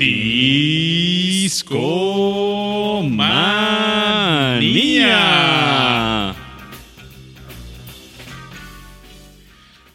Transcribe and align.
Discomanía. 0.00 1.44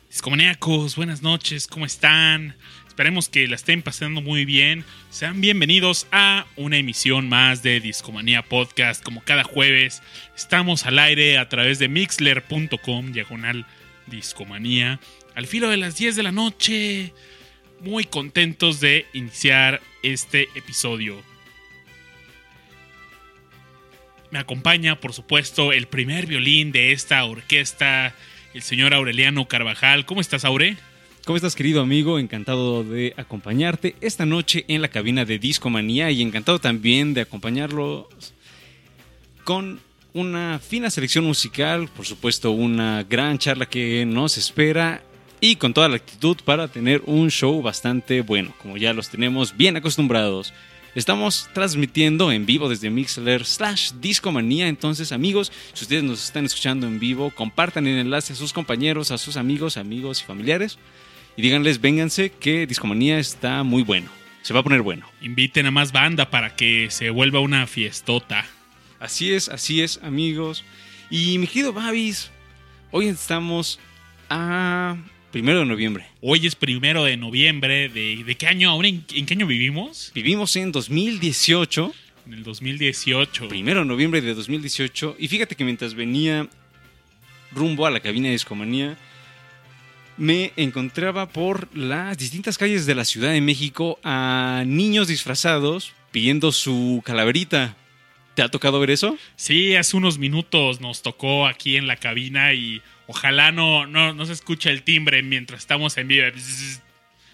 Discomaníacos, 0.08 0.96
buenas 0.96 1.24
noches, 1.24 1.66
¿cómo 1.66 1.88
están? 1.88 2.56
Esperemos 2.88 3.30
que 3.30 3.48
la 3.48 3.56
estén 3.56 3.82
pasando 3.82 4.22
muy 4.22 4.46
bien. 4.46 4.86
Sean 5.10 5.42
bienvenidos 5.42 6.06
a 6.12 6.46
una 6.56 6.78
emisión 6.78 7.28
más 7.28 7.64
de 7.64 7.80
Discomanía 7.80 8.44
Podcast. 8.44 9.04
Como 9.04 9.24
cada 9.24 9.44
jueves, 9.44 10.04
estamos 10.36 10.86
al 10.86 11.00
aire 11.00 11.40
a 11.40 11.50
través 11.50 11.80
de 11.80 11.88
mixler.com, 11.88 13.12
diagonal 13.12 13.66
Discomanía. 14.06 15.00
Al 15.34 15.48
filo 15.48 15.68
de 15.72 15.78
las 15.78 15.98
10 15.98 16.16
de 16.16 16.22
la 16.22 16.32
noche, 16.32 17.12
muy 17.82 18.06
contentos 18.06 18.80
de 18.80 19.06
iniciar 19.14 19.82
este 20.04 20.50
episodio. 20.56 21.22
Me 24.32 24.40
acompaña, 24.40 25.00
por 25.00 25.14
supuesto, 25.14 25.72
el 25.72 25.88
primer 25.88 26.26
violín 26.26 26.72
de 26.72 26.92
esta 26.92 27.24
orquesta, 27.24 28.14
el 28.54 28.62
señor 28.62 28.94
Aureliano 28.94 29.48
Carvajal. 29.48 30.06
¿Cómo 30.06 30.22
estás, 30.22 30.46
Aure? 30.46 30.78
¿Cómo 31.26 31.38
estás, 31.38 31.56
querido 31.56 31.82
amigo? 31.82 32.20
Encantado 32.20 32.84
de 32.84 33.14
acompañarte 33.18 33.96
esta 34.02 34.26
noche 34.26 34.66
en 34.68 34.82
la 34.82 34.90
cabina 34.90 35.26
de 35.26 35.40
Discomanía 35.40 36.12
y 36.12 36.22
encantado 36.22 36.60
también 36.60 37.14
de 37.14 37.22
acompañarlos 37.22 38.06
con 39.44 39.80
una 40.14 40.60
fina 40.60 40.90
selección 40.90 41.26
musical, 41.26 41.90
por 41.90 42.06
supuesto, 42.06 42.52
una 42.52 43.04
gran 43.04 43.38
charla 43.38 43.66
que 43.66 44.06
nos 44.06 44.38
espera 44.38 45.04
y 45.42 45.58
con 45.58 45.74
toda 45.74 45.90
la 45.90 45.98
actitud 45.98 46.38
para 46.44 46.68
tener 46.68 47.02
un 47.06 47.30
show 47.30 47.62
bastante 47.62 48.22
bueno, 48.22 48.54
como 48.62 48.78
ya 48.78 48.94
los 48.94 49.10
tenemos 49.10 49.56
bien 49.56 49.78
acostumbrados. 49.78 50.54
Estamos 50.96 51.50
transmitiendo 51.54 52.32
en 52.32 52.46
vivo 52.46 52.70
desde 52.70 52.90
Mixler 52.90 53.44
slash 53.46 53.92
Discomanía. 54.00 54.70
Entonces, 54.70 55.12
amigos, 55.12 55.52
si 55.74 55.84
ustedes 55.84 56.04
nos 56.04 56.24
están 56.24 56.46
escuchando 56.46 56.88
en 56.88 57.00
vivo, 57.00 57.32
compartan 57.32 57.86
el 57.86 58.00
enlace 58.00 58.32
a 58.32 58.36
sus 58.38 58.54
compañeros, 58.54 59.12
a 59.12 59.18
sus 59.18 59.36
amigos, 59.36 59.76
amigos 59.76 60.22
y 60.22 60.24
familiares. 60.24 60.78
Y 61.36 61.42
díganles, 61.42 61.82
vénganse, 61.82 62.32
que 62.32 62.66
Discomanía 62.66 63.20
está 63.20 63.64
muy 63.64 63.84
bueno. 63.84 64.10
Se 64.42 64.54
va 64.54 64.62
a 64.62 64.64
poner 64.64 64.84
bueno. 64.84 65.06
Inviten 65.20 65.66
a 65.66 65.72
más 65.72 65.92
banda 65.92 66.30
para 66.30 66.56
que 66.56 66.90
se 66.90 67.10
vuelva 67.10 67.42
una 67.42 67.68
fiestota. 67.68 68.46
Así 68.98 69.34
es, 69.34 69.50
así 69.50 69.82
es, 69.82 70.00
amigos. 70.02 70.64
Y 71.10 71.38
mi 71.40 71.48
querido 71.48 71.74
Babis, 71.74 72.32
hoy 72.92 73.08
estamos 73.10 73.80
a 74.30 74.96
primero 75.36 75.60
de 75.60 75.66
noviembre. 75.66 76.06
Hoy 76.22 76.48
es 76.48 76.56
primero 76.56 77.04
de 77.04 77.18
noviembre. 77.18 77.90
¿De, 77.90 78.24
de 78.24 78.36
qué 78.36 78.48
año? 78.48 78.70
¿Ahora 78.70 78.88
en, 78.88 79.04
en, 79.14 79.26
qué 79.26 79.34
año 79.34 79.46
vivimos? 79.46 80.14
Vivimos 80.16 80.56
en 80.56 80.72
2018. 80.72 81.94
En 82.28 82.34
el 82.36 82.44
2018. 82.44 83.50
Primero 83.50 83.82
de 83.82 83.86
noviembre 83.86 84.22
de 84.22 84.34
2018. 84.34 85.18
Y 85.20 85.28
fíjate 85.28 85.56
que 85.56 85.66
mientras 85.66 85.94
venía 85.94 86.48
rumbo 87.52 87.86
a 87.86 87.92
la 87.92 88.00
cabina 88.00 88.28
de 88.28 88.32
Discomanía, 88.32 88.98
me 90.16 90.54
encontraba 90.56 91.28
por 91.28 91.68
las 91.76 92.18
distintas 92.18 92.58
calles 92.58 92.86
de 92.86 92.96
la 92.96 93.04
Ciudad 93.04 93.34
de 93.34 93.42
México 93.42 94.00
a 94.06 94.64
niños 94.66 95.10
disfrazados 95.10 95.92
pidiendo 96.14 96.54
su 96.54 97.02
calaverita. 97.04 97.76
¿Te 98.36 98.42
ha 98.42 98.50
tocado 98.50 98.80
ver 98.80 98.92
eso? 98.92 99.18
Sí, 99.36 99.76
hace 99.76 99.96
unos 99.98 100.18
minutos 100.18 100.82
nos 100.82 101.02
tocó 101.02 101.48
aquí 101.48 101.78
en 101.78 101.88
la 101.88 101.96
cabina 101.96 102.54
y 102.54 102.82
ojalá 103.08 103.52
no, 103.52 103.88
no, 103.88 104.14
no 104.14 104.26
se 104.26 104.34
escuche 104.34 104.70
el 104.70 104.84
timbre 104.84 105.24
mientras 105.24 105.62
estamos 105.62 105.98
en 105.98 106.08
vivo. 106.10 106.28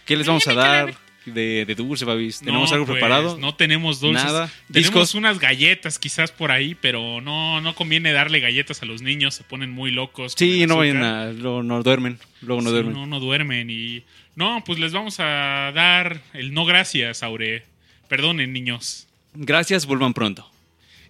¿Qué 0.05 0.15
les 0.15 0.27
vamos 0.27 0.47
a 0.47 0.53
dar 0.53 0.93
de, 1.25 1.65
de 1.65 1.75
dulce, 1.75 2.05
Babis? 2.05 2.39
¿Tenemos 2.39 2.69
No, 2.69 2.73
algo 2.75 2.85
pues, 2.85 2.97
preparado? 2.99 3.37
No 3.39 3.55
tenemos 3.55 3.99
dulces. 3.99 4.25
Nada. 4.25 4.47
Tenemos 4.71 4.93
¿Discos? 4.93 5.15
unas 5.15 5.39
galletas 5.39 5.97
quizás 5.97 6.31
por 6.31 6.51
ahí, 6.51 6.75
pero 6.75 7.19
no, 7.21 7.61
no 7.61 7.73
conviene 7.73 8.11
darle 8.11 8.39
galletas 8.39 8.83
a 8.83 8.85
los 8.85 9.01
niños, 9.01 9.33
se 9.33 9.43
ponen 9.43 9.71
muy 9.71 9.89
locos. 9.91 10.35
Sí, 10.37 10.65
no 10.67 10.77
vayan 10.77 11.01
a... 11.03 11.31
Luego 11.31 11.63
no 11.63 11.81
duermen. 11.81 12.19
Luego 12.41 12.61
no 12.61 12.69
Sí, 12.69 12.73
duermen. 12.73 12.93
No, 12.93 13.05
no 13.07 13.19
duermen 13.19 13.69
y... 13.71 14.03
No, 14.35 14.63
pues 14.65 14.77
les 14.79 14.93
vamos 14.93 15.19
a 15.19 15.71
dar 15.73 16.21
el 16.33 16.53
no 16.53 16.65
gracias, 16.65 17.23
Aure. 17.23 17.63
Perdonen, 18.07 18.53
niños. 18.53 19.07
Gracias, 19.33 19.85
vuelvan 19.85 20.13
pronto. 20.13 20.50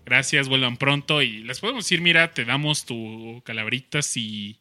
Gracias, 0.06 0.50
vuelvan 0.50 0.78
pronto 0.78 1.22
y 1.22 1.44
les 1.44 1.60
podemos 1.60 1.86
decir, 1.86 2.02
mira, 2.02 2.34
te 2.34 2.46
damos 2.46 2.86
tu 2.86 3.42
calaverita 3.46 4.02
si... 4.02 4.58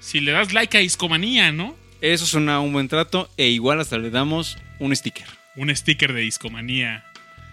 Si 0.00 0.20
le 0.20 0.32
das 0.32 0.52
like 0.52 0.76
a 0.76 0.80
Discomanía, 0.80 1.50
¿no? 1.52 1.74
Eso 2.02 2.26
suena 2.26 2.60
un 2.60 2.74
buen 2.74 2.88
trato 2.88 3.30
e 3.38 3.48
igual 3.48 3.80
hasta 3.80 3.96
le 3.96 4.10
damos 4.10 4.58
un 4.78 4.94
sticker. 4.94 5.26
Un 5.56 5.74
sticker 5.74 6.12
de 6.12 6.20
Discomanía. 6.20 7.04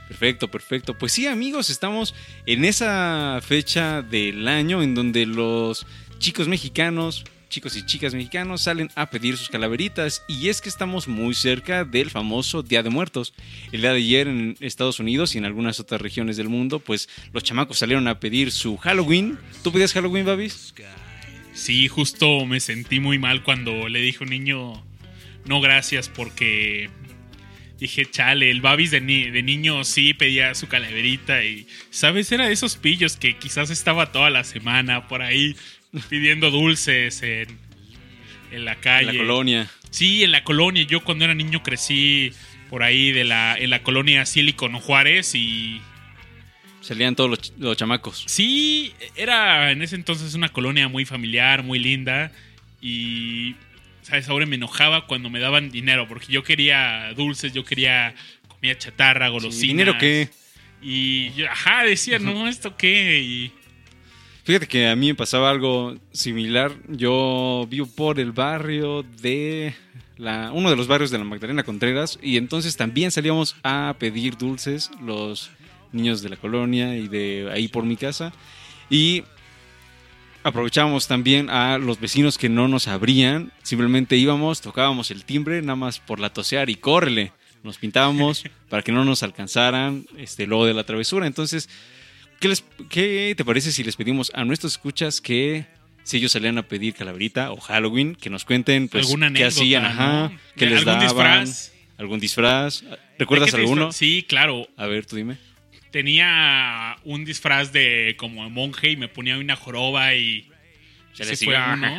Perfecto, 0.09 0.51
perfecto. 0.51 0.97
Pues 0.97 1.13
sí, 1.13 1.27
amigos, 1.27 1.69
estamos 1.69 2.13
en 2.45 2.65
esa 2.65 3.39
fecha 3.41 4.01
del 4.01 4.45
año 4.49 4.83
en 4.83 4.93
donde 4.93 5.25
los 5.25 5.85
chicos 6.17 6.49
mexicanos, 6.49 7.23
chicos 7.51 7.75
y 7.75 7.85
chicas 7.85 8.13
mexicanos 8.15 8.61
salen 8.61 8.89
a 8.95 9.09
pedir 9.09 9.35
sus 9.35 9.49
calaveritas 9.49 10.23
y 10.27 10.47
es 10.47 10.61
que 10.61 10.69
estamos 10.69 11.09
muy 11.09 11.33
cerca 11.35 11.83
del 11.83 12.09
famoso 12.09 12.63
Día 12.63 12.81
de 12.81 12.89
Muertos. 12.89 13.33
El 13.73 13.81
día 13.81 13.91
de 13.91 13.97
ayer 13.97 14.27
en 14.29 14.55
Estados 14.61 14.99
Unidos 15.01 15.35
y 15.35 15.37
en 15.37 15.43
algunas 15.45 15.79
otras 15.81 15.99
regiones 15.99 16.37
del 16.37 16.47
mundo, 16.47 16.79
pues 16.79 17.09
los 17.33 17.43
chamacos 17.43 17.77
salieron 17.77 18.07
a 18.07 18.21
pedir 18.21 18.51
su 18.53 18.77
Halloween. 18.77 19.37
¿Tú 19.63 19.71
pedías 19.73 19.91
Halloween, 19.91 20.25
Babis? 20.25 20.73
Sí, 21.53 21.89
justo 21.89 22.45
me 22.45 22.61
sentí 22.61 23.01
muy 23.01 23.19
mal 23.19 23.43
cuando 23.43 23.89
le 23.89 23.99
dije 23.99 24.19
a 24.21 24.23
un 24.23 24.29
niño, 24.29 24.85
no 25.45 25.59
gracias, 25.59 26.07
porque 26.07 26.89
dije, 27.77 28.09
chale, 28.09 28.49
el 28.49 28.61
Babis 28.61 28.91
de, 28.91 29.01
ni- 29.01 29.29
de 29.29 29.43
niño 29.43 29.83
sí 29.83 30.13
pedía 30.13 30.55
su 30.55 30.69
calaverita 30.69 31.43
y, 31.43 31.67
¿sabes? 31.89 32.31
Era 32.31 32.47
de 32.47 32.53
esos 32.53 32.77
pillos 32.77 33.17
que 33.17 33.35
quizás 33.37 33.69
estaba 33.69 34.13
toda 34.13 34.29
la 34.29 34.45
semana 34.45 35.09
por 35.09 35.21
ahí 35.21 35.57
pidiendo 36.09 36.51
dulces 36.51 37.21
en, 37.23 37.57
en 38.51 38.65
la 38.65 38.73
En 38.73 38.79
calle. 38.79 39.13
la 39.13 39.17
colonia. 39.19 39.69
Sí, 39.89 40.23
en 40.23 40.31
la 40.31 40.43
colonia. 40.43 40.83
Yo 40.83 41.03
cuando 41.03 41.25
era 41.25 41.33
niño 41.33 41.63
crecí 41.63 42.31
por 42.69 42.83
ahí 42.83 43.11
de 43.11 43.23
la, 43.25 43.57
en 43.57 43.69
la 43.69 43.83
colonia 43.83 44.25
Silicon 44.25 44.73
Juárez 44.79 45.35
y 45.35 45.81
Salían 46.81 47.15
todos 47.15 47.29
los, 47.29 47.53
los 47.59 47.77
chamacos. 47.77 48.23
Sí, 48.25 48.91
era 49.15 49.71
en 49.71 49.83
ese 49.83 49.95
entonces 49.95 50.33
una 50.33 50.49
colonia 50.49 50.87
muy 50.87 51.05
familiar, 51.05 51.61
muy 51.61 51.77
linda. 51.77 52.31
Y, 52.81 53.55
¿sabes? 54.01 54.27
Ahora 54.29 54.47
me 54.47 54.55
enojaba 54.55 55.05
cuando 55.05 55.29
me 55.29 55.39
daban 55.39 55.69
dinero, 55.69 56.07
porque 56.07 56.33
yo 56.33 56.43
quería 56.43 57.13
dulces, 57.15 57.53
yo 57.53 57.63
quería 57.63 58.15
comida 58.47 58.75
chatarra, 58.79 59.29
golosinas. 59.29 59.61
¿Dinero 59.67 59.97
qué? 59.99 60.29
Y 60.81 61.31
yo, 61.33 61.47
ajá, 61.51 61.83
decía, 61.83 62.17
no, 62.17 62.47
¿esto 62.47 62.75
qué? 62.75 63.19
Y 63.19 63.51
Fíjate 64.43 64.67
que 64.67 64.87
a 64.87 64.95
mí 64.95 65.07
me 65.07 65.15
pasaba 65.15 65.51
algo 65.51 65.95
similar. 66.11 66.71
Yo 66.87 67.67
vivo 67.69 67.85
por 67.85 68.19
el 68.19 68.31
barrio 68.31 69.03
de 69.03 69.75
la, 70.17 70.51
uno 70.51 70.69
de 70.71 70.75
los 70.75 70.87
barrios 70.87 71.11
de 71.11 71.19
la 71.19 71.23
Magdalena 71.23 71.63
Contreras 71.63 72.17
y 72.23 72.37
entonces 72.37 72.75
también 72.75 73.11
salíamos 73.11 73.55
a 73.63 73.95
pedir 73.99 74.37
dulces 74.37 74.89
los 74.99 75.51
niños 75.91 76.23
de 76.23 76.29
la 76.29 76.37
colonia 76.37 76.95
y 76.95 77.07
de 77.07 77.49
ahí 77.53 77.67
por 77.67 77.83
mi 77.83 77.97
casa 77.97 78.33
y 78.89 79.23
aprovechábamos 80.43 81.07
también 81.07 81.49
a 81.49 81.77
los 81.77 81.99
vecinos 81.99 82.39
que 82.39 82.49
no 82.49 82.67
nos 82.67 82.87
abrían. 82.87 83.51
Simplemente 83.61 84.17
íbamos, 84.17 84.61
tocábamos 84.61 85.11
el 85.11 85.23
timbre 85.23 85.61
nada 85.61 85.75
más 85.75 85.99
por 85.99 86.19
la 86.19 86.33
tosear 86.33 86.71
y 86.71 86.75
córrele. 86.75 87.31
Nos 87.63 87.77
pintábamos 87.77 88.43
para 88.69 88.81
que 88.81 88.91
no 88.91 89.05
nos 89.05 89.21
alcanzaran 89.21 90.07
este 90.17 90.47
luego 90.47 90.65
de 90.65 90.73
la 90.73 90.83
travesura. 90.83 91.27
Entonces 91.27 91.69
¿Qué, 92.41 92.47
les- 92.49 92.65
qué 92.89 93.33
te 93.37 93.45
parece 93.45 93.71
si 93.71 93.83
les 93.83 93.95
pedimos 93.95 94.31
a 94.35 94.43
nuestros 94.43 94.73
escuchas 94.73 95.21
que 95.21 95.65
si 96.03 96.17
ellos 96.17 96.31
salían 96.33 96.57
a 96.57 96.63
pedir 96.63 96.93
calaverita 96.95 97.51
o 97.51 97.57
Halloween, 97.61 98.15
que 98.15 98.29
nos 98.29 98.43
cuenten 98.43 98.89
pues, 98.89 99.07
qué 99.35 99.45
hacían, 99.45 99.85
ajá, 99.85 100.29
¿no? 100.29 100.39
qué 100.57 100.65
les 100.65 100.79
¿Algún 100.79 100.85
daban, 100.93 101.05
disfraz? 101.45 101.71
algún 101.97 102.19
disfraz? 102.19 102.81
¿De 102.81 102.97
¿Recuerdas 103.19 103.53
alguno? 103.53 103.91
Sí, 103.91 104.25
claro. 104.27 104.67
A 104.75 104.87
ver, 104.87 105.05
tú 105.05 105.15
dime. 105.15 105.37
Tenía 105.91 106.97
un 107.03 107.23
disfraz 107.25 107.71
de 107.71 108.15
como 108.17 108.49
monje 108.49 108.89
y 108.91 108.97
me 108.97 109.07
ponía 109.07 109.37
una 109.37 109.55
joroba 109.55 110.15
y... 110.15 110.47
Se 111.13 111.35
fue 111.37 111.55
uno. 111.55 111.97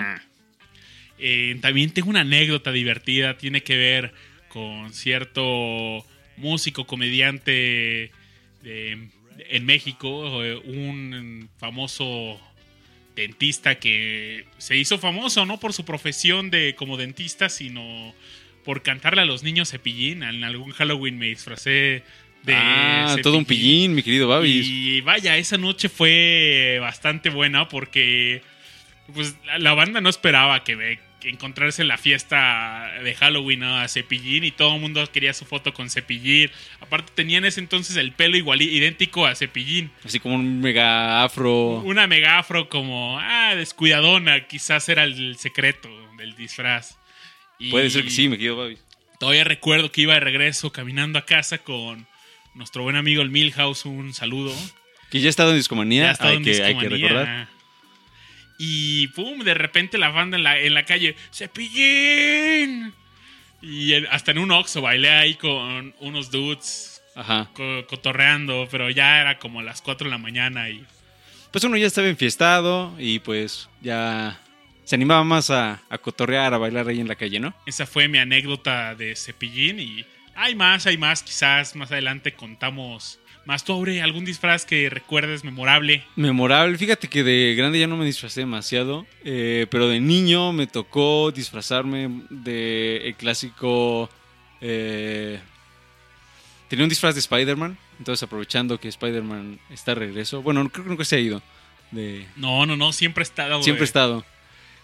Eh, 1.18 1.56
también 1.60 1.90
tengo 1.90 2.10
una 2.10 2.22
anécdota 2.22 2.72
divertida, 2.72 3.38
tiene 3.38 3.62
que 3.62 3.76
ver 3.76 4.12
con 4.48 4.92
cierto 4.92 6.04
músico, 6.36 6.86
comediante 6.86 8.10
de- 8.62 9.08
en 9.48 9.64
México, 9.64 10.44
eh, 10.44 10.56
un 10.56 11.48
famoso 11.58 12.40
dentista 13.14 13.74
que 13.76 14.46
se 14.58 14.76
hizo 14.76 14.98
famoso 14.98 15.44
no 15.44 15.60
por 15.60 15.72
su 15.72 15.84
profesión 15.84 16.50
de 16.50 16.74
como 16.74 16.96
dentista, 16.96 17.48
sino 17.48 18.14
por 18.64 18.82
cantarle 18.82 19.22
a 19.22 19.24
los 19.24 19.42
niños 19.42 19.70
cepillín. 19.70 20.22
En 20.22 20.44
algún 20.44 20.72
Halloween 20.72 21.18
me 21.18 21.26
disfracé 21.26 22.02
de 22.42 22.54
ah, 22.54 23.16
todo 23.22 23.38
un 23.38 23.44
pillín, 23.44 23.94
mi 23.94 24.02
querido 24.02 24.28
Babis. 24.28 24.66
Y 24.68 25.00
vaya, 25.00 25.36
esa 25.36 25.58
noche 25.58 25.88
fue 25.88 26.78
bastante 26.80 27.30
buena 27.30 27.68
porque 27.68 28.42
pues 29.14 29.36
la, 29.46 29.58
la 29.58 29.74
banda 29.74 30.00
no 30.00 30.08
esperaba 30.08 30.64
que 30.64 30.76
me 30.76 30.98
encontrarse 31.24 31.82
en 31.82 31.88
la 31.88 31.98
fiesta 31.98 32.92
de 33.02 33.14
Halloween 33.14 33.60
¿no? 33.60 33.76
a 33.78 33.88
Cepillín 33.88 34.44
y 34.44 34.50
todo 34.50 34.74
el 34.74 34.80
mundo 34.80 35.06
quería 35.12 35.32
su 35.34 35.44
foto 35.44 35.72
con 35.72 35.90
Cepillín. 35.90 36.50
Aparte 36.80 37.12
tenía 37.14 37.38
en 37.38 37.44
ese 37.44 37.60
entonces 37.60 37.96
el 37.96 38.12
pelo 38.12 38.36
igual 38.36 38.62
idéntico 38.62 39.26
a 39.26 39.34
Cepillín. 39.34 39.90
Así 40.04 40.18
como 40.20 40.34
un 40.36 40.60
mega 40.60 41.22
afro. 41.24 41.80
Una 41.80 42.06
mega 42.06 42.38
afro 42.38 42.68
como, 42.68 43.18
ah, 43.20 43.54
descuidadona, 43.54 44.46
quizás 44.46 44.88
era 44.88 45.04
el 45.04 45.36
secreto 45.38 45.88
del 46.16 46.34
disfraz. 46.36 46.98
Y 47.58 47.70
Puede 47.70 47.90
ser 47.90 48.04
que 48.04 48.10
sí, 48.10 48.28
me 48.28 48.38
quedo 48.38 48.56
Babi. 48.56 48.78
Todavía 49.20 49.44
recuerdo 49.44 49.92
que 49.92 50.00
iba 50.02 50.14
de 50.14 50.20
regreso 50.20 50.72
caminando 50.72 51.18
a 51.18 51.24
casa 51.26 51.58
con 51.58 52.06
nuestro 52.54 52.82
buen 52.82 52.96
amigo 52.96 53.22
el 53.22 53.30
Milhouse, 53.30 53.84
un 53.86 54.12
saludo. 54.12 54.52
Que 55.10 55.20
ya 55.20 55.28
ha 55.28 55.30
estado 55.30 55.50
en 55.50 55.58
discomanía, 55.58 56.02
Ya 56.04 56.08
ha 56.08 56.12
estado 56.12 56.30
hay, 56.30 56.36
en 56.38 56.44
que, 56.44 56.50
hay 56.50 56.56
que 56.74 56.88
Discomanía. 56.88 57.08
recordar. 57.08 57.48
Y 58.58 59.08
pum, 59.08 59.40
de 59.40 59.54
repente 59.54 59.98
la 59.98 60.10
banda 60.10 60.36
en 60.36 60.42
la, 60.44 60.58
en 60.58 60.74
la 60.74 60.84
calle, 60.84 61.16
¡Cepillín! 61.32 62.92
Y 63.60 63.94
hasta 64.06 64.32
en 64.32 64.38
un 64.38 64.50
Oxxo 64.50 64.82
bailé 64.82 65.10
ahí 65.10 65.34
con 65.36 65.94
unos 66.00 66.30
dudes 66.30 67.02
Ajá. 67.14 67.48
co- 67.54 67.86
cotorreando, 67.86 68.66
pero 68.70 68.90
ya 68.90 69.20
era 69.20 69.38
como 69.38 69.62
las 69.62 69.82
4 69.82 70.06
de 70.06 70.10
la 70.10 70.18
mañana 70.18 70.68
y 70.68 70.84
Pues 71.52 71.62
uno 71.64 71.76
ya 71.76 71.86
estaba 71.86 72.08
enfiestado 72.08 72.94
y 72.98 73.20
pues 73.20 73.68
ya 73.80 74.40
se 74.84 74.96
animaba 74.96 75.22
más 75.22 75.50
a, 75.50 75.80
a 75.88 75.98
cotorrear, 75.98 76.54
a 76.54 76.58
bailar 76.58 76.88
ahí 76.88 77.00
en 77.00 77.06
la 77.08 77.14
calle, 77.14 77.38
¿no? 77.38 77.54
esa 77.66 77.86
fue 77.86 78.08
mi 78.08 78.18
anécdota 78.18 78.94
de 78.96 79.14
Cepillín 79.14 79.78
y 79.78 80.04
hay 80.34 80.54
más, 80.56 80.86
hay 80.86 80.96
más, 80.98 81.22
quizás 81.22 81.76
más 81.76 81.92
adelante 81.92 82.32
contamos 82.32 83.20
más. 83.44 83.64
¿Tú, 83.64 83.72
Aure, 83.72 84.02
algún 84.02 84.24
disfraz 84.24 84.64
que 84.64 84.88
recuerdes 84.90 85.44
memorable? 85.44 86.04
Memorable. 86.16 86.76
Fíjate 86.78 87.08
que 87.08 87.22
de 87.22 87.54
grande 87.56 87.78
ya 87.78 87.86
no 87.86 87.96
me 87.96 88.04
disfracé 88.04 88.40
demasiado, 88.40 89.06
eh, 89.24 89.66
pero 89.70 89.88
de 89.88 90.00
niño 90.00 90.52
me 90.52 90.66
tocó 90.66 91.30
disfrazarme 91.32 92.22
de 92.30 93.08
el 93.08 93.14
clásico... 93.14 94.10
eh, 94.60 95.40
tenía 96.68 96.84
un 96.84 96.88
disfraz 96.88 97.14
de 97.14 97.20
Spider-Man, 97.20 97.76
entonces 97.98 98.22
aprovechando 98.22 98.78
que 98.78 98.88
Spider-Man 98.88 99.58
está 99.70 99.92
de 99.92 100.00
regreso. 100.00 100.42
Bueno, 100.42 100.68
creo 100.70 100.84
que 100.84 100.90
nunca 100.90 101.04
se 101.04 101.16
ha 101.16 101.20
ido. 101.20 101.42
De, 101.90 102.26
No, 102.36 102.64
no, 102.64 102.76
no, 102.76 102.92
siempre 102.92 103.22
he 103.22 103.24
estado... 103.24 103.62
siempre 103.62 103.82
he 103.82 103.84
eh, 103.84 103.86
estado. 103.86 104.24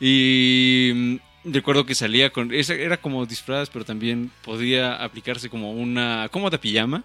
Y 0.01 0.93
mm, 0.95 1.17
recuerdo 1.45 1.87
que 1.87 1.95
salía 1.95 2.31
con... 2.31 2.53
Era 2.53 2.99
como 2.99 3.25
disfraz, 3.25 3.71
pero 3.71 3.85
también 3.85 4.31
podía 4.45 5.03
aplicarse 5.03 5.49
como 5.49 5.73
una 5.73 6.29
cómoda 6.31 6.61
pijama. 6.61 7.05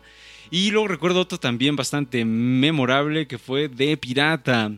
Y 0.54 0.70
luego 0.70 0.88
recuerdo 0.88 1.20
otro 1.20 1.40
también 1.40 1.76
bastante 1.76 2.24
memorable 2.26 3.26
que 3.26 3.40
fue 3.40 3.70
de 3.70 3.98
pirata. 3.98 4.72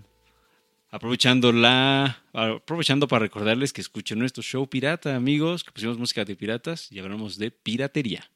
Aprovechando 0.89 1.51
la. 1.51 2.23
Aprovechando 2.31 3.09
para 3.09 3.19
recordarles 3.19 3.73
que 3.73 3.81
escuchen 3.81 4.17
nuestro 4.17 4.41
show 4.41 4.69
pirata, 4.69 5.17
amigos, 5.17 5.65
que 5.65 5.73
pusimos 5.73 5.97
música 5.97 6.23
de 6.23 6.37
piratas 6.37 6.89
y 6.93 6.99
hablamos 6.99 7.37
de 7.37 7.51
piratería. 7.51 8.31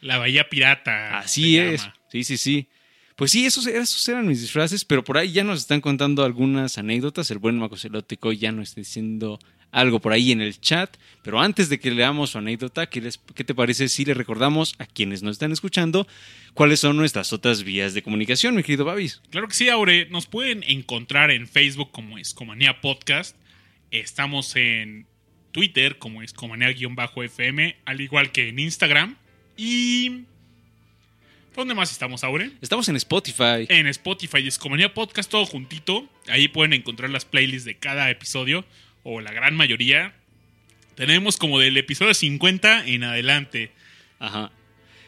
La 0.00 0.18
Bahía 0.18 0.48
Pirata. 0.48 1.18
Así 1.18 1.58
es. 1.58 1.82
llama. 1.82 1.96
Sí, 2.08 2.22
sí, 2.22 2.36
sí. 2.36 2.68
Pues 3.16 3.32
sí, 3.32 3.46
esos, 3.46 3.66
esos 3.66 4.08
eran 4.08 4.24
mis 4.28 4.40
disfraces, 4.40 4.84
pero 4.84 5.02
por 5.02 5.18
ahí 5.18 5.32
ya 5.32 5.42
nos 5.42 5.58
están 5.58 5.80
contando 5.80 6.22
algunas 6.22 6.78
anécdotas. 6.78 7.32
El 7.32 7.38
buen 7.38 7.58
Macoceloteco 7.58 8.30
ya 8.30 8.52
nos 8.52 8.68
está 8.68 8.80
diciendo 8.80 9.40
algo 9.72 10.00
por 10.00 10.12
ahí 10.12 10.32
en 10.32 10.40
el 10.40 10.60
chat. 10.60 10.96
Pero 11.22 11.40
antes 11.40 11.68
de 11.68 11.78
que 11.80 11.90
leamos 11.90 12.30
su 12.30 12.38
anécdota, 12.38 12.86
¿qué, 12.88 13.00
les- 13.00 13.18
qué 13.34 13.44
te 13.44 13.54
parece 13.54 13.88
si 13.88 14.04
le 14.04 14.14
recordamos 14.14 14.74
a 14.78 14.86
quienes 14.86 15.22
nos 15.22 15.32
están 15.32 15.52
escuchando 15.52 16.06
cuáles 16.54 16.80
son 16.80 16.96
nuestras 16.96 17.32
otras 17.32 17.62
vías 17.64 17.92
de 17.94 18.02
comunicación, 18.02 18.54
mi 18.54 18.62
querido 18.62 18.84
Babis? 18.84 19.20
Claro 19.30 19.48
que 19.48 19.54
sí, 19.54 19.68
Aure. 19.68 20.06
Nos 20.10 20.26
pueden 20.26 20.62
encontrar 20.66 21.30
en 21.30 21.48
Facebook 21.48 21.90
como 21.90 22.16
Escomanía 22.18 22.80
Podcast. 22.80 23.36
Estamos 23.90 24.54
en 24.56 25.06
Twitter 25.52 25.98
como 25.98 26.22
Escomanía-FM, 26.22 27.76
al 27.84 28.00
igual 28.00 28.32
que 28.32 28.48
en 28.48 28.58
Instagram. 28.58 29.16
Y. 29.56 30.22
¿Dónde 31.54 31.74
más 31.74 31.90
estamos, 31.90 32.22
Aure? 32.22 32.50
Estamos 32.60 32.86
en 32.90 32.96
Spotify. 32.96 33.66
En 33.70 33.86
Spotify, 33.86 34.46
Escomanía 34.46 34.92
Podcast, 34.92 35.30
todo 35.30 35.46
juntito. 35.46 36.06
Ahí 36.28 36.48
pueden 36.48 36.74
encontrar 36.74 37.08
las 37.08 37.24
playlists 37.24 37.64
de 37.64 37.76
cada 37.78 38.10
episodio, 38.10 38.66
o 39.08 39.20
la 39.20 39.32
gran 39.32 39.54
mayoría. 39.54 40.12
Tenemos 40.96 41.36
como 41.36 41.60
del 41.60 41.76
episodio 41.76 42.12
50 42.12 42.86
en 42.86 43.04
adelante. 43.04 43.70
Ajá. 44.18 44.50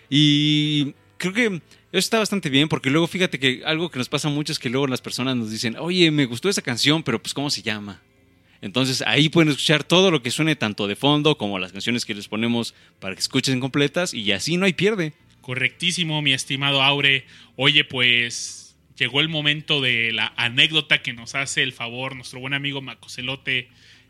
Y 0.08 0.94
creo 1.16 1.32
que 1.32 1.46
eso 1.46 1.60
está 1.90 2.20
bastante 2.20 2.48
bien 2.48 2.68
porque 2.68 2.90
luego 2.90 3.08
fíjate 3.08 3.40
que 3.40 3.62
algo 3.66 3.90
que 3.90 3.98
nos 3.98 4.08
pasa 4.08 4.28
mucho 4.28 4.52
es 4.52 4.60
que 4.60 4.70
luego 4.70 4.86
las 4.86 5.00
personas 5.00 5.36
nos 5.36 5.50
dicen, 5.50 5.76
oye, 5.76 6.12
me 6.12 6.26
gustó 6.26 6.48
esa 6.48 6.62
canción, 6.62 7.02
pero 7.02 7.20
pues 7.20 7.34
¿cómo 7.34 7.50
se 7.50 7.62
llama? 7.62 8.00
Entonces 8.60 9.02
ahí 9.04 9.28
pueden 9.30 9.48
escuchar 9.48 9.82
todo 9.82 10.12
lo 10.12 10.22
que 10.22 10.30
suene 10.30 10.54
tanto 10.54 10.86
de 10.86 10.94
fondo 10.94 11.36
como 11.36 11.58
las 11.58 11.72
canciones 11.72 12.04
que 12.04 12.14
les 12.14 12.28
ponemos 12.28 12.74
para 13.00 13.16
que 13.16 13.20
escuchen 13.20 13.58
completas 13.58 14.14
y 14.14 14.30
así 14.30 14.56
no 14.56 14.66
hay 14.66 14.74
pierde. 14.74 15.12
Correctísimo, 15.40 16.22
mi 16.22 16.32
estimado 16.32 16.82
Aure. 16.82 17.24
Oye, 17.56 17.82
pues 17.82 18.76
llegó 18.96 19.20
el 19.20 19.28
momento 19.28 19.80
de 19.80 20.12
la 20.12 20.32
anécdota 20.36 21.02
que 21.02 21.12
nos 21.12 21.34
hace 21.34 21.64
el 21.64 21.72
favor 21.72 22.14
nuestro 22.14 22.38
buen 22.38 22.54
amigo 22.54 22.80
Macocelote 22.80 23.68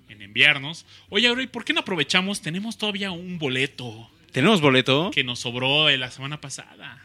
en 0.08 0.22
enviarnos. 0.22 0.86
Oye, 1.08 1.28
Aure, 1.28 1.46
¿por 1.48 1.64
qué 1.64 1.72
no 1.72 1.80
aprovechamos? 1.80 2.40
Tenemos 2.40 2.78
todavía 2.78 3.10
un 3.10 3.38
boleto 3.38 4.10
¿Tenemos 4.32 4.60
boleto? 4.60 5.10
que 5.12 5.24
nos 5.24 5.40
sobró 5.40 5.86
de 5.86 5.98
la 5.98 6.10
semana 6.10 6.40
pasada. 6.40 7.02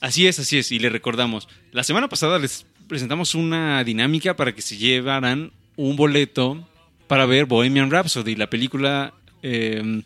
Así 0.00 0.26
es, 0.26 0.38
así 0.38 0.58
es. 0.58 0.70
Y 0.72 0.78
les 0.78 0.92
recordamos, 0.92 1.48
la 1.72 1.82
semana 1.84 2.08
pasada 2.08 2.38
les 2.38 2.66
presentamos 2.88 3.34
una 3.34 3.82
dinámica 3.82 4.36
para 4.36 4.54
que 4.54 4.62
se 4.62 4.76
llevaran 4.76 5.52
un 5.76 5.96
boleto 5.96 6.68
para 7.06 7.26
ver 7.26 7.46
Bohemian 7.46 7.90
Rhapsody, 7.90 8.36
la 8.36 8.48
película 8.50 9.14
eh, 9.42 10.02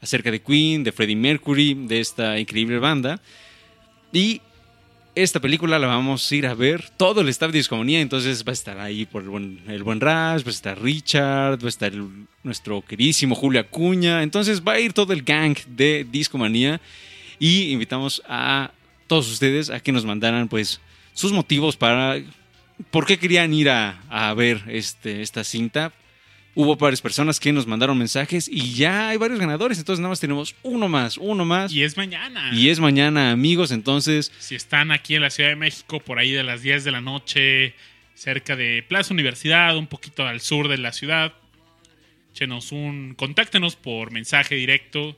acerca 0.00 0.30
de 0.30 0.42
Queen, 0.42 0.84
de 0.84 0.92
Freddie 0.92 1.16
Mercury, 1.16 1.74
de 1.74 2.00
esta 2.00 2.38
increíble 2.38 2.78
banda. 2.78 3.20
Y 4.12 4.42
esta 5.14 5.40
película 5.40 5.78
la 5.78 5.86
vamos 5.86 6.30
a 6.30 6.34
ir 6.34 6.46
a 6.46 6.54
ver 6.54 6.88
todo 6.96 7.20
el 7.20 7.28
staff 7.28 7.52
de 7.52 7.58
Discomanía, 7.58 8.00
entonces 8.00 8.44
va 8.46 8.50
a 8.50 8.52
estar 8.54 8.78
ahí 8.78 9.04
por 9.04 9.22
el 9.22 9.28
buen, 9.28 9.60
el 9.68 9.82
buen 9.82 10.00
Ras, 10.00 10.44
va 10.44 10.48
a 10.48 10.50
estar 10.50 10.80
Richard, 10.80 11.62
va 11.62 11.66
a 11.66 11.68
estar 11.68 11.92
nuestro 12.42 12.82
queridísimo 12.82 13.34
Julio 13.34 13.60
Acuña, 13.60 14.22
entonces 14.22 14.62
va 14.62 14.72
a 14.72 14.80
ir 14.80 14.92
todo 14.92 15.12
el 15.12 15.22
gang 15.22 15.56
de 15.66 16.06
Discomanía 16.10 16.80
y 17.38 17.72
invitamos 17.72 18.22
a 18.26 18.70
todos 19.06 19.30
ustedes 19.30 19.68
a 19.68 19.80
que 19.80 19.92
nos 19.92 20.04
mandaran 20.04 20.48
pues 20.48 20.80
sus 21.12 21.32
motivos 21.32 21.76
para 21.76 22.16
por 22.90 23.04
qué 23.04 23.18
querían 23.18 23.52
ir 23.52 23.68
a, 23.68 24.00
a 24.08 24.32
ver 24.34 24.62
este, 24.68 25.20
esta 25.20 25.44
cinta. 25.44 25.92
Hubo 26.54 26.76
varias 26.76 27.00
personas 27.00 27.40
que 27.40 27.50
nos 27.52 27.66
mandaron 27.66 27.96
mensajes 27.96 28.46
y 28.46 28.74
ya 28.74 29.08
hay 29.08 29.16
varios 29.16 29.40
ganadores, 29.40 29.78
entonces 29.78 30.00
nada 30.00 30.10
más 30.10 30.20
tenemos 30.20 30.54
uno 30.62 30.86
más, 30.88 31.16
uno 31.16 31.44
más. 31.46 31.72
Y 31.72 31.82
es 31.82 31.96
mañana. 31.96 32.50
Y 32.52 32.68
es 32.68 32.78
mañana, 32.78 33.30
amigos, 33.30 33.70
entonces 33.70 34.30
Si 34.38 34.54
están 34.54 34.90
aquí 34.90 35.14
en 35.14 35.22
la 35.22 35.30
Ciudad 35.30 35.48
de 35.48 35.56
México, 35.56 36.00
por 36.00 36.18
ahí 36.18 36.30
de 36.32 36.42
las 36.42 36.60
10 36.62 36.84
de 36.84 36.90
la 36.92 37.00
noche, 37.00 37.74
cerca 38.14 38.54
de 38.54 38.84
Plaza 38.86 39.14
Universidad, 39.14 39.76
un 39.78 39.86
poquito 39.86 40.26
al 40.26 40.40
sur 40.42 40.68
de 40.68 40.76
la 40.76 40.92
ciudad, 40.92 41.32
échenos 42.34 42.70
un. 42.72 43.14
Contáctenos 43.16 43.74
por 43.76 44.10
mensaje 44.10 44.54
directo, 44.54 45.16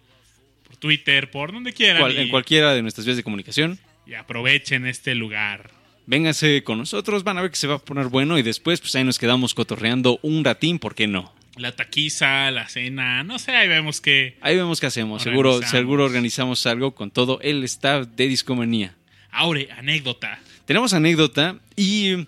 por 0.66 0.76
Twitter, 0.76 1.30
por 1.32 1.52
donde 1.52 1.72
quieran. 1.72 2.00
cual- 2.00 2.12
y, 2.16 2.18
en 2.20 2.28
cualquiera 2.28 2.74
de 2.74 2.82
nuestras 2.82 3.04
vías 3.06 3.16
de 3.16 3.24
comunicación, 3.24 3.78
y 4.06 4.14
aprovechen 4.14 4.86
este 4.86 5.14
lugar. 5.16 5.70
Vénganse 6.06 6.62
con 6.64 6.78
nosotros, 6.78 7.24
van 7.24 7.38
a 7.38 7.42
ver 7.42 7.50
que 7.50 7.56
se 7.56 7.66
va 7.66 7.76
a 7.76 7.78
poner 7.78 8.08
bueno 8.08 8.38
y 8.38 8.42
después 8.42 8.80
pues 8.80 8.94
ahí 8.94 9.04
nos 9.04 9.18
quedamos 9.18 9.54
cotorreando 9.54 10.18
un 10.22 10.44
ratín, 10.44 10.78
¿por 10.78 10.94
qué 10.94 11.06
no? 11.06 11.32
La 11.56 11.70
taquiza, 11.76 12.50
la 12.50 12.68
cena, 12.68 13.22
no 13.22 13.38
sé, 13.38 13.52
ahí 13.52 13.68
vemos 13.68 14.00
que. 14.00 14.36
Ahí 14.40 14.56
vemos 14.56 14.80
qué 14.80 14.86
hacemos, 14.86 15.22
seguro, 15.22 15.50
Organizamos. 15.50 15.70
seguro 15.70 16.04
organizamos 16.04 16.66
algo 16.66 16.94
con 16.94 17.10
todo 17.12 17.38
el 17.42 17.62
staff 17.64 18.08
de 18.08 18.26
Discomanía. 18.26 18.96
Aure, 19.30 19.68
anécdota. 19.72 20.40
Tenemos 20.64 20.92
anécdota 20.94 21.58
y. 21.76 22.26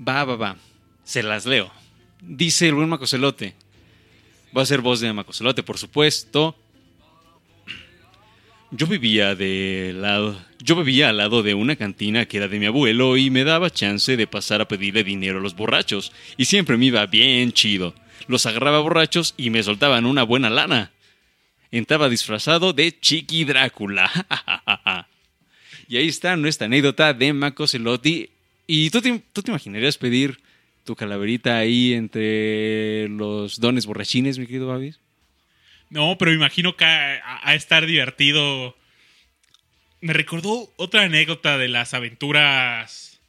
Va, 0.00 0.24
va, 0.24 0.36
va. 0.36 0.56
Se 1.04 1.22
las 1.22 1.44
leo. 1.44 1.70
Dice 2.22 2.68
el 2.68 2.74
buen 2.74 2.88
Macocelote. 2.88 3.54
Va 4.56 4.62
a 4.62 4.66
ser 4.66 4.80
voz 4.80 5.00
de 5.00 5.12
Macocelote, 5.12 5.62
por 5.62 5.76
supuesto. 5.76 6.56
Yo 8.70 8.86
vivía 8.86 9.34
de 9.34 9.92
lado. 9.94 10.40
Yo 10.64 10.76
vivía 10.76 11.08
al 11.08 11.16
lado 11.16 11.42
de 11.42 11.54
una 11.54 11.74
cantina 11.74 12.26
que 12.26 12.36
era 12.36 12.46
de 12.46 12.60
mi 12.60 12.66
abuelo 12.66 13.16
y 13.16 13.30
me 13.30 13.42
daba 13.42 13.70
chance 13.70 14.16
de 14.16 14.26
pasar 14.28 14.60
a 14.60 14.68
pedirle 14.68 15.02
dinero 15.02 15.38
a 15.38 15.42
los 15.42 15.56
borrachos. 15.56 16.12
Y 16.36 16.44
siempre 16.44 16.76
me 16.76 16.86
iba 16.86 17.04
bien 17.06 17.50
chido. 17.50 17.94
Los 18.28 18.46
agarraba 18.46 18.78
borrachos 18.78 19.34
y 19.36 19.50
me 19.50 19.64
soltaban 19.64 20.06
una 20.06 20.22
buena 20.22 20.50
lana. 20.50 20.92
Entraba 21.72 22.08
disfrazado 22.08 22.72
de 22.72 22.98
Chiqui 22.98 23.44
Drácula. 23.44 24.10
Y 25.88 25.98
ahí 25.98 26.08
está 26.08 26.36
nuestra 26.36 26.66
anécdota 26.68 27.12
de 27.12 27.34
Maco 27.34 27.66
Celotti. 27.66 28.30
¿Y 28.66 28.88
tú 28.88 29.02
te, 29.02 29.20
tú 29.34 29.42
te 29.42 29.50
imaginarías 29.50 29.98
pedir 29.98 30.38
tu 30.84 30.96
calaverita 30.96 31.58
ahí 31.58 31.92
entre 31.92 33.10
los 33.10 33.60
dones 33.60 33.84
borrachines, 33.84 34.38
mi 34.38 34.46
querido 34.46 34.68
Babis? 34.68 35.00
No, 35.90 36.16
pero 36.18 36.32
imagino 36.32 36.76
que 36.76 36.86
a 36.86 37.54
estar 37.54 37.84
divertido. 37.84 38.74
Me 40.02 40.12
recordó 40.12 40.70
otra 40.76 41.04
anécdota 41.04 41.56
de 41.56 41.68
las 41.68 41.94
aventuras 41.94 43.20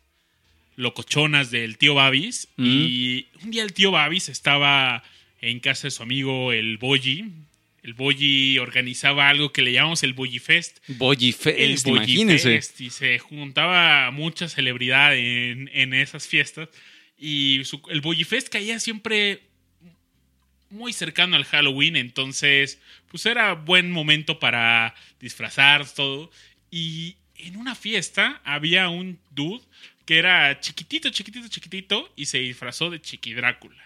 locochonas 0.75 1.51
del 1.51 1.77
tío 1.77 1.94
Babis. 1.96 2.48
Mm. 2.58 2.65
Y 2.65 3.27
un 3.44 3.51
día 3.51 3.63
el 3.63 3.74
tío 3.74 3.92
Babis 3.92 4.27
estaba 4.30 5.03
en 5.39 5.60
casa 5.60 5.88
de 5.88 5.92
su 5.92 6.03
amigo 6.03 6.51
el 6.51 6.77
Boyi. 6.77 7.32
El 7.84 7.94
Boyi 7.94 8.58
organizaba 8.60 9.30
algo 9.30 9.51
que 9.51 9.62
le 9.62 9.72
llamamos 9.74 10.03
el 10.03 10.13
Boyi 10.13 10.39
Fest. 10.39 10.80
Boyi 10.88 11.27
El 11.27 11.34
Fest, 11.34 11.86
Boyi 11.86 11.98
imagínense. 12.13 12.56
Fest, 12.56 12.82
y 12.82 12.89
se 12.89 13.20
juntaba 13.20 14.10
mucha 14.12 14.48
celebridad 14.50 15.15
en, 15.15 15.70
en 15.74 15.94
esas 15.94 16.27
fiestas. 16.27 16.70
Y 17.20 17.62
su- 17.65 17.82
el 17.89 18.01
Boyi 18.01 18.24
Fest 18.24 18.50
caía 18.50 18.80
siempre 18.80 19.42
muy 20.70 20.92
cercano 20.92 21.36
al 21.36 21.44
Halloween, 21.46 21.96
entonces 21.98 22.80
pues 23.12 23.27
era 23.27 23.53
buen 23.53 23.92
momento 23.92 24.39
para 24.39 24.96
disfrazar 25.20 25.88
todo. 25.94 26.32
Y 26.75 27.18
en 27.36 27.56
una 27.58 27.75
fiesta 27.75 28.42
había 28.44 28.89
un 28.89 29.20
dude 29.30 29.62
que 30.08 30.18
era 30.18 30.60
chiquitito, 30.60 31.12
chiquitito, 31.12 31.48
chiquitito 31.48 32.12
y 32.15 32.25
se 32.25 32.39
disfrazó 32.39 32.89
de 32.89 33.00
Chiqui 33.00 33.36
Drácula. 33.36 33.84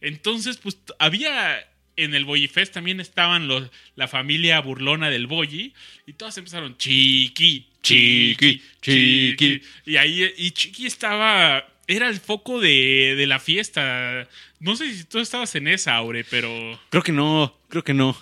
Entonces, 0.00 0.56
pues 0.58 0.78
había 1.00 1.68
en 1.96 2.14
el 2.14 2.24
Boyi 2.24 2.46
Fest 2.46 2.74
también 2.74 3.00
estaban 3.00 3.48
los, 3.48 3.70
la 3.96 4.06
familia 4.06 4.60
burlona 4.60 5.10
del 5.10 5.26
Boyi 5.26 5.74
y 6.06 6.12
todos 6.12 6.38
empezaron 6.38 6.78
Chiqui, 6.78 7.66
Chiqui, 7.82 8.62
Chiqui, 8.80 9.36
Chiqui. 9.36 9.62
Y 9.84 9.96
ahí 9.96 10.32
y 10.36 10.52
Chiqui 10.52 10.86
estaba 10.86 11.68
era 11.88 12.08
el 12.08 12.20
foco 12.20 12.60
de, 12.60 13.16
de 13.16 13.26
la 13.26 13.40
fiesta. 13.40 14.28
No 14.60 14.76
sé 14.76 14.94
si 14.94 15.02
tú 15.02 15.18
estabas 15.18 15.56
en 15.56 15.66
esa, 15.66 15.96
Aure, 15.96 16.22
pero 16.22 16.80
Creo 16.88 17.02
que 17.02 17.10
no, 17.10 17.58
creo 17.68 17.82
que 17.82 17.94
no. 17.94 18.16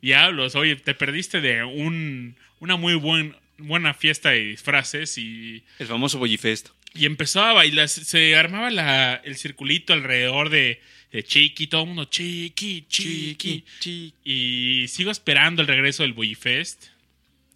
diablos, 0.00 0.54
oye, 0.54 0.76
te 0.76 0.94
perdiste 0.94 1.40
de 1.40 1.64
un, 1.64 2.36
una 2.62 2.76
muy 2.76 2.94
buen, 2.94 3.34
buena 3.58 3.92
fiesta 3.92 4.30
de 4.30 4.38
disfraces 4.40 5.18
y 5.18 5.62
El 5.80 5.86
famoso 5.88 6.18
Boyi 6.18 6.36
Fest. 6.36 6.68
y 6.94 7.06
empezó 7.06 7.42
a 7.42 7.52
bailar, 7.52 7.88
se- 7.88 8.36
armaba 8.36 8.70
la, 8.70 9.16
el 9.24 9.36
circulito 9.36 9.92
alrededor 9.92 10.48
de, 10.48 10.80
de 11.10 11.24
Chiqui, 11.24 11.66
todo 11.66 11.82
el 11.82 11.88
mundo 11.88 12.04
Chiqui, 12.04 12.86
Chiqui. 12.88 13.64
chiqui. 13.80 14.14
Y 14.24 14.86
sigo 14.88 15.10
esperando 15.10 15.60
el 15.62 15.68
regreso 15.68 16.04
del 16.04 16.12
Boy 16.12 16.34
Fest. 16.36 16.84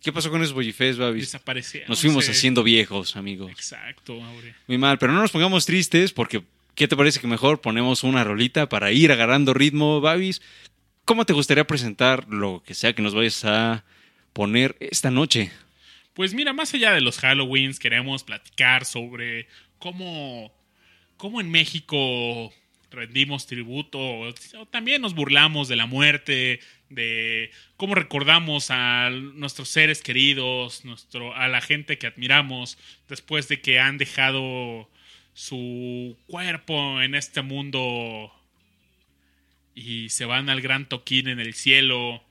¿Qué 0.02 0.12
pasó 0.12 0.30
con 0.30 0.42
esos 0.42 0.54
Boyi 0.54 0.72
Fest, 0.72 0.98
Babis? 0.98 1.22
Desaparecieron. 1.24 1.88
Nos 1.88 2.00
fuimos 2.00 2.28
haciendo 2.28 2.62
viejos, 2.64 3.14
amigo. 3.16 3.48
Exacto, 3.48 4.22
Aure. 4.24 4.54
Muy 4.66 4.78
mal, 4.78 4.98
pero 4.98 5.12
no 5.12 5.20
nos 5.20 5.30
pongamos 5.30 5.66
tristes 5.66 6.12
porque 6.12 6.42
¿qué 6.74 6.88
te 6.88 6.96
parece 6.96 7.20
que 7.20 7.26
mejor 7.28 7.60
ponemos 7.60 8.02
una 8.04 8.24
rolita 8.24 8.68
para 8.68 8.90
ir 8.92 9.10
agarrando 9.12 9.54
ritmo, 9.54 10.00
Babis? 10.00 10.42
¿Cómo 11.04 11.24
te 11.24 11.32
gustaría 11.32 11.64
presentar 11.66 12.26
lo 12.28 12.62
que 12.66 12.74
sea 12.74 12.92
que 12.92 13.02
nos 13.02 13.14
vayas 13.14 13.44
a 13.44 13.84
poner 14.36 14.76
esta 14.80 15.10
noche? 15.10 15.50
Pues 16.12 16.34
mira, 16.34 16.52
más 16.52 16.74
allá 16.74 16.92
de 16.92 17.00
los 17.00 17.24
Halloweens, 17.24 17.78
queremos 17.78 18.22
platicar 18.22 18.84
sobre 18.84 19.48
cómo, 19.78 20.52
cómo 21.16 21.40
en 21.40 21.50
México 21.50 22.52
rendimos 22.90 23.46
tributo, 23.46 23.98
o 23.98 24.66
también 24.70 25.00
nos 25.00 25.14
burlamos 25.14 25.68
de 25.68 25.76
la 25.76 25.86
muerte, 25.86 26.60
de 26.90 27.50
cómo 27.78 27.94
recordamos 27.94 28.66
a 28.70 29.08
nuestros 29.08 29.70
seres 29.70 30.02
queridos, 30.02 30.84
nuestro, 30.84 31.34
a 31.34 31.48
la 31.48 31.62
gente 31.62 31.96
que 31.96 32.06
admiramos, 32.06 32.76
después 33.08 33.48
de 33.48 33.62
que 33.62 33.80
han 33.80 33.96
dejado 33.96 34.90
su 35.32 36.14
cuerpo 36.26 37.00
en 37.00 37.14
este 37.14 37.40
mundo 37.40 38.30
y 39.74 40.10
se 40.10 40.26
van 40.26 40.50
al 40.50 40.60
gran 40.60 40.86
toquín 40.86 41.26
en 41.28 41.40
el 41.40 41.54
cielo. 41.54 42.22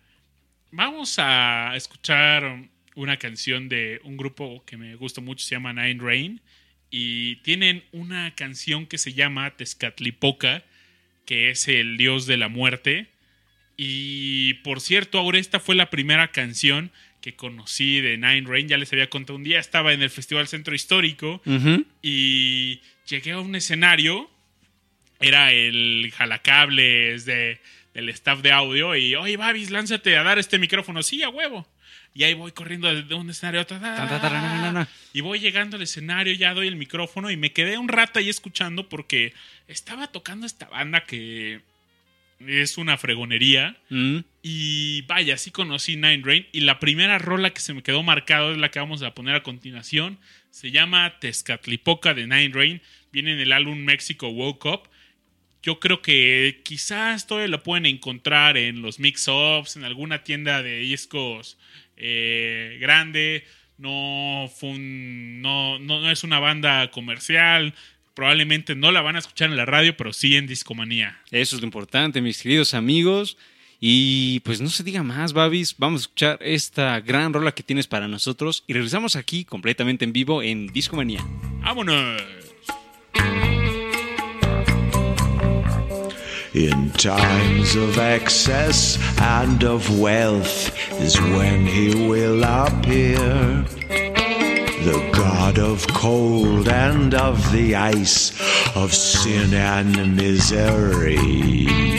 Vamos 0.72 1.16
a 1.20 1.74
escuchar 1.76 2.70
una 2.96 3.18
canción 3.18 3.70
de 3.70 4.02
un 4.04 4.18
grupo 4.18 4.64
que 4.66 4.78
me 4.78 4.96
gusta 4.96 5.22
mucho, 5.22 5.46
se 5.46 5.56
llama 5.56 5.74
Nine 5.74 6.02
Rain. 6.02 6.42
Y 6.90 7.38
tienen 7.38 7.84
una 7.92 8.34
canción 8.36 8.86
que 8.86 8.98
se 8.98 9.14
llama 9.14 9.52
Tezcatlipoca, 9.52 10.64
que 11.26 11.50
es 11.50 11.68
el 11.68 11.98
dios 11.98 12.26
de 12.26 12.38
la 12.38 12.48
muerte. 12.48 13.08
Y 13.78 14.56
por 14.56 14.80
cierto, 14.80 15.20
ahora 15.20 15.40
esta 15.40 15.60
fue 15.60 15.76
la 15.76 15.90
primera 15.90 16.32
canción 16.32 16.92
que 17.22 17.36
conocí 17.36 18.02
de 18.02 18.18
Nine 18.18 18.44
Rain. 18.48 18.68
Ya 18.68 18.78
les 18.78 18.94
había 18.94 19.10
contado 19.10 19.36
un 19.36 19.44
día, 19.44 19.60
estaba 19.60 19.94
en 19.94 20.02
el 20.02 20.10
Festival 20.10 20.48
Centro 20.48 20.76
Histórico 20.76 21.42
y 22.02 22.82
llegué 23.08 23.32
a 23.32 23.40
un 23.40 23.56
escenario. 23.56 24.30
Era 25.20 25.52
el 25.52 26.12
jalacables 26.16 27.26
de, 27.26 27.60
del 27.96 28.10
staff 28.10 28.42
de 28.42 28.52
audio. 28.52 28.96
Y, 28.96 29.16
oye, 29.16 29.38
Babis, 29.38 29.72
lánzate 29.72 30.16
a 30.18 30.24
dar 30.24 30.38
este 30.38 30.60
micrófono. 30.60 31.02
Sí, 31.02 31.24
a 31.24 31.30
huevo. 31.30 31.68
Y 32.14 32.24
ahí 32.24 32.34
voy 32.34 32.52
corriendo 32.52 32.94
de 32.94 33.16
un 33.16 33.30
escenario 33.30 33.62
a 33.62 33.64
otro. 33.64 33.80
Y 35.14 35.22
voy 35.22 35.40
llegando 35.40 35.78
al 35.78 35.82
escenario, 35.82 36.34
ya 36.34 36.54
doy 36.54 36.68
el 36.68 36.75
micrófono 36.75 37.32
y 37.32 37.38
me 37.38 37.52
quedé 37.52 37.78
un 37.78 37.88
rato 37.88 38.20
ahí 38.20 38.30
escuchando 38.30 38.88
porque 38.88 39.34
estaba 39.68 40.08
tocando 40.12 40.46
esta 40.46 40.68
banda 40.68 41.04
que 41.04 41.62
es 42.40 42.78
una 42.78 42.98
fregonería. 42.98 43.78
Mm. 43.90 44.20
Y 44.44 45.02
vaya, 45.04 45.38
sí 45.38 45.52
conocí 45.52 45.96
Nine 45.96 46.22
Rain. 46.24 46.48
Y 46.52 46.62
la 46.62 46.80
primera 46.80 47.18
rola 47.18 47.52
que 47.52 47.62
se 47.62 47.74
me 47.74 47.82
quedó 47.82 48.04
marcada 48.04 48.52
es 48.52 48.58
la 48.58 48.72
que 48.72 48.80
vamos 48.80 49.02
a 49.04 49.14
poner 49.14 49.36
a 49.36 49.44
continuación. 49.44 50.20
Se 50.52 50.72
llama 50.72 51.18
Tezcatlipoca 51.20 52.14
de 52.14 52.28
Nine 52.28 52.52
Rain. 52.54 52.82
Viene 53.12 53.34
en 53.34 53.40
el 53.40 53.54
álbum 53.54 53.80
México 53.80 54.28
Woke 54.28 54.66
Up. 54.66 54.90
Yo 55.66 55.80
creo 55.80 56.00
que 56.04 56.62
quizás 56.64 57.26
todavía 57.26 57.48
lo 57.48 57.64
pueden 57.64 57.88
encontrar 57.88 58.56
en 58.56 58.84
los 58.84 59.00
mix-ups, 59.00 59.76
en 59.76 59.84
alguna 59.84 60.24
tienda 60.24 60.62
de 60.62 60.78
discos 60.78 61.58
eh, 61.98 62.78
grande. 62.80 63.44
No, 63.80 64.48
fue 64.56 64.70
un- 64.70 65.42
no, 65.42 65.80
no, 65.80 66.00
no 66.02 66.12
es 66.12 66.24
una 66.24 66.40
banda 66.40 66.92
comercial. 66.92 67.74
Probablemente 68.14 68.76
no 68.76 68.92
la 68.92 69.02
van 69.02 69.16
a 69.16 69.20
escuchar 69.20 69.50
en 69.50 69.58
la 69.58 69.66
radio, 69.66 69.98
pero 69.98 70.14
sí 70.14 70.36
en 70.38 70.46
Discomanía. 70.46 71.20
Eso 71.32 71.56
es 71.56 71.62
lo 71.64 71.66
importante, 71.66 72.22
mis 72.22 72.42
queridos 72.44 72.76
amigos. 72.76 73.36
Y 73.82 74.40
pues 74.42 74.62
no 74.62 74.70
se 74.70 74.84
diga 74.84 75.02
más, 75.02 75.34
Babis. 75.34 75.76
Vamos 75.80 76.02
a 76.02 76.04
escuchar 76.04 76.38
esta 76.42 77.00
gran 77.02 77.34
rola 77.34 77.54
que 77.54 77.64
tienes 77.64 77.88
para 77.88 78.08
nosotros. 78.08 78.64
Y 78.68 78.74
regresamos 78.74 79.16
aquí 79.16 79.44
completamente 79.46 80.06
en 80.06 80.14
vivo 80.14 80.44
en 80.44 80.68
Discomanía. 80.68 81.26
¡Vámonos! 81.62 82.22
In 86.56 86.90
times 86.92 87.76
of 87.76 87.98
excess 87.98 88.98
and 89.20 89.62
of 89.66 90.00
wealth 90.00 90.74
is 91.02 91.20
when 91.20 91.66
he 91.66 92.08
will 92.08 92.46
appear. 92.46 93.18
The 94.86 95.10
god 95.12 95.60
of 95.60 95.86
cold 95.88 96.70
and 96.70 97.14
of 97.14 97.52
the 97.52 97.76
ice, 97.76 98.32
of 98.74 98.94
sin 98.94 99.54
and 99.54 100.16
misery. 100.16 101.95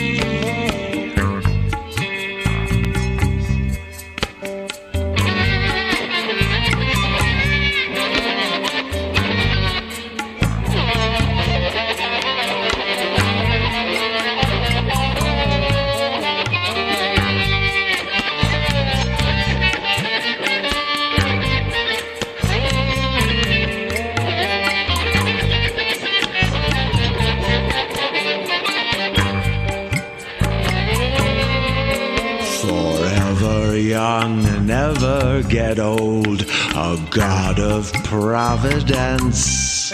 Young 33.97 34.45
and 34.45 34.67
never 34.67 35.41
get 35.49 35.79
old, 35.79 36.41
a 36.75 36.95
god 37.09 37.59
of 37.59 37.91
providence. 38.03 39.91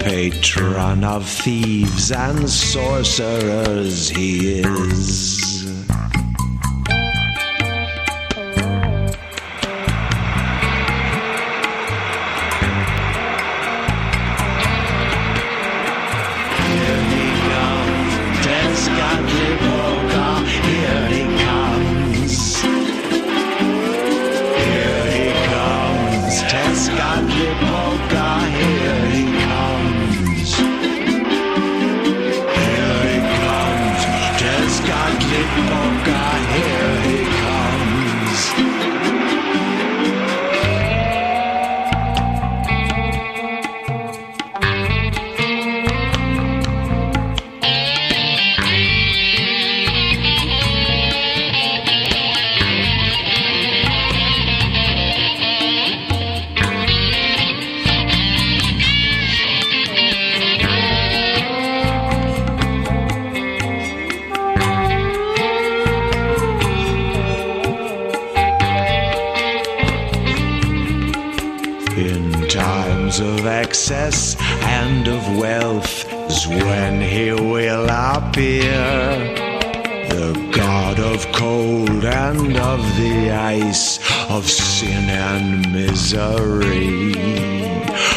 Patron 0.00 1.02
of 1.04 1.26
thieves 1.26 2.12
and 2.12 2.50
sorcerers, 2.50 4.10
he 4.10 4.60
is. 4.60 5.59
Wealth 75.40 76.04
is 76.30 76.46
when 76.46 77.00
he 77.00 77.32
will 77.32 77.88
appear. 77.88 78.76
The 80.10 80.50
God 80.54 81.00
of 81.00 81.26
cold 81.32 82.04
and 82.04 82.56
of 82.58 82.80
the 82.98 83.30
ice, 83.30 83.98
of 84.28 84.46
sin 84.46 85.08
and 85.08 85.72
misery. 85.72 87.14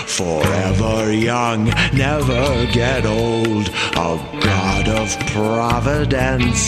Forever 0.06 1.14
young, 1.14 1.66
never 1.94 2.66
get 2.74 3.06
old, 3.06 3.70
a 3.70 4.20
God 4.42 4.90
of 4.90 5.18
providence. 5.28 6.62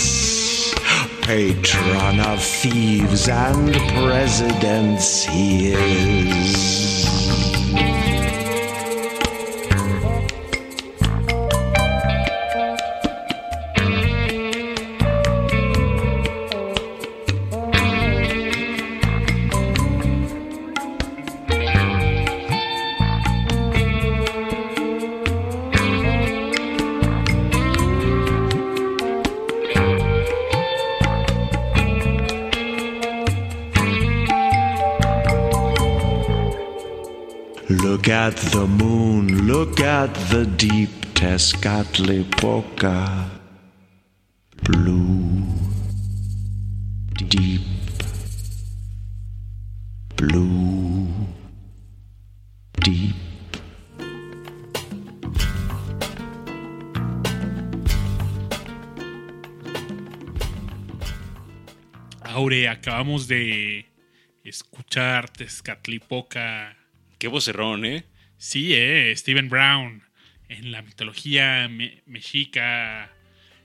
Patron 1.22 2.20
of 2.22 2.42
thieves 2.42 3.28
and 3.28 3.74
presidents, 3.92 5.24
he 5.26 5.74
is. 5.74 6.85
At 38.36 38.52
the 38.52 38.68
moon, 38.68 39.48
look 39.48 39.80
at 39.80 40.14
the 40.30 40.46
deep 40.46 40.90
Tezcatlipoca. 41.14 43.30
Blue, 44.64 45.44
deep, 47.30 47.62
blue, 50.18 51.08
deep. 52.84 53.16
Aure, 62.24 62.68
acabamos 62.68 63.28
de 63.28 63.86
escuchar 64.44 65.30
Tezcatlipoca. 65.30 66.76
Qué 67.18 67.30
vocerrón, 67.30 67.86
¿eh? 67.86 68.04
Sí, 68.38 68.74
eh, 68.74 69.14
Stephen 69.16 69.50
Brown. 69.50 70.04
En 70.50 70.72
la 70.72 70.82
mitología 70.82 71.68
me- 71.68 72.02
mexica, 72.06 73.12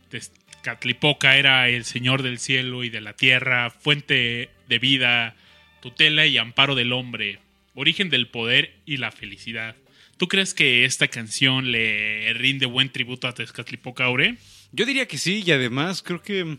Tezcatlipoca 0.08 1.36
era 1.36 1.68
el 1.68 1.84
señor 1.84 2.22
del 2.22 2.38
cielo 2.38 2.84
y 2.84 2.88
de 2.90 3.00
la 3.00 3.12
tierra, 3.14 3.70
fuente 3.70 4.48
de 4.68 4.78
vida, 4.78 5.36
tutela 5.82 6.26
y 6.26 6.38
amparo 6.38 6.74
del 6.74 6.92
hombre, 6.92 7.38
origen 7.74 8.08
del 8.10 8.28
poder 8.28 8.74
y 8.86 8.96
la 8.96 9.10
felicidad. 9.12 9.76
¿Tú 10.16 10.28
crees 10.28 10.54
que 10.54 10.84
esta 10.84 11.08
canción 11.08 11.70
le 11.72 12.32
rinde 12.34 12.66
buen 12.66 12.90
tributo 12.90 13.26
a 13.28 13.34
Tezcatlipoca, 13.34 14.04
Aure? 14.04 14.36
Yo 14.72 14.84
diría 14.86 15.06
que 15.08 15.18
sí, 15.18 15.42
y 15.46 15.50
además 15.50 16.02
creo 16.02 16.22
que 16.22 16.58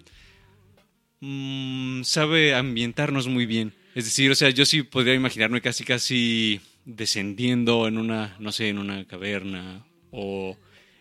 mm, 1.20 2.04
sabe 2.04 2.54
ambientarnos 2.56 3.28
muy 3.28 3.46
bien. 3.46 3.74
Es 3.96 4.06
decir, 4.06 4.32
o 4.32 4.36
sea, 4.36 4.50
yo 4.50 4.66
sí 4.66 4.84
podría 4.84 5.14
imaginarme 5.14 5.62
casi, 5.62 5.84
casi 5.84 6.62
descendiendo 6.86 7.88
en 7.88 7.98
una, 7.98 8.36
no 8.40 8.52
sé, 8.52 8.70
en 8.70 8.78
una 8.78 9.06
caverna 9.06 9.86
o 10.12 10.58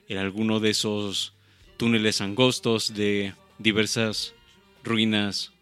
en 0.08 0.18
alguno 0.18 0.60
de 0.60 0.70
esos 0.70 1.34
túneles 1.76 2.20
angostos 2.20 2.94
de 2.94 3.34
diversas 3.58 4.34
ruinas 4.82 5.52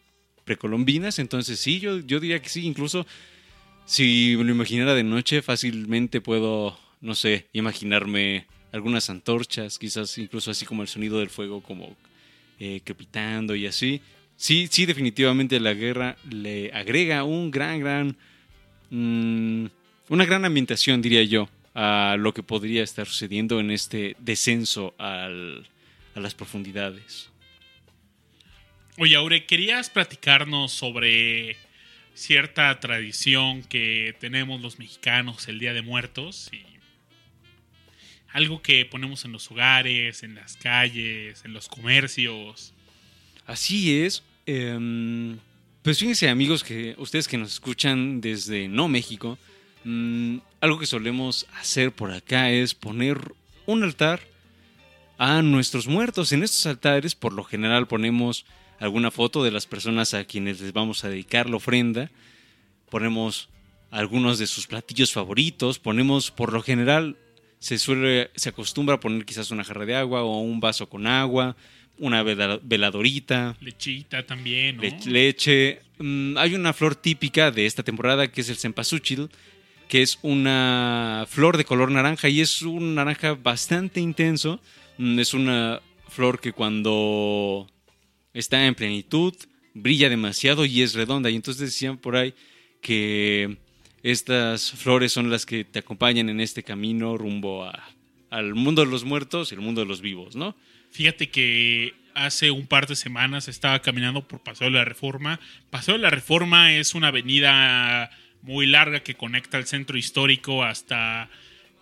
precolombinas. 0.45 1.19
Entonces 1.19 1.61
sí, 1.61 1.81
yo, 1.81 2.01
yo 2.01 2.21
diría 2.21 2.41
que 2.41 2.49
sí, 2.49 2.67
incluso 2.67 3.07
si 3.85 4.35
me 4.37 4.45
lo 4.45 4.51
imaginara 4.51 4.95
de 4.95 5.05
noche, 5.05 5.43
fácilmente 5.43 6.21
puedo, 6.21 6.79
no 7.01 7.15
sé, 7.15 7.47
imaginarme 7.53 8.47
algunas 8.73 9.09
antorchas, 9.11 9.79
quizás 9.79 10.19
incluso 10.19 10.51
así 10.51 10.67
como 10.67 10.83
el 10.83 10.89
sonido 10.89 11.19
del 11.19 11.31
fuego 11.31 11.63
como 11.63 11.97
eh, 12.59 12.81
crepitando 12.85 13.55
y 13.55 13.67
así. 13.67 14.03
Sí, 14.37 14.69
sí, 14.71 14.87
definitivamente 14.87 15.59
la 15.59 15.75
guerra 15.75 16.17
le 16.29 16.73
agrega 16.73 17.25
un 17.25 17.51
gran, 17.51 17.81
gran, 17.81 18.17
mm, 18.91 19.67
una 20.09 20.25
gran 20.25 20.45
ambientación, 20.45 21.03
diría 21.03 21.23
yo, 21.23 21.49
a 21.75 22.17
lo 22.19 22.33
que 22.35 22.43
podría 22.43 22.83
estar 22.83 23.07
sucediendo 23.07 23.61
en 23.61 23.71
este 23.71 24.17
descenso 24.19 24.95
al- 24.99 25.67
a 26.15 26.21
las 26.21 26.35
profundidades. 26.35 27.31
Oye, 28.97 29.15
Aure, 29.15 29.47
¿querías 29.47 29.91
platicarnos 29.91 30.73
sobre 30.73 31.57
cierta 32.15 32.81
tradición 32.81 33.63
que 33.63 34.17
tenemos 34.19 34.61
los 34.61 34.79
mexicanos 34.81 35.47
el 35.47 35.61
Día 35.61 35.73
de 35.73 35.83
Muertos? 35.83 36.51
Y 36.53 36.63
algo 38.33 38.61
que 38.61 38.85
ponemos 38.85 39.25
en 39.25 39.33
los 39.33 39.51
hogares, 39.51 40.23
en 40.25 40.35
las 40.35 40.57
calles, 40.57 41.43
en 41.45 41.53
los 41.53 41.69
comercios. 41.69 42.73
Así 43.47 44.01
es. 44.01 44.23
em, 44.47 45.39
pues 45.83 45.99
fíjense 45.99 46.29
amigos 46.31 46.65
que 46.65 46.95
ustedes 46.99 47.29
que 47.29 47.37
nos 47.37 47.53
escuchan 47.53 48.21
desde 48.23 48.67
no 48.67 48.89
México, 48.89 49.39
mm, 49.89 50.39
algo 50.61 50.79
que 50.79 50.87
solemos 50.87 51.47
hacer 51.61 51.93
por 51.93 52.13
acá 52.13 52.51
es 52.51 52.75
poner 52.75 53.19
un 53.67 53.83
altar 53.83 54.21
a 55.19 55.43
nuestros 55.43 55.87
muertos. 55.87 56.33
En 56.33 56.43
estos 56.43 56.67
altares 56.67 57.15
por 57.15 57.33
lo 57.33 57.45
general 57.45 57.87
ponemos 57.87 58.45
alguna 58.79 59.11
foto 59.11 59.43
de 59.43 59.51
las 59.51 59.67
personas 59.67 60.15
a 60.15 60.25
quienes 60.25 60.61
les 60.61 60.73
vamos 60.73 61.05
a 61.05 61.09
dedicar 61.09 61.49
la 61.49 61.57
ofrenda. 61.57 62.11
Ponemos 62.91 63.49
algunos 63.91 64.39
de 64.39 64.47
sus 64.47 64.67
platillos 64.67 65.13
favoritos. 65.13 65.79
Ponemos 65.79 66.31
por 66.31 66.53
lo 66.53 66.63
general 66.63 67.17
se 67.59 67.79
suele 67.79 68.31
se 68.37 68.51
acostumbra 68.51 68.97
a 68.97 69.01
poner 69.01 69.25
quizás 69.25 69.51
una 69.51 69.65
jarra 69.65 69.85
de 69.87 69.97
agua 69.97 70.23
o 70.23 70.39
un 70.41 70.61
vaso 70.61 70.89
con 70.89 71.09
agua, 71.09 71.57
una 71.99 72.23
vela- 72.23 72.61
veladorita, 72.63 73.57
Lechita 73.61 74.25
también, 74.25 74.77
¿no? 74.77 74.83
le- 74.83 74.97
leche. 75.07 75.81
Mm, 75.99 76.37
hay 76.39 76.55
una 76.55 76.73
flor 76.73 76.95
típica 76.95 77.51
de 77.51 77.67
esta 77.67 77.83
temporada 77.83 78.31
que 78.31 78.43
es 78.43 78.49
el 78.49 78.57
cempasúchil, 78.57 79.29
que 79.89 80.03
es 80.03 80.19
una 80.23 81.25
flor 81.29 81.57
de 81.57 81.65
color 81.65 81.91
naranja 81.91 82.29
y 82.29 82.41
es 82.41 82.63
un 82.63 82.95
naranja 82.95 83.35
bastante 83.35 84.01
intenso. 84.01 84.61
Mm, 84.99 85.19
Es 85.19 85.35
una 85.35 85.81
flor 86.09 86.41
que 86.41 86.53
cuando 86.53 87.67
está 88.35 88.67
en 88.67 88.75
plenitud 88.75 89.35
brilla 89.75 90.09
demasiado 90.09 90.65
y 90.65 90.83
es 90.83 90.95
redonda. 90.95 91.31
Y 91.31 91.37
entonces 91.37 91.61
decían 91.71 91.97
por 91.99 92.17
ahí 92.17 92.35
que 92.81 93.57
estas 94.03 94.73
flores 94.73 95.13
son 95.13 95.31
las 95.31 95.45
que 95.47 95.65
te 95.65 95.79
acompañan 95.81 96.29
en 96.29 96.41
este 96.41 96.63
camino 96.63 97.17
rumbo 97.17 97.65
a- 97.65 97.83
al 98.31 98.55
mundo 98.55 98.85
de 98.85 98.91
los 98.91 99.05
muertos 99.05 99.51
y 99.51 99.55
el 99.55 99.61
mundo 99.61 99.81
de 99.81 99.87
los 99.87 100.01
vivos, 100.01 100.37
¿no? 100.37 100.55
Fíjate 100.91 101.31
que 101.31 101.95
hace 102.15 102.51
un 102.51 102.67
par 102.67 102.87
de 102.87 102.97
semanas 102.97 103.49
estaba 103.49 103.81
caminando 103.81 104.27
por 104.27 104.41
Paseo 104.41 104.67
de 104.69 104.75
la 104.75 104.85
Reforma. 104.85 105.39
Paseo 105.71 105.95
de 105.95 106.01
la 106.01 106.11
Reforma 106.11 106.75
es 106.75 106.95
una 106.95 107.09
avenida 107.09 108.11
muy 108.43 108.67
larga 108.67 109.01
que 109.01 109.15
conecta 109.15 109.59
el 109.59 109.67
centro 109.67 109.99
histórico 109.99 110.65
hasta 110.65 111.29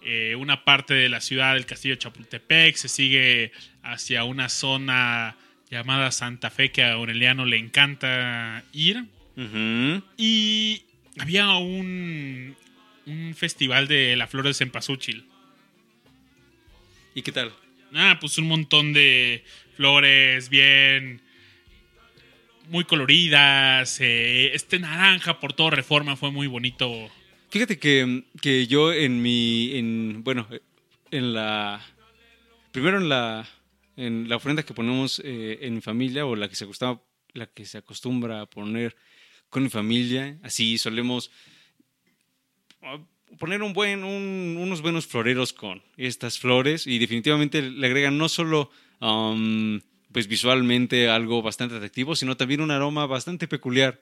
eh, 0.03 0.35
una 0.37 0.65
parte 0.65 0.95
de 0.95 1.09
la 1.09 1.21
ciudad 1.21 1.55
del 1.55 1.67
Castillo 1.67 1.95
de 1.95 2.01
Chapultepec. 2.01 2.77
Se 2.77 2.89
sigue 2.89 3.53
hacia 3.83 4.25
una 4.25 4.49
zona 4.49 5.37
llamada 5.71 6.13
Santa 6.13 6.51
Fe 6.51 6.71
que 6.71 6.83
a 6.83 6.93
Aureliano 6.93 7.45
le 7.45 7.59
encanta 7.59 8.65
ir. 8.73 9.05
Y 10.17 10.83
había 11.19 11.51
un, 11.57 12.57
un 13.05 13.35
festival 13.35 13.87
de 13.87 14.17
la 14.17 14.27
flor 14.27 14.47
de 14.47 14.55
cempasúchil. 14.55 15.27
¿Y 17.15 17.23
qué 17.23 17.33
tal? 17.33 17.53
Ah, 17.95 18.19
pues 18.21 18.39
un 18.39 18.49
montón 18.49 18.93
de 18.93 19.45
flores 19.77 20.49
bien. 20.49 21.21
Muy 22.69 22.85
coloridas. 22.85 23.99
eh, 24.01 24.51
este 24.55 24.79
naranja 24.79 25.39
por 25.41 25.53
todo 25.53 25.71
reforma 25.71 26.17
fue 26.17 26.31
muy 26.31 26.47
bonito. 26.47 27.09
Fíjate 27.51 27.79
que, 27.79 28.25
que 28.43 28.67
yo 28.67 28.93
en 28.93 29.23
mi, 29.23 29.77
en, 29.77 30.25
bueno, 30.25 30.49
en 31.11 31.33
la, 31.33 31.81
primero 32.73 32.99
en 32.99 33.09
la, 33.09 33.49
en 33.97 34.29
la 34.29 34.37
ofrenda 34.37 34.65
que 34.65 34.75
ponemos 34.75 35.21
eh, 35.25 35.59
en 35.63 35.75
mi 35.75 35.81
familia 35.81 36.27
o 36.27 36.35
la 36.35 36.49
que 36.49 36.57
se 36.57 36.65
acostumbra, 36.65 37.03
la 37.35 37.47
que 37.47 37.65
se 37.65 37.79
acostumbra 37.79 38.41
a 38.43 38.47
poner 38.47 38.97
con 39.49 39.63
mi 39.63 39.69
familia, 39.69 40.37
así 40.43 40.77
solemos 40.77 41.31
ah, 42.83 42.99
poner 43.39 43.63
un 43.63 43.73
buen, 43.73 44.03
un- 44.05 44.57
unos 44.59 44.83
buenos 44.83 45.07
floreros 45.07 45.53
con 45.53 45.83
estas 45.97 46.39
flores 46.39 46.87
y 46.87 46.99
definitivamente 46.99 47.63
le 47.63 47.87
agregan 47.87 48.19
no 48.19 48.29
solo 48.29 48.71
um, 49.01 49.81
pues 50.17 50.29
visualmente 50.29 51.11
algo 51.11 51.43
bastante 51.43 51.75
atractivo, 51.75 52.17
sino 52.17 52.39
también 52.39 52.63
un 52.63 52.71
aroma 52.71 53.05
bastante 53.05 53.47
peculiar. 53.47 54.01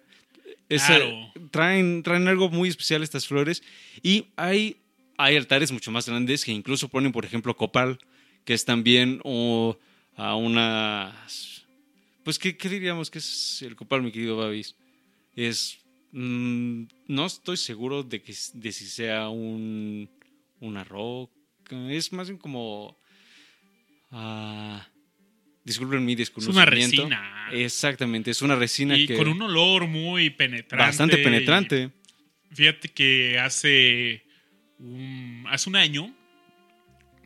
Es, 0.68 0.84
Claro. 0.84 1.32
traen, 1.50 2.04
traen 2.04 2.28
algo 2.28 2.50
muy 2.50 2.68
especial 2.68 3.02
estas 3.02 3.26
flores 3.26 3.64
y 4.00 4.26
hay 4.36 4.76
hay 5.18 5.34
altares 5.34 5.72
mucho 5.72 5.90
más 5.90 6.08
grandes 6.08 6.44
que 6.44 6.52
incluso 6.52 6.88
ponen, 6.88 7.10
por 7.10 7.24
ejemplo, 7.24 7.56
copal, 7.56 7.98
que 8.44 8.54
es 8.54 8.64
también 8.64 9.20
o, 9.24 9.76
a 10.14 10.36
unas... 10.36 11.66
Pues, 12.22 12.38
¿qué, 12.38 12.56
qué 12.56 12.68
diríamos 12.68 13.10
que 13.10 13.18
es 13.18 13.62
el 13.62 13.74
copal, 13.74 14.00
mi 14.02 14.12
querido 14.12 14.36
Babis? 14.36 14.76
Es... 15.34 15.80
mm, 16.12 16.84
no 17.08 17.26
estoy 17.26 17.56
seguro 17.56 18.04
de, 18.04 18.22
que, 18.22 18.32
de 18.52 18.70
si 18.70 18.86
sea 18.86 19.30
un, 19.30 20.08
una 20.60 20.84
roca. 20.84 21.32
Es 21.90 22.12
más 22.12 22.28
bien 22.28 22.38
como... 22.38 23.00
ah, 24.12 24.86
disculpen 25.64 26.04
mi 26.04 26.12
Es 26.12 26.18
desconocimiento. 26.18 27.04
una 27.06 27.16
resina. 27.16 27.48
Exactamente, 27.52 28.30
es 28.30 28.42
una 28.42 28.56
resina 28.56 28.96
y 28.96 29.06
que... 29.06 29.16
con 29.16 29.28
un 29.28 29.40
olor 29.42 29.86
muy 29.86 30.30
penetrante. 30.30 30.76
bastante 30.76 31.18
penetrante. 31.18 31.90
Fíjate 32.52 32.88
que 32.88 33.38
hace 33.38 34.24
un, 34.78 35.44
hace 35.48 35.68
un 35.68 35.76
año 35.76 36.14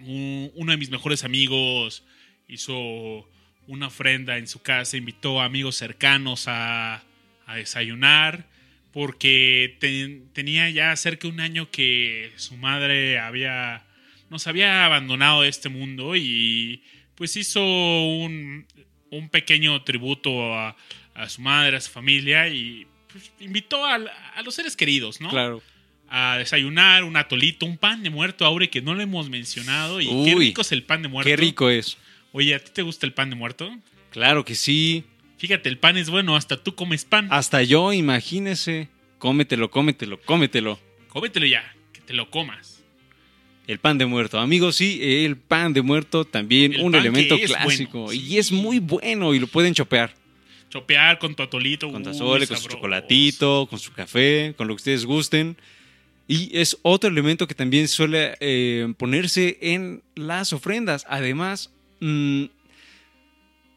un- 0.00 0.50
uno 0.54 0.72
de 0.72 0.78
mis 0.78 0.90
mejores 0.90 1.24
amigos 1.24 2.04
hizo 2.46 3.28
una 3.66 3.88
ofrenda 3.88 4.38
en 4.38 4.46
su 4.46 4.62
casa, 4.62 4.96
invitó 4.96 5.40
a 5.40 5.44
amigos 5.44 5.76
cercanos 5.76 6.44
a, 6.48 7.02
a 7.46 7.54
desayunar 7.56 8.46
porque 8.92 9.76
te- 9.80 10.22
tenía 10.32 10.70
ya 10.70 10.94
cerca 10.96 11.28
de 11.28 11.34
un 11.34 11.40
año 11.40 11.70
que 11.70 12.32
su 12.36 12.56
madre 12.56 13.18
había 13.18 13.84
nos 14.30 14.46
había 14.46 14.84
abandonado 14.84 15.42
de 15.42 15.48
este 15.48 15.68
mundo 15.70 16.14
y 16.16 16.82
pues 17.18 17.36
hizo 17.36 17.60
un, 17.60 18.64
un 19.10 19.28
pequeño 19.28 19.82
tributo 19.82 20.54
a, 20.54 20.76
a 21.14 21.28
su 21.28 21.42
madre, 21.42 21.76
a 21.76 21.80
su 21.80 21.90
familia 21.90 22.48
y 22.48 22.86
pues, 23.12 23.32
invitó 23.40 23.84
a, 23.84 23.96
a 23.96 24.42
los 24.42 24.54
seres 24.54 24.76
queridos, 24.76 25.20
¿no? 25.20 25.28
Claro. 25.28 25.60
A 26.08 26.38
desayunar, 26.38 27.02
un 27.02 27.16
atolito, 27.16 27.66
un 27.66 27.76
pan 27.76 28.04
de 28.04 28.08
muerto, 28.08 28.46
Aure, 28.46 28.70
que 28.70 28.80
no 28.80 28.94
lo 28.94 29.02
hemos 29.02 29.28
mencionado. 29.28 30.00
Y 30.00 30.06
qué 30.24 30.34
rico 30.36 30.62
es 30.62 30.72
el 30.72 30.84
pan 30.84 31.02
de 31.02 31.08
muerto. 31.08 31.28
Qué 31.28 31.36
rico 31.36 31.68
es. 31.68 31.98
Oye, 32.32 32.54
¿a 32.54 32.60
ti 32.60 32.70
te 32.72 32.82
gusta 32.82 33.04
el 33.04 33.12
pan 33.12 33.30
de 33.30 33.36
muerto? 33.36 33.76
Claro 34.10 34.44
que 34.44 34.54
sí. 34.54 35.04
Fíjate, 35.38 35.68
el 35.68 35.76
pan 35.76 35.96
es 35.98 36.08
bueno, 36.08 36.36
hasta 36.36 36.56
tú 36.56 36.74
comes 36.74 37.04
pan. 37.04 37.28
Hasta 37.30 37.62
yo, 37.62 37.92
imagínese. 37.92 38.88
Cómetelo, 39.18 39.70
cómetelo, 39.70 40.20
cómetelo. 40.22 40.78
Cómetelo 41.08 41.46
ya, 41.46 41.74
que 41.92 42.00
te 42.00 42.14
lo 42.14 42.30
comas. 42.30 42.77
El 43.68 43.78
pan 43.78 43.98
de 43.98 44.06
muerto. 44.06 44.40
Amigos, 44.40 44.76
sí, 44.76 44.98
el 45.24 45.36
pan 45.36 45.74
de 45.74 45.82
muerto 45.82 46.24
también 46.24 46.72
El 46.72 46.80
un 46.80 46.94
elemento 46.94 47.38
clásico. 47.38 48.04
bueno, 48.04 48.20
Y 48.20 48.38
es 48.38 48.50
muy 48.50 48.78
bueno 48.78 49.34
y 49.34 49.38
lo 49.38 49.46
pueden 49.46 49.74
chopear. 49.74 50.14
Chopear 50.70 51.18
con 51.18 51.34
tu 51.34 51.42
atolito. 51.42 51.86
Con 51.92 51.98
uy, 51.98 52.02
tazole, 52.02 52.46
con 52.46 52.56
su 52.56 52.68
chocolatito, 52.68 53.66
con 53.68 53.78
su 53.78 53.92
café, 53.92 54.54
con 54.56 54.68
lo 54.68 54.74
que 54.74 54.80
ustedes 54.80 55.04
gusten. 55.04 55.56
Y 56.26 56.50
es 56.58 56.78
otro 56.80 57.10
elemento 57.10 57.46
que 57.46 57.54
también 57.54 57.88
suele 57.88 58.36
eh, 58.40 58.92
ponerse 58.96 59.58
en 59.60 60.02
las 60.14 60.54
ofrendas. 60.54 61.04
Además, 61.06 61.70
mm, 62.00 62.44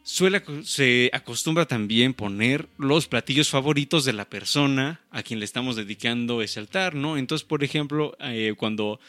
suele, 0.04 0.41
se 0.63 1.10
acostumbra 1.13 1.65
también 1.65 2.13
poner 2.13 2.69
los 2.77 3.08
platillos 3.08 3.49
favoritos 3.49 4.06
de 4.06 4.13
la 4.13 4.23
persona 4.23 5.01
a 5.12 5.21
quien 5.21 5.39
le 5.39 5.45
estamos 5.45 5.75
dedicando 5.75 6.41
ese 6.41 6.62
altar, 6.62 6.95
¿no? 6.95 7.17
Entonces, 7.17 7.45
por 7.45 7.63
ejemplo, 7.63 8.15
eh, 8.21 8.54
cuando, 8.58 9.01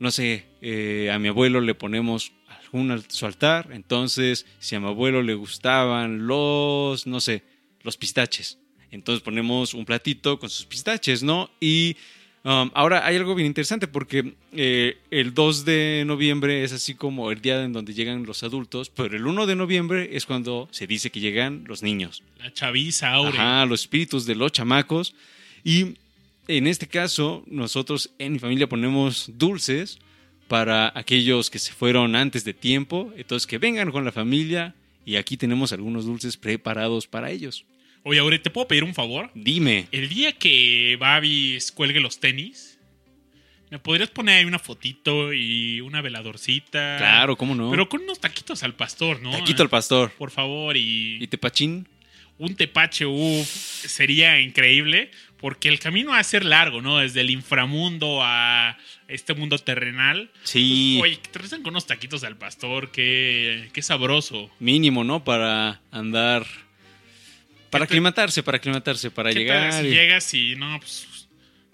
no 0.00 0.10
sé, 0.10 0.46
eh, 0.60 1.08
a 1.12 1.18
mi 1.20 1.28
abuelo 1.28 1.60
le 1.60 1.74
ponemos 1.76 2.32
algún 2.48 2.90
al- 2.90 3.08
su 3.08 3.24
altar, 3.26 3.68
entonces, 3.72 4.44
si 4.58 4.74
a 4.74 4.80
mi 4.80 4.86
abuelo 4.88 5.22
le 5.22 5.34
gustaban 5.34 6.26
los, 6.26 7.06
no 7.06 7.20
sé, 7.20 7.42
los 7.82 7.96
pistaches, 7.96 8.58
entonces 8.90 9.22
ponemos 9.22 9.72
un 9.74 9.84
platito 9.84 10.38
con 10.40 10.50
sus 10.50 10.66
pistaches, 10.66 11.22
¿no? 11.22 11.48
Y 11.60 11.96
um, 12.42 12.70
ahora 12.74 13.06
hay 13.06 13.16
algo 13.16 13.34
bien 13.36 13.46
interesante 13.46 13.86
porque 13.86 14.34
eh, 14.52 14.98
el 15.12 15.32
2 15.32 15.64
de 15.64 16.02
noviembre 16.06 16.64
es 16.64 16.72
así 16.72 16.94
como 16.96 17.30
el 17.30 17.40
día 17.40 17.62
en 17.62 17.72
donde 17.72 17.94
llegan 17.94 18.24
los 18.26 18.42
adultos, 18.42 18.90
pero 18.90 19.16
el 19.16 19.24
1 19.26 19.46
de 19.46 19.54
noviembre 19.54 20.16
es 20.16 20.26
cuando 20.26 20.66
se 20.72 20.86
dice 20.88 21.10
que 21.10 21.20
llegan 21.20 21.64
los 21.68 21.82
niños. 21.84 22.22
La 22.38 22.52
chaviza, 22.52 23.12
Aure. 23.12 23.38
Ajá, 23.38 23.66
los 23.66 23.82
espíritus 23.82 24.26
de 24.26 24.34
los 24.34 24.50
chamacos. 24.52 25.14
Y 25.62 25.94
en 26.56 26.66
este 26.66 26.88
caso, 26.88 27.44
nosotros 27.46 28.10
en 28.18 28.32
mi 28.34 28.38
familia 28.38 28.68
ponemos 28.68 29.30
dulces 29.34 29.98
para 30.48 30.92
aquellos 30.96 31.48
que 31.48 31.58
se 31.58 31.72
fueron 31.72 32.16
antes 32.16 32.44
de 32.44 32.54
tiempo. 32.54 33.12
Entonces, 33.16 33.46
que 33.46 33.58
vengan 33.58 33.90
con 33.90 34.04
la 34.04 34.12
familia 34.12 34.74
y 35.04 35.16
aquí 35.16 35.36
tenemos 35.36 35.72
algunos 35.72 36.06
dulces 36.06 36.36
preparados 36.36 37.06
para 37.06 37.30
ellos. 37.30 37.64
Oye, 38.02 38.18
Aure, 38.18 38.38
¿te 38.38 38.50
puedo 38.50 38.66
pedir 38.66 38.84
un 38.84 38.94
favor? 38.94 39.30
Dime. 39.34 39.86
El 39.92 40.08
día 40.08 40.32
que 40.32 40.96
Babis 40.98 41.70
cuelgue 41.70 42.00
los 42.00 42.18
tenis, 42.18 42.78
¿me 43.70 43.78
podrías 43.78 44.08
poner 44.10 44.38
ahí 44.38 44.44
una 44.44 44.58
fotito 44.58 45.32
y 45.32 45.80
una 45.82 46.00
veladorcita? 46.00 46.96
Claro, 46.98 47.36
¿cómo 47.36 47.54
no? 47.54 47.70
Pero 47.70 47.88
con 47.88 48.02
unos 48.02 48.18
taquitos 48.18 48.62
al 48.62 48.74
pastor, 48.74 49.20
¿no? 49.20 49.30
Taquito 49.30 49.62
al 49.62 49.68
pastor. 49.68 50.12
Por 50.18 50.30
favor, 50.30 50.76
y, 50.76 51.22
¿Y 51.22 51.26
tepachín? 51.26 51.86
un 52.40 52.54
tepache, 52.54 53.04
uff, 53.04 53.46
sería 53.46 54.40
increíble, 54.40 55.10
porque 55.40 55.68
el 55.68 55.78
camino 55.78 56.10
va 56.10 56.18
a 56.18 56.24
ser 56.24 56.44
largo, 56.44 56.82
¿no? 56.82 56.98
Desde 56.98 57.22
el 57.22 57.30
inframundo 57.30 58.20
a 58.22 58.76
este 59.08 59.34
mundo 59.34 59.58
terrenal. 59.58 60.30
Sí. 60.44 60.98
Oye, 61.02 61.18
que 61.18 61.28
te 61.30 61.38
recen 61.38 61.62
con 61.62 61.72
unos 61.72 61.86
taquitos 61.86 62.22
al 62.24 62.36
pastor, 62.36 62.90
qué, 62.90 63.70
qué 63.72 63.82
sabroso. 63.82 64.50
Mínimo, 64.60 65.02
¿no? 65.04 65.24
Para 65.24 65.80
andar. 65.90 66.46
Para 67.70 67.84
¿Qué 67.84 67.88
te- 67.88 67.94
aclimatarse, 67.94 68.42
para 68.42 68.56
aclimatarse, 68.58 69.10
para 69.10 69.30
¿Qué 69.30 69.46
tal 69.46 69.70
llegar. 69.70 69.72
si 69.72 69.86
y- 69.88 69.90
llegas 69.90 70.34
y, 70.34 70.56
no, 70.56 70.78
pues, 70.80 71.28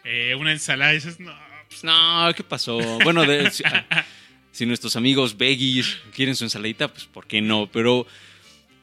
eh, 0.05 0.35
una 0.35 0.53
ensalada 0.53 0.93
y 0.93 0.97
dices, 0.97 1.19
no, 1.19 1.35
pues, 1.69 1.83
No, 1.85 2.31
¿qué 2.37 2.45
pasó? 2.45 2.79
Bueno, 3.03 3.25
de- 3.25 3.51
si, 3.51 3.65
ah, 3.65 4.05
si 4.53 4.67
nuestros 4.67 4.95
amigos 4.97 5.37
veggies 5.37 5.97
quieren 6.15 6.37
su 6.37 6.45
ensaladita, 6.45 6.89
pues 6.89 7.05
¿por 7.07 7.27
qué 7.27 7.41
no? 7.41 7.67
Pero 7.73 8.07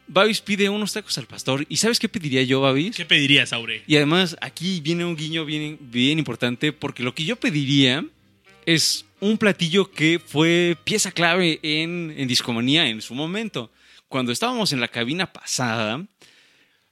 Babis 0.07 0.41
pide 0.41 0.69
unos 0.69 0.93
tacos 0.93 1.17
al 1.17 1.25
pastor. 1.25 1.65
¿Y 1.69 1.77
sabes 1.77 1.99
qué 1.99 2.09
pediría 2.09 2.43
yo, 2.43 2.61
Babis? 2.61 2.95
¿qué 2.95 3.05
pedirías, 3.05 3.53
Aure? 3.53 3.83
Y 3.87 3.95
además 3.95 4.35
aquí 4.41 4.81
viene 4.81 5.05
un 5.05 5.15
guiño 5.15 5.45
bien, 5.45 5.77
bien 5.79 6.19
importante 6.19 6.73
porque 6.73 7.03
lo 7.03 7.15
que 7.15 7.25
yo 7.25 7.35
pediría 7.35 8.05
es 8.65 9.05
un 9.19 9.37
platillo 9.37 9.89
que 9.89 10.19
fue 10.23 10.77
pieza 10.83 11.11
clave 11.11 11.59
en, 11.63 12.13
en 12.17 12.27
Discomanía 12.27 12.87
en 12.87 13.01
su 13.01 13.15
momento. 13.15 13.71
Cuando 14.07 14.31
estábamos 14.31 14.73
en 14.73 14.81
la 14.81 14.87
cabina 14.87 15.31
pasada, 15.31 16.05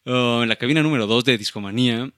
uh, 0.05 0.41
en 0.41 0.49
la 0.49 0.55
cabina 0.55 0.81
número 0.81 1.05
2 1.07 1.25
de 1.25 1.37
Discomanía, 1.37 2.09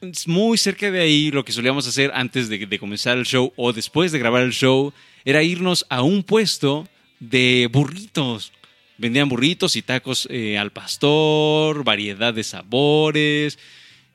es 0.00 0.26
muy 0.26 0.56
cerca 0.56 0.90
de 0.90 1.00
ahí 1.00 1.30
lo 1.30 1.44
que 1.44 1.52
solíamos 1.52 1.86
hacer 1.86 2.10
antes 2.14 2.48
de, 2.48 2.66
de 2.66 2.78
comenzar 2.78 3.18
el 3.18 3.26
show 3.26 3.52
o 3.56 3.72
después 3.72 4.12
de 4.12 4.18
grabar 4.18 4.42
el 4.42 4.52
show 4.52 4.92
era 5.24 5.42
irnos 5.42 5.84
a 5.88 6.02
un 6.02 6.22
puesto 6.22 6.88
de 7.20 7.68
burritos. 7.70 8.52
Vendían 8.98 9.28
burritos 9.28 9.76
y 9.76 9.82
tacos 9.82 10.26
eh, 10.30 10.58
al 10.58 10.72
pastor, 10.72 11.84
variedad 11.84 12.34
de 12.34 12.44
sabores. 12.44 13.58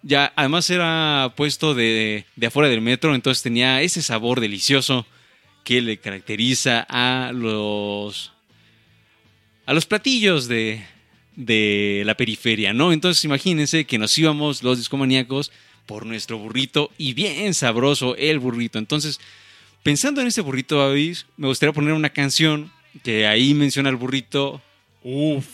Ya, 0.02 0.34
además 0.36 0.70
era 0.70 1.34
puesto 1.36 1.74
de, 1.74 2.26
de 2.36 2.48
afuera 2.48 2.70
del 2.70 2.82
metro, 2.82 3.16
entonces 3.16 3.42
tenía 3.42 3.82
ese 3.82 4.02
sabor 4.02 4.42
delicioso 4.42 5.06
que 5.64 5.82
le 5.82 5.98
caracteriza 5.98 6.86
a 6.90 7.32
los 7.34 8.34
a 9.66 9.74
los 9.74 9.86
platillos 9.86 10.50
de, 10.50 10.84
de 11.36 12.04
la 12.06 12.16
periferia, 12.16 12.74
¿no? 12.74 12.92
Entonces 12.92 13.24
imagínense 13.24 13.86
que 13.86 13.98
nos 13.98 14.18
íbamos 14.18 14.62
los 14.62 14.78
discomaníacos 14.78 15.52
por 15.86 16.06
nuestro 16.06 16.38
burrito 16.38 16.92
y 16.98 17.14
bien 17.14 17.54
sabroso 17.54 18.16
el 18.18 18.40
burrito. 18.40 18.80
Entonces, 18.80 19.20
pensando 19.82 20.22
en 20.22 20.28
ese 20.28 20.42
burrito, 20.42 20.78
Babis, 20.78 21.26
me 21.38 21.48
gustaría 21.48 21.74
poner 21.74 21.94
una 21.94 22.10
canción 22.10 22.72
que 23.04 23.26
ahí 23.26 23.54
menciona 23.54 23.90
el 23.90 23.96
burrito 23.96 24.62
Uf, 25.04 25.46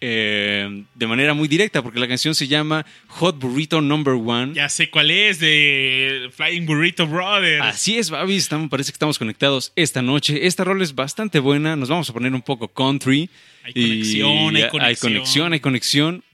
eh, 0.00 0.84
de 0.94 1.06
manera 1.06 1.32
muy 1.34 1.46
directa, 1.46 1.80
porque 1.82 2.00
la 2.00 2.08
canción 2.08 2.34
se 2.34 2.48
llama 2.48 2.84
Hot 3.06 3.38
Burrito 3.38 3.80
Number 3.80 4.14
One. 4.14 4.52
ya 4.54 4.68
sé 4.68 4.90
cuál 4.90 5.10
es, 5.12 5.38
de 5.38 6.28
Flying 6.34 6.66
Burrito 6.66 7.06
Brothers. 7.06 7.62
Así 7.64 7.98
es, 7.98 8.10
Babi, 8.10 8.36
estamos, 8.36 8.68
parece 8.68 8.90
que 8.90 8.96
estamos 8.96 9.18
conectados 9.18 9.72
esta 9.76 10.02
noche. 10.02 10.46
Esta 10.46 10.64
rol 10.64 10.82
es 10.82 10.94
bastante 10.94 11.38
buena, 11.38 11.76
nos 11.76 11.88
vamos 11.88 12.10
a 12.10 12.12
poner 12.12 12.34
un 12.34 12.42
poco 12.42 12.66
country. 12.68 13.30
Hay 13.64 13.72
conexión, 13.74 14.56
hay 14.56 14.62
Hay 14.62 14.68
conexión. 14.70 15.12
conexión, 15.12 15.52
hay 15.52 15.60
conexión. 15.60 16.24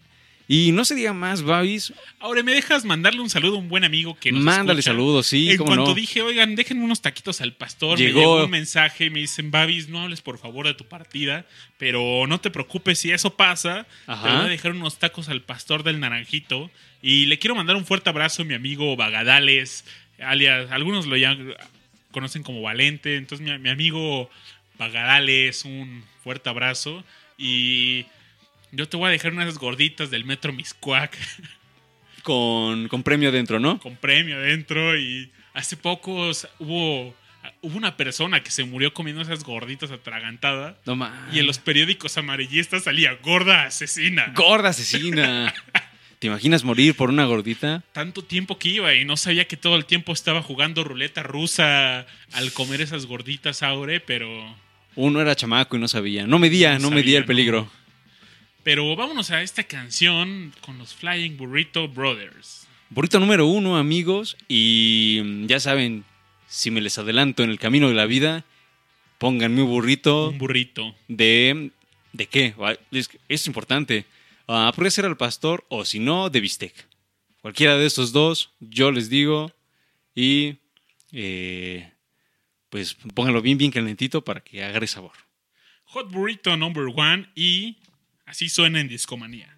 Y 0.50 0.72
no 0.72 0.86
se 0.86 0.94
diga 0.94 1.12
más, 1.12 1.42
Babis. 1.42 1.92
Ahora, 2.20 2.42
¿me 2.42 2.52
dejas 2.52 2.86
mandarle 2.86 3.20
un 3.20 3.28
saludo 3.28 3.56
a 3.56 3.58
un 3.58 3.68
buen 3.68 3.84
amigo 3.84 4.16
que 4.18 4.32
nos 4.32 4.40
Mándale 4.42 4.80
escucha? 4.80 4.92
saludos, 4.96 5.26
sí, 5.26 5.50
En 5.50 5.58
cuanto 5.58 5.88
no. 5.88 5.94
dije, 5.94 6.22
oigan, 6.22 6.54
déjenme 6.56 6.84
unos 6.84 7.02
taquitos 7.02 7.42
al 7.42 7.52
pastor, 7.52 7.98
me 7.98 8.06
Llegó- 8.06 8.20
llegó 8.20 8.44
un 8.44 8.50
mensaje, 8.50 9.10
me 9.10 9.20
dicen, 9.20 9.50
Babis, 9.50 9.90
no 9.90 10.00
hables 10.00 10.22
por 10.22 10.38
favor 10.38 10.66
de 10.66 10.72
tu 10.72 10.86
partida, 10.86 11.44
pero 11.76 12.26
no 12.26 12.40
te 12.40 12.50
preocupes 12.50 12.98
si 12.98 13.10
eso 13.10 13.36
pasa, 13.36 13.86
Ajá. 14.06 14.22
te 14.26 14.34
voy 14.36 14.44
a 14.46 14.48
dejar 14.48 14.72
unos 14.72 14.98
tacos 14.98 15.28
al 15.28 15.42
pastor 15.42 15.82
del 15.82 16.00
naranjito. 16.00 16.70
Y 17.02 17.26
le 17.26 17.38
quiero 17.38 17.54
mandar 17.54 17.76
un 17.76 17.84
fuerte 17.84 18.08
abrazo 18.08 18.40
a 18.40 18.44
mi 18.46 18.54
amigo 18.54 18.96
Bagadales, 18.96 19.84
alias, 20.18 20.70
algunos 20.70 21.06
lo 21.06 21.16
llaman, 21.18 21.54
conocen 22.10 22.42
como 22.42 22.62
Valente, 22.62 23.16
entonces 23.16 23.46
mi, 23.46 23.56
mi 23.58 23.68
amigo 23.68 24.30
Bagadales, 24.78 25.66
un 25.66 26.04
fuerte 26.24 26.48
abrazo. 26.48 27.04
Y 27.36 28.06
yo 28.72 28.88
te 28.88 28.96
voy 28.96 29.08
a 29.08 29.10
dejar 29.10 29.32
unas 29.32 29.56
gorditas 29.58 30.10
del 30.10 30.24
Metro 30.24 30.52
Miscuac. 30.52 31.16
Con, 32.22 32.88
con 32.88 33.02
premio 33.02 33.32
dentro, 33.32 33.58
¿no? 33.58 33.78
con 33.78 33.96
premio 33.96 34.36
adentro 34.36 34.98
y 34.98 35.30
hace 35.54 35.78
poco 35.78 36.30
s- 36.30 36.46
hubo, 36.58 37.14
hubo 37.62 37.76
una 37.78 37.96
persona 37.96 38.42
que 38.42 38.50
se 38.50 38.64
murió 38.64 38.92
comiendo 38.92 39.22
esas 39.22 39.44
gorditas 39.44 39.90
atragantadas. 39.92 40.76
No 40.84 40.94
mames. 40.94 41.34
Y 41.34 41.38
en 41.38 41.46
los 41.46 41.58
periódicos 41.58 42.18
amarillistas 42.18 42.82
salía 42.84 43.14
gorda 43.22 43.62
asesina. 43.64 44.32
Gorda 44.34 44.70
asesina. 44.70 45.54
¿Te 46.18 46.26
imaginas 46.26 46.64
morir 46.64 46.94
por 46.96 47.08
una 47.08 47.24
gordita? 47.24 47.82
Tanto 47.92 48.22
tiempo 48.22 48.58
que 48.58 48.68
iba 48.70 48.92
y 48.94 49.06
no 49.06 49.16
sabía 49.16 49.46
que 49.46 49.56
todo 49.56 49.76
el 49.76 49.86
tiempo 49.86 50.12
estaba 50.12 50.42
jugando 50.42 50.84
ruleta 50.84 51.22
rusa 51.22 52.00
al 52.32 52.52
comer 52.52 52.82
esas 52.82 53.06
gorditas 53.06 53.62
Aure, 53.62 54.00
pero... 54.00 54.28
Uno 54.96 55.20
era 55.22 55.34
chamaco 55.36 55.76
y 55.76 55.80
no 55.80 55.88
sabía. 55.88 56.26
No 56.26 56.38
medía, 56.40 56.74
no, 56.74 56.90
No 56.90 56.96
medía 56.96 57.16
el 57.18 57.24
peligro. 57.24 57.70
Pero 58.62 58.94
vámonos 58.96 59.30
a 59.30 59.42
esta 59.42 59.62
canción 59.64 60.52
con 60.60 60.78
los 60.78 60.94
Flying 60.94 61.36
Burrito 61.36 61.88
Brothers. 61.88 62.66
Burrito 62.90 63.18
número 63.20 63.46
uno, 63.46 63.76
amigos. 63.76 64.36
Y 64.48 65.20
mm, 65.24 65.46
ya 65.46 65.60
saben, 65.60 66.04
si 66.48 66.70
me 66.70 66.80
les 66.80 66.98
adelanto 66.98 67.42
en 67.42 67.50
el 67.50 67.58
camino 67.58 67.88
de 67.88 67.94
la 67.94 68.06
vida, 68.06 68.44
pónganme 69.18 69.62
un 69.62 69.68
burrito 69.70 70.28
Un 70.30 70.38
burrito. 70.38 70.94
de... 71.08 71.70
¿De 72.12 72.26
qué? 72.26 72.54
Ah, 72.58 72.74
Es, 72.90 73.10
es 73.28 73.46
importante. 73.46 74.06
Ah, 74.48 74.72
puede 74.74 74.90
ser 74.90 75.04
al 75.04 75.16
pastor 75.16 75.64
o 75.68 75.84
si 75.84 75.98
no, 76.00 76.30
de 76.30 76.40
bistec. 76.40 76.74
Cualquiera 77.42 77.76
de 77.76 77.86
estos 77.86 78.12
dos, 78.12 78.50
yo 78.60 78.90
les 78.90 79.08
digo. 79.08 79.52
Y... 80.14 80.56
eh, 81.12 81.90
pues 82.70 82.96
pónganlo 83.14 83.40
bien, 83.40 83.56
bien 83.56 83.70
calentito 83.70 84.22
para 84.22 84.40
que 84.40 84.62
agarre 84.64 84.86
sabor. 84.86 85.12
Hot 85.84 86.10
Burrito 86.10 86.54
Number 86.56 86.84
One 86.94 87.28
y 87.34 87.76
así 88.28 88.48
suena 88.48 88.80
en 88.80 88.88
Discomanía. 88.88 89.57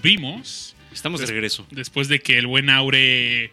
Volvimos. 0.00 0.74
Estamos 0.92 1.20
de 1.20 1.26
Des- 1.26 1.34
regreso. 1.34 1.66
Después 1.70 2.08
de 2.08 2.20
que 2.20 2.38
el 2.38 2.46
buen 2.46 2.70
Aure 2.70 3.52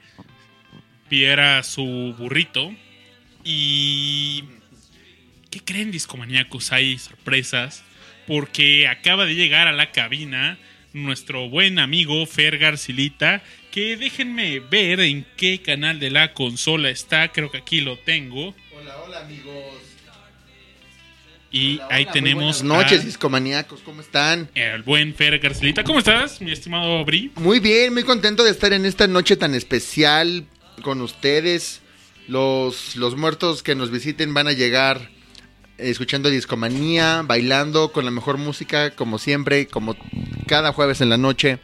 pidiera 1.09 1.61
su 1.63 2.15
burrito. 2.17 2.73
Y. 3.43 4.43
¿Qué 5.51 5.59
creen, 5.59 5.91
discomaníacos? 5.91 6.71
Hay 6.71 6.97
sorpresas. 6.97 7.83
Porque 8.25 8.87
acaba 8.87 9.25
de 9.25 9.35
llegar 9.35 9.67
a 9.67 9.71
la 9.71 9.91
cabina 9.91 10.57
nuestro 10.93 11.47
buen 11.49 11.79
amigo 11.79 12.25
Fer 12.25 12.57
Garcilita, 12.57 13.43
que 13.71 13.95
déjenme 13.97 14.59
ver 14.59 14.99
en 14.99 15.25
qué 15.37 15.61
canal 15.61 15.99
de 15.99 16.09
la 16.09 16.33
consola 16.33 16.89
está, 16.89 17.31
creo 17.31 17.51
que 17.51 17.59
aquí 17.59 17.81
lo 17.81 17.97
tengo. 17.99 18.55
Hola, 18.73 18.97
hola 19.03 19.19
amigos. 19.21 19.86
Y 21.51 21.77
Hola, 21.77 21.87
ahí 21.91 22.03
hola, 22.03 22.11
tenemos 22.11 22.43
Buenas 22.43 22.63
noches, 22.63 23.01
a- 23.01 23.05
discomaníacos, 23.05 23.79
¿cómo 23.81 24.01
están? 24.01 24.49
el 24.53 24.83
buen 24.83 25.13
Fer 25.15 25.39
Garcilita. 25.39 25.83
¿Cómo 25.83 25.99
estás, 25.99 26.41
mi 26.41 26.51
estimado 26.51 27.03
Bri? 27.05 27.31
Muy 27.35 27.59
bien, 27.59 27.93
muy 27.93 28.03
contento 28.03 28.43
de 28.43 28.51
estar 28.51 28.73
en 28.73 28.85
esta 28.85 29.07
noche 29.07 29.37
tan 29.37 29.55
especial 29.55 30.45
con 30.81 31.01
ustedes. 31.01 31.81
Los, 32.27 32.97
los 32.97 33.15
muertos 33.15 33.63
que 33.63 33.75
nos 33.75 33.89
visiten 33.91 34.33
van 34.33 34.47
a 34.47 34.51
llegar 34.51 35.09
eh, 35.77 35.89
escuchando 35.89 36.29
discomanía, 36.29 37.21
bailando 37.25 37.93
con 37.93 38.03
la 38.03 38.11
mejor 38.11 38.37
música, 38.37 38.91
como 38.91 39.17
siempre, 39.17 39.67
como 39.67 39.95
cada 40.47 40.73
jueves 40.73 40.99
en 40.99 41.07
la 41.09 41.17
noche. 41.17 41.59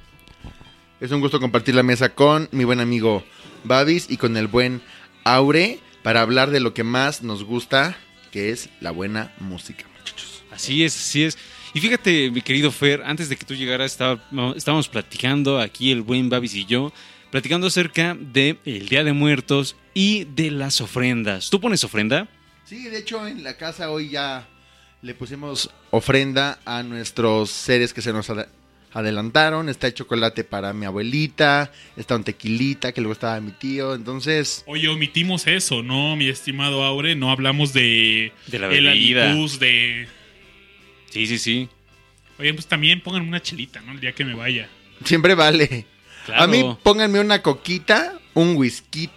Es 1.02 1.12
un 1.12 1.19
gusto 1.19 1.41
compartir 1.41 1.76
la 1.76 1.84
mesa 1.84 2.15
con 2.15 2.48
mi 2.54 2.63
buen 2.63 2.80
amigo 2.80 3.26
Babis 3.65 4.10
y 4.10 4.15
con 4.15 4.38
el 4.38 4.48
buen 4.48 4.82
Aure 5.26 5.80
para 6.02 6.22
hablar 6.22 6.52
de 6.52 6.62
lo 6.62 6.74
que 6.74 6.84
más 6.86 7.22
nos 7.24 7.43
gusta, 7.43 7.98
que 8.34 8.50
es 8.50 8.67
la 8.82 8.89
buena 8.91 9.32
música, 9.39 9.86
muchachos. 9.98 10.43
Así 10.52 10.84
es, 10.84 10.96
así 10.98 11.24
es. 11.24 11.38
Y 11.76 11.80
fíjate, 11.80 12.32
mi 12.32 12.41
querido 12.41 12.72
Fer, 12.72 13.04
antes 13.06 13.30
de 13.30 13.36
que 13.38 13.46
tú 13.46 13.54
llegaras, 13.54 13.91
estaba- 13.91 14.19
estábamos 14.56 14.89
platicando 14.89 15.60
aquí, 15.60 15.91
el 15.91 16.02
buen 16.02 16.30
Babis 16.30 16.56
y 16.56 16.65
yo, 16.65 16.91
platicando 17.32 17.67
acerca 17.67 18.15
del 18.19 18.58
Día 18.89 19.04
de 19.04 19.13
Muertos 19.13 19.76
y 19.93 20.24
de 20.26 20.50
las 20.52 20.82
ofrendas. 20.82 21.50
¿Tú 21.52 21.62
pones 21.62 21.84
ofrenda? 21.84 22.28
Sí, 22.65 22.84
de 22.89 22.98
hecho 22.98 23.28
en 23.28 23.43
la 23.43 23.56
casa 23.56 23.91
hoy 23.91 24.10
ya 24.10 24.48
le 25.04 25.13
pusimos 25.13 25.69
ofrenda 25.91 26.60
a 26.65 26.82
nuestros 26.82 27.52
seres 27.52 27.93
que 27.93 28.02
se 28.02 28.13
nos 28.13 28.30
adelantaron. 28.93 29.69
Está 29.69 29.88
el 29.88 29.93
chocolate 29.93 30.43
para 30.43 30.73
mi 30.73 30.86
abuelita, 30.86 31.71
está 31.97 32.15
un 32.15 32.23
tequilita 32.23 32.91
que 32.91 33.01
le 33.01 33.08
gustaba 33.08 33.36
a 33.36 33.41
mi 33.41 33.51
tío. 33.51 33.95
Entonces, 33.95 34.63
Oye, 34.67 34.88
omitimos 34.88 35.47
eso, 35.47 35.84
¿no, 35.84 36.15
mi 36.15 36.27
estimado 36.29 36.84
Aure? 36.84 37.15
No 37.15 37.32
hablamos 37.32 37.73
de, 37.73 38.32
De 38.47 38.60
la 38.60 38.67
bebida. 38.67 38.91
alibus, 39.32 39.60
de... 39.60 40.08
Sí, 41.10 41.27
sí, 41.27 41.38
sí. 41.38 41.69
Oye, 42.39 42.53
pues 42.53 42.67
también 42.67 43.01
pongan 43.01 43.27
una 43.27 43.41
chelita, 43.41 43.82
¿no? 43.82 43.91
El 43.91 43.99
día 43.99 44.13
que 44.13 44.25
me 44.25 44.34
vaya. 44.34 44.67
siempre 45.03 45.36
vale. 45.36 45.86
Claro. 46.25 46.43
A 46.43 46.47
mí 46.47 46.63
pónganme 46.82 47.19
una 47.19 47.41
coquita, 47.41 48.19
un 48.34 48.56
whisky 48.56 49.10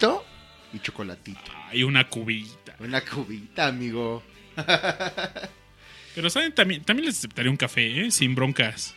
y 0.73 0.79
chocolatito. 0.81 1.41
Hay 1.71 1.83
una 1.83 2.09
cubita. 2.09 2.77
Una 2.81 3.01
cubita, 3.01 3.69
amigo. 3.69 4.23
Pero, 6.15 6.31
¿saben? 6.31 6.53
También, 6.55 6.83
también 6.83 7.07
les 7.07 7.19
aceptaré 7.19 7.49
un 7.49 7.57
café, 7.57 8.07
¿eh? 8.07 8.11
Sin 8.11 8.35
broncas. 8.35 8.95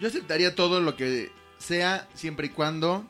Yo 0.00 0.08
aceptaría 0.08 0.54
todo 0.54 0.80
lo 0.80 0.96
que 0.96 1.30
sea 1.58 2.08
siempre 2.14 2.46
y 2.46 2.50
cuando 2.50 3.04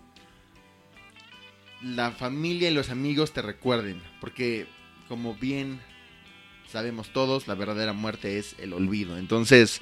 la 1.83 2.11
familia 2.11 2.69
y 2.71 2.75
los 2.75 2.91
amigos 2.91 3.33
te 3.33 3.43
recuerden. 3.43 4.03
Porque 4.21 4.67
como 5.09 5.35
bien 5.35 5.81
sabemos 6.71 7.13
todos, 7.13 7.49
la 7.49 7.55
verdadera 7.55 7.93
muerte 7.93 8.39
es 8.39 8.55
el 8.59 8.73
olvido. 8.73 9.19
Entonces, 9.19 9.81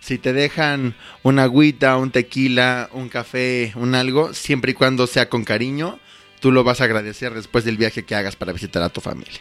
si 0.00 0.18
te 0.18 0.32
dejan 0.32 0.94
una 1.22 1.44
agüita, 1.44 1.96
un 1.96 2.10
tequila, 2.10 2.88
un 2.92 3.08
café, 3.08 3.72
un 3.76 3.94
algo, 3.94 4.32
siempre 4.34 4.72
y 4.72 4.74
cuando 4.74 5.06
sea 5.06 5.28
con 5.28 5.44
cariño, 5.44 5.98
tú 6.40 6.52
lo 6.52 6.64
vas 6.64 6.80
a 6.80 6.84
agradecer 6.84 7.34
después 7.34 7.64
del 7.64 7.76
viaje 7.76 8.04
que 8.04 8.14
hagas 8.14 8.36
para 8.36 8.52
visitar 8.52 8.82
a 8.82 8.88
tu 8.88 9.00
familia. 9.00 9.40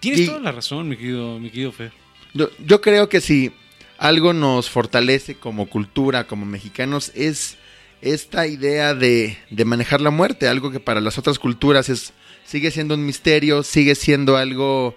Tienes 0.00 0.20
y- 0.20 0.26
toda 0.26 0.40
la 0.40 0.52
razón, 0.52 0.88
mi 0.88 0.96
querido, 0.96 1.38
mi 1.38 1.50
querido 1.50 1.72
Fer. 1.72 1.92
Yo, 2.34 2.50
yo 2.64 2.80
creo 2.80 3.08
que 3.08 3.20
si 3.20 3.52
algo 3.98 4.32
nos 4.32 4.70
fortalece 4.70 5.34
como 5.34 5.68
cultura, 5.68 6.26
como 6.26 6.46
mexicanos, 6.46 7.12
es 7.14 7.58
esta 8.00 8.46
idea 8.46 8.94
de, 8.94 9.36
de 9.50 9.64
manejar 9.64 10.00
la 10.00 10.10
muerte, 10.10 10.48
algo 10.48 10.70
que 10.70 10.80
para 10.80 11.00
las 11.00 11.18
otras 11.18 11.38
culturas 11.38 11.88
es, 11.88 12.12
sigue 12.44 12.70
siendo 12.70 12.94
un 12.94 13.04
misterio, 13.04 13.62
sigue 13.64 13.96
siendo 13.96 14.36
algo 14.36 14.94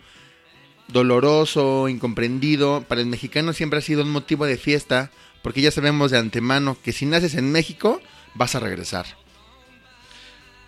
doloroso, 0.88 1.90
incomprendido. 1.90 2.86
Para 2.88 3.02
el 3.02 3.08
mexicano 3.08 3.54
siempre 3.54 3.80
ha 3.80 3.82
sido 3.82 4.04
un 4.04 4.12
motivo 4.12 4.46
de 4.46 4.58
fiesta, 4.58 5.12
porque 5.42 5.62
ya 5.62 5.72
sabemos 5.72 6.12
de 6.12 6.20
antemano 6.20 6.78
que 6.84 6.92
si 6.92 7.06
naces 7.08 7.34
en 7.34 7.52
México, 7.52 8.02
vas 8.36 8.56
a 8.56 8.60
regresar. 8.60 9.06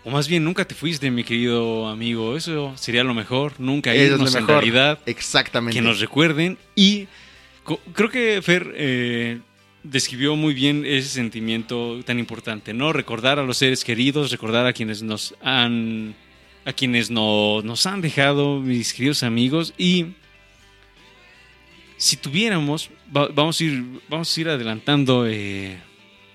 O 0.04 0.10
más 0.10 0.28
bien, 0.28 0.44
nunca 0.44 0.66
te 0.66 0.74
fuiste, 0.74 1.10
mi 1.10 1.24
querido 1.24 1.88
amigo. 1.88 2.36
Eso 2.36 2.74
sería 2.76 3.04
lo 3.04 3.14
mejor. 3.14 3.54
Nunca 3.58 3.94
Eso 3.94 4.02
es 4.02 4.10
irnos 4.10 4.32
lo 4.34 4.38
en 4.40 4.46
realidad. 4.46 4.98
Exactamente. 5.06 5.78
que 5.78 5.82
nos 5.82 6.00
recuerden 6.00 6.58
y 6.74 7.08
creo 7.94 8.10
que 8.10 8.40
Fer 8.42 8.72
eh, 8.76 9.40
describió 9.82 10.36
muy 10.36 10.54
bien 10.54 10.84
ese 10.86 11.08
sentimiento 11.08 12.00
tan 12.04 12.18
importante, 12.18 12.72
¿no? 12.74 12.92
Recordar 12.92 13.38
a 13.38 13.42
los 13.44 13.56
seres 13.58 13.84
queridos, 13.84 14.30
recordar 14.30 14.66
a 14.66 14.72
quienes 14.72 15.02
nos 15.02 15.34
han 15.42 16.14
a 16.66 16.72
quienes 16.72 17.10
no- 17.10 17.60
nos 17.62 17.84
han 17.84 18.00
dejado, 18.00 18.58
mis 18.60 18.94
queridos 18.94 19.22
amigos 19.22 19.74
y 19.76 20.06
si 21.98 22.16
tuviéramos 22.16 22.88
va- 23.14 23.28
vamos 23.28 23.60
a 23.60 23.64
ir 23.64 23.84
vamos 24.08 24.34
a 24.36 24.40
ir 24.40 24.48
adelantando 24.48 25.26
eh, 25.26 25.76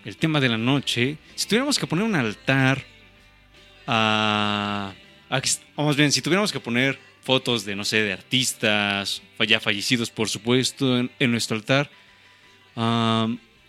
el 0.06 0.18
tema 0.18 0.40
de 0.40 0.50
la 0.50 0.58
noche, 0.58 1.18
si 1.36 1.48
tuviéramos 1.48 1.78
que 1.80 1.88
poner 1.88 2.06
un 2.06 2.16
altar 2.16 2.84
a, 3.88 4.94
más 5.76 5.96
bien, 5.96 6.12
si 6.12 6.22
tuviéramos 6.22 6.52
que 6.52 6.60
poner 6.60 7.00
fotos 7.30 7.64
de, 7.64 7.76
no 7.76 7.86
sé, 7.86 7.98
de 8.02 8.12
artistas 8.12 9.22
ya 9.48 9.60
fallecidos, 9.60 10.10
por 10.10 10.30
supuesto, 10.30 10.98
en, 10.98 11.32
nuestro 11.32 11.56
altar, 11.58 11.92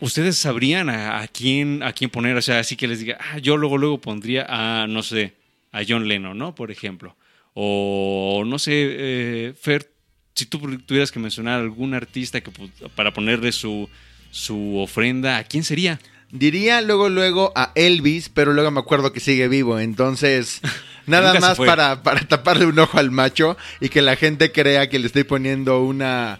¿ustedes 0.00 0.38
sabrían 0.38 0.88
a, 0.88 1.20
a 1.20 1.28
quién, 1.28 1.82
a 1.82 1.92
quién 1.92 2.08
poner? 2.08 2.38
O 2.38 2.40
sea, 2.40 2.58
así 2.60 2.74
que 2.74 2.88
les 2.88 3.00
diga, 3.00 3.18
ah, 3.20 3.36
yo 3.36 3.58
luego, 3.58 3.76
luego 3.76 4.00
pondría 4.00 4.46
a, 4.48 4.86
no 4.86 5.02
sé, 5.02 5.34
a 5.72 5.82
John 5.86 6.08
Lennon, 6.08 6.38
¿no? 6.38 6.54
Por 6.54 6.70
ejemplo. 6.70 7.14
O, 7.52 8.44
no 8.46 8.58
sé, 8.58 8.72
eh, 8.72 9.52
Fer, 9.60 9.92
si 10.34 10.46
tú 10.46 10.58
tuvieras 10.86 11.12
que 11.12 11.18
mencionar 11.18 11.60
algún 11.60 11.92
artista 11.92 12.40
que, 12.40 12.50
pu- 12.50 12.70
para 12.94 13.12
ponerle 13.12 13.52
su, 13.52 13.90
su 14.30 14.78
ofrenda, 14.78 15.36
¿a 15.36 15.44
quién 15.44 15.64
sería? 15.64 16.00
Diría 16.32 16.80
luego, 16.80 17.08
luego 17.08 17.52
a 17.56 17.72
Elvis, 17.74 18.28
pero 18.28 18.52
luego 18.52 18.70
me 18.70 18.80
acuerdo 18.80 19.12
que 19.12 19.20
sigue 19.20 19.48
vivo. 19.48 19.78
Entonces, 19.80 20.60
nada 21.06 21.32
más 21.40 21.58
para, 21.66 22.02
para 22.02 22.20
taparle 22.20 22.66
un 22.66 22.78
ojo 22.78 22.98
al 22.98 23.10
macho 23.10 23.56
y 23.80 23.88
que 23.88 24.00
la 24.02 24.16
gente 24.16 24.52
crea 24.52 24.88
que 24.88 24.98
le 24.98 25.06
estoy 25.06 25.24
poniendo 25.24 25.82
una, 25.82 26.38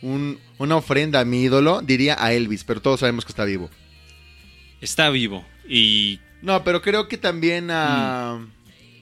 un- 0.00 0.38
una 0.58 0.76
ofrenda 0.76 1.18
a 1.20 1.24
mi 1.24 1.42
ídolo, 1.42 1.80
diría 1.82 2.16
a 2.18 2.32
Elvis, 2.32 2.62
pero 2.64 2.80
todos 2.80 3.00
sabemos 3.00 3.24
que 3.24 3.32
está 3.32 3.44
vivo. 3.44 3.68
Está 4.80 5.10
vivo. 5.10 5.44
Y 5.68 6.20
No, 6.40 6.62
pero 6.64 6.82
creo 6.82 7.08
que 7.08 7.18
también 7.18 7.70
a 7.70 8.38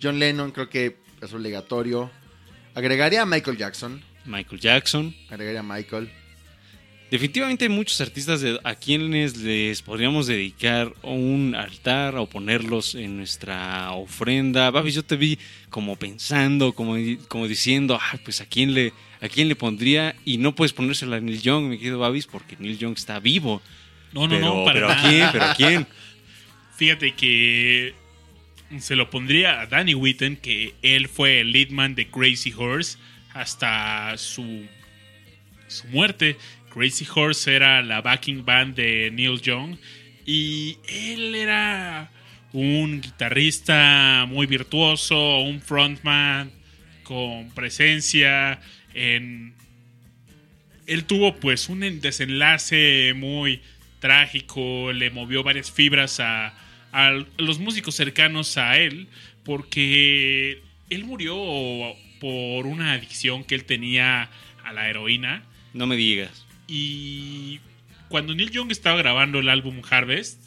John 0.03 0.19
Lennon, 0.19 0.53
creo 0.53 0.69
que 0.71 0.97
es 1.21 1.33
obligatorio. 1.35 2.11
Agregaría 2.75 3.23
a 3.23 3.27
Michael 3.27 3.57
Jackson. 3.59 4.03
Michael 4.25 4.61
Jackson. 4.61 5.15
Agregaría 5.31 5.61
a 5.61 5.63
Michael. 5.63 6.11
Definitivamente 7.11 7.65
hay 7.65 7.69
muchos 7.71 8.01
artistas 8.01 8.41
de- 8.41 8.61
a 8.63 8.75
quienes 8.77 9.37
les 9.37 9.83
podríamos 9.83 10.27
dedicar 10.29 10.93
un 11.03 11.57
altar 11.57 12.15
o 12.17 12.27
ponerlos 12.27 12.95
en 12.95 13.17
nuestra 13.17 13.91
ofrenda. 13.93 14.71
Babis, 14.71 14.95
yo 14.95 15.03
te 15.05 15.17
vi 15.17 15.39
como 15.71 15.97
pensando, 15.97 16.73
como, 16.73 16.95
como 17.29 17.49
diciendo, 17.49 17.99
"Ah, 18.01 18.17
pues 18.25 18.41
a 18.41 18.47
quién 18.47 18.75
le 18.75 18.93
a 19.23 19.29
quién 19.29 19.49
le 19.49 19.57
pondría 19.57 20.17
y 20.25 20.39
no 20.39 20.55
puedes 20.55 20.73
ponérsela 20.73 21.17
a 21.17 21.21
Neil 21.21 21.43
Young, 21.43 21.65
mi 21.69 21.77
querido 21.79 21.99
Babis, 21.99 22.27
porque 22.27 22.57
Neil 22.59 22.79
Young 22.79 22.95
está 22.97 23.21
vivo. 23.21 23.61
No, 24.15 24.23
no, 24.27 24.31
pero, 24.37 24.41
no, 24.47 24.65
para 24.65 24.73
pero 24.75 24.89
a 24.89 24.95
nada. 24.95 25.09
quién, 25.11 25.29
pero 25.33 25.45
a 25.45 25.55
quién. 25.55 25.87
Fíjate 26.77 27.13
que 27.15 27.93
se 28.79 28.97
lo 28.97 29.11
pondría 29.11 29.61
a 29.61 29.67
Danny 29.67 29.95
Whitten, 29.95 30.37
que 30.37 30.75
él 30.81 31.07
fue 31.09 31.41
el 31.41 31.53
leadman 31.53 31.95
de 31.95 32.09
Crazy 32.09 32.55
Horse 32.57 32.97
hasta 33.35 34.17
su, 34.17 34.65
su 35.69 35.87
muerte. 35.89 36.39
Crazy 36.73 37.07
Horse 37.13 37.55
era 37.55 37.83
la 37.83 38.01
backing 38.01 38.45
band 38.45 38.77
de 38.77 39.11
Neil 39.11 39.41
Young 39.41 39.77
y 40.25 40.79
él 40.89 41.35
era 41.35 42.11
un 42.53 43.01
guitarrista 43.01 44.27
muy 44.29 44.47
virtuoso, 44.47 45.41
un 45.41 45.61
frontman 45.61 46.51
con 47.03 47.51
presencia 47.51 48.61
en 48.95 49.55
él 50.87 51.05
tuvo 51.05 51.37
pues 51.37 51.69
un 51.69 51.81
desenlace 52.01 53.13
muy 53.15 53.61
trágico, 54.01 54.93
le 54.93 55.11
movió 55.11 55.45
varias 55.45 55.71
fibras 55.71 56.19
a, 56.19 56.55
a 56.91 57.25
los 57.39 57.61
músicos 57.61 57.95
cercanos 57.95 58.59
a 58.59 58.77
él, 58.77 59.07
porque 59.45 60.63
él 60.89 61.05
murió 61.05 61.37
por 62.21 62.67
una 62.67 62.95
adicción 62.95 63.45
que 63.45 63.55
él 63.55 63.65
tenía 63.65 64.31
a 64.65 64.73
la 64.73 64.89
heroína. 64.89 65.45
No 65.75 65.87
me 65.87 65.95
digas. 65.95 66.45
Y 66.73 67.59
cuando 68.09 68.33
Neil 68.33 68.53
Young 68.53 68.71
estaba 68.71 68.97
grabando 68.97 69.41
el 69.41 69.49
álbum 69.49 69.83
Harvest, 69.91 70.41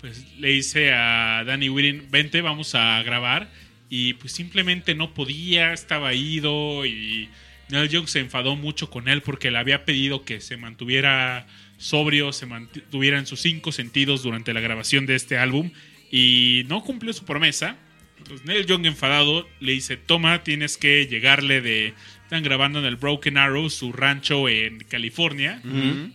pues 0.00 0.24
le 0.38 0.50
dice 0.50 0.92
a 0.92 1.42
Danny 1.44 1.68
Whitten, 1.68 2.06
vente, 2.08 2.40
vamos 2.40 2.76
a 2.76 3.02
grabar. 3.02 3.50
Y 3.88 4.14
pues 4.14 4.32
simplemente 4.32 4.94
no 4.94 5.12
podía, 5.12 5.72
estaba 5.72 6.14
ido 6.14 6.86
y 6.86 7.28
Neil 7.68 7.88
Young 7.88 8.06
se 8.06 8.20
enfadó 8.20 8.54
mucho 8.54 8.90
con 8.90 9.08
él 9.08 9.22
porque 9.22 9.50
le 9.50 9.58
había 9.58 9.84
pedido 9.84 10.24
que 10.24 10.40
se 10.40 10.56
mantuviera 10.56 11.48
sobrio, 11.76 12.32
se 12.32 12.46
mantuviera 12.46 13.18
en 13.18 13.26
sus 13.26 13.40
cinco 13.40 13.72
sentidos 13.72 14.22
durante 14.22 14.54
la 14.54 14.60
grabación 14.60 15.06
de 15.06 15.16
este 15.16 15.36
álbum 15.36 15.72
y 16.12 16.62
no 16.68 16.84
cumplió 16.84 17.12
su 17.12 17.24
promesa. 17.24 17.76
Entonces 18.20 18.46
Neil 18.46 18.66
Young 18.66 18.86
enfadado 18.86 19.48
le 19.60 19.72
dice, 19.72 19.96
toma, 19.96 20.42
tienes 20.44 20.76
que 20.76 21.06
llegarle 21.06 21.60
de... 21.60 21.94
Están 22.22 22.42
grabando 22.44 22.78
en 22.78 22.84
el 22.84 22.94
Broken 22.94 23.36
Arrow, 23.38 23.68
su 23.70 23.92
rancho 23.92 24.48
en 24.48 24.78
California. 24.84 25.60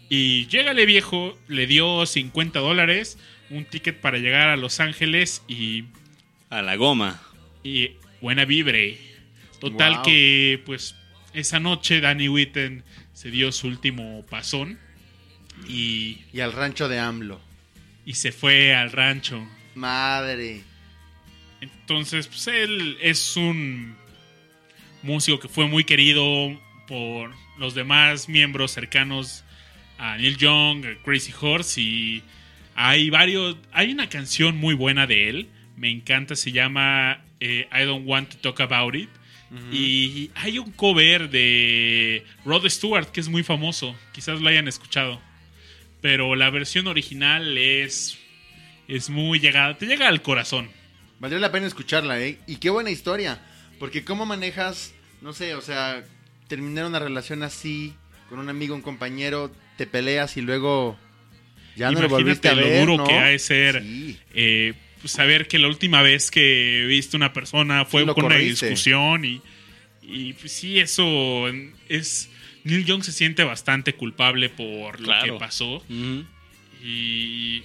Y 0.08 0.48
llégale 0.48 0.86
viejo, 0.86 1.38
le 1.50 1.68
dio 1.68 2.06
50 2.06 2.60
dólares, 2.60 3.18
un 3.50 3.66
ticket 3.66 4.00
para 4.00 4.18
llegar 4.18 4.48
a 4.48 4.56
Los 4.56 4.80
Ángeles 4.80 5.44
y 5.50 5.84
A 6.50 6.62
la 6.62 6.78
goma. 6.78 7.22
y 7.64 7.92
buena 8.22 8.46
vibre. 8.46 8.98
Total 9.60 9.96
Wow. 9.96 10.04
que, 10.04 10.62
pues, 10.66 10.96
esa 11.34 11.60
noche 11.60 12.00
Danny 12.00 12.30
Whitten 12.30 12.84
se 13.12 13.30
dio 13.30 13.52
su 13.52 13.68
último 13.68 14.26
pasón 14.30 14.80
y, 15.68 16.20
Y 16.32 16.40
al 16.40 16.54
rancho 16.54 16.88
de 16.88 16.98
AMLO. 17.00 17.42
y 18.06 18.14
se 18.14 18.32
fue 18.32 18.74
al 18.74 18.94
rancho. 18.94 19.46
Madre. 19.74 20.62
Entonces, 21.62 22.28
pues 22.28 22.48
él 22.48 22.98
es 23.02 23.38
un 23.38 23.96
músico 25.02 25.40
que 25.40 25.48
fue 25.48 25.68
muy 25.68 25.84
querido 25.84 26.60
por 26.88 27.32
los 27.58 27.74
demás 27.76 28.28
miembros 28.28 28.72
cercanos 28.72 29.44
a 29.98 30.18
Neil 30.18 30.38
Young, 30.38 30.86
a 30.86 31.04
Crazy 31.04 31.34
Horse 31.40 31.82
y 31.82 32.24
hay 32.76 33.10
varios, 33.10 33.58
hay 33.72 33.92
una 33.92 34.10
canción 34.10 34.58
muy 34.58 34.76
buena 34.76 35.08
de 35.08 35.30
él, 35.30 35.50
me 35.78 35.90
encanta, 35.90 36.36
se 36.36 36.52
llama 36.52 37.24
eh, 37.40 37.68
I 37.72 37.84
Don't 37.86 38.08
Want 38.08 38.30
to 38.30 38.38
Talk 38.38 38.60
About 38.62 38.96
It 38.96 39.10
y 39.72 40.32
hay 40.36 40.60
un 40.60 40.72
cover 40.72 41.30
de 41.30 42.26
Rod 42.44 42.68
Stewart 42.68 43.06
que 43.06 43.22
es 43.22 43.30
muy 43.30 43.42
famoso, 43.42 43.96
quizás 44.12 44.42
lo 44.42 44.50
hayan 44.50 44.68
escuchado, 44.68 45.22
pero 46.02 46.36
la 46.36 46.50
versión 46.50 46.88
original 46.88 47.58
es 47.58 48.20
es 48.88 49.10
muy 49.10 49.40
llegada, 49.40 49.78
te 49.78 49.86
llega 49.86 50.08
al 50.08 50.22
corazón. 50.22 50.70
Valdría 51.20 51.40
la 51.42 51.52
pena 51.52 51.68
escucharla, 51.68 52.20
¿eh? 52.22 52.38
Y 52.48 52.58
qué 52.58 52.70
buena 52.70 52.90
historia. 52.92 53.40
Porque 53.80 54.04
cómo 54.04 54.26
manejas, 54.26 54.94
no 55.22 55.34
sé, 55.34 55.56
o 55.56 55.62
sea, 55.62 56.04
terminar 56.48 56.86
una 56.86 57.00
relación 57.00 57.44
así, 57.44 57.94
con 58.30 58.40
un 58.40 58.50
amigo, 58.50 58.76
un 58.76 58.82
compañero, 58.82 59.52
te 59.78 59.86
peleas 59.88 60.38
y 60.38 60.42
luego 60.42 60.98
ya 61.76 61.92
no 61.92 62.02
lo 62.02 62.08
volviste 62.10 62.48
Imagínate 62.48 62.50
a 62.50 62.56
lo 62.56 62.68
ver, 62.70 62.80
duro 62.88 62.98
¿no? 62.98 63.04
que 63.08 63.14
ha 63.18 63.26
de 63.26 63.40
ser 63.40 63.82
Sí. 63.84 64.18
eh, 64.34 64.74
saber 65.04 65.48
que 65.48 65.60
la 65.60 65.68
última 65.68 66.02
vez 66.02 66.32
que 66.32 66.86
viste 66.88 67.16
una 67.18 67.34
persona 67.34 67.86
fue 67.86 68.02
Sí, 68.02 68.08
lo 68.08 68.16
con 68.16 68.26
una 68.26 68.38
discusión 68.38 69.24
y, 69.26 69.42
y 70.02 70.34
pues, 70.34 70.52
sí, 70.52 70.80
eso 70.80 71.48
es... 71.90 72.30
Neil 72.64 72.84
Young 72.86 73.04
se 73.04 73.12
siente 73.12 73.44
bastante 73.44 73.94
culpable 73.94 74.50
por 74.50 75.00
lo 75.00 75.14
que 75.24 75.34
pasó 75.34 75.84
y 76.84 77.64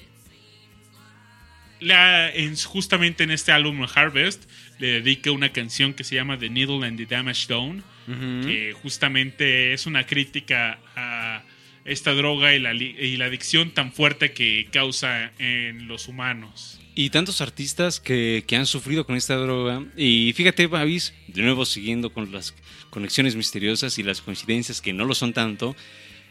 la, 1.81 2.31
en- 2.31 2.57
justamente 2.57 3.24
en 3.24 3.31
este 3.31 3.53
álbum 3.53 3.87
Harvest 3.95 4.45
le 4.78 4.89
dedica 5.03 5.31
una 5.33 5.53
canción 5.53 5.95
que 5.95 6.05
se 6.05 6.14
llama 6.14 6.39
The 6.39 6.49
Needle 6.51 6.87
and 6.87 6.97
the 6.97 7.07
Damage 7.07 7.47
Done 7.49 7.83
que 8.45 8.72
justamente 8.83 9.72
es 9.72 9.87
una 9.87 10.05
crítica 10.05 10.81
a 10.97 11.45
esta 11.85 12.12
droga 12.12 12.55
y 12.55 12.59
la, 12.59 12.74
y 12.74 13.16
la 13.16 13.26
adicción 13.26 13.70
tan 13.70 13.93
fuerte 13.93 14.33
que 14.33 14.66
causa 14.72 15.31
en 15.39 15.87
los 15.87 16.09
humanos. 16.09 16.81
Y 16.97 17.11
tantos 17.11 17.41
artistas 17.41 18.01
que, 18.01 18.43
que 18.49 18.57
han 18.57 18.66
sufrido 18.66 19.07
con 19.07 19.14
esta 19.16 19.37
droga. 19.37 19.85
Y 19.97 20.33
fíjate, 20.35 20.66
Babis, 20.66 21.14
de 21.28 21.43
nuevo 21.43 21.64
siguiendo 21.64 22.12
con 22.12 22.33
las 22.33 22.55
conexiones 22.91 23.37
misteriosas 23.37 23.97
y 23.99 24.03
las 24.03 24.20
coincidencias 24.20 24.81
que 24.81 24.93
no 24.93 25.05
lo 25.05 25.14
son 25.14 25.33
tanto. 25.33 25.76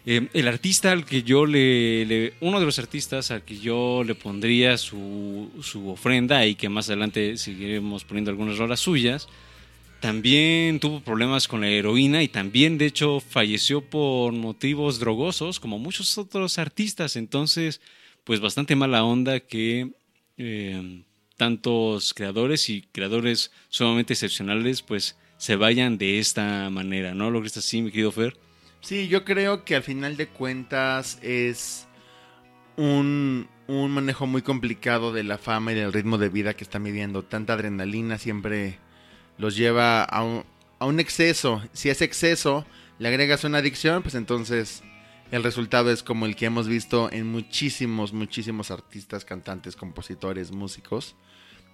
Eh, 0.06 0.28
el 0.34 0.48
artista 0.48 0.92
al 0.92 1.06
que 1.06 1.24
yo 1.24 1.46
le, 1.46 2.34
Uno 2.40 2.60
de 2.60 2.66
los 2.66 2.80
artistas 2.80 3.32
al 3.32 3.44
que 3.44 3.58
yo 3.58 4.04
le 4.06 4.16
pondría 4.16 4.78
su, 4.78 5.50
su 5.62 5.90
ofrenda 5.90 6.46
y 6.46 6.56
que 6.56 6.70
más 6.70 6.90
adelante 6.90 7.38
seguiremos 7.38 8.04
poniendo 8.04 8.32
algunas 8.32 8.58
rolas 8.58 8.80
suyas. 8.80 9.28
También 10.00 10.80
tuvo 10.80 11.02
problemas 11.02 11.48
con 11.48 11.62
la 11.62 11.68
heroína 11.68 12.24
y 12.24 12.30
también, 12.30 12.78
de 12.78 12.86
hecho, 12.86 13.20
falleció 13.20 13.82
por 13.82 14.32
motivos 14.32 15.00
drogosos, 15.00 15.60
como 15.60 15.78
muchos 15.78 16.18
otros 16.18 16.58
artistas. 16.58 17.18
Entonces, 17.18 17.82
pues 18.24 18.40
bastante 18.40 18.78
mala 18.78 19.04
onda 19.04 19.42
que 19.42 19.92
eh, 20.38 21.04
tantos 21.36 22.14
creadores 22.14 22.70
y 22.70 22.84
creadores 22.84 23.52
sumamente 23.68 24.14
excepcionales, 24.14 24.82
pues 24.82 25.18
se 25.38 25.58
vayan 25.58 25.98
de 25.98 26.20
esta 26.20 26.70
manera, 26.70 27.14
¿no? 27.14 27.30
¿Lo 27.30 27.40
crees 27.40 27.58
así, 27.58 27.82
mi 27.82 27.92
querido 27.92 28.12
Fer? 28.12 28.38
Sí, 28.82 29.08
yo 29.08 29.26
creo 29.26 29.66
que 29.66 29.76
al 29.76 29.84
final 29.84 30.18
de 30.18 30.28
cuentas 30.28 31.20
es 31.22 31.88
un, 32.78 33.48
un 33.68 33.92
manejo 33.92 34.26
muy 34.26 34.42
complicado 34.42 35.12
de 35.12 35.24
la 35.24 35.38
fama 35.38 35.74
y 35.74 35.76
del 35.76 35.94
ritmo 35.94 36.18
de 36.18 36.30
vida 36.30 36.54
que 36.56 36.64
están 36.64 36.84
viviendo. 36.84 37.24
Tanta 37.24 37.54
adrenalina 37.54 38.18
siempre 38.18 38.80
los 39.38 39.56
lleva 39.56 40.04
a 40.04 40.24
un, 40.24 40.46
a 40.80 40.86
un 40.86 41.00
exceso. 41.00 41.62
Si 41.74 41.90
ese 41.90 42.06
exceso 42.06 42.66
le 43.00 43.10
agregas 43.10 43.44
una 43.44 43.60
adicción, 43.60 44.02
pues 44.02 44.16
entonces 44.16 44.82
el 45.32 45.44
resultado 45.44 45.92
es 45.92 46.02
como 46.02 46.26
el 46.26 46.36
que 46.36 46.46
hemos 46.46 46.68
visto 46.68 47.12
en 47.12 47.28
muchísimos, 47.28 48.14
muchísimos 48.14 48.72
artistas, 48.72 49.26
cantantes, 49.26 49.76
compositores, 49.76 50.52
músicos, 50.52 51.16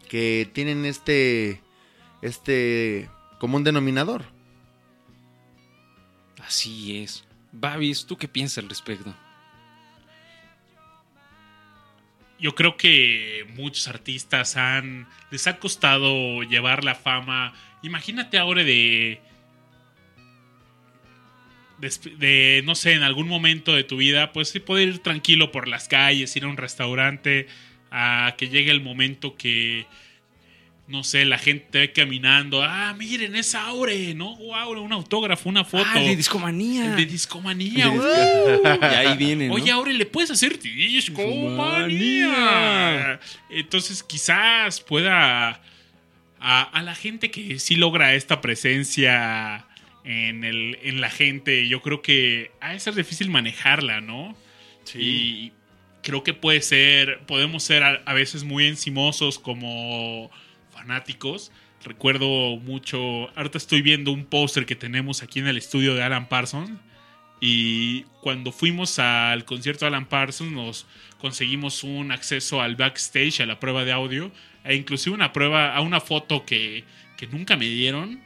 que 0.09 0.49
tienen 0.53 0.85
este, 0.85 1.61
este 2.21 3.09
común 3.39 3.63
denominador. 3.63 4.34
Así 6.45 6.97
es. 6.97 7.25
Babis, 7.51 8.05
¿tú 8.05 8.17
qué 8.17 8.27
piensas 8.27 8.63
al 8.63 8.69
respecto? 8.69 9.15
Yo 12.37 12.53
creo 12.53 12.75
que 12.75 13.47
muchos 13.55 13.87
artistas 13.87 14.57
han 14.57 15.07
les 15.31 15.47
ha 15.47 15.57
costado 15.57 16.43
llevar 16.43 16.83
la 16.83 16.95
fama. 16.95 17.53
Imagínate 17.81 18.37
ahora 18.37 18.63
de 18.63 19.21
de, 21.77 21.91
de, 22.17 22.61
no 22.65 22.75
sé, 22.75 22.93
en 22.93 23.03
algún 23.03 23.27
momento 23.27 23.73
de 23.73 23.83
tu 23.83 23.97
vida, 23.97 24.31
pues 24.31 24.51
poder 24.59 24.89
ir 24.89 24.99
tranquilo 24.99 25.51
por 25.51 25.67
las 25.67 25.87
calles, 25.87 26.35
ir 26.35 26.43
a 26.43 26.47
un 26.47 26.57
restaurante, 26.57 27.47
a 27.91 28.35
que 28.37 28.49
llegue 28.49 28.71
el 28.71 28.81
momento 28.81 29.35
que, 29.35 29.85
no 30.87 31.03
sé, 31.03 31.25
la 31.25 31.39
gente 31.39 31.65
te 31.71 31.79
ve 31.79 31.91
caminando. 31.91 32.63
Ah, 32.63 32.93
miren, 32.97 33.35
es 33.35 33.53
Aure, 33.55 34.13
¿no? 34.13 34.35
Wow, 34.35 34.83
un 34.83 34.93
autógrafo, 34.93 35.49
una 35.49 35.65
foto. 35.65 35.83
Ah, 35.87 35.99
de 35.99 36.15
discomanía. 36.15 36.91
El 36.91 36.95
de 36.95 37.05
discomanía. 37.05 37.89
De. 37.89 38.79
Y 38.81 38.85
ahí 38.85 39.17
viene, 39.17 39.47
¿no? 39.47 39.55
Oye, 39.55 39.71
Aure, 39.71 39.93
¿le 39.93 40.05
puedes 40.05 40.29
hacer 40.29 40.59
discomanía? 40.59 43.19
Entonces, 43.49 44.03
quizás 44.03 44.79
pueda 44.81 45.59
a, 46.39 46.61
a 46.61 46.83
la 46.83 46.93
gente 46.93 47.31
que 47.31 47.57
sí 47.57 47.75
logra 47.75 48.13
esta 48.13 48.41
presencia 48.41 49.65
en, 50.03 50.43
el, 50.43 50.77
en 50.83 51.01
la 51.01 51.09
gente, 51.09 51.67
yo 51.67 51.81
creo 51.81 52.03
que 52.03 52.51
ha 52.61 52.73
de 52.73 52.79
ser 52.79 52.93
difícil 52.93 53.31
manejarla, 53.31 54.01
¿no? 54.01 54.37
Y 54.93 55.51
creo 56.03 56.23
que 56.23 56.35
puede 56.35 56.61
ser, 56.61 57.21
podemos 57.25 57.63
ser 57.63 57.81
a, 57.81 58.03
a 58.05 58.13
veces 58.13 58.43
muy 58.43 58.67
encimosos 58.67 59.39
como 59.39 60.29
fanáticos. 60.85 61.51
Recuerdo 61.83 62.57
mucho, 62.57 63.29
ahorita 63.37 63.57
estoy 63.57 63.81
viendo 63.81 64.11
un 64.11 64.25
póster 64.25 64.65
que 64.65 64.75
tenemos 64.75 65.21
aquí 65.23 65.39
en 65.39 65.47
el 65.47 65.57
estudio 65.57 65.93
de 65.93 66.03
Alan 66.03 66.27
Parsons. 66.27 66.71
Y 67.41 68.03
cuando 68.21 68.51
fuimos 68.51 68.97
al 68.97 69.45
concierto 69.45 69.85
de 69.85 69.89
Alan 69.89 70.05
Parsons 70.05 70.51
nos 70.51 70.87
conseguimos 71.19 71.83
un 71.83 72.11
acceso 72.11 72.61
al 72.61 72.75
backstage, 72.75 73.41
a 73.41 73.45
la 73.45 73.59
prueba 73.59 73.83
de 73.83 73.91
audio, 73.91 74.31
e 74.63 74.75
inclusive 74.75 75.13
una 75.13 75.33
prueba, 75.33 75.75
a 75.75 75.81
una 75.81 75.99
foto 75.99 76.45
que, 76.45 76.85
que 77.17 77.27
nunca 77.27 77.55
me 77.57 77.65
dieron. 77.65 78.21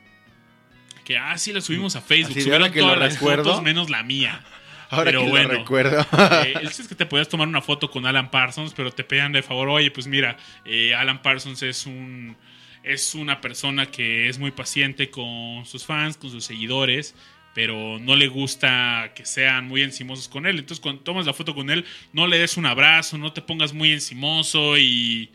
Que, 1.03 1.18
ah, 1.18 1.38
sí, 1.38 1.51
la 1.51 1.62
subimos 1.62 1.95
a 1.95 2.01
Facebook. 2.01 2.39
Subieron 2.39 2.72
que 2.72 2.80
lo 2.80 2.86
todas 2.86 2.99
las 2.99 3.14
recuerdo. 3.16 3.45
fotos 3.45 3.64
menos 3.64 3.89
la 3.89 4.03
mía. 4.03 4.41
Ahora 4.89 5.05
Pero 5.05 5.19
que 5.21 5.25
lo 5.25 5.31
bueno. 5.31 5.49
recuerdo. 5.49 6.05
Eh, 6.45 6.53
el 6.61 6.67
chiste 6.67 6.81
es 6.83 6.87
que 6.87 6.95
te 6.95 7.05
podías 7.05 7.29
tomar 7.29 7.47
una 7.47 7.61
foto 7.61 7.91
con 7.91 8.05
Alan 8.05 8.31
Parsons, 8.31 8.73
pero 8.75 8.91
te 8.91 9.03
pedían 9.03 9.31
de 9.31 9.43
favor, 9.43 9.69
oye, 9.69 9.91
pues 9.91 10.07
mira, 10.07 10.35
eh, 10.65 10.95
Alan 10.95 11.21
Parsons 11.21 11.61
es 11.63 11.85
un 11.85 12.35
es 12.81 13.13
una 13.13 13.41
persona 13.41 13.87
que 13.87 14.29
es 14.29 14.39
muy 14.39 14.51
paciente 14.51 15.09
con 15.09 15.65
sus 15.65 15.85
fans, 15.85 16.17
con 16.17 16.31
sus 16.31 16.45
seguidores, 16.45 17.13
pero 17.53 17.99
no 17.99 18.15
le 18.15 18.27
gusta 18.27 19.11
que 19.13 19.25
sean 19.25 19.67
muy 19.67 19.81
encimosos 19.81 20.29
con 20.29 20.45
él. 20.45 20.57
Entonces, 20.59 20.79
cuando 20.79 21.01
tomas 21.01 21.25
la 21.25 21.33
foto 21.33 21.53
con 21.53 21.69
él, 21.69 21.85
no 22.13 22.25
le 22.25 22.39
des 22.39 22.57
un 22.57 22.65
abrazo, 22.65 23.17
no 23.17 23.33
te 23.33 23.41
pongas 23.41 23.73
muy 23.73 23.91
encimoso 23.91 24.77
y 24.77 25.29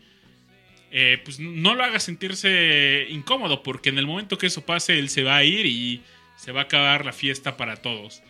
eh, 0.91 1.21
pues 1.23 1.39
no 1.39 1.75
lo 1.75 1.83
hagas 1.83 2.03
sentirse 2.03 3.05
incómodo, 3.09 3.61
porque 3.63 3.89
en 3.89 3.99
el 3.99 4.07
momento 4.07 4.37
que 4.37 4.47
eso 4.47 4.65
pase, 4.65 4.97
él 4.97 5.09
se 5.09 5.23
va 5.23 5.37
a 5.37 5.43
ir 5.43 5.65
y 5.65 6.01
se 6.35 6.51
va 6.51 6.61
a 6.61 6.63
acabar 6.63 7.05
la 7.05 7.13
fiesta 7.13 7.57
para 7.57 7.77
todos. 7.77 8.23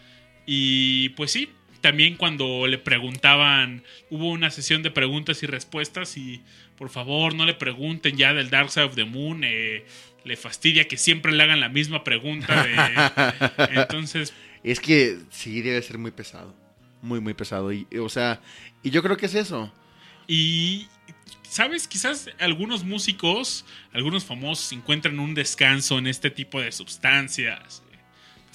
Y 0.45 1.09
pues 1.09 1.31
sí, 1.31 1.49
también 1.81 2.15
cuando 2.15 2.67
le 2.67 2.77
preguntaban, 2.77 3.83
hubo 4.09 4.29
una 4.29 4.51
sesión 4.51 4.83
de 4.83 4.91
preguntas 4.91 5.41
y 5.43 5.45
respuestas 5.47 6.17
y 6.17 6.41
por 6.77 6.89
favor 6.89 7.33
no 7.35 7.45
le 7.45 7.53
pregunten 7.53 8.17
ya 8.17 8.33
del 8.33 8.49
Dark 8.49 8.69
Side 8.71 8.85
of 8.85 8.95
the 8.95 9.05
Moon, 9.05 9.43
eh, 9.43 9.85
le 10.23 10.35
fastidia 10.35 10.87
que 10.87 10.97
siempre 10.97 11.31
le 11.31 11.43
hagan 11.43 11.59
la 11.59 11.69
misma 11.69 12.03
pregunta. 12.03 12.63
de- 12.63 13.75
entonces, 13.81 14.33
Es 14.63 14.79
que 14.79 15.17
sí, 15.29 15.61
debe 15.61 15.81
ser 15.81 15.97
muy 15.97 16.11
pesado. 16.11 16.55
Muy, 17.01 17.19
muy 17.19 17.33
pesado. 17.35 17.71
Y, 17.71 17.85
o 18.01 18.09
sea, 18.09 18.41
y 18.81 18.89
yo 18.89 19.03
creo 19.03 19.15
que 19.17 19.27
es 19.27 19.35
eso. 19.35 19.71
y 20.27 20.87
sabes, 21.43 21.87
quizás 21.87 22.29
algunos 22.39 22.83
músicos, 22.83 23.63
algunos 23.93 24.25
famosos 24.25 24.71
encuentran 24.71 25.19
un 25.19 25.35
descanso 25.35 25.97
en 25.99 26.07
este 26.07 26.29
tipo 26.31 26.59
de 26.59 26.71
sustancias. 26.71 27.83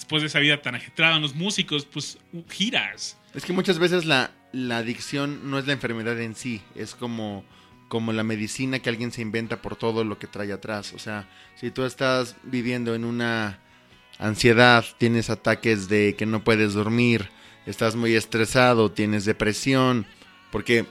Después 0.01 0.23
de 0.23 0.29
esa 0.29 0.39
vida 0.39 0.59
tan 0.59 0.73
agitada, 0.73 1.19
los 1.19 1.35
músicos, 1.35 1.85
pues 1.85 2.17
giras. 2.49 3.19
Es 3.35 3.45
que 3.45 3.53
muchas 3.53 3.77
veces 3.77 4.03
la, 4.05 4.31
la 4.51 4.79
adicción 4.79 5.51
no 5.51 5.59
es 5.59 5.67
la 5.67 5.73
enfermedad 5.73 6.19
en 6.19 6.33
sí, 6.33 6.63
es 6.73 6.95
como, 6.95 7.45
como 7.87 8.11
la 8.11 8.23
medicina 8.23 8.79
que 8.79 8.89
alguien 8.89 9.11
se 9.11 9.21
inventa 9.21 9.61
por 9.61 9.75
todo 9.75 10.03
lo 10.03 10.17
que 10.17 10.25
trae 10.25 10.51
atrás. 10.51 10.93
O 10.95 10.97
sea, 10.97 11.29
si 11.55 11.69
tú 11.69 11.85
estás 11.85 12.35
viviendo 12.41 12.95
en 12.95 13.05
una 13.05 13.59
ansiedad, 14.17 14.83
tienes 14.97 15.29
ataques 15.29 15.87
de 15.87 16.15
que 16.17 16.25
no 16.25 16.43
puedes 16.43 16.73
dormir, 16.73 17.29
estás 17.67 17.95
muy 17.95 18.15
estresado, 18.15 18.91
tienes 18.91 19.23
depresión, 19.25 20.07
porque 20.51 20.87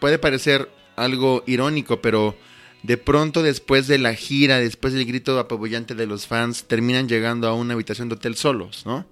puede 0.00 0.18
parecer 0.18 0.68
algo 0.96 1.44
irónico, 1.46 2.02
pero 2.02 2.36
de 2.82 2.96
pronto 2.96 3.42
después 3.42 3.86
de 3.86 3.98
la 3.98 4.14
gira, 4.14 4.58
después 4.58 4.92
del 4.92 5.04
grito 5.04 5.38
apabullante 5.38 5.94
de 5.94 6.06
los 6.06 6.26
fans, 6.26 6.64
terminan 6.64 7.08
llegando 7.08 7.48
a 7.48 7.54
una 7.54 7.74
habitación 7.74 8.08
de 8.08 8.14
hotel 8.14 8.36
solos, 8.36 8.84
¿no? 8.86 9.06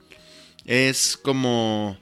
Es 0.65 1.17
como 1.17 1.99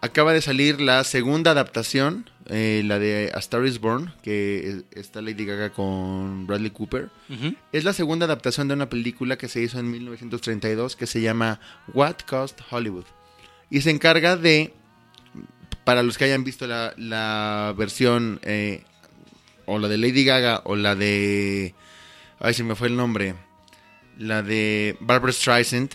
acaba 0.00 0.32
de 0.32 0.40
salir 0.40 0.80
la 0.80 1.04
segunda 1.04 1.50
adaptación, 1.50 2.28
eh, 2.46 2.82
la 2.84 2.98
de 2.98 3.30
A 3.34 3.38
Star 3.38 3.64
is 3.66 3.80
Born, 3.80 4.12
que 4.22 4.82
está 4.92 5.20
Lady 5.20 5.44
Gaga 5.44 5.70
con 5.70 6.46
Bradley 6.46 6.70
Cooper. 6.70 7.10
Es 7.72 7.84
la 7.84 7.92
segunda 7.92 8.26
adaptación 8.26 8.68
de 8.68 8.74
una 8.74 8.88
película 8.88 9.36
que 9.38 9.48
se 9.48 9.60
hizo 9.60 9.78
en 9.78 9.90
1932 9.90 10.96
que 10.96 11.06
se 11.06 11.20
llama 11.20 11.60
What 11.92 12.16
Cost 12.26 12.60
Hollywood. 12.70 13.04
Y 13.68 13.82
se 13.82 13.90
encarga 13.90 14.36
de, 14.36 14.72
para 15.84 16.02
los 16.02 16.18
que 16.18 16.24
hayan 16.24 16.42
visto 16.42 16.66
la, 16.66 16.92
la 16.96 17.74
versión 17.76 18.40
eh, 18.42 18.84
o 19.70 19.78
la 19.78 19.88
de 19.88 19.98
Lady 19.98 20.24
Gaga 20.24 20.62
o 20.64 20.74
la 20.74 20.96
de... 20.96 21.74
Ay, 22.40 22.54
se 22.54 22.64
me 22.64 22.74
fue 22.74 22.88
el 22.88 22.96
nombre. 22.96 23.34
La 24.18 24.42
de 24.42 24.96
Barbara 25.00 25.32
Streisand. 25.32 25.90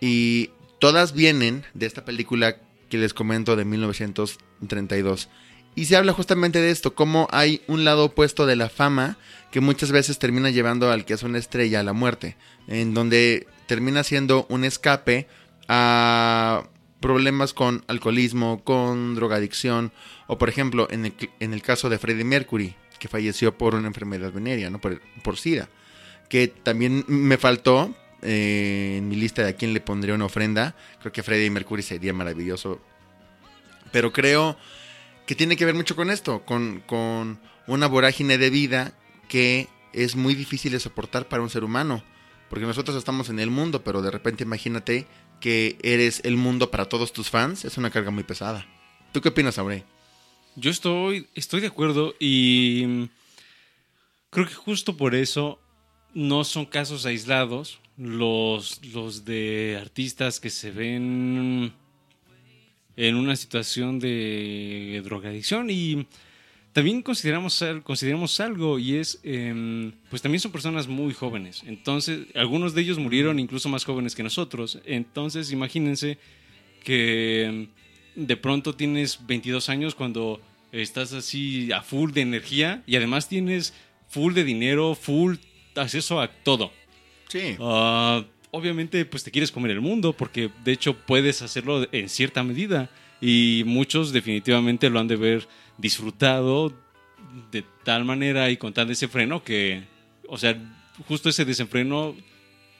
Y 0.00 0.50
todas 0.78 1.12
vienen 1.12 1.64
de 1.74 1.86
esta 1.86 2.04
película 2.04 2.56
que 2.88 2.98
les 2.98 3.12
comento 3.14 3.54
de 3.54 3.64
1932. 3.64 5.28
Y 5.74 5.86
se 5.86 5.96
habla 5.96 6.12
justamente 6.12 6.60
de 6.60 6.70
esto, 6.70 6.94
cómo 6.94 7.28
hay 7.30 7.62
un 7.66 7.84
lado 7.84 8.06
opuesto 8.06 8.46
de 8.46 8.56
la 8.56 8.68
fama 8.68 9.16
que 9.50 9.60
muchas 9.60 9.90
veces 9.92 10.18
termina 10.18 10.50
llevando 10.50 10.90
al 10.90 11.04
que 11.04 11.14
es 11.14 11.22
una 11.22 11.38
estrella 11.38 11.80
a 11.80 11.82
la 11.82 11.92
muerte, 11.94 12.36
en 12.66 12.94
donde 12.94 13.46
termina 13.66 14.02
siendo 14.04 14.46
un 14.50 14.64
escape 14.64 15.28
a 15.68 16.64
problemas 17.00 17.54
con 17.54 17.84
alcoholismo, 17.88 18.62
con 18.64 19.14
drogadicción, 19.14 19.92
o 20.26 20.36
por 20.36 20.48
ejemplo, 20.48 20.88
en 20.90 21.06
el, 21.06 21.14
en 21.40 21.54
el 21.54 21.62
caso 21.62 21.88
de 21.88 21.98
Freddie 21.98 22.24
Mercury, 22.24 22.76
que 23.02 23.08
falleció 23.08 23.58
por 23.58 23.74
una 23.74 23.88
enfermedad 23.88 24.30
venérea, 24.30 24.70
¿no? 24.70 24.80
por, 24.80 25.02
por 25.24 25.36
SIDA, 25.36 25.68
que 26.28 26.46
también 26.46 27.04
me 27.08 27.36
faltó 27.36 27.92
eh, 28.22 28.94
en 28.98 29.08
mi 29.08 29.16
lista 29.16 29.42
de 29.42 29.48
a 29.48 29.56
quién 29.56 29.74
le 29.74 29.80
pondría 29.80 30.14
una 30.14 30.26
ofrenda, 30.26 30.76
creo 31.00 31.10
que 31.12 31.24
Freddie 31.24 31.50
Mercury 31.50 31.82
sería 31.82 32.12
maravilloso, 32.12 32.80
pero 33.90 34.12
creo 34.12 34.56
que 35.26 35.34
tiene 35.34 35.56
que 35.56 35.64
ver 35.64 35.74
mucho 35.74 35.96
con 35.96 36.10
esto, 36.10 36.44
con, 36.44 36.84
con 36.86 37.40
una 37.66 37.88
vorágine 37.88 38.38
de 38.38 38.50
vida 38.50 38.92
que 39.28 39.66
es 39.92 40.14
muy 40.14 40.36
difícil 40.36 40.70
de 40.70 40.78
soportar 40.78 41.26
para 41.26 41.42
un 41.42 41.50
ser 41.50 41.64
humano. 41.64 42.04
Porque 42.48 42.66
nosotros 42.66 42.96
estamos 42.96 43.30
en 43.30 43.40
el 43.40 43.50
mundo, 43.50 43.82
pero 43.82 44.00
de 44.00 44.12
repente 44.12 44.44
imagínate 44.44 45.06
que 45.40 45.76
eres 45.82 46.20
el 46.22 46.36
mundo 46.36 46.70
para 46.70 46.84
todos 46.84 47.12
tus 47.12 47.30
fans. 47.30 47.64
Es 47.64 47.78
una 47.78 47.90
carga 47.90 48.10
muy 48.10 48.24
pesada. 48.24 48.66
¿Tú 49.10 49.22
qué 49.22 49.30
opinas, 49.30 49.58
Aurey? 49.58 49.84
Yo 50.54 50.70
estoy, 50.70 51.26
estoy 51.34 51.60
de 51.60 51.68
acuerdo 51.68 52.14
y 52.20 52.84
mm, 52.86 53.04
creo 54.30 54.46
que 54.46 54.54
justo 54.54 54.96
por 54.96 55.14
eso 55.14 55.58
no 56.14 56.44
son 56.44 56.66
casos 56.66 57.06
aislados 57.06 57.80
los, 57.96 58.84
los 58.92 59.24
de 59.24 59.78
artistas 59.80 60.40
que 60.40 60.50
se 60.50 60.70
ven 60.70 61.72
en 62.96 63.16
una 63.16 63.36
situación 63.36 63.98
de 63.98 65.00
drogadicción 65.04 65.70
y 65.70 66.06
también 66.72 67.02
consideramos, 67.02 67.62
consideramos 67.82 68.38
algo 68.40 68.78
y 68.78 68.96
es, 68.96 69.20
em, 69.22 69.92
pues 70.10 70.22
también 70.22 70.40
son 70.40 70.52
personas 70.52 70.88
muy 70.88 71.12
jóvenes. 71.12 71.62
Entonces, 71.66 72.26
algunos 72.34 72.74
de 72.74 72.82
ellos 72.82 72.98
murieron 72.98 73.38
incluso 73.38 73.68
más 73.68 73.84
jóvenes 73.84 74.14
que 74.14 74.22
nosotros. 74.22 74.78
Entonces, 74.84 75.52
imagínense 75.52 76.18
que 76.82 77.68
de 78.14 78.36
pronto 78.36 78.74
tienes 78.74 79.26
22 79.26 79.68
años 79.68 79.94
cuando 79.94 80.40
estás 80.72 81.12
así 81.12 81.70
a 81.72 81.82
full 81.82 82.12
de 82.12 82.22
energía 82.22 82.82
y 82.86 82.96
además 82.96 83.28
tienes 83.28 83.74
full 84.08 84.34
de 84.34 84.44
dinero, 84.44 84.94
full 84.94 85.36
acceso 85.74 86.20
a 86.20 86.28
todo. 86.28 86.72
Sí. 87.28 87.56
Ah, 87.60 88.24
obviamente, 88.50 89.04
pues 89.04 89.24
te 89.24 89.30
quieres 89.30 89.50
comer 89.50 89.72
el 89.72 89.80
mundo, 89.80 90.12
porque 90.12 90.50
de 90.64 90.72
hecho 90.72 90.94
puedes 90.94 91.42
hacerlo 91.42 91.86
en 91.92 92.08
cierta 92.08 92.42
medida. 92.42 92.90
Y 93.20 93.62
muchos 93.66 94.12
definitivamente 94.12 94.90
lo 94.90 94.98
han 94.98 95.08
de 95.08 95.16
ver 95.16 95.48
disfrutado 95.78 96.72
de 97.50 97.64
tal 97.84 98.04
manera 98.04 98.50
y 98.50 98.56
con 98.56 98.72
tal 98.72 98.88
desenfreno 98.88 99.42
que, 99.42 99.84
o 100.28 100.36
sea, 100.36 100.56
justo 101.06 101.28
ese 101.28 101.44
desenfreno, 101.44 102.14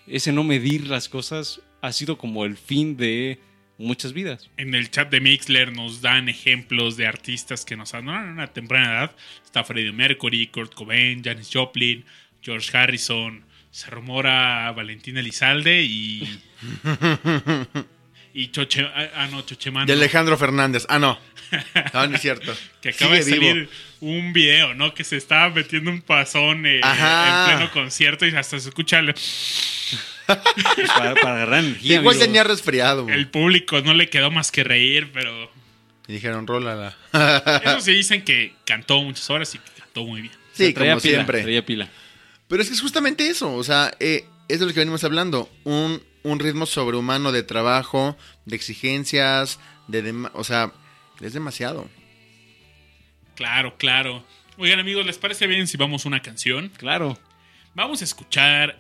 ese 0.07 0.33
no 0.33 0.45
medir 0.45 0.89
las 0.89 1.09
cosas, 1.09 1.61
ha 1.81 1.93
sido 1.93 2.19
como 2.19 2.45
el 2.45 2.57
fin 2.57 2.97
de 2.97 3.39
muchas 3.83 4.13
vidas. 4.13 4.49
En 4.57 4.75
el 4.75 4.91
chat 4.91 5.11
de 5.11 5.21
Mixler 5.21 5.73
nos 5.73 6.01
dan 6.01 6.29
ejemplos 6.29 6.97
de 6.97 7.07
artistas 7.07 7.65
que 7.65 7.77
nos 7.77 7.93
abandonaron 7.95 8.31
a 8.31 8.33
una 8.33 8.47
temprana 8.47 8.93
edad. 8.93 9.17
Está 9.45 9.65
Freddie 9.65 9.93
Mercury, 9.93 10.47
Kurt 10.47 10.75
Cobain, 10.75 11.23
Janis 11.23 11.51
Joplin, 11.53 12.05
George 12.43 12.77
Harrison. 12.77 13.45
Se 13.71 13.91
rumora 13.91 14.71
Valentina 14.73 15.21
Elizalde 15.21 15.83
y. 15.83 16.41
y 18.35 18.49
Choche. 18.49 18.87
Ah, 19.15 19.29
no, 19.31 19.43
Chochemán. 19.43 19.87
De 19.87 19.95
Alejandro 19.95 20.37
Fernández. 20.37 20.87
Ah, 20.89 20.99
no. 20.99 21.19
No, 21.93 22.07
no 22.07 22.17
es 22.17 22.23
cierto. 22.23 22.55
que 22.81 22.89
acaba 22.89 23.15
de 23.15 23.25
vivo. 23.25 23.37
salir 23.37 23.69
un 24.01 24.33
video, 24.33 24.75
¿no? 24.75 24.95
Que 24.95 25.05
se 25.05 25.19
estaba 25.19 25.51
metiendo 25.51 25.91
un 25.91 26.01
pasón 26.01 26.65
eh, 26.65 26.81
en 26.83 27.45
pleno 27.47 27.71
concierto 27.73 28.27
y 28.27 28.35
hasta 28.35 28.59
se 28.59 28.71
escucha 28.71 29.01
el, 29.01 29.15
Para, 30.97 31.15
para 31.15 31.35
agarrar 31.37 31.65
energía. 31.65 31.97
Igual 31.97 32.15
amigo. 32.17 32.25
tenía 32.27 32.45
resfriado. 32.45 33.05
güey. 33.05 33.15
el 33.15 33.29
público, 33.29 33.81
no 33.81 33.95
le 33.95 34.09
quedó 34.09 34.31
más 34.31 34.51
que 34.53 34.65
reír, 34.65 35.11
pero. 35.13 35.51
Y 36.09 36.15
dijeron, 36.15 36.47
rólala. 36.47 36.97
Eso 37.65 37.81
sí 37.83 37.93
dicen 37.93 38.23
que 38.23 38.55
cantó 38.67 39.01
muchas 39.03 39.29
horas 39.31 39.55
y 39.55 39.59
cantó 39.59 40.05
muy 40.05 40.23
bien. 40.23 40.35
Sí, 40.53 40.73
Traía 40.73 40.93
como 40.93 41.03
pila, 41.03 41.15
siempre. 41.15 41.43
traía 41.43 41.65
pila. 41.65 41.89
Pero 42.49 42.63
es 42.63 42.69
que 42.69 42.75
es 42.75 42.81
justamente 42.83 43.29
eso, 43.29 43.55
o 43.55 43.65
sea, 43.65 43.93
eh, 44.01 44.27
es 44.49 44.61
de 44.61 44.67
lo 44.67 44.73
que 44.75 44.81
venimos 44.81 45.03
hablando, 45.05 45.49
un, 45.65 46.03
un 46.23 46.39
ritmo 46.41 46.67
sobrehumano 46.67 47.33
de 47.33 47.43
trabajo, 47.43 48.19
de 48.45 48.57
exigencias, 48.57 49.59
de, 49.89 50.05
dema- 50.05 50.31
o 50.35 50.45
sea, 50.45 50.73
es 51.21 51.33
demasiado. 51.33 51.89
Claro, 53.35 53.77
claro. 53.79 54.25
Oigan, 54.59 54.81
amigos, 54.81 55.07
¿les 55.07 55.17
parece 55.19 55.47
bien 55.47 55.67
si 55.67 55.77
vamos 55.77 56.05
a 56.05 56.09
una 56.09 56.21
canción? 56.21 56.69
Claro. 56.77 57.19
Vamos 57.75 58.03
a 58.03 58.05
escuchar 58.05 58.79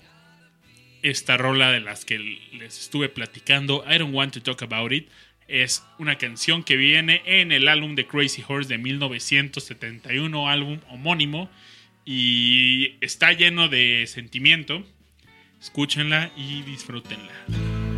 esta 1.02 1.36
rola 1.36 1.70
de 1.70 1.80
las 1.80 2.04
que 2.04 2.18
les 2.18 2.78
estuve 2.78 3.08
platicando. 3.08 3.84
I 3.88 3.98
don't 3.98 4.14
want 4.14 4.32
to 4.34 4.42
talk 4.42 4.62
about 4.62 4.92
it. 4.92 5.08
Es 5.48 5.84
una 5.98 6.16
canción 6.16 6.62
que 6.62 6.76
viene 6.76 7.22
en 7.26 7.52
el 7.52 7.68
álbum 7.68 7.94
de 7.94 8.06
Crazy 8.06 8.42
Horse 8.46 8.68
de 8.68 8.78
1971, 8.78 10.48
álbum 10.48 10.78
homónimo. 10.88 11.50
Y 12.04 12.94
está 13.00 13.32
lleno 13.32 13.68
de 13.68 14.06
sentimiento. 14.06 14.84
Escúchenla 15.60 16.32
y 16.36 16.62
disfrútenla. 16.62 17.91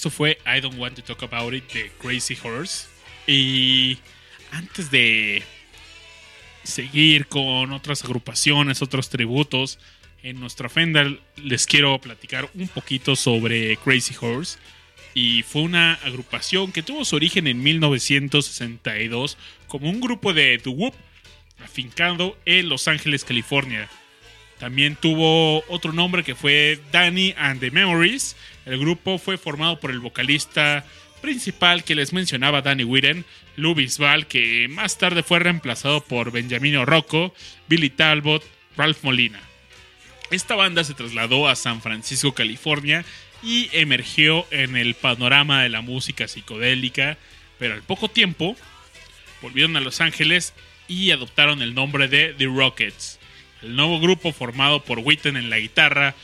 Esto 0.00 0.08
fue 0.08 0.38
I 0.46 0.62
Don't 0.62 0.78
Want 0.78 0.96
to 0.96 1.02
Talk 1.02 1.22
About 1.24 1.52
It 1.52 1.70
de 1.74 1.92
Crazy 2.00 2.34
Horse. 2.42 2.86
Y 3.26 3.98
antes 4.50 4.90
de 4.90 5.42
seguir 6.62 7.26
con 7.26 7.70
otras 7.74 8.02
agrupaciones, 8.02 8.80
otros 8.80 9.10
tributos, 9.10 9.78
en 10.22 10.40
nuestra 10.40 10.70
Fender 10.70 11.20
les 11.36 11.66
quiero 11.66 12.00
platicar 12.00 12.48
un 12.54 12.68
poquito 12.68 13.14
sobre 13.14 13.76
Crazy 13.76 14.14
Horse. 14.18 14.58
Y 15.12 15.42
fue 15.42 15.60
una 15.60 15.92
agrupación 15.96 16.72
que 16.72 16.82
tuvo 16.82 17.04
su 17.04 17.16
origen 17.16 17.46
en 17.46 17.62
1962 17.62 19.36
como 19.66 19.90
un 19.90 20.00
grupo 20.00 20.32
de 20.32 20.56
doo-wop 20.56 20.94
afincado 21.62 22.38
en 22.46 22.70
Los 22.70 22.88
Ángeles, 22.88 23.22
California. 23.22 23.90
También 24.60 24.94
tuvo 24.94 25.64
otro 25.68 25.92
nombre 25.92 26.22
que 26.22 26.34
fue 26.34 26.78
Danny 26.92 27.34
and 27.38 27.60
the 27.60 27.70
Memories. 27.70 28.36
El 28.70 28.78
grupo 28.78 29.18
fue 29.18 29.36
formado 29.36 29.80
por 29.80 29.90
el 29.90 29.98
vocalista 29.98 30.84
principal 31.20 31.82
que 31.82 31.96
les 31.96 32.12
mencionaba, 32.12 32.62
Danny 32.62 32.84
Whitten, 32.84 33.24
Lou 33.56 33.74
Bisbal, 33.74 34.28
que 34.28 34.68
más 34.70 34.96
tarde 34.96 35.24
fue 35.24 35.40
reemplazado 35.40 36.04
por 36.04 36.30
Benjamino 36.30 36.84
Rocco, 36.84 37.34
Billy 37.66 37.90
Talbot, 37.90 38.44
Ralph 38.76 39.02
Molina. 39.02 39.40
Esta 40.30 40.54
banda 40.54 40.84
se 40.84 40.94
trasladó 40.94 41.48
a 41.48 41.56
San 41.56 41.82
Francisco, 41.82 42.32
California 42.32 43.04
y 43.42 43.68
emergió 43.72 44.46
en 44.52 44.76
el 44.76 44.94
panorama 44.94 45.64
de 45.64 45.68
la 45.68 45.80
música 45.80 46.28
psicodélica, 46.28 47.18
pero 47.58 47.74
al 47.74 47.82
poco 47.82 48.08
tiempo 48.08 48.54
volvieron 49.42 49.76
a 49.76 49.80
Los 49.80 50.00
Ángeles 50.00 50.54
y 50.86 51.10
adoptaron 51.10 51.60
el 51.60 51.74
nombre 51.74 52.06
de 52.06 52.34
The 52.38 52.46
Rockets. 52.46 53.18
El 53.62 53.74
nuevo 53.74 53.98
grupo 53.98 54.32
formado 54.32 54.84
por 54.84 55.00
Witten 55.00 55.36
en 55.36 55.50
la 55.50 55.58
guitarra, 55.58 56.14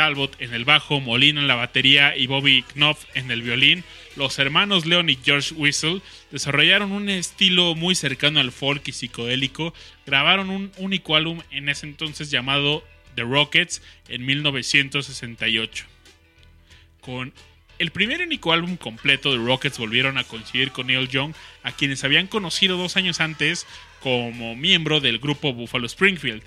Talbot 0.00 0.40
en 0.40 0.54
el 0.54 0.64
bajo, 0.64 0.98
Molina 0.98 1.42
en 1.42 1.46
la 1.46 1.56
batería 1.56 2.16
y 2.16 2.26
Bobby 2.26 2.64
Knopf 2.72 3.04
en 3.12 3.30
el 3.30 3.42
violín 3.42 3.84
los 4.16 4.38
hermanos 4.38 4.86
Leon 4.86 5.10
y 5.10 5.18
George 5.22 5.54
Whistle 5.54 6.00
desarrollaron 6.30 6.90
un 6.90 7.10
estilo 7.10 7.74
muy 7.74 7.94
cercano 7.94 8.40
al 8.40 8.50
folk 8.50 8.88
y 8.88 8.92
psicodélico. 8.92 9.74
Grabaron 10.06 10.48
un 10.48 10.72
único 10.78 11.16
álbum 11.16 11.42
en 11.50 11.68
ese 11.68 11.84
entonces 11.84 12.30
llamado 12.30 12.82
The 13.14 13.24
Rockets 13.24 13.82
en 14.08 14.24
1968. 14.24 15.84
Con 17.02 17.34
el 17.78 17.90
primer 17.90 18.22
único 18.22 18.54
álbum 18.54 18.78
completo 18.78 19.32
de 19.32 19.38
Rockets 19.44 19.78
volvieron 19.78 20.16
a 20.16 20.24
coincidir 20.24 20.70
con 20.70 20.86
Neil 20.86 21.08
Young, 21.08 21.34
a 21.62 21.72
quienes 21.72 22.04
habían 22.04 22.26
conocido 22.26 22.78
dos 22.78 22.96
años 22.96 23.20
antes 23.20 23.66
como 24.00 24.56
miembro 24.56 25.00
del 25.00 25.18
grupo 25.18 25.52
Buffalo 25.52 25.84
Springfield. 25.86 26.42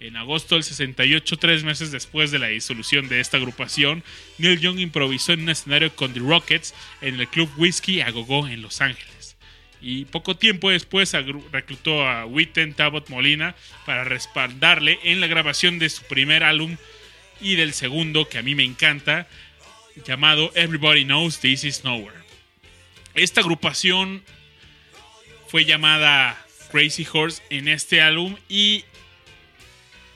En 0.00 0.16
agosto 0.16 0.54
del 0.54 0.62
68, 0.62 1.38
tres 1.38 1.64
meses 1.64 1.90
después 1.90 2.30
de 2.30 2.38
la 2.38 2.46
disolución 2.46 3.08
de 3.08 3.18
esta 3.18 3.36
agrupación, 3.36 4.04
Neil 4.38 4.60
Young 4.60 4.78
improvisó 4.78 5.32
en 5.32 5.40
un 5.40 5.48
escenario 5.48 5.94
con 5.96 6.12
The 6.12 6.20
Rockets 6.20 6.72
en 7.00 7.18
el 7.18 7.26
club 7.26 7.50
Whiskey 7.56 8.00
a 8.00 8.10
Gogo 8.10 8.46
en 8.46 8.62
Los 8.62 8.80
Ángeles. 8.80 9.36
Y 9.80 10.04
poco 10.04 10.36
tiempo 10.36 10.70
después 10.70 11.12
reclutó 11.52 12.06
a 12.06 12.26
Witten 12.26 12.74
Tabot 12.74 13.08
Molina 13.08 13.56
para 13.86 14.04
respaldarle 14.04 15.00
en 15.02 15.20
la 15.20 15.26
grabación 15.26 15.80
de 15.80 15.88
su 15.88 16.04
primer 16.04 16.44
álbum 16.44 16.76
y 17.40 17.56
del 17.56 17.72
segundo, 17.72 18.28
que 18.28 18.38
a 18.38 18.42
mí 18.42 18.54
me 18.54 18.64
encanta, 18.64 19.26
llamado 20.06 20.52
Everybody 20.54 21.04
Knows 21.04 21.40
This 21.40 21.64
Is 21.64 21.84
Nowhere. 21.84 22.18
Esta 23.14 23.40
agrupación 23.40 24.22
fue 25.48 25.64
llamada 25.64 26.44
Crazy 26.70 27.06
Horse 27.10 27.42
en 27.50 27.66
este 27.66 28.00
álbum 28.00 28.36
y 28.48 28.84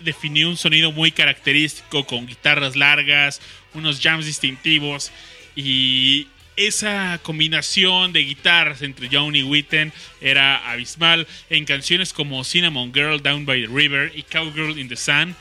definió 0.03 0.49
un 0.49 0.57
sonido 0.57 0.93
muy 0.93 1.13
característico 1.13 2.07
con 2.07 2.27
guitarras 2.27 2.77
largas, 2.77 3.41
unos 3.75 4.01
jams 4.01 4.27
distintivos 4.27 5.11
y 5.57 6.29
esa 6.57 7.19
combinación 7.23 8.13
de 8.13 8.21
guitarras 8.21 8.83
entre 8.83 9.09
Young 9.09 9.37
y 9.37 9.43
Witten 9.43 9.93
era 10.21 10.71
abismal 10.71 11.27
en 11.49 11.65
canciones 11.65 12.13
como 12.13 12.45
Cinnamon 12.45 12.93
Girl 12.93 13.23
Down 13.23 13.47
by 13.47 13.67
the 13.67 13.73
River 13.73 14.13
y 14.15 14.23
Cowgirl 14.23 14.79
in 14.79 14.89
the 14.89 14.97
Sun, 14.97 15.35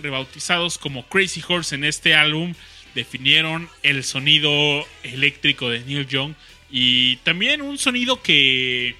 rebautizados 0.00 0.76
como 0.76 1.06
Crazy 1.08 1.42
Horse 1.46 1.74
en 1.74 1.84
este 1.84 2.14
álbum, 2.14 2.54
definieron 2.94 3.68
el 3.82 4.04
sonido 4.04 4.86
eléctrico 5.02 5.70
de 5.70 5.80
Neil 5.80 6.06
Young 6.06 6.34
y 6.70 7.16
también 7.18 7.62
un 7.62 7.78
sonido 7.78 8.20
que 8.20 8.96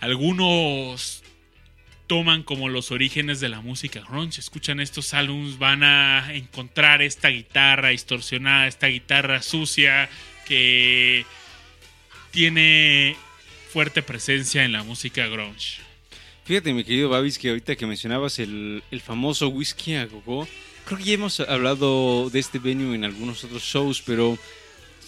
algunos 0.00 1.19
toman 2.10 2.42
como 2.42 2.68
los 2.68 2.90
orígenes 2.90 3.38
de 3.38 3.48
la 3.48 3.60
música 3.60 4.00
grunge. 4.00 4.40
Escuchan 4.40 4.80
estos 4.80 5.14
álbumes, 5.14 5.60
van 5.60 5.84
a 5.84 6.34
encontrar 6.34 7.02
esta 7.02 7.28
guitarra 7.28 7.90
distorsionada, 7.90 8.66
esta 8.66 8.88
guitarra 8.88 9.42
sucia 9.42 10.10
que 10.44 11.24
tiene 12.32 13.14
fuerte 13.72 14.02
presencia 14.02 14.64
en 14.64 14.72
la 14.72 14.82
música 14.82 15.28
grunge. 15.28 15.82
Fíjate, 16.46 16.74
mi 16.74 16.82
querido 16.82 17.10
Babis, 17.10 17.38
que 17.38 17.50
ahorita 17.50 17.76
que 17.76 17.86
mencionabas 17.86 18.40
el, 18.40 18.82
el 18.90 19.00
famoso 19.00 19.46
whisky 19.46 19.94
a 19.94 20.06
gogo, 20.06 20.48
creo 20.86 20.98
que 20.98 21.04
ya 21.04 21.12
hemos 21.12 21.38
hablado 21.38 22.28
de 22.28 22.40
este 22.40 22.58
venue 22.58 22.96
en 22.96 23.04
algunos 23.04 23.44
otros 23.44 23.62
shows, 23.62 24.02
pero 24.04 24.36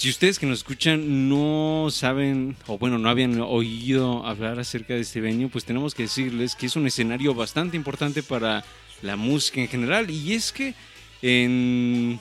si 0.03 0.11
ustedes 0.11 0.41
que 0.41 0.47
nos 0.47 0.59
escuchan 0.59 1.29
no 1.29 1.87
saben, 1.93 2.57
o 2.67 2.77
bueno, 2.77 2.99
no 2.99 3.09
habían 3.09 3.41
oído 3.41 4.27
hablar 4.27 4.59
acerca 4.59 4.95
de 4.95 5.03
este 5.03 5.21
venue, 5.21 5.49
pues 5.49 5.65
tenemos 5.65 5.95
que 5.95 6.03
decirles 6.03 6.57
que 6.57 6.67
es 6.67 6.75
un 6.75 6.89
escenario 6.89 7.35
bastante 7.35 7.77
importante 7.77 8.25
para 8.25 8.65
la 9.01 9.15
música 9.15 9.61
en 9.61 9.69
general. 9.69 10.11
Y 10.11 10.33
es 10.33 10.51
que 10.51 10.75
en, 11.23 12.19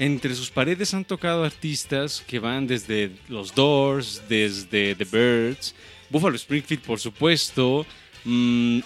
entre 0.00 0.34
sus 0.34 0.50
paredes 0.50 0.92
han 0.94 1.04
tocado 1.04 1.44
artistas 1.44 2.24
que 2.26 2.40
van 2.40 2.66
desde 2.66 3.12
los 3.28 3.54
Doors, 3.54 4.22
desde 4.28 4.96
The 4.96 5.04
Birds, 5.04 5.76
Buffalo 6.10 6.34
Springfield, 6.34 6.82
por 6.82 6.98
supuesto, 6.98 7.86
mm, 8.24 8.80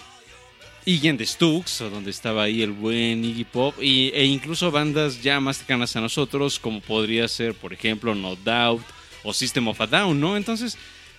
Iggy 0.85 1.09
and 1.09 1.19
the 1.19 1.25
Stooks, 1.25 1.79
donde 1.79 2.09
estaba 2.09 2.43
ahí 2.43 2.61
el 2.61 2.71
buen 2.71 3.23
Iggy 3.23 3.43
Pop, 3.43 3.75
y, 3.79 4.11
e 4.13 4.25
incluso 4.25 4.71
bandas 4.71 5.21
ya 5.21 5.39
más 5.39 5.59
cercanas 5.59 5.95
a 5.95 6.01
nosotros, 6.01 6.59
como 6.59 6.81
podría 6.81 7.27
ser, 7.27 7.53
por 7.53 7.71
ejemplo, 7.71 8.15
No 8.15 8.35
Doubt 8.35 8.83
o 9.23 9.33
System 9.33 9.67
of 9.67 9.79
a 9.79 9.87
Down, 9.87 10.19
¿no? 10.19 10.35
Entonces, 10.37 10.77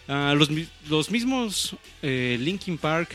ah, 0.08 0.34
los, 0.36 0.48
los 0.88 1.10
mismos 1.10 1.76
eh, 2.02 2.36
Linkin 2.40 2.76
Park, 2.76 3.10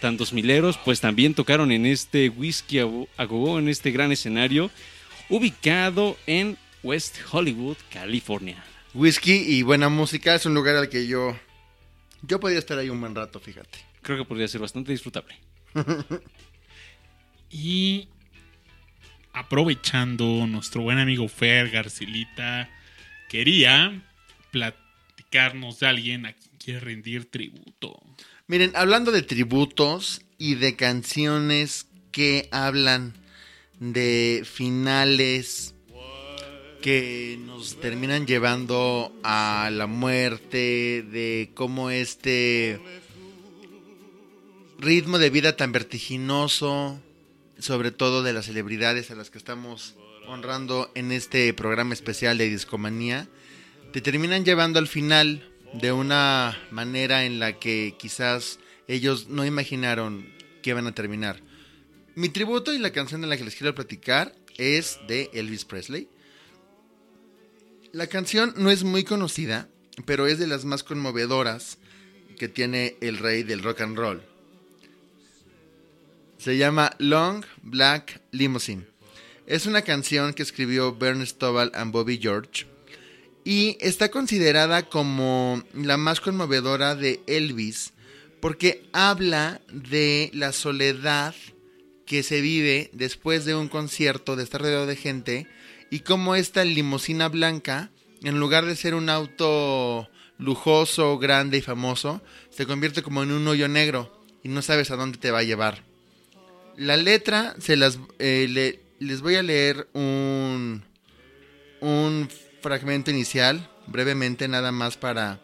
tantos 0.00 0.32
mileros, 0.32 0.76
pues 0.78 1.00
también 1.00 1.34
tocaron 1.34 1.70
en 1.70 1.86
este 1.86 2.28
Whiskey 2.28 2.80
a 3.16 3.24
Go, 3.24 3.58
en 3.58 3.68
este 3.68 3.92
gran 3.92 4.10
escenario, 4.10 4.70
ubicado 5.28 6.16
en 6.26 6.58
West 6.82 7.16
Hollywood, 7.30 7.76
California. 7.90 8.62
Whisky 8.94 9.32
y 9.32 9.62
buena 9.62 9.88
música 9.88 10.34
es 10.34 10.44
un 10.44 10.54
lugar 10.54 10.76
al 10.76 10.88
que 10.88 11.06
yo. 11.06 11.36
Yo 12.22 12.40
podría 12.40 12.58
estar 12.58 12.76
ahí 12.76 12.90
un 12.90 13.00
buen 13.00 13.14
rato, 13.14 13.40
fíjate. 13.40 13.78
Creo 14.02 14.18
que 14.18 14.24
podría 14.24 14.48
ser 14.48 14.60
bastante 14.60 14.92
disfrutable. 14.92 15.34
Y 17.54 18.08
aprovechando 19.34 20.46
nuestro 20.46 20.80
buen 20.80 20.98
amigo 20.98 21.28
Fer 21.28 21.70
Garcilita, 21.70 22.70
quería 23.28 24.02
platicarnos 24.50 25.78
de 25.80 25.86
alguien 25.86 26.24
a 26.24 26.32
quien 26.32 26.56
quiere 26.56 26.80
rendir 26.80 27.30
tributo. 27.30 28.00
Miren, 28.46 28.72
hablando 28.74 29.12
de 29.12 29.20
tributos 29.20 30.22
y 30.38 30.54
de 30.54 30.76
canciones 30.76 31.88
que 32.10 32.48
hablan 32.52 33.12
de 33.78 34.46
finales 34.50 35.74
que 36.80 37.38
nos 37.38 37.78
terminan 37.80 38.26
llevando 38.26 39.14
a 39.22 39.70
la 39.72 39.86
muerte, 39.86 41.02
de 41.02 41.52
cómo 41.54 41.90
este 41.90 42.80
ritmo 44.82 45.18
de 45.18 45.30
vida 45.30 45.56
tan 45.56 45.70
vertiginoso, 45.70 47.00
sobre 47.56 47.92
todo 47.92 48.24
de 48.24 48.32
las 48.32 48.46
celebridades 48.46 49.12
a 49.12 49.14
las 49.14 49.30
que 49.30 49.38
estamos 49.38 49.94
honrando 50.26 50.90
en 50.96 51.12
este 51.12 51.54
programa 51.54 51.94
especial 51.94 52.36
de 52.36 52.50
Discomanía, 52.50 53.28
te 53.92 54.00
terminan 54.00 54.44
llevando 54.44 54.80
al 54.80 54.88
final 54.88 55.48
de 55.72 55.92
una 55.92 56.58
manera 56.72 57.24
en 57.24 57.38
la 57.38 57.60
que 57.60 57.94
quizás 57.96 58.58
ellos 58.88 59.28
no 59.28 59.46
imaginaron 59.46 60.26
que 60.62 60.70
iban 60.70 60.88
a 60.88 60.94
terminar. 60.94 61.40
Mi 62.16 62.28
tributo 62.28 62.72
y 62.72 62.78
la 62.78 62.90
canción 62.90 63.20
de 63.20 63.28
la 63.28 63.36
que 63.36 63.44
les 63.44 63.54
quiero 63.54 63.76
platicar 63.76 64.34
es 64.58 64.98
de 65.06 65.30
Elvis 65.32 65.64
Presley. 65.64 66.08
La 67.92 68.08
canción 68.08 68.52
no 68.56 68.68
es 68.68 68.82
muy 68.82 69.04
conocida, 69.04 69.68
pero 70.06 70.26
es 70.26 70.40
de 70.40 70.48
las 70.48 70.64
más 70.64 70.82
conmovedoras 70.82 71.78
que 72.36 72.48
tiene 72.48 72.96
el 73.00 73.18
rey 73.18 73.44
del 73.44 73.62
rock 73.62 73.82
and 73.82 73.96
roll. 73.96 74.31
Se 76.42 76.56
llama 76.56 76.90
Long 76.98 77.44
Black 77.62 78.20
Limousine. 78.32 78.84
Es 79.46 79.66
una 79.66 79.82
canción 79.82 80.34
que 80.34 80.42
escribió 80.42 80.92
Bernie 80.92 81.24
Stovall 81.24 81.70
and 81.72 81.92
Bobby 81.92 82.18
George 82.20 82.66
y 83.44 83.76
está 83.80 84.10
considerada 84.10 84.88
como 84.88 85.62
la 85.72 85.96
más 85.98 86.20
conmovedora 86.20 86.96
de 86.96 87.20
Elvis 87.28 87.92
porque 88.40 88.82
habla 88.92 89.60
de 89.72 90.32
la 90.34 90.50
soledad 90.50 91.36
que 92.06 92.24
se 92.24 92.40
vive 92.40 92.90
después 92.92 93.44
de 93.44 93.54
un 93.54 93.68
concierto, 93.68 94.34
de 94.34 94.42
estar 94.42 94.62
rodeado 94.62 94.86
de 94.86 94.96
gente 94.96 95.46
y 95.92 96.00
cómo 96.00 96.34
esta 96.34 96.64
limusina 96.64 97.28
blanca, 97.28 97.92
en 98.24 98.40
lugar 98.40 98.66
de 98.66 98.74
ser 98.74 98.96
un 98.96 99.10
auto 99.10 100.08
lujoso, 100.38 101.18
grande 101.18 101.58
y 101.58 101.62
famoso, 101.62 102.20
se 102.50 102.66
convierte 102.66 103.04
como 103.04 103.22
en 103.22 103.30
un 103.30 103.46
hoyo 103.46 103.68
negro 103.68 104.24
y 104.42 104.48
no 104.48 104.60
sabes 104.60 104.90
a 104.90 104.96
dónde 104.96 105.18
te 105.18 105.30
va 105.30 105.38
a 105.38 105.44
llevar. 105.44 105.91
La 106.82 106.96
letra 106.96 107.54
se 107.60 107.76
las 107.76 107.96
eh, 108.18 108.48
le- 108.50 108.80
les 108.98 109.20
voy 109.20 109.36
a 109.36 109.42
leer 109.44 109.88
un 109.92 110.82
un 111.80 112.28
fragmento 112.60 113.12
inicial 113.12 113.70
brevemente 113.86 114.48
nada 114.48 114.72
más 114.72 114.96
para 114.96 115.40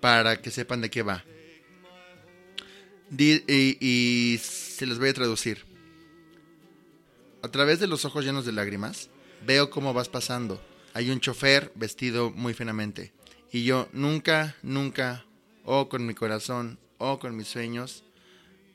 para 0.00 0.40
que 0.40 0.52
sepan 0.52 0.80
de 0.80 0.88
qué 0.88 1.02
va. 1.02 1.24
Y, 3.10 4.38
se 4.40 4.86
los 4.86 5.00
voy 5.00 5.08
a 5.08 5.14
traducir. 5.14 5.64
A 7.42 7.48
través 7.48 7.80
de 7.80 7.88
los 7.88 8.04
ojos 8.04 8.24
llenos 8.24 8.46
de 8.46 8.52
lágrimas, 8.52 9.10
veo 9.44 9.70
cómo 9.70 9.92
vas 9.92 10.08
pasando. 10.08 10.62
Hay 10.94 11.10
un 11.10 11.18
chofer 11.18 11.72
vestido 11.74 12.30
muy 12.30 12.54
finamente. 12.54 13.12
Y 13.50 13.64
yo 13.64 13.88
nunca, 13.92 14.54
nunca, 14.62 15.24
o 15.64 15.88
con 15.88 16.06
mi 16.06 16.14
corazón, 16.14 16.78
o 16.98 17.18
con 17.18 17.36
mis 17.36 17.48
sueños, 17.48 18.04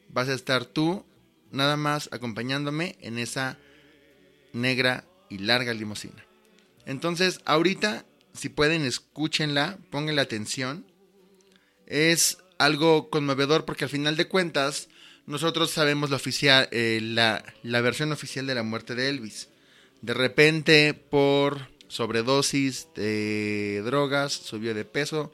vas 0.10 0.28
a 0.28 0.34
estar 0.34 0.66
tú 0.66 1.06
nada 1.54 1.78
más 1.78 2.10
acompañándome 2.12 2.98
en 3.00 3.18
esa 3.18 3.58
negra 4.52 5.06
y 5.30 5.38
larga 5.38 5.74
limusina. 5.74 6.26
Entonces, 6.86 7.40
ahorita, 7.46 8.06
si 8.34 8.50
pueden, 8.50 8.84
escúchenla, 8.84 9.78
pónganle 9.90 10.22
atención. 10.22 10.86
Es 11.86 12.40
algo 12.58 13.10
conmovedor 13.10 13.66
porque 13.66 13.86
al 13.86 13.90
final 13.90 14.18
de 14.18 14.28
cuentas, 14.28 14.90
nosotros 15.26 15.72
sabemos 15.72 16.10
la, 16.10 16.18
oficial, 16.18 16.68
eh, 16.72 17.00
la, 17.02 17.44
la 17.62 17.82
versión 17.82 18.12
oficial 18.12 18.46
de 18.48 18.56
la 18.56 18.64
muerte 18.64 18.96
de 18.96 19.10
Elvis. 19.10 19.48
De 20.02 20.14
repente, 20.14 20.94
por 20.94 21.70
sobredosis 21.88 22.88
de 22.96 23.82
drogas, 23.86 24.34
subió 24.34 24.74
de 24.74 24.86
peso 24.86 25.34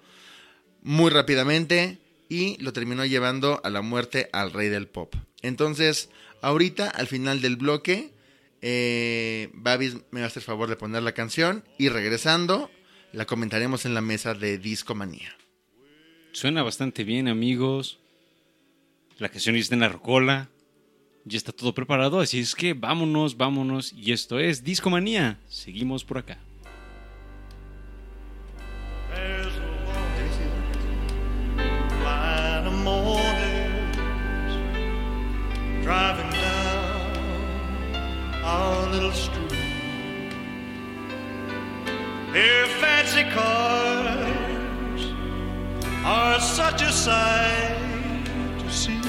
muy 0.82 1.10
rápidamente 1.10 1.98
y 2.30 2.62
lo 2.62 2.72
terminó 2.72 3.06
llevando 3.06 3.60
a 3.64 3.70
la 3.70 3.82
muerte 3.82 4.30
al 4.32 4.54
rey 4.54 4.70
del 4.70 4.88
pop. 4.88 5.16
Entonces, 5.42 6.10
ahorita, 6.42 6.90
al 6.90 7.08
final 7.08 7.42
del 7.42 7.58
bloque, 7.58 8.14
eh, 8.62 9.50
Babis 9.54 9.98
me 10.12 10.22
va 10.22 10.26
a 10.26 10.28
hacer 10.28 10.44
favor 10.44 10.70
de 10.70 10.76
poner 10.76 11.02
la 11.02 11.14
canción 11.14 11.64
y 11.78 11.90
regresando, 11.90 12.70
la 13.12 13.26
comentaremos 13.26 13.86
en 13.86 13.96
la 13.96 14.02
mesa 14.02 14.36
de 14.36 14.60
Discomanía. 14.60 15.36
Suena 16.32 16.62
bastante 16.62 17.04
bien, 17.04 17.28
amigos. 17.28 18.00
La 19.18 19.30
canción 19.30 19.56
está 19.56 19.74
en 19.74 19.82
la 19.82 19.90
rocola. 19.90 20.50
Ya 21.26 21.38
está 21.38 21.52
todo 21.52 21.74
preparado, 21.74 22.22
así 22.22 22.40
es 22.40 22.56
que 22.56 22.74
vámonos, 22.74 23.36
vámonos. 23.36 23.92
Y 23.94 24.14
esto 24.14 24.40
es 24.40 24.64
Discomanía. 24.64 25.40
Seguimos 25.50 26.06
por 26.06 26.20
acá. 26.20 26.40
Little 38.92 39.12
street. 39.12 39.52
Their 42.34 42.66
fancy 42.82 43.24
cars 43.32 45.02
are 46.04 46.40
such 46.40 46.82
a 46.82 46.92
sight 46.92 48.26
to 48.60 48.70
see. 48.72 49.00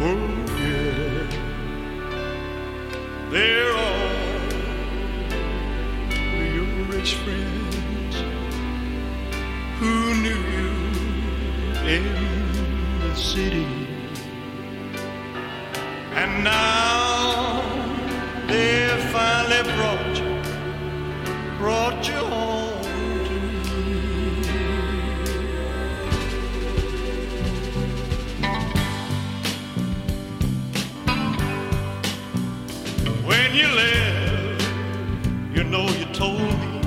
Oh, 0.00 0.18
yeah. 0.58 1.26
They're 3.30 3.74
all 3.76 4.12
your 6.56 6.84
rich 6.86 7.14
friends 7.16 8.16
who 9.78 10.14
knew 10.22 10.42
you 10.56 10.70
in 11.94 12.04
the 13.00 13.14
city. 13.16 13.81
And 16.14 16.44
now 16.44 17.62
they've 18.46 19.02
finally 19.10 19.62
brought 19.76 20.16
you, 20.18 20.30
brought 21.58 22.06
you 22.06 22.14
home 22.14 22.82
to 23.24 23.34
me. 23.40 24.42
When 33.26 33.54
you 33.54 33.68
left, 33.68 34.68
you 35.54 35.64
know 35.64 35.88
you 35.88 36.04
told 36.12 36.40
me 36.40 36.80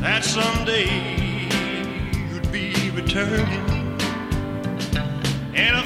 that 0.00 0.22
someday 0.22 0.90
you'd 2.30 2.52
be 2.52 2.90
returning 2.90 3.64
in 5.54 5.74
a 5.74 5.82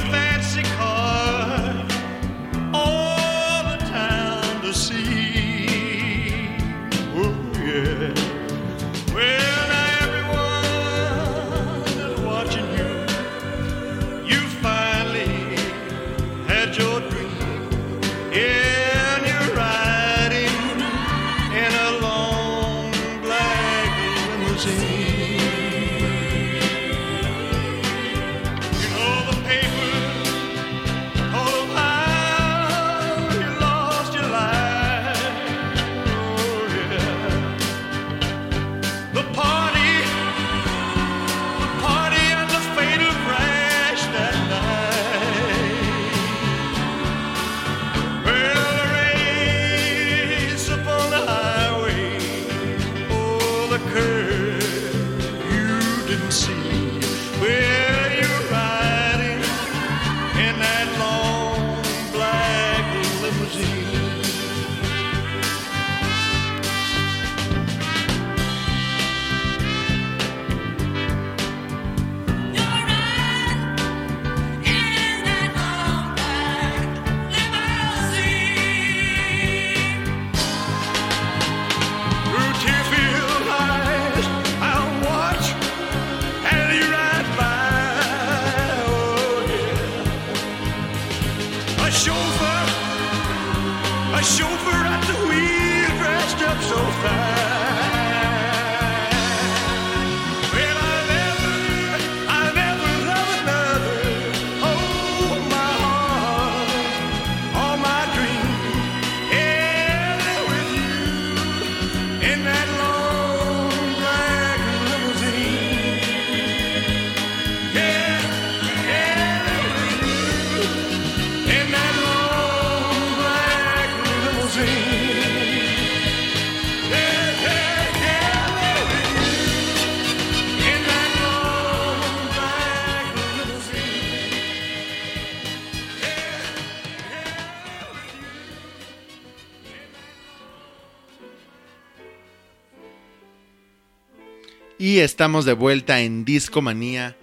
Y 144.91 144.99
estamos 144.99 145.45
de 145.45 145.53
vuelta 145.53 146.01
en 146.01 146.25
Discomanía. 146.25 147.17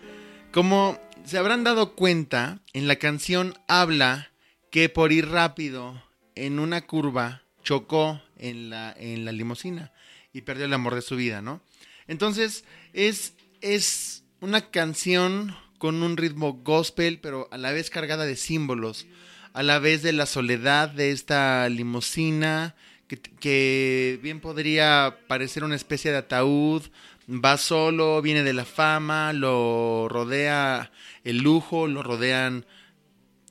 Como 0.54 0.98
se 1.26 1.38
habrán 1.38 1.66
dado 1.66 1.96
cuenta, 1.96 2.62
en 2.72 2.88
la 2.88 2.96
canción 2.96 3.56
habla 3.68 4.32
que 4.72 4.88
por 4.88 5.12
ir 5.12 5.28
rápido 5.28 6.02
en 6.36 6.60
una 6.60 6.88
curva 6.88 7.44
chocó 7.66 8.22
en 8.38 8.70
la, 8.70 8.96
en 8.98 9.26
la 9.26 9.34
limusina 9.34 9.92
y 10.32 10.44
perdió 10.44 10.64
el 10.64 10.74
amor 10.74 10.96
de 10.96 11.02
su 11.02 11.18
vida, 11.18 11.42
¿no? 11.42 11.62
Entonces 12.08 12.64
es, 12.94 13.34
es 13.60 14.24
una 14.40 14.72
canción 14.72 15.54
con 15.78 16.04
un 16.04 16.16
ritmo 16.16 16.54
gospel, 16.64 17.20
pero 17.20 17.50
a 17.52 17.58
la 17.58 17.74
vez 17.74 17.90
cargada 17.90 18.26
de 18.26 18.38
símbolos, 18.38 19.08
a 19.52 19.62
la 19.62 19.80
vez 19.80 20.04
de 20.04 20.14
la 20.14 20.26
soledad 20.26 20.88
de 20.88 21.12
esta 21.12 21.68
limusina, 21.68 22.78
que, 23.10 23.20
que 23.20 24.20
bien 24.24 24.40
podría 24.40 25.20
parecer 25.28 25.66
una 25.66 25.76
especie 25.76 26.12
de 26.12 26.18
ataúd, 26.18 26.84
va 27.28 27.58
solo, 27.58 28.22
viene 28.22 28.44
de 28.44 28.54
la 28.54 28.66
fama, 28.66 29.34
lo 29.34 30.08
rodea 30.10 30.92
el 31.24 31.40
lujo, 31.40 31.88
lo 31.88 32.04
rodean 32.04 32.66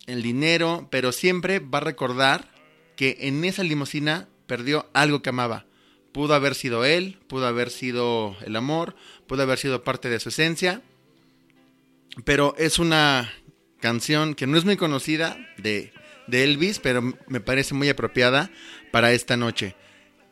el 0.07 0.23
dinero, 0.23 0.89
pero 0.91 1.13
siempre 1.13 1.59
va 1.59 1.79
a 1.79 1.83
recordar 1.83 2.51
que 2.97 3.19
en 3.21 3.45
esa 3.45 3.63
limusina 3.63 4.29
perdió 4.47 4.89
algo 4.95 5.23
que 5.23 5.31
amaba. 5.31 5.67
Pudo 6.13 6.35
haber 6.35 6.55
sido 6.55 6.85
él, 6.85 7.19
pudo 7.29 7.47
haber 7.47 7.71
sido 7.71 8.37
el 8.45 8.57
amor, 8.57 8.97
pudo 9.27 9.43
haber 9.43 9.59
sido 9.59 9.85
parte 9.85 10.09
de 10.09 10.21
su 10.21 10.31
esencia, 10.31 10.81
pero 12.25 12.55
es 12.57 12.79
una 12.79 13.31
canción 13.81 14.35
que 14.35 14.47
no 14.47 14.57
es 14.57 14.65
muy 14.65 14.79
conocida 14.79 15.37
de, 15.59 15.93
de 16.27 16.45
Elvis, 16.45 16.79
pero 16.79 17.03
me 17.29 17.41
parece 17.41 17.75
muy 17.75 17.91
apropiada 17.91 18.51
para 18.91 19.13
esta 19.13 19.37
noche. 19.37 19.77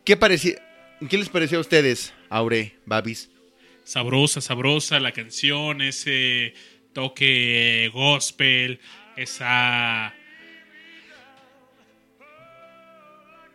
¿Qué, 0.04 0.18
¿Qué 0.18 1.18
les 1.18 1.28
pareció 1.28 1.58
a 1.58 1.60
ustedes, 1.60 2.14
Aure, 2.30 2.78
Babis? 2.86 3.33
Sabrosa, 3.84 4.40
sabrosa 4.40 4.98
la 5.00 5.12
canción, 5.12 5.80
ese 5.82 6.54
toque 6.92 7.90
gospel, 7.92 8.80
esa 9.16 10.14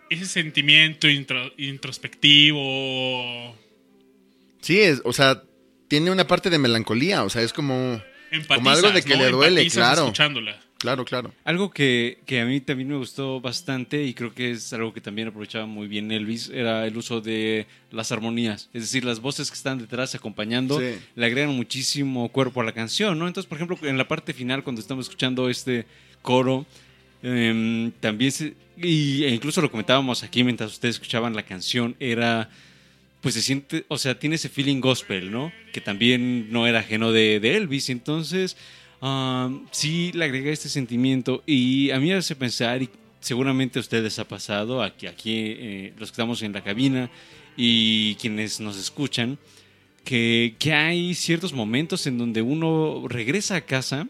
ese 0.09 0.25
sentimiento 0.25 1.07
intro- 1.07 1.53
introspectivo, 1.57 3.55
Sí, 4.61 4.79
es, 4.81 5.01
o 5.05 5.13
sea, 5.13 5.43
tiene 5.87 6.11
una 6.11 6.27
parte 6.27 6.49
de 6.49 6.57
melancolía, 6.57 7.23
o 7.23 7.29
sea, 7.29 7.41
es 7.43 7.53
como... 7.53 8.01
Como 8.53 8.69
algo 8.69 8.91
de 8.91 9.01
que 9.01 9.15
¿no? 9.15 9.23
le 9.23 9.31
duele, 9.31 9.61
Empatizas 9.61 9.77
claro. 9.87 10.01
escuchándola. 10.03 10.59
Claro, 10.79 11.03
claro. 11.03 11.33
Algo 11.43 11.71
que, 11.71 12.19
que 12.25 12.39
a 12.39 12.45
mí 12.45 12.61
también 12.61 12.87
me 12.89 12.95
gustó 12.95 13.41
bastante 13.41 14.01
y 14.03 14.13
creo 14.13 14.33
que 14.33 14.51
es 14.51 14.71
algo 14.71 14.93
que 14.93 15.01
también 15.01 15.27
aprovechaba 15.27 15.65
muy 15.65 15.87
bien 15.87 16.09
Elvis 16.11 16.49
era 16.49 16.87
el 16.87 16.95
uso 16.95 17.19
de 17.19 17.67
las 17.91 18.11
armonías. 18.13 18.69
Es 18.73 18.83
decir, 18.83 19.03
las 19.03 19.19
voces 19.19 19.51
que 19.51 19.55
están 19.55 19.77
detrás 19.77 20.15
acompañando 20.15 20.79
Sí. 20.79 20.95
le 21.15 21.25
agregan 21.25 21.53
muchísimo 21.53 22.29
cuerpo 22.29 22.61
a 22.61 22.63
la 22.63 22.71
canción, 22.71 23.19
¿no? 23.19 23.27
Entonces, 23.27 23.49
por 23.49 23.57
ejemplo, 23.57 23.77
en 23.87 23.97
la 23.97 24.07
parte 24.07 24.33
final, 24.33 24.63
cuando 24.63 24.79
estamos 24.81 25.05
escuchando 25.05 25.49
este 25.49 25.85
coro, 26.21 26.65
em, 27.23 27.91
también 27.99 28.31
se, 28.31 28.53
y, 28.77 29.23
e 29.25 29.29
incluso 29.29 29.61
lo 29.61 29.69
comentábamos 29.69 30.23
aquí 30.23 30.45
mientras 30.45 30.71
ustedes 30.71 30.95
escuchaban 30.95 31.35
la 31.35 31.43
canción, 31.43 31.95
era 31.99 32.49
pues 33.21 33.33
se 33.35 33.41
siente, 33.41 33.83
o 33.89 33.97
sea, 33.97 34.17
tiene 34.17 34.37
ese 34.37 34.47
feeling 34.47 34.79
gospel, 34.79 35.29
¿no? 35.29 35.51
Que 35.73 35.81
también 35.81 36.53
no 36.53 36.65
era 36.67 36.79
ajeno 36.79 37.11
de, 37.11 37.41
de 37.41 37.57
Elvis. 37.57 37.89
Entonces, 37.89 38.55
um, 39.01 39.65
sí 39.71 40.11
le 40.13 40.25
agrega 40.25 40.51
este 40.51 40.69
sentimiento 40.69 41.43
y 41.45 41.91
a 41.91 41.99
mí 41.99 42.09
me 42.09 42.15
hace 42.15 42.35
pensar, 42.35 42.81
y 42.81 42.89
seguramente 43.19 43.79
a 43.79 43.81
ustedes 43.81 44.19
ha 44.19 44.27
pasado, 44.27 44.81
aquí, 44.81 45.07
aquí 45.07 45.33
eh, 45.35 45.93
los 45.97 46.09
que 46.09 46.13
estamos 46.13 46.41
en 46.41 46.53
la 46.53 46.63
cabina 46.63 47.09
y 47.57 48.15
quienes 48.15 48.59
nos 48.59 48.77
escuchan, 48.77 49.37
que, 50.03 50.55
que 50.57 50.73
hay 50.73 51.13
ciertos 51.13 51.53
momentos 51.53 52.07
en 52.07 52.17
donde 52.17 52.41
uno 52.41 53.05
regresa 53.07 53.57
a 53.57 53.61
casa 53.61 54.07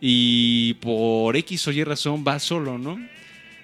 y 0.00 0.74
por 0.74 1.36
X 1.36 1.68
o 1.68 1.72
Y 1.72 1.84
razón 1.84 2.24
va 2.26 2.38
solo, 2.38 2.78
¿no? 2.78 2.98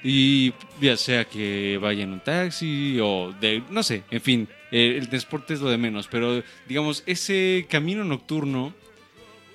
Y 0.04 0.52
ya 0.80 0.96
sea 0.96 1.24
que 1.26 1.78
vaya 1.80 2.02
en 2.02 2.12
un 2.12 2.20
taxi 2.20 2.98
o 3.00 3.32
de, 3.40 3.62
no 3.70 3.82
sé, 3.82 4.02
en 4.10 4.20
fin, 4.20 4.48
eh, 4.72 4.96
el 4.98 5.08
transporte 5.08 5.54
es 5.54 5.60
lo 5.60 5.70
de 5.70 5.78
menos, 5.78 6.08
pero 6.10 6.42
digamos, 6.66 7.04
ese 7.06 7.66
camino 7.68 8.02
nocturno 8.02 8.74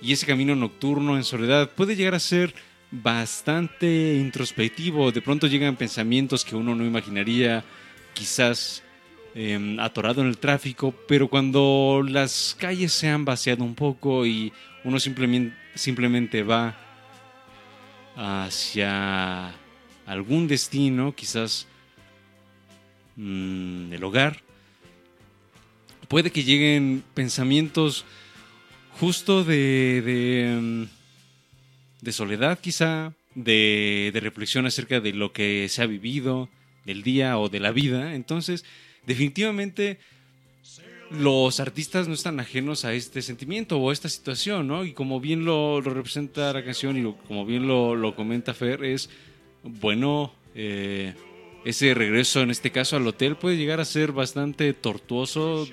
y 0.01 0.13
ese 0.13 0.25
camino 0.25 0.55
nocturno 0.55 1.17
en 1.17 1.23
soledad 1.23 1.71
puede 1.71 1.95
llegar 1.95 2.15
a 2.15 2.19
ser 2.19 2.53
bastante 2.91 4.15
introspectivo, 4.15 5.11
de 5.11 5.21
pronto 5.21 5.47
llegan 5.47 5.75
pensamientos 5.75 6.45
que 6.45 6.55
uno 6.55 6.75
no 6.75 6.85
imaginaría, 6.85 7.63
quizás 8.13 8.83
eh, 9.35 9.77
atorado 9.79 10.21
en 10.21 10.27
el 10.27 10.37
tráfico, 10.37 10.93
pero 11.07 11.27
cuando 11.27 12.03
las 12.07 12.55
calles 12.57 12.93
se 12.93 13.09
han 13.09 13.25
vaciado 13.25 13.63
un 13.63 13.75
poco 13.75 14.25
y 14.25 14.53
uno 14.83 14.99
simplemente, 14.99 15.55
simplemente 15.75 16.43
va 16.43 16.75
hacia 18.15 19.53
algún 20.05 20.47
destino, 20.47 21.13
quizás 21.13 21.67
mm, 23.15 23.93
el 23.93 24.03
hogar, 24.03 24.41
puede 26.07 26.31
que 26.31 26.43
lleguen 26.43 27.03
pensamientos 27.13 28.05
justo 28.99 29.43
de, 29.43 30.57
mm, 30.59 30.83
de 32.01 32.11
soledad 32.11 32.59
quizá, 32.59 33.13
de, 33.35 34.11
de 34.13 34.19
reflexión 34.19 34.65
acerca 34.65 34.99
de 34.99 35.13
lo 35.13 35.31
que 35.31 35.67
se 35.69 35.81
ha 35.81 35.85
vivido, 35.85 36.49
del 36.85 37.03
día 37.03 37.37
o 37.37 37.49
de 37.49 37.59
la 37.59 37.71
vida. 37.71 38.15
Entonces, 38.15 38.63
definitivamente 39.05 39.99
los 41.11 41.59
artistas 41.59 42.07
no 42.07 42.13
están 42.13 42.39
ajenos 42.39 42.83
a 42.85 42.93
este 42.93 43.21
sentimiento 43.21 43.77
o 43.77 43.89
a 43.89 43.93
esta 43.93 44.09
situación, 44.09 44.67
¿no? 44.67 44.83
Y 44.85 44.93
como 44.93 45.19
bien 45.21 45.45
lo, 45.45 45.79
lo 45.81 45.93
representa 45.93 46.51
la 46.51 46.63
canción 46.65 46.97
y 46.97 47.01
lo- 47.01 47.17
como 47.27 47.45
bien 47.45 47.67
lo, 47.67 47.95
lo 47.95 48.15
comenta 48.15 48.53
Fer, 48.53 48.83
es 48.83 49.09
bueno, 49.63 50.33
eh, 50.55 51.13
ese 51.65 51.93
regreso 51.93 52.41
en 52.41 52.51
este 52.51 52.71
caso 52.71 52.95
al 52.97 53.07
hotel 53.07 53.35
puede 53.37 53.57
llegar 53.57 53.79
a 53.79 53.85
ser 53.85 54.11
bastante 54.11 54.73
tortuoso 54.73 55.67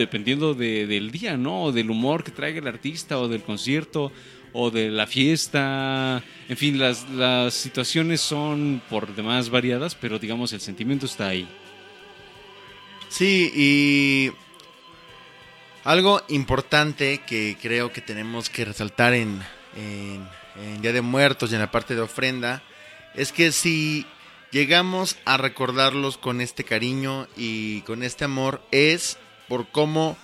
dependiendo 0.00 0.54
de- 0.54 0.86
del 0.86 1.10
día, 1.10 1.36
¿no? 1.36 1.64
O 1.64 1.72
del 1.72 1.90
humor 1.90 2.24
que 2.24 2.30
traiga 2.32 2.58
el 2.60 2.66
artista 2.66 3.18
o 3.18 3.28
del 3.28 3.42
concierto 3.42 4.10
o 4.52 4.70
de 4.70 4.90
la 4.90 5.06
fiesta. 5.06 6.22
En 6.48 6.56
fin, 6.56 6.78
las, 6.78 7.08
las 7.10 7.54
situaciones 7.54 8.20
son 8.20 8.82
por 8.90 9.14
demás 9.14 9.48
variadas, 9.50 9.94
pero 9.94 10.18
digamos 10.18 10.52
el 10.52 10.60
sentimiento 10.60 11.06
está 11.06 11.28
ahí. 11.28 11.46
Sí, 13.08 13.52
y 13.54 14.32
algo 15.84 16.22
importante 16.28 17.20
que 17.26 17.56
creo 17.60 17.92
que 17.92 18.00
tenemos 18.00 18.50
que 18.50 18.64
resaltar 18.64 19.14
en, 19.14 19.40
en, 19.76 20.26
en 20.62 20.82
Día 20.82 20.92
de 20.92 21.00
Muertos 21.00 21.50
y 21.50 21.54
en 21.54 21.60
la 21.60 21.70
parte 21.70 21.94
de 21.94 22.00
ofrenda 22.02 22.62
es 23.14 23.32
que 23.32 23.50
si 23.52 24.06
llegamos 24.52 25.16
a 25.24 25.36
recordarlos 25.36 26.18
con 26.18 26.40
este 26.40 26.64
cariño 26.64 27.26
y 27.36 27.80
con 27.82 28.02
este 28.02 28.24
amor 28.24 28.62
es 28.70 29.16
por 29.50 29.66
cómo 29.68 30.16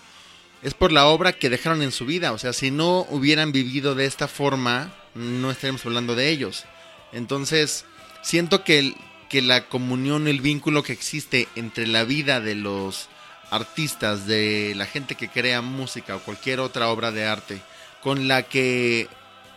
es 0.62 0.74
por 0.74 0.92
la 0.92 1.08
obra 1.08 1.32
que 1.32 1.50
dejaron 1.50 1.82
en 1.82 1.90
su 1.90 2.06
vida, 2.06 2.30
o 2.30 2.38
sea, 2.38 2.52
si 2.52 2.70
no 2.70 3.04
hubieran 3.10 3.50
vivido 3.50 3.96
de 3.96 4.06
esta 4.06 4.28
forma, 4.28 4.94
no 5.16 5.50
estaríamos 5.50 5.84
hablando 5.84 6.14
de 6.14 6.30
ellos. 6.30 6.64
Entonces, 7.12 7.84
siento 8.22 8.62
que, 8.62 8.94
que 9.28 9.42
la 9.42 9.68
comunión, 9.68 10.28
el 10.28 10.40
vínculo 10.40 10.84
que 10.84 10.92
existe 10.92 11.48
entre 11.56 11.88
la 11.88 12.04
vida 12.04 12.40
de 12.40 12.54
los 12.54 13.08
artistas, 13.50 14.28
de 14.28 14.74
la 14.76 14.86
gente 14.86 15.16
que 15.16 15.28
crea 15.28 15.60
música 15.60 16.14
o 16.14 16.20
cualquier 16.20 16.60
otra 16.60 16.88
obra 16.88 17.10
de 17.10 17.26
arte, 17.26 17.60
con 18.02 18.28
la 18.28 18.44
que 18.44 19.08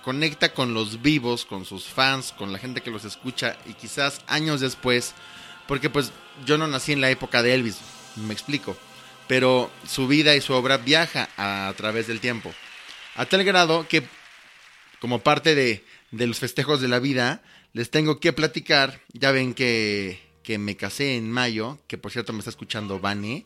conecta 0.04 0.52
con 0.56 0.74
los 0.74 1.04
vivos, 1.04 1.46
con 1.46 1.66
sus 1.66 1.86
fans, 1.86 2.34
con 2.36 2.52
la 2.52 2.58
gente 2.58 2.82
que 2.82 2.90
los 2.90 3.06
escucha 3.06 3.56
y 3.68 3.74
quizás 3.74 4.22
años 4.26 4.62
después, 4.62 5.14
porque 5.68 5.92
pues 5.92 6.12
yo 6.44 6.58
no 6.58 6.66
nací 6.66 6.92
en 6.92 7.02
la 7.02 7.12
época 7.12 7.44
de 7.44 7.54
Elvis, 7.54 7.78
me 8.16 8.34
explico, 8.34 8.76
pero 9.30 9.70
su 9.88 10.08
vida 10.08 10.36
y 10.36 10.42
su 10.42 10.54
obra 10.54 10.78
viaja 10.78 11.30
a, 11.38 11.68
a 11.68 11.74
través 11.74 12.08
del 12.08 12.20
tiempo, 12.20 12.52
a 13.16 13.28
tal 13.28 13.44
grado 13.44 13.88
que 13.88 14.02
como 15.00 15.20
parte 15.20 15.54
de, 15.54 15.86
de 16.10 16.26
los 16.26 16.40
festejos 16.40 16.82
de 16.82 16.88
la 16.88 16.98
vida, 16.98 17.44
les 17.74 17.92
tengo 17.92 18.20
que 18.20 18.34
platicar, 18.34 19.02
ya 19.14 19.32
ven 19.32 19.54
que, 19.54 20.20
que 20.42 20.58
me 20.58 20.76
casé 20.76 21.16
en 21.16 21.30
mayo, 21.32 21.78
que 21.88 22.00
por 22.00 22.12
cierto 22.12 22.34
me 22.34 22.40
está 22.40 22.50
escuchando 22.50 23.00
Vane. 23.00 23.46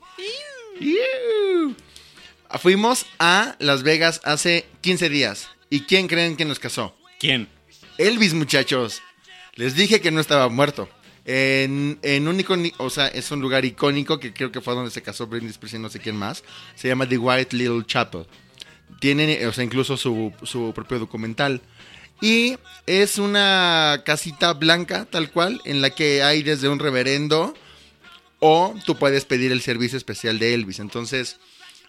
Fuimos 2.61 3.05
a 3.19 3.57
Las 3.59 3.83
Vegas 3.83 4.21
hace 4.23 4.65
15 4.79 5.09
días. 5.09 5.49
¿Y 5.69 5.81
quién 5.81 6.07
creen 6.07 6.37
que 6.37 6.45
nos 6.45 6.59
casó? 6.59 6.95
¿Quién? 7.19 7.49
Elvis, 7.97 8.33
muchachos. 8.33 9.01
Les 9.55 9.75
dije 9.75 9.99
que 9.99 10.11
no 10.11 10.21
estaba 10.21 10.47
muerto. 10.47 10.87
En, 11.25 11.99
en 12.01 12.27
un 12.27 12.43
o 12.77 12.89
sea, 12.89 13.07
es 13.07 13.31
un 13.31 13.39
lugar 13.39 13.63
icónico 13.63 14.19
que 14.19 14.33
creo 14.33 14.51
que 14.51 14.59
fue 14.59 14.75
donde 14.75 14.91
se 14.91 15.01
casó 15.01 15.27
Britney 15.27 15.51
Spears 15.51 15.75
y 15.75 15.79
no 15.79 15.89
sé 15.89 15.99
quién 15.99 16.17
más. 16.17 16.43
Se 16.75 16.87
llama 16.87 17.07
The 17.07 17.17
White 17.17 17.55
Little 17.55 17.85
Chapel. 17.85 18.25
Tiene, 18.99 19.45
o 19.47 19.53
sea, 19.53 19.63
incluso 19.63 19.97
su, 19.97 20.33
su 20.43 20.73
propio 20.73 20.99
documental. 20.99 21.61
Y 22.21 22.57
es 22.85 23.17
una 23.17 24.03
casita 24.05 24.53
blanca, 24.53 25.05
tal 25.05 25.31
cual, 25.31 25.61
en 25.65 25.81
la 25.81 25.89
que 25.89 26.23
hay 26.23 26.43
desde 26.43 26.69
un 26.69 26.79
reverendo 26.79 27.53
o 28.39 28.75
tú 28.85 28.97
puedes 28.97 29.25
pedir 29.25 29.51
el 29.51 29.61
servicio 29.61 29.97
especial 29.97 30.39
de 30.39 30.53
Elvis. 30.53 30.79
Entonces, 30.79 31.37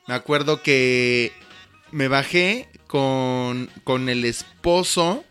me 0.07 0.14
acuerdo 0.14 0.62
que 0.62 1.32
me 1.91 2.09
bajé 2.09 2.68
con, 2.87 3.70
con 3.82 4.09
el 4.09 4.24
esposo 4.24 5.24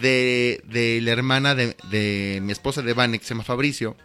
de, 0.00 0.62
de 0.64 1.00
la 1.02 1.12
hermana 1.12 1.54
de, 1.54 1.76
de 1.90 2.40
mi 2.42 2.52
esposa 2.52 2.82
de 2.82 2.92
Vane, 2.92 3.18
que 3.18 3.24
se 3.24 3.30
llama 3.30 3.44
Fabricio. 3.44 3.96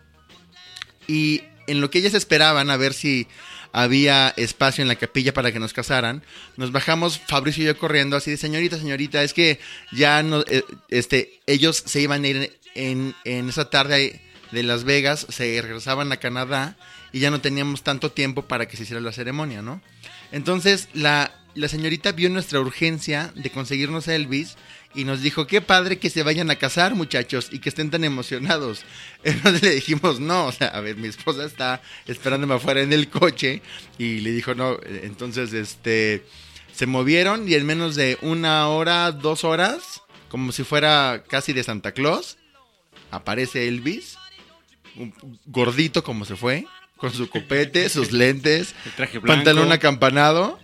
Y 1.07 1.43
en 1.67 1.81
lo 1.81 1.89
que 1.89 1.99
ellas 1.99 2.13
esperaban 2.13 2.69
a 2.69 2.77
ver 2.77 2.93
si 2.93 3.27
había 3.71 4.29
espacio 4.37 4.83
en 4.83 4.87
la 4.87 4.95
capilla 4.95 5.33
para 5.33 5.51
que 5.51 5.59
nos 5.59 5.73
casaran, 5.73 6.23
nos 6.57 6.71
bajamos 6.71 7.19
Fabricio 7.19 7.63
y 7.63 7.67
yo 7.67 7.77
corriendo 7.77 8.15
así 8.15 8.31
de 8.31 8.37
señorita, 8.37 8.77
señorita, 8.77 9.23
es 9.23 9.33
que 9.33 9.59
ya 9.91 10.21
no, 10.21 10.41
eh, 10.41 10.63
este, 10.89 11.41
ellos 11.47 11.81
se 11.85 11.99
iban 11.99 12.23
a 12.23 12.27
ir 12.27 12.59
en, 12.75 13.15
en 13.25 13.49
esa 13.49 13.69
tarde 13.69 14.21
de 14.51 14.63
Las 14.63 14.83
Vegas, 14.83 15.25
se 15.29 15.59
regresaban 15.59 16.11
a 16.11 16.17
Canadá 16.17 16.77
y 17.11 17.19
ya 17.19 17.31
no 17.31 17.41
teníamos 17.41 17.81
tanto 17.81 18.11
tiempo 18.11 18.43
para 18.43 18.67
que 18.67 18.77
se 18.77 18.83
hiciera 18.83 19.01
la 19.01 19.11
ceremonia, 19.11 19.63
¿no? 19.63 19.81
Entonces 20.31 20.89
la, 20.93 21.33
la 21.55 21.67
señorita 21.67 22.11
vio 22.11 22.29
nuestra 22.29 22.59
urgencia 22.59 23.33
de 23.35 23.49
conseguirnos 23.49 24.07
a 24.07 24.15
Elvis 24.15 24.55
y 24.95 25.03
nos 25.05 25.21
dijo, 25.21 25.47
qué 25.47 25.61
padre 25.61 25.97
que 25.97 26.09
se 26.09 26.23
vayan 26.23 26.51
a 26.51 26.55
casar 26.55 26.95
muchachos 26.95 27.49
y 27.51 27.59
que 27.59 27.69
estén 27.69 27.89
tan 27.89 28.03
emocionados. 28.03 28.83
Entonces 29.23 29.61
le 29.61 29.71
dijimos, 29.71 30.19
no, 30.19 30.47
o 30.47 30.51
sea, 30.51 30.67
a 30.67 30.81
ver, 30.81 30.97
mi 30.97 31.07
esposa 31.07 31.45
está 31.45 31.81
esperándome 32.07 32.55
afuera 32.55 32.81
en 32.81 32.93
el 32.93 33.09
coche 33.09 33.61
y 33.97 34.19
le 34.19 34.31
dijo, 34.31 34.55
no, 34.55 34.77
entonces 34.83 35.53
este, 35.53 36.25
se 36.73 36.85
movieron 36.85 37.47
y 37.47 37.53
en 37.53 37.65
menos 37.65 37.95
de 37.95 38.17
una 38.21 38.67
hora, 38.67 39.11
dos 39.11 39.43
horas, 39.43 40.01
como 40.29 40.51
si 40.51 40.63
fuera 40.63 41.23
casi 41.27 41.53
de 41.53 41.63
Santa 41.63 41.91
Claus, 41.91 42.37
aparece 43.11 43.67
Elvis 43.67 44.17
gordito 45.45 46.03
como 46.03 46.25
se 46.25 46.35
fue, 46.35 46.65
con 46.97 47.11
su 47.11 47.29
copete, 47.29 47.89
sus 47.89 48.11
lentes, 48.11 48.75
El 48.85 48.91
traje 48.93 49.19
blanco. 49.19 49.35
pantalón 49.35 49.71
acampanado 49.71 50.59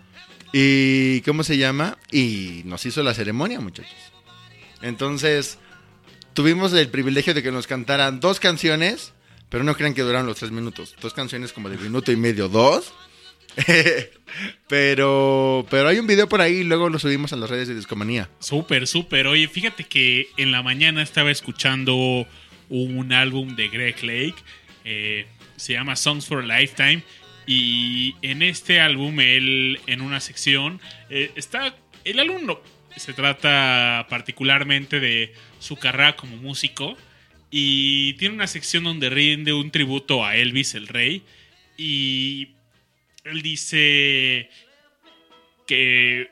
y 0.51 1.21
¿cómo 1.21 1.43
se 1.43 1.57
llama? 1.57 1.97
Y 2.11 2.61
nos 2.65 2.85
hizo 2.85 3.03
la 3.03 3.13
ceremonia, 3.13 3.59
muchachos. 3.59 4.08
Entonces, 4.81 5.57
tuvimos 6.33 6.73
el 6.73 6.89
privilegio 6.89 7.33
de 7.33 7.43
que 7.43 7.51
nos 7.51 7.67
cantaran 7.67 8.19
dos 8.19 8.39
canciones, 8.39 9.13
pero 9.49 9.63
no 9.63 9.75
crean 9.75 9.93
que 9.93 10.01
duraron 10.01 10.27
los 10.27 10.37
tres 10.37 10.51
minutos. 10.51 10.95
Dos 11.01 11.13
canciones 11.13 11.53
como 11.53 11.69
de 11.69 11.77
minuto 11.77 12.11
y 12.11 12.15
medio, 12.15 12.47
dos. 12.49 12.93
pero, 14.67 15.65
pero 15.69 15.87
hay 15.87 15.99
un 15.99 16.07
video 16.07 16.29
por 16.29 16.41
ahí 16.41 16.57
y 16.57 16.63
luego 16.63 16.89
lo 16.89 16.99
subimos 16.99 17.33
a 17.33 17.35
las 17.35 17.49
redes 17.49 17.67
de 17.67 17.75
Discomanía. 17.75 18.29
Súper, 18.39 18.87
súper. 18.87 19.27
Oye, 19.27 19.47
fíjate 19.47 19.83
que 19.85 20.27
en 20.37 20.51
la 20.51 20.61
mañana 20.61 21.01
estaba 21.01 21.31
escuchando 21.31 22.27
un 22.69 23.13
álbum 23.13 23.55
de 23.55 23.67
Greg 23.69 24.03
Lake. 24.03 24.35
eh, 24.85 25.25
se 25.57 25.73
llama 25.73 25.95
Songs 25.95 26.25
for 26.25 26.43
a 26.43 26.59
Lifetime. 26.59 27.03
Y 27.45 28.15
en 28.21 28.43
este 28.43 28.79
álbum, 28.79 29.19
él, 29.19 29.79
en 29.87 30.01
una 30.01 30.19
sección, 30.19 30.79
eh, 31.09 31.31
está. 31.35 31.75
El 32.05 32.19
álbum 32.19 32.45
no- 32.45 32.61
se 32.95 33.13
trata 33.13 34.07
particularmente 34.09 34.99
de 34.99 35.33
su 35.59 35.75
carrera 35.75 36.15
como 36.15 36.37
músico. 36.37 36.97
Y 37.51 38.13
tiene 38.13 38.35
una 38.35 38.47
sección 38.47 38.83
donde 38.83 39.09
rinde 39.09 39.53
un 39.53 39.71
tributo 39.71 40.25
a 40.25 40.35
Elvis 40.35 40.75
el 40.75 40.87
Rey. 40.87 41.23
Y 41.77 42.49
él 43.23 43.41
dice 43.41 44.49
que, 45.65 46.29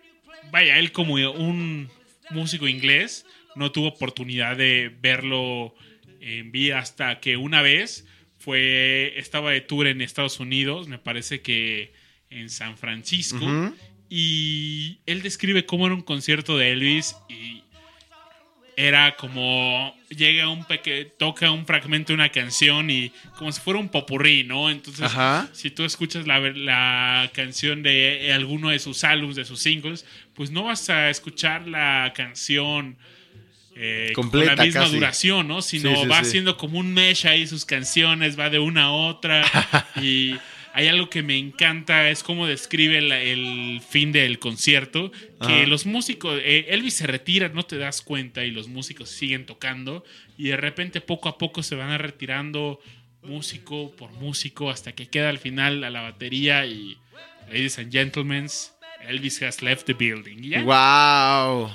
vaya, 0.52 0.78
él 0.78 0.92
como 0.92 1.16
un 1.16 1.90
músico 2.30 2.68
inglés 2.68 3.26
no 3.56 3.72
tuvo 3.72 3.88
oportunidad 3.88 4.58
de 4.58 4.96
verlo 5.02 5.74
en 6.22 6.52
vida 6.52 6.80
hasta 6.80 7.20
que 7.20 7.38
una 7.38 7.62
vez 7.62 8.06
fue, 8.38 9.14
estaba 9.18 9.52
de 9.52 9.62
tour 9.62 9.88
en 9.88 10.02
Estados 10.02 10.40
Unidos, 10.40 10.88
me 10.88 11.00
parece 11.00 11.42
que 11.42 11.94
en 12.30 12.50
San 12.50 12.78
Francisco. 12.78 13.46
Y 14.10 15.00
él 15.06 15.22
describe 15.22 15.66
cómo 15.66 15.86
era 15.86 15.96
un 15.96 16.02
concierto 16.02 16.58
de 16.58 16.72
Elvis 16.72 17.16
y 17.30 17.64
era 18.76 19.16
como 19.16 19.96
llega 20.10 20.48
un 20.50 20.64
peque 20.66 21.06
toca 21.18 21.50
un 21.50 21.66
fragmento 21.66 22.10
de 22.10 22.14
una 22.16 22.30
canción 22.30 22.92
y 22.92 23.12
como 23.38 23.52
si 23.52 23.60
fuera 23.60 23.80
un 23.80 23.90
popurrí, 23.90 24.44
¿no? 24.44 24.70
Entonces, 24.70 25.06
Ajá. 25.06 25.50
si 25.52 25.72
tú 25.72 25.84
escuchas 25.84 26.28
la, 26.28 26.40
la 26.40 27.30
canción 27.34 27.82
de 27.82 28.32
alguno 28.34 28.70
de 28.70 28.78
sus 28.80 29.04
álbumes, 29.04 29.36
de 29.36 29.46
sus 29.46 29.60
singles, 29.60 30.06
pues 30.36 30.52
no 30.52 30.66
vas 30.66 30.90
a 30.92 31.10
escuchar 31.10 31.68
la 31.68 32.14
canción 32.16 32.98
eh, 33.76 34.12
Completa, 34.14 34.50
con 34.52 34.58
la 34.58 34.66
misma 34.66 34.82
casi. 34.82 34.94
duración, 34.96 35.48
¿no? 35.48 35.62
Sino 35.64 35.90
Sí, 35.96 36.02
sí, 36.04 36.08
va 36.08 36.16
sí. 36.24 36.28
haciendo 36.30 36.56
como 36.58 36.78
un 36.80 36.94
mesh 36.94 37.26
ahí 37.28 37.48
sus 37.48 37.66
canciones, 37.66 38.38
va 38.40 38.50
de 38.52 38.60
una 38.60 38.86
a 38.86 38.92
otra 38.92 39.44
y 40.02 40.36
hay 40.78 40.88
algo 40.90 41.10
que 41.10 41.24
me 41.24 41.36
encanta, 41.40 42.08
es 42.08 42.22
cómo 42.22 42.46
describe 42.46 43.02
la- 43.02 43.20
el 43.20 43.82
fin 43.82 44.12
del 44.12 44.38
concierto, 44.38 45.12
que 45.12 45.18
Ajá. 45.40 45.66
los 45.66 45.88
músicos, 45.88 46.40
eh, 46.44 46.68
Elvis 46.70 46.94
se 46.94 47.08
retira, 47.08 47.50
no 47.50 47.64
te 47.64 47.78
das 47.80 48.04
cuenta, 48.04 48.46
y 48.46 48.52
los 48.52 48.68
músicos 48.68 49.10
siguen 49.10 49.48
tocando, 49.48 50.04
y 50.38 50.50
de 50.50 50.58
repente 50.58 51.02
poco 51.02 51.30
a 51.30 51.40
poco 51.40 51.64
se 51.64 51.74
van 51.74 51.98
retirando 51.98 52.80
músico 53.24 53.92
por 53.96 54.12
músico 54.12 54.70
hasta 54.70 54.92
que 54.94 55.08
queda 55.08 55.30
al 55.30 55.40
final 55.40 55.84
a 55.84 55.90
la 55.90 56.02
batería 56.02 56.68
y, 56.68 56.96
ladies 57.48 57.80
and 57.80 57.92
gentlemen, 57.92 58.46
Elvis 59.08 59.42
has 59.42 59.64
left 59.64 59.88
the 59.88 59.94
building. 59.94 60.64
¡Wow! 60.64 61.72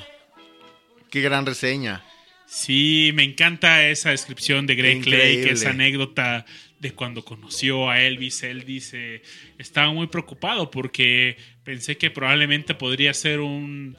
¡Qué 1.10 1.20
gran 1.22 1.44
reseña! 1.44 2.04
Sí, 2.46 3.10
me 3.14 3.24
encanta 3.24 3.88
esa 3.88 4.10
descripción 4.10 4.66
de 4.66 4.74
Greg 4.76 4.98
Increíble. 4.98 5.40
Lake, 5.42 5.52
esa 5.54 5.70
anécdota 5.70 6.44
de 6.82 6.92
cuando 6.92 7.24
conoció 7.24 7.88
a 7.88 8.00
Elvis. 8.02 8.42
Él 8.42 8.64
dice, 8.66 9.22
estaba 9.56 9.90
muy 9.92 10.08
preocupado 10.08 10.70
porque 10.70 11.38
pensé 11.64 11.96
que 11.96 12.10
probablemente 12.10 12.74
podría 12.74 13.14
ser 13.14 13.40
un, 13.40 13.96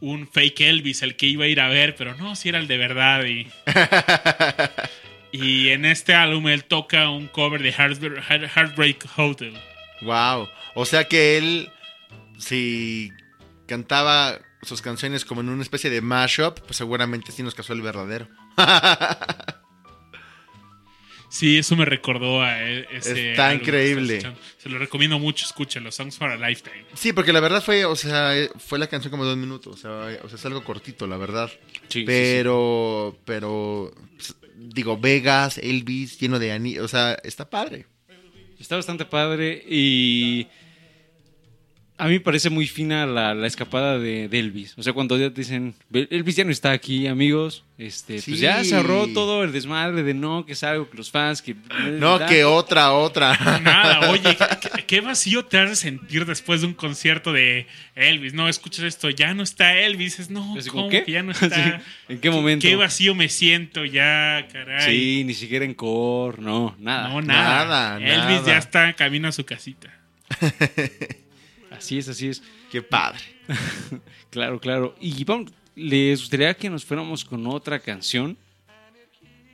un 0.00 0.26
fake 0.28 0.60
Elvis 0.62 1.02
el 1.02 1.16
que 1.16 1.26
iba 1.26 1.44
a 1.44 1.48
ir 1.48 1.60
a 1.60 1.68
ver, 1.68 1.94
pero 1.96 2.14
no, 2.16 2.36
si 2.36 2.48
era 2.48 2.58
el 2.58 2.68
de 2.68 2.76
verdad. 2.78 3.24
Y, 3.26 3.48
y 5.32 5.68
en 5.70 5.84
este 5.84 6.14
álbum 6.14 6.48
él 6.48 6.64
toca 6.64 7.10
un 7.10 7.26
cover 7.28 7.62
de 7.62 7.72
Heartbreak, 7.72 8.22
Heart- 8.24 8.50
Heartbreak 8.56 9.06
Hotel. 9.18 9.54
¡Wow! 10.02 10.48
O 10.74 10.84
sea 10.86 11.04
que 11.04 11.36
él, 11.36 11.68
si 12.38 13.10
cantaba 13.66 14.38
sus 14.62 14.82
canciones 14.82 15.24
como 15.24 15.40
en 15.40 15.48
una 15.48 15.62
especie 15.62 15.90
de 15.90 16.00
mashup, 16.00 16.60
pues 16.60 16.76
seguramente 16.76 17.32
sí 17.32 17.42
nos 17.42 17.54
casó 17.54 17.72
el 17.72 17.82
verdadero. 17.82 18.28
Sí, 21.34 21.58
eso 21.58 21.74
me 21.74 21.84
recordó 21.84 22.42
a 22.42 22.62
e- 22.62 22.86
ese. 22.92 23.32
Está 23.32 23.48
álbum 23.48 23.62
increíble. 23.62 24.22
Se 24.56 24.68
lo 24.68 24.78
recomiendo 24.78 25.18
mucho, 25.18 25.44
escúchenlo. 25.44 25.90
Songs 25.90 26.16
for 26.16 26.30
a 26.30 26.36
Lifetime. 26.36 26.84
Sí, 26.94 27.12
porque 27.12 27.32
la 27.32 27.40
verdad 27.40 27.60
fue, 27.60 27.84
o 27.86 27.96
sea, 27.96 28.38
eh, 28.38 28.50
fue 28.56 28.78
la 28.78 28.86
canción 28.86 29.10
como 29.10 29.26
de 29.26 29.32
un 29.32 29.40
minuto. 29.40 29.70
O 29.70 29.76
sea, 29.76 30.16
o 30.22 30.28
sea 30.28 30.38
es 30.38 30.46
algo 30.46 30.62
cortito, 30.62 31.08
la 31.08 31.16
verdad. 31.16 31.50
Sí, 31.88 32.02
sí, 32.02 32.04
pero, 32.06 33.18
pero, 33.24 33.92
pues, 34.16 34.36
digo, 34.54 34.96
Vegas, 34.96 35.58
Elvis, 35.58 36.20
lleno 36.20 36.38
de 36.38 36.52
anillos. 36.52 36.84
O 36.84 36.88
sea, 36.88 37.14
está 37.24 37.50
padre. 37.50 37.86
Está 38.60 38.76
bastante 38.76 39.04
padre 39.04 39.60
y 39.68 40.46
a 41.96 42.06
mí 42.06 42.14
me 42.14 42.20
parece 42.20 42.50
muy 42.50 42.66
fina 42.66 43.06
la, 43.06 43.34
la 43.34 43.46
escapada 43.46 43.98
de, 43.98 44.28
de 44.28 44.38
Elvis. 44.40 44.74
O 44.76 44.82
sea, 44.82 44.92
cuando 44.92 45.16
ya 45.16 45.30
te 45.30 45.42
dicen, 45.42 45.74
Elvis 45.92 46.34
ya 46.36 46.44
no 46.44 46.50
está 46.50 46.72
aquí, 46.72 47.06
amigos, 47.06 47.64
este, 47.78 48.18
Sí. 48.20 48.32
pues 48.32 48.40
ya 48.40 48.64
se 48.64 48.74
ahorró 48.74 49.06
todo 49.08 49.44
el 49.44 49.52
desmadre 49.52 50.02
de 50.02 50.12
no, 50.12 50.44
que 50.44 50.52
es 50.54 50.64
algo, 50.64 50.90
que 50.90 50.96
los 50.96 51.10
fans, 51.12 51.40
que... 51.40 51.54
No, 52.00 52.18
que 52.26 52.44
otra, 52.44 52.92
otra. 52.92 53.36
Nada, 53.62 54.10
oye, 54.10 54.36
¿qué, 54.60 54.84
qué 54.86 55.00
vacío 55.02 55.44
te 55.44 55.58
hace 55.58 55.76
sentir 55.76 56.26
después 56.26 56.62
de 56.62 56.66
un 56.66 56.74
concierto 56.74 57.32
de 57.32 57.66
Elvis? 57.94 58.34
No, 58.34 58.48
escuchas 58.48 58.84
esto, 58.84 59.08
ya 59.10 59.32
no 59.34 59.44
está 59.44 59.78
Elvis. 59.78 60.18
Es, 60.18 60.30
no, 60.30 60.56
Así 60.58 60.70
¿cómo 60.70 60.82
como, 60.84 60.90
¿qué? 60.90 61.04
que 61.04 61.12
ya 61.12 61.22
no 61.22 61.30
está? 61.40 61.48
Sí, 61.78 61.84
¿en 62.08 62.18
qué 62.18 62.30
momento? 62.30 62.66
Qué 62.66 62.74
vacío 62.74 63.14
me 63.14 63.28
siento 63.28 63.84
ya, 63.84 64.48
caray. 64.52 64.82
Sí, 64.90 65.22
ni 65.24 65.34
siquiera 65.34 65.64
en 65.64 65.74
core, 65.74 66.42
no, 66.42 66.74
nada. 66.80 67.08
No, 67.08 67.22
nada. 67.22 67.64
Nada, 67.64 67.96
Elvis 67.98 68.40
nada. 68.40 68.46
ya 68.46 68.58
está 68.58 68.92
camino 68.94 69.28
a 69.28 69.32
su 69.32 69.44
casita. 69.44 69.94
Así 71.76 71.98
es, 71.98 72.08
así 72.08 72.28
es. 72.28 72.42
Qué 72.70 72.82
padre. 72.82 73.20
Claro, 74.30 74.58
claro. 74.58 74.96
Y 75.00 75.22
vamos, 75.22 75.52
¿les 75.76 76.18
gustaría 76.18 76.52
que 76.54 76.68
nos 76.68 76.84
fuéramos 76.84 77.24
con 77.24 77.46
otra 77.46 77.78
canción? 77.78 78.36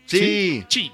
Sí. 0.07 0.65
Sí. 0.71 0.91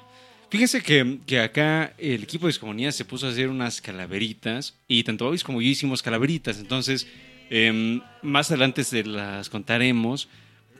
Fíjense 0.50 0.82
que, 0.82 1.18
que 1.24 1.40
acá 1.40 1.94
el 1.98 2.24
equipo 2.24 2.46
de 2.46 2.50
Discomanía 2.52 2.90
se 2.90 3.04
puso 3.04 3.26
a 3.26 3.30
hacer 3.30 3.48
unas 3.48 3.80
calaveritas 3.80 4.74
y 4.88 5.04
tanto 5.04 5.24
Babis 5.24 5.44
como 5.44 5.60
yo 5.60 5.68
hicimos 5.68 6.02
calaveritas. 6.02 6.58
Entonces, 6.58 7.06
em, 7.50 8.00
más 8.22 8.50
adelante 8.50 8.82
se 8.82 9.04
las 9.04 9.48
contaremos. 9.48 10.28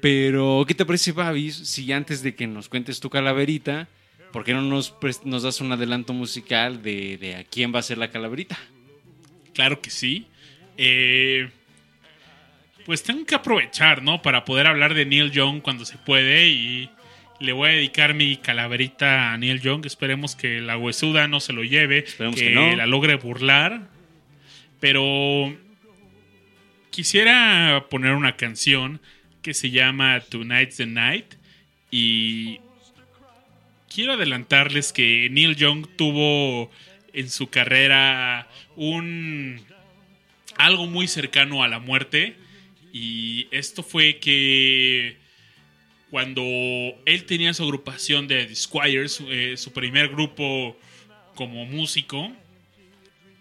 Pero, 0.01 0.65
¿qué 0.67 0.75
te 0.75 0.85
parece, 0.85 1.13
Babis, 1.13 1.57
si 1.57 1.91
antes 1.93 2.23
de 2.23 2.35
que 2.35 2.47
nos 2.47 2.69
cuentes 2.69 3.01
tu 3.01 3.09
calaverita, 3.11 3.89
¿por 4.33 4.45
qué 4.45 4.53
no 4.53 4.63
nos, 4.63 4.95
nos 5.25 5.43
das 5.43 5.61
un 5.61 5.73
adelanto 5.73 6.13
musical 6.13 6.83
de, 6.83 7.19
de 7.19 7.37
a 7.37 7.45
quién 7.45 7.75
va 7.75 7.81
a 7.81 7.83
ser 7.83 7.99
la 7.99 8.11
calaverita? 8.11 8.59
Claro 9.53 9.81
que 9.81 9.91
sí. 9.91 10.27
Eh, 10.77 11.49
pues 12.85 13.03
tengo 13.03 13.25
que 13.27 13.35
aprovechar, 13.35 14.03
¿no? 14.03 14.23
Para 14.23 14.45
poder 14.45 14.67
hablar 14.67 14.95
de 14.95 15.07
Neil 15.07 15.31
Young 15.33 15.61
cuando 15.61 15.85
se 15.85 15.99
puede 15.99 16.49
y 16.49 16.89
le 17.41 17.53
voy 17.53 17.69
a 17.69 17.73
dedicar 17.73 18.15
mi 18.15 18.37
calaverita 18.37 19.33
a 19.33 19.39
Neil 19.39 19.61
Young. 19.61 19.85
Esperemos 19.87 20.37
que 20.37 20.61
la 20.61 20.77
huesuda 20.77 21.29
no 21.29 21.41
se 21.41 21.53
lo 21.53 21.65
lleve, 21.65 21.99
Esperemos 21.99 22.39
que, 22.39 22.49
que 22.49 22.55
no. 22.55 22.77
la 22.77 22.87
logre 22.87 23.17
burlar. 23.17 23.89
Pero 24.81 25.57
quisiera 26.91 27.87
poner 27.91 28.13
una 28.13 28.37
canción 28.37 29.01
que 29.43 29.55
se 29.55 29.71
llama 29.71 30.21
Tonight's 30.21 30.77
the 30.77 30.87
Night 30.87 31.35
y 31.91 32.61
quiero 33.93 34.15
adelantarles 34.15 34.93
que 34.93 35.29
Neil 35.31 35.57
Young 35.57 35.87
tuvo 35.97 36.71
en 37.13 37.31
su 37.31 37.49
carrera 37.49 38.49
un 38.77 39.61
algo 40.57 40.87
muy 40.87 41.09
cercano 41.09 41.63
a 41.63 41.69
la 41.69 41.79
muerte 41.79 42.37
y 42.93 43.47
esto 43.51 43.83
fue 43.83 44.19
que 44.19 45.17
cuando 46.11 46.43
él 47.05 47.25
tenía 47.27 47.53
su 47.53 47.63
agrupación 47.65 48.29
de 48.29 48.47
The 48.47 48.55
Squires, 48.55 49.23
eh, 49.29 49.55
su 49.57 49.73
primer 49.73 50.09
grupo 50.09 50.79
como 51.35 51.67
músico, 51.67 52.33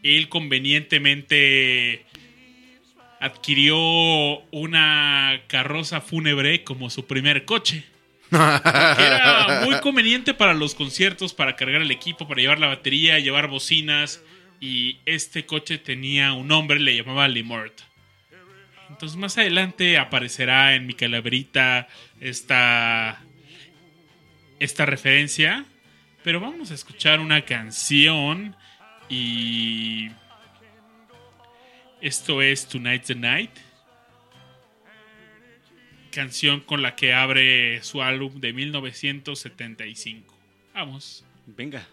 él 0.03 0.29
convenientemente 0.29 2.05
adquirió 3.19 3.77
una 4.51 5.41
carroza 5.47 6.01
fúnebre 6.01 6.63
como 6.63 6.89
su 6.89 7.05
primer 7.05 7.45
coche. 7.45 7.83
Era 8.31 9.61
muy 9.65 9.79
conveniente 9.79 10.33
para 10.33 10.53
los 10.53 10.75
conciertos, 10.75 11.33
para 11.33 11.55
cargar 11.55 11.81
el 11.81 11.91
equipo, 11.91 12.27
para 12.27 12.41
llevar 12.41 12.59
la 12.59 12.67
batería, 12.67 13.19
llevar 13.19 13.47
bocinas 13.47 14.21
y 14.59 14.99
este 15.05 15.45
coche 15.45 15.77
tenía 15.77 16.33
un 16.33 16.47
nombre, 16.47 16.79
le 16.79 16.95
llamaba 16.95 17.27
Limort. 17.27 17.81
Entonces 18.89 19.17
más 19.17 19.37
adelante 19.37 19.97
aparecerá 19.97 20.75
en 20.75 20.85
mi 20.85 20.93
calaverita 20.93 21.87
esta, 22.19 23.21
esta 24.59 24.85
referencia, 24.85 25.65
pero 26.23 26.39
vamos 26.39 26.71
a 26.71 26.75
escuchar 26.75 27.19
una 27.19 27.41
canción 27.41 28.55
y 29.09 30.09
esto 32.01 32.41
es 32.41 32.67
Tonight's 32.67 33.07
the 33.07 33.15
Night, 33.15 33.51
canción 36.11 36.61
con 36.61 36.81
la 36.81 36.95
que 36.95 37.13
abre 37.13 37.83
su 37.83 38.01
álbum 38.01 38.39
de 38.39 38.53
1975. 38.53 40.37
Vamos. 40.73 41.25
Venga. 41.45 41.87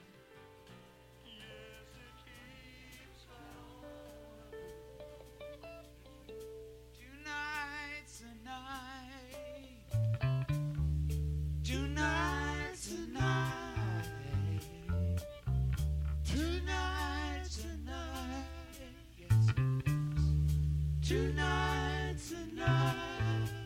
tonight. 22.28 23.61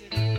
city. 0.00 0.29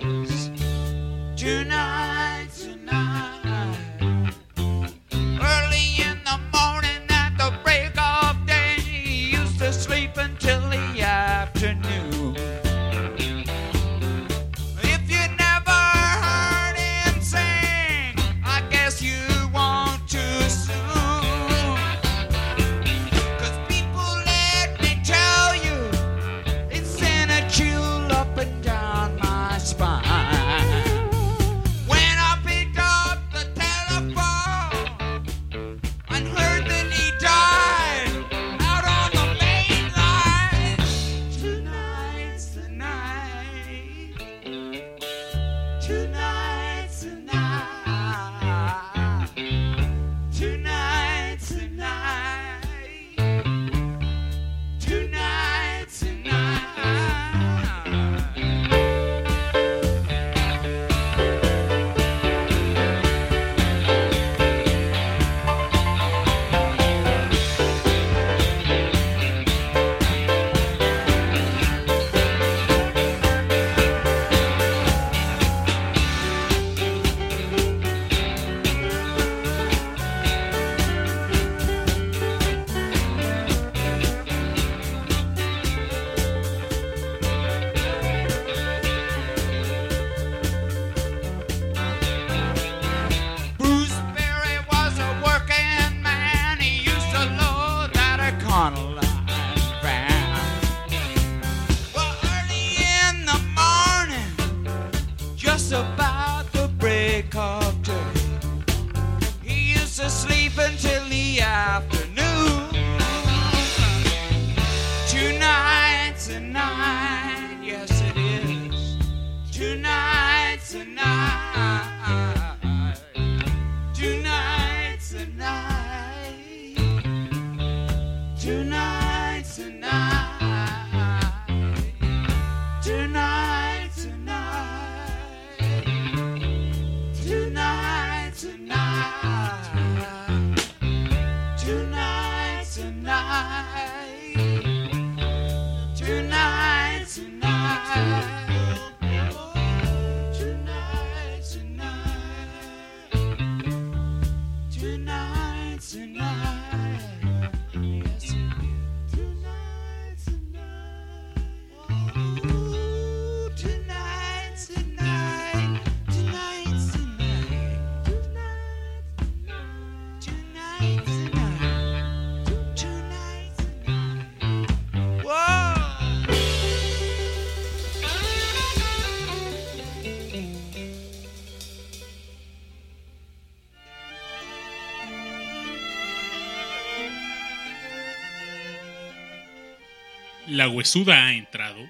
Huesuda 190.67 191.27
ha 191.27 191.33
entrado 191.33 191.89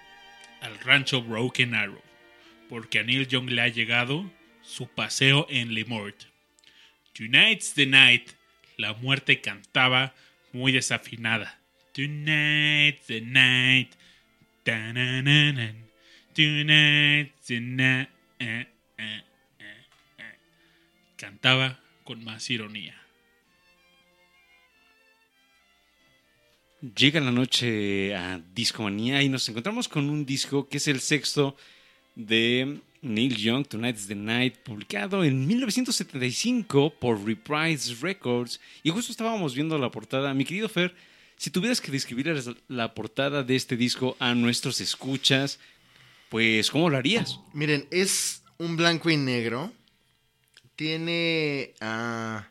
al 0.61 0.79
rancho 0.79 1.21
Broken 1.21 1.75
Arrow 1.75 2.01
porque 2.71 2.99
a 2.99 3.03
Neil 3.03 3.27
Young 3.27 3.49
le 3.49 3.61
ha 3.61 3.67
llegado 3.67 4.31
su 4.61 4.87
paseo 4.87 5.45
en 5.49 5.73
Lemort. 5.73 6.15
Tonight's 7.11 7.73
the 7.73 7.85
night. 7.85 8.29
La 8.77 8.93
muerte 8.93 9.41
cantaba 9.41 10.15
muy 10.53 10.71
desafinada. 10.71 11.59
Tonight's 11.91 13.07
the 13.07 13.19
night. 13.19 13.91
Ta-na-na-nan. 14.63 15.89
Tonight's 16.33 17.47
the 17.47 17.59
night. 17.59 18.09
Eh, 18.39 18.65
eh, 18.97 19.21
eh. 19.59 20.35
Cantaba 21.17 21.77
con 22.05 22.23
más 22.23 22.49
ironía. 22.49 23.00
Llega 26.81 27.19
la 27.19 27.31
noche 27.31 28.15
a 28.15 28.41
Discomanía 28.55 29.21
y 29.21 29.29
nos 29.29 29.47
encontramos 29.47 29.87
con 29.87 30.09
un 30.09 30.25
disco 30.25 30.67
que 30.67 30.77
es 30.77 30.87
el 30.87 30.99
sexto 30.99 31.55
de 32.15 32.79
Neil 33.03 33.37
Young, 33.37 33.67
Tonight's 33.67 34.07
the 34.07 34.15
Night, 34.15 34.55
publicado 34.63 35.23
en 35.23 35.45
1975 35.45 36.95
por 36.99 37.23
Reprise 37.23 37.93
Records. 38.01 38.59
Y 38.81 38.89
justo 38.89 39.11
estábamos 39.11 39.53
viendo 39.53 39.77
la 39.77 39.91
portada. 39.91 40.33
Mi 40.33 40.43
querido 40.43 40.67
Fer, 40.69 40.95
si 41.37 41.51
tuvieras 41.51 41.79
que 41.81 41.91
describir 41.91 42.33
la 42.67 42.95
portada 42.95 43.43
de 43.43 43.55
este 43.55 43.77
disco 43.77 44.17
a 44.17 44.33
nuestros 44.33 44.81
escuchas, 44.81 45.59
pues 46.29 46.71
¿cómo 46.71 46.89
lo 46.89 46.97
harías? 46.97 47.39
Miren, 47.53 47.87
es 47.91 48.41
un 48.57 48.75
blanco 48.75 49.11
y 49.11 49.17
negro. 49.17 49.71
Tiene 50.75 51.75
ah, 51.79 52.50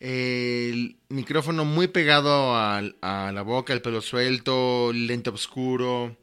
el 0.00 0.96
micrófono 1.08 1.64
muy 1.64 1.88
pegado 1.88 2.54
a, 2.54 2.82
la 3.02 3.42
boca, 3.42 3.72
el 3.72 3.82
pelo 3.82 4.00
suelto, 4.00 4.92
lente 4.92 5.30
oscuro. 5.30 6.16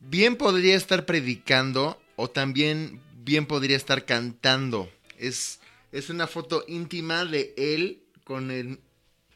Bien 0.00 0.36
podría 0.36 0.76
estar 0.76 1.04
predicando 1.06 2.00
o 2.16 2.28
también 2.28 3.00
bien 3.24 3.46
podría 3.46 3.76
estar 3.76 4.04
cantando. 4.04 4.90
Es, 5.18 5.60
es 5.92 6.08
una 6.08 6.26
foto 6.26 6.64
íntima 6.66 7.24
de 7.24 7.52
él 7.56 8.02
con 8.24 8.50
el, 8.50 8.80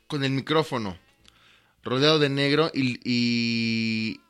con 0.07 0.24
el 0.24 0.31
micrófono, 0.31 0.99
rodeado 1.82 2.19
de 2.19 2.28
negro 2.28 2.70
y 2.74 4.20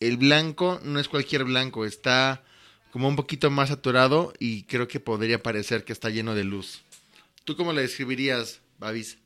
el 0.00 0.16
blanco 0.16 0.80
no 0.82 0.98
es 0.98 1.08
cualquier 1.08 1.44
blanco, 1.44 1.84
está 1.84 2.42
como 2.90 3.08
un 3.08 3.16
poquito 3.16 3.50
más 3.50 3.70
saturado 3.70 4.32
y 4.38 4.64
creo 4.64 4.86
que 4.86 5.00
podría 5.00 5.42
parecer 5.42 5.84
que 5.84 5.92
está 5.92 6.10
lleno 6.10 6.34
de 6.34 6.44
luz. 6.44 6.83
¿Tú 7.44 7.56
cómo 7.56 7.72
le 7.72 7.82
describirías, 7.82 8.62
Babis? 8.78 9.18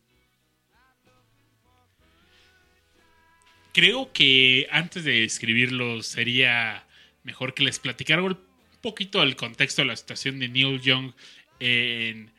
Creo 3.73 4.13
que 4.13 4.67
antes 4.71 5.05
de 5.05 5.25
escribirlo 5.25 6.03
sería 6.03 6.87
mejor 7.23 7.55
que 7.55 7.63
les 7.63 7.79
platicara 7.79 8.23
un 8.23 8.39
poquito 8.81 9.23
el 9.23 9.37
contexto 9.37 9.83
de 9.83 9.89
la 9.89 9.97
situación 9.97 10.41
de 10.41 10.49
Neil 10.49 10.81
Young 10.81 11.13
en, 11.61 12.33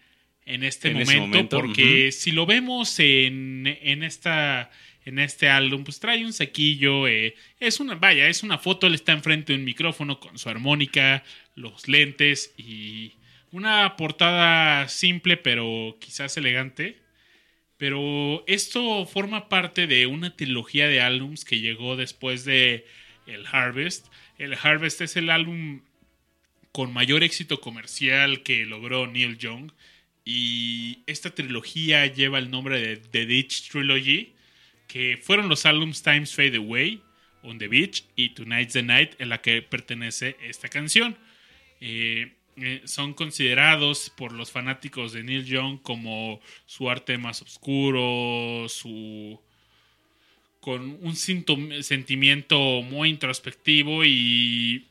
en 0.45 0.63
este 0.63 0.89
En 0.89 0.97
momento, 0.97 1.61
porque 1.61 2.11
si 2.11 2.31
lo 2.31 2.45
vemos 2.45 2.99
en, 2.99 3.65
en 3.81 4.03
esta 4.03 4.69
en 5.05 5.17
este 5.17 5.49
álbum, 5.49 5.83
pues 5.83 5.99
trae 5.99 6.23
un 6.23 6.33
saquillo, 6.33 7.07
eh, 7.07 7.35
es 7.59 7.79
una, 7.79 7.95
vaya, 7.95 8.27
es 8.27 8.43
una 8.43 8.57
foto, 8.59 8.85
él 8.85 8.93
está 8.93 9.11
enfrente 9.13 9.53
de 9.53 9.59
un 9.59 9.65
micrófono 9.65 10.19
con 10.19 10.37
su 10.37 10.49
armónica, 10.49 11.23
los 11.55 11.87
lentes 11.87 12.53
y 12.57 13.13
una 13.51 13.95
portada 13.95 14.87
simple 14.87 15.37
pero 15.37 15.97
quizás 15.99 16.37
elegante. 16.37 16.97
Pero 17.77 18.43
esto 18.45 19.05
forma 19.05 19.47
parte 19.47 19.87
de 19.87 20.05
una 20.05 20.35
trilogía 20.35 20.87
de 20.87 20.99
álbums 20.99 21.45
que 21.45 21.61
llegó 21.61 21.95
después 21.95 22.43
de 22.43 22.85
El 23.25 23.45
Harvest. 23.49 24.07
El 24.37 24.57
Harvest 24.61 24.99
es 24.99 25.15
el 25.15 25.29
álbum 25.29 25.81
con 26.73 26.93
mayor 26.93 27.23
éxito 27.23 27.61
comercial 27.61 28.43
que 28.43 28.65
logró 28.65 29.07
Neil 29.07 29.37
Young. 29.37 29.71
Y 30.25 31.03
esta 31.07 31.33
trilogía 31.33 32.05
lleva 32.05 32.37
el 32.37 32.51
nombre 32.51 32.79
de 32.79 32.97
The 32.97 33.25
Ditch 33.25 33.69
Trilogy, 33.69 34.33
que 34.87 35.17
fueron 35.21 35.47
los 35.47 35.65
álbums 35.65 36.03
Times 36.03 36.35
Fade 36.35 36.57
Away, 36.57 37.01
On 37.43 37.57
the 37.57 37.69
Beach 37.69 38.03
y 38.17 38.29
Tonight's 38.29 38.73
the 38.73 38.83
Night, 38.83 39.13
en 39.19 39.29
la 39.29 39.41
que 39.41 39.61
pertenece 39.61 40.35
esta 40.41 40.67
canción. 40.67 41.17
Eh, 41.79 42.33
eh, 42.63 42.81
son 42.85 43.13
considerados 43.13 44.09
por 44.09 44.31
los 44.31 44.51
fanáticos 44.51 45.13
de 45.13 45.23
Neil 45.23 45.45
Young 45.45 45.81
como 45.81 46.39
su 46.65 46.89
arte 46.89 47.17
más 47.17 47.41
oscuro, 47.41 48.67
su 48.69 49.39
con 50.59 50.97
un 51.01 51.15
sentimiento 51.15 52.81
muy 52.81 53.09
introspectivo 53.09 54.03
y 54.03 54.87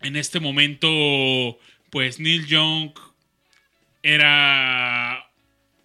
en 0.00 0.16
este 0.16 0.38
momento 0.38 1.58
pues 1.90 2.20
Neil 2.20 2.46
Young 2.46 2.92
era 4.02 5.30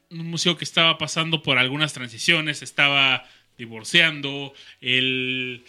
un 0.10 0.28
músico 0.28 0.58
que 0.58 0.64
estaba 0.64 0.98
pasando 0.98 1.44
por 1.44 1.58
algunas 1.58 1.94
transiciones, 1.94 2.62
estaba 2.62 3.28
divorciando, 3.58 4.54
él 4.82 5.66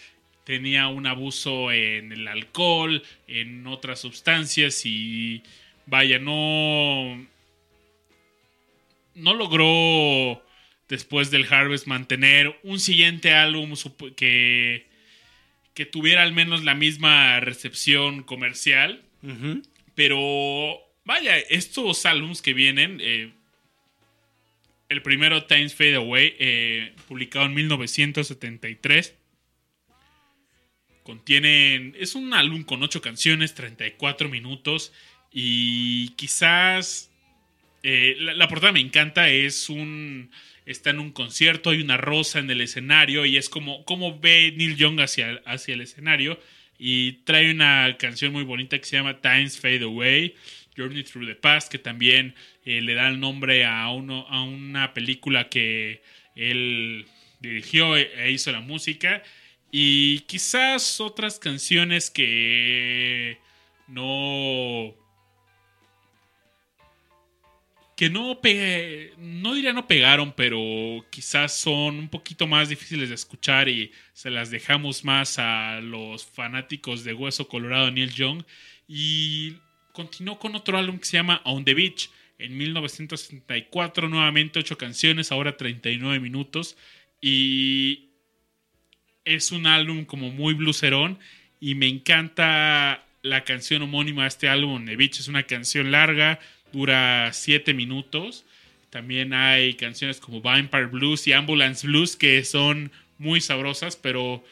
tenía 0.49 0.87
un 0.87 1.05
abuso 1.05 1.71
en 1.71 2.11
el 2.11 2.27
alcohol, 2.27 3.03
en 3.27 3.67
otras 3.67 3.99
sustancias 3.99 4.83
y 4.83 5.43
vaya, 5.85 6.17
no 6.17 7.23
no 9.13 9.35
logró 9.35 10.43
después 10.87 11.29
del 11.29 11.45
Harvest 11.53 11.85
mantener 11.85 12.59
un 12.63 12.79
siguiente 12.79 13.31
álbum 13.31 13.75
que 14.15 14.87
que 15.75 15.85
tuviera 15.85 16.23
al 16.23 16.33
menos 16.33 16.63
la 16.63 16.73
misma 16.73 17.39
recepción 17.41 18.23
comercial. 18.23 19.03
Pero 19.93 20.79
vaya, 21.05 21.37
estos 21.37 22.07
álbums 22.07 22.41
que 22.41 22.55
vienen, 22.55 22.97
eh, 23.01 23.33
el 24.89 25.03
primero 25.03 25.43
Times 25.43 25.75
Fade 25.75 25.97
Away, 25.97 26.35
eh, 26.39 26.93
publicado 27.07 27.45
en 27.45 27.53
1973, 27.53 29.18
contienen, 31.09 31.95
es 31.97 32.13
un 32.13 32.35
álbum 32.35 32.61
con 32.63 32.83
8 32.83 33.01
canciones, 33.01 33.55
34 33.55 34.29
minutos 34.29 34.93
y 35.33 36.09
quizás 36.09 37.09
eh, 37.81 38.15
la, 38.19 38.47
portada 38.47 38.73
me 38.73 38.79
encanta, 38.79 39.27
es 39.27 39.69
un... 39.69 40.29
Está 40.67 40.91
en 40.91 40.99
un 40.99 41.11
concierto, 41.11 41.71
hay 41.71 41.81
una 41.81 41.97
rosa 41.97 42.37
en 42.37 42.51
el 42.51 42.61
escenario 42.61 43.25
y 43.25 43.37
es 43.37 43.49
como, 43.49 43.83
como 43.85 44.19
ve 44.19 44.53
Neil 44.55 44.75
Young 44.75 45.01
hacia, 45.01 45.41
hacia 45.47 45.73
el 45.73 45.81
escenario. 45.81 46.39
Y 46.77 47.13
trae 47.23 47.49
una 47.49 47.97
canción 47.97 48.31
muy 48.31 48.43
bonita 48.43 48.77
que 48.77 48.85
se 48.85 48.95
llama 48.95 49.19
Times 49.19 49.59
Fade 49.59 49.85
Away, 49.85 50.35
Journey 50.77 51.03
Through 51.03 51.25
the 51.25 51.33
Past, 51.33 51.71
que 51.71 51.79
también 51.79 52.35
eh, 52.65 52.81
le 52.81 52.93
da 52.93 53.07
el 53.07 53.19
nombre 53.19 53.65
a, 53.65 53.89
uno, 53.89 54.27
a 54.29 54.43
una 54.43 54.93
película 54.93 55.49
que 55.49 56.03
él 56.35 57.07
dirigió 57.39 57.97
e 57.97 58.11
e 58.15 58.31
hizo 58.31 58.51
la 58.51 58.59
música. 58.59 59.23
Y 59.71 60.19
quizás 60.21 60.99
otras 60.99 61.37
canciones 61.39 62.09
que 62.09 63.37
no 63.87 64.95
que 67.95 68.09
no 68.09 68.39
pe- 68.39 69.13
no 69.17 69.53
diría 69.53 69.73
no 69.73 69.85
pegaron, 69.85 70.31
pero 70.31 71.05
quizás 71.09 71.57
son 71.59 71.99
un 71.99 72.07
poquito 72.09 72.47
más 72.47 72.69
difíciles 72.69 73.09
de 73.09 73.15
escuchar 73.15 73.67
y 73.67 73.91
se 74.13 74.29
las 74.29 74.49
dejamos 74.51 75.03
más 75.03 75.37
a 75.37 75.81
los 75.81 76.25
fanáticos 76.25 77.03
de 77.03 77.13
Hueso 77.13 77.49
Colorado 77.49 77.91
Neil 77.91 78.13
Young. 78.13 78.43
Y 78.87 79.57
continuó 79.91 80.39
con 80.39 80.55
otro 80.55 80.77
álbum 80.77 80.97
que 80.97 81.05
se 81.05 81.17
llama 81.17 81.41
On 81.43 81.65
the 81.65 81.73
Beach 81.73 82.09
en 82.37 82.57
1964, 82.57 84.07
nuevamente 84.07 84.59
8 84.59 84.77
canciones, 84.77 85.33
ahora 85.33 85.57
39 85.57 86.21
minutos. 86.21 86.77
Y 87.19 88.08
es 89.29 89.51
un 89.51 89.67
álbum 89.67 90.05
como 90.05 90.31
muy 90.31 90.55
blucerón 90.55 91.19
y 91.61 91.75
me 91.75 91.87
encanta 91.87 93.05
la 93.21 93.43
canción 93.43 93.83
homónima 93.83 94.23
de 94.23 94.29
este 94.29 94.49
álbum, 94.49 94.85
The 94.85 94.95
Beach. 94.95 95.19
Es 95.19 95.27
una 95.27 95.43
canción 95.43 95.91
larga, 95.91 96.39
dura 96.73 97.29
7 97.31 97.73
minutos. 97.73 98.45
También 98.89 99.33
hay 99.33 99.75
canciones 99.75 100.19
como 100.19 100.41
Vampire 100.41 100.87
Blues 100.87 101.27
y 101.27 101.33
Ambulance 101.33 101.85
Blues 101.85 102.15
que 102.15 102.43
son 102.43 102.91
muy 103.19 103.39
sabrosas, 103.39 103.95
pero 103.95 104.43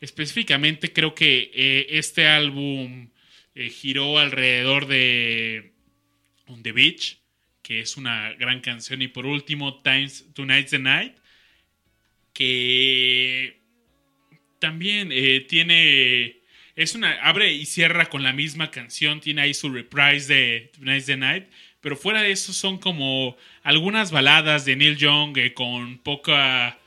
específicamente 0.00 0.92
creo 0.92 1.14
que 1.14 1.52
eh, 1.54 1.86
este 1.90 2.26
álbum 2.26 3.10
eh, 3.54 3.70
giró 3.70 4.18
alrededor 4.18 4.88
de 4.88 5.72
On 6.46 6.60
the 6.62 6.72
Beach, 6.72 7.18
que 7.62 7.80
es 7.80 7.96
una 7.96 8.32
gran 8.32 8.60
canción. 8.60 9.00
Y 9.00 9.08
por 9.08 9.26
último, 9.26 9.80
Times, 9.82 10.26
Tonight's 10.34 10.70
the 10.70 10.80
Night, 10.80 11.14
que 12.32 13.63
también 14.64 15.10
eh, 15.12 15.44
tiene. 15.46 16.40
Es 16.74 16.94
una. 16.94 17.12
Abre 17.22 17.52
y 17.52 17.66
cierra 17.66 18.06
con 18.06 18.22
la 18.22 18.32
misma 18.32 18.70
canción. 18.70 19.20
Tiene 19.20 19.42
ahí 19.42 19.52
su 19.52 19.68
reprise 19.70 20.32
de 20.32 20.70
Tonight's 20.74 21.04
the 21.04 21.18
Night. 21.18 21.44
Pero 21.82 21.98
fuera 21.98 22.22
de 22.22 22.30
eso 22.30 22.54
son 22.54 22.78
como 22.78 23.36
algunas 23.62 24.10
baladas 24.10 24.64
de 24.64 24.74
Neil 24.74 24.96
Young 24.96 25.36
eh, 25.36 25.52
con 25.52 25.98
poca. 25.98 26.78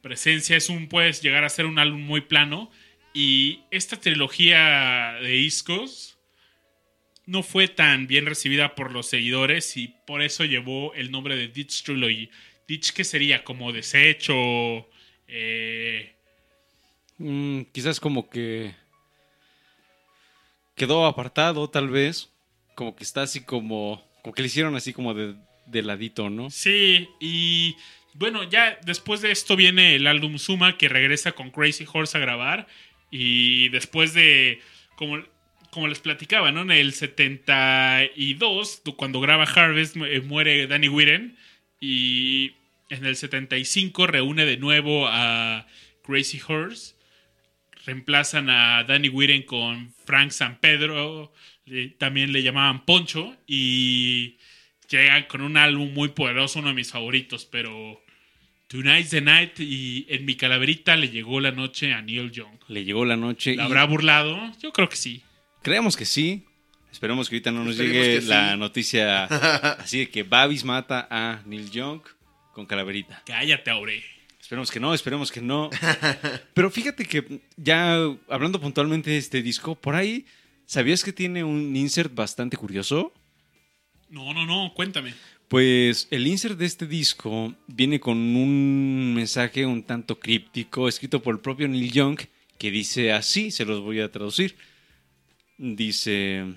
presencia. 0.00 0.56
Es 0.56 0.70
un, 0.70 0.88
puedes 0.88 1.20
llegar 1.20 1.44
a 1.44 1.50
ser 1.50 1.66
un 1.66 1.78
álbum 1.78 2.00
muy 2.00 2.22
plano. 2.22 2.70
Y 3.12 3.60
esta 3.70 4.00
trilogía 4.00 5.18
de 5.20 5.28
discos 5.28 6.16
no 7.26 7.42
fue 7.42 7.68
tan 7.68 8.06
bien 8.06 8.24
recibida 8.24 8.74
por 8.74 8.92
los 8.92 9.08
seguidores 9.08 9.76
y 9.76 9.94
por 10.06 10.22
eso 10.22 10.44
llevó 10.44 10.94
el 10.94 11.10
nombre 11.10 11.36
de 11.36 11.48
Ditch 11.48 11.82
Trilogy. 11.82 12.30
Ditch 12.66 12.92
que 12.92 13.04
sería 13.04 13.44
como 13.44 13.72
desecho, 13.72 14.88
eh, 15.28 16.15
Mm, 17.18 17.62
quizás 17.72 18.00
como 18.00 18.28
que 18.28 18.74
quedó 20.74 21.06
apartado, 21.06 21.68
tal 21.68 21.88
vez. 21.88 22.30
Como 22.74 22.94
que 22.94 23.04
está 23.04 23.22
así 23.22 23.42
como. 23.42 24.04
Como 24.22 24.34
que 24.34 24.42
le 24.42 24.46
hicieron 24.46 24.76
así 24.76 24.92
como 24.92 25.14
de, 25.14 25.34
de 25.66 25.82
ladito, 25.82 26.30
¿no? 26.30 26.50
Sí, 26.50 27.08
y 27.20 27.76
bueno, 28.14 28.44
ya 28.44 28.78
después 28.84 29.20
de 29.20 29.30
esto 29.30 29.56
viene 29.56 29.94
el 29.94 30.06
álbum 30.06 30.38
Suma 30.38 30.78
que 30.78 30.88
regresa 30.88 31.32
con 31.32 31.50
Crazy 31.50 31.86
Horse 31.90 32.16
a 32.16 32.20
grabar. 32.20 32.66
Y 33.10 33.68
después 33.68 34.14
de, 34.14 34.60
como, 34.96 35.22
como 35.70 35.86
les 35.88 36.00
platicaba, 36.00 36.50
¿no? 36.50 36.62
En 36.62 36.70
el 36.70 36.92
72, 36.92 38.82
cuando 38.96 39.20
graba 39.20 39.44
Harvest, 39.44 39.96
eh, 39.96 40.20
muere 40.22 40.66
Danny 40.66 40.88
Whitten. 40.88 41.36
Y 41.80 42.52
en 42.88 43.04
el 43.04 43.16
75 43.16 44.06
reúne 44.06 44.44
de 44.44 44.56
nuevo 44.56 45.06
a 45.08 45.66
Crazy 46.02 46.40
Horse. 46.46 46.95
Reemplazan 47.86 48.50
a 48.50 48.84
Danny 48.84 49.08
Whitten 49.08 49.42
con 49.44 49.94
Frank 50.04 50.30
San 50.32 50.58
Pedro. 50.58 51.32
le- 51.64 51.88
también 51.90 52.32
le 52.32 52.42
llamaban 52.42 52.84
Poncho. 52.84 53.36
Y 53.46 54.36
llegan 54.88 55.24
con 55.24 55.40
un 55.40 55.56
álbum 55.56 55.92
muy 55.94 56.08
poderoso, 56.10 56.58
uno 56.60 56.68
de 56.68 56.74
mis 56.74 56.90
favoritos, 56.90 57.44
pero 57.44 58.00
Tonight's 58.68 59.10
the 59.10 59.20
Night 59.20 59.58
y 59.60 60.06
en 60.08 60.24
mi 60.24 60.34
calaverita 60.36 60.96
le 60.96 61.08
llegó 61.08 61.40
la 61.40 61.52
noche 61.52 61.92
a 61.92 62.02
Neil 62.02 62.30
Young. 62.32 62.58
Le 62.68 62.84
llegó 62.84 63.04
la 63.04 63.16
noche. 63.16 63.54
¿La 63.56 63.62
y 63.64 63.66
habrá 63.66 63.84
burlado? 63.84 64.52
Yo 64.62 64.72
creo 64.72 64.88
que 64.88 64.96
sí. 64.96 65.22
Creemos 65.62 65.96
que 65.96 66.04
sí. 66.04 66.44
Esperemos 66.92 67.28
que 67.28 67.36
ahorita 67.36 67.50
no 67.52 67.62
nos 67.64 67.78
Esperemos 67.78 68.06
llegue 68.06 68.20
la 68.22 68.52
sí. 68.52 68.58
noticia 68.58 69.24
así 69.80 69.98
de 69.98 70.08
que 70.08 70.22
Babis 70.22 70.64
mata 70.64 71.06
a 71.10 71.42
Neil 71.46 71.70
Young 71.70 72.00
con 72.52 72.64
calaverita. 72.66 73.22
Cállate, 73.26 73.70
Aure. 73.70 74.02
Esperemos 74.46 74.70
que 74.70 74.78
no, 74.78 74.94
esperemos 74.94 75.32
que 75.32 75.40
no. 75.40 75.70
Pero 76.54 76.70
fíjate 76.70 77.04
que 77.04 77.40
ya 77.56 77.96
hablando 78.28 78.60
puntualmente 78.60 79.10
de 79.10 79.16
este 79.16 79.42
disco, 79.42 79.74
por 79.74 79.96
ahí, 79.96 80.24
¿sabías 80.66 81.02
que 81.02 81.12
tiene 81.12 81.42
un 81.42 81.74
insert 81.74 82.14
bastante 82.14 82.56
curioso? 82.56 83.12
No, 84.08 84.32
no, 84.32 84.46
no, 84.46 84.72
cuéntame. 84.72 85.14
Pues 85.48 86.06
el 86.12 86.28
insert 86.28 86.56
de 86.56 86.64
este 86.64 86.86
disco 86.86 87.56
viene 87.66 87.98
con 87.98 88.18
un 88.18 89.14
mensaje 89.16 89.66
un 89.66 89.82
tanto 89.82 90.20
críptico 90.20 90.86
escrito 90.86 91.20
por 91.20 91.34
el 91.34 91.40
propio 91.40 91.66
Neil 91.66 91.90
Young 91.90 92.20
que 92.56 92.70
dice 92.70 93.12
así, 93.12 93.50
se 93.50 93.64
los 93.64 93.80
voy 93.80 93.98
a 93.98 94.12
traducir. 94.12 94.54
Dice, 95.58 96.54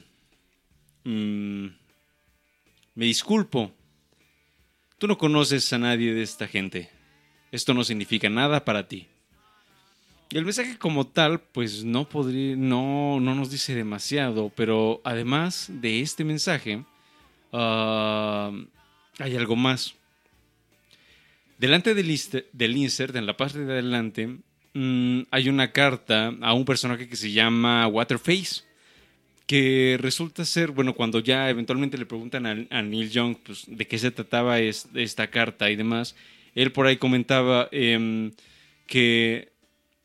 mm, 1.06 1.66
me 2.94 3.06
disculpo, 3.06 3.72
tú 5.00 5.08
no 5.08 5.18
conoces 5.18 5.74
a 5.74 5.80
nadie 5.80 6.14
de 6.14 6.22
esta 6.22 6.48
gente, 6.48 6.92
esto 7.52 7.74
no 7.74 7.84
significa 7.84 8.30
nada 8.30 8.64
para 8.66 8.88
ti. 8.88 9.08
Y 10.32 10.38
el 10.38 10.46
mensaje 10.46 10.78
como 10.78 11.08
tal, 11.08 11.40
pues 11.40 11.84
no 11.84 12.08
podría, 12.08 12.56
no, 12.56 13.20
no 13.20 13.34
nos 13.34 13.50
dice 13.50 13.74
demasiado, 13.74 14.52
pero 14.56 15.02
además 15.04 15.68
de 15.70 16.02
este 16.02 16.24
mensaje, 16.24 16.84
Ah, 17.52 18.52
hay 19.18 19.36
algo 19.36 19.56
más. 19.56 19.96
Delante 21.58 21.94
del, 21.94 22.10
insert, 22.10 23.16
en 23.16 23.26
la 23.26 23.36
parte 23.36 23.60
de 23.60 23.74
adelante, 23.74 24.38
mm, 24.74 25.22
hay 25.32 25.50
una 25.50 25.72
carta 25.72 26.34
a 26.42 26.54
un 26.54 26.64
personaje 26.64 27.08
que 27.10 27.16
se 27.16 27.32
llama 27.32 27.88
Waterface. 27.88 28.64
Que 29.46 29.98
resulta 30.00 30.46
ser, 30.46 30.70
bueno, 30.72 30.94
cuando 30.94 31.20
ya 31.20 31.50
eventualmente 31.50 31.98
le 31.98 32.06
preguntan 32.06 32.46
a, 32.46 32.82
Neil 32.84 33.10
Young 33.10 33.36
pues, 33.44 33.64
de 33.68 33.88
qué 33.88 33.98
se 33.98 34.12
trataba 34.12 34.60
es- 34.60 34.88
esta 34.94 35.28
carta 35.28 35.72
y 35.72 35.76
demás, 35.76 36.16
él 36.62 36.74
por 36.74 36.88
ahí 36.88 36.98
comentaba 36.98 37.70
em, 37.72 38.32
que 38.86 39.54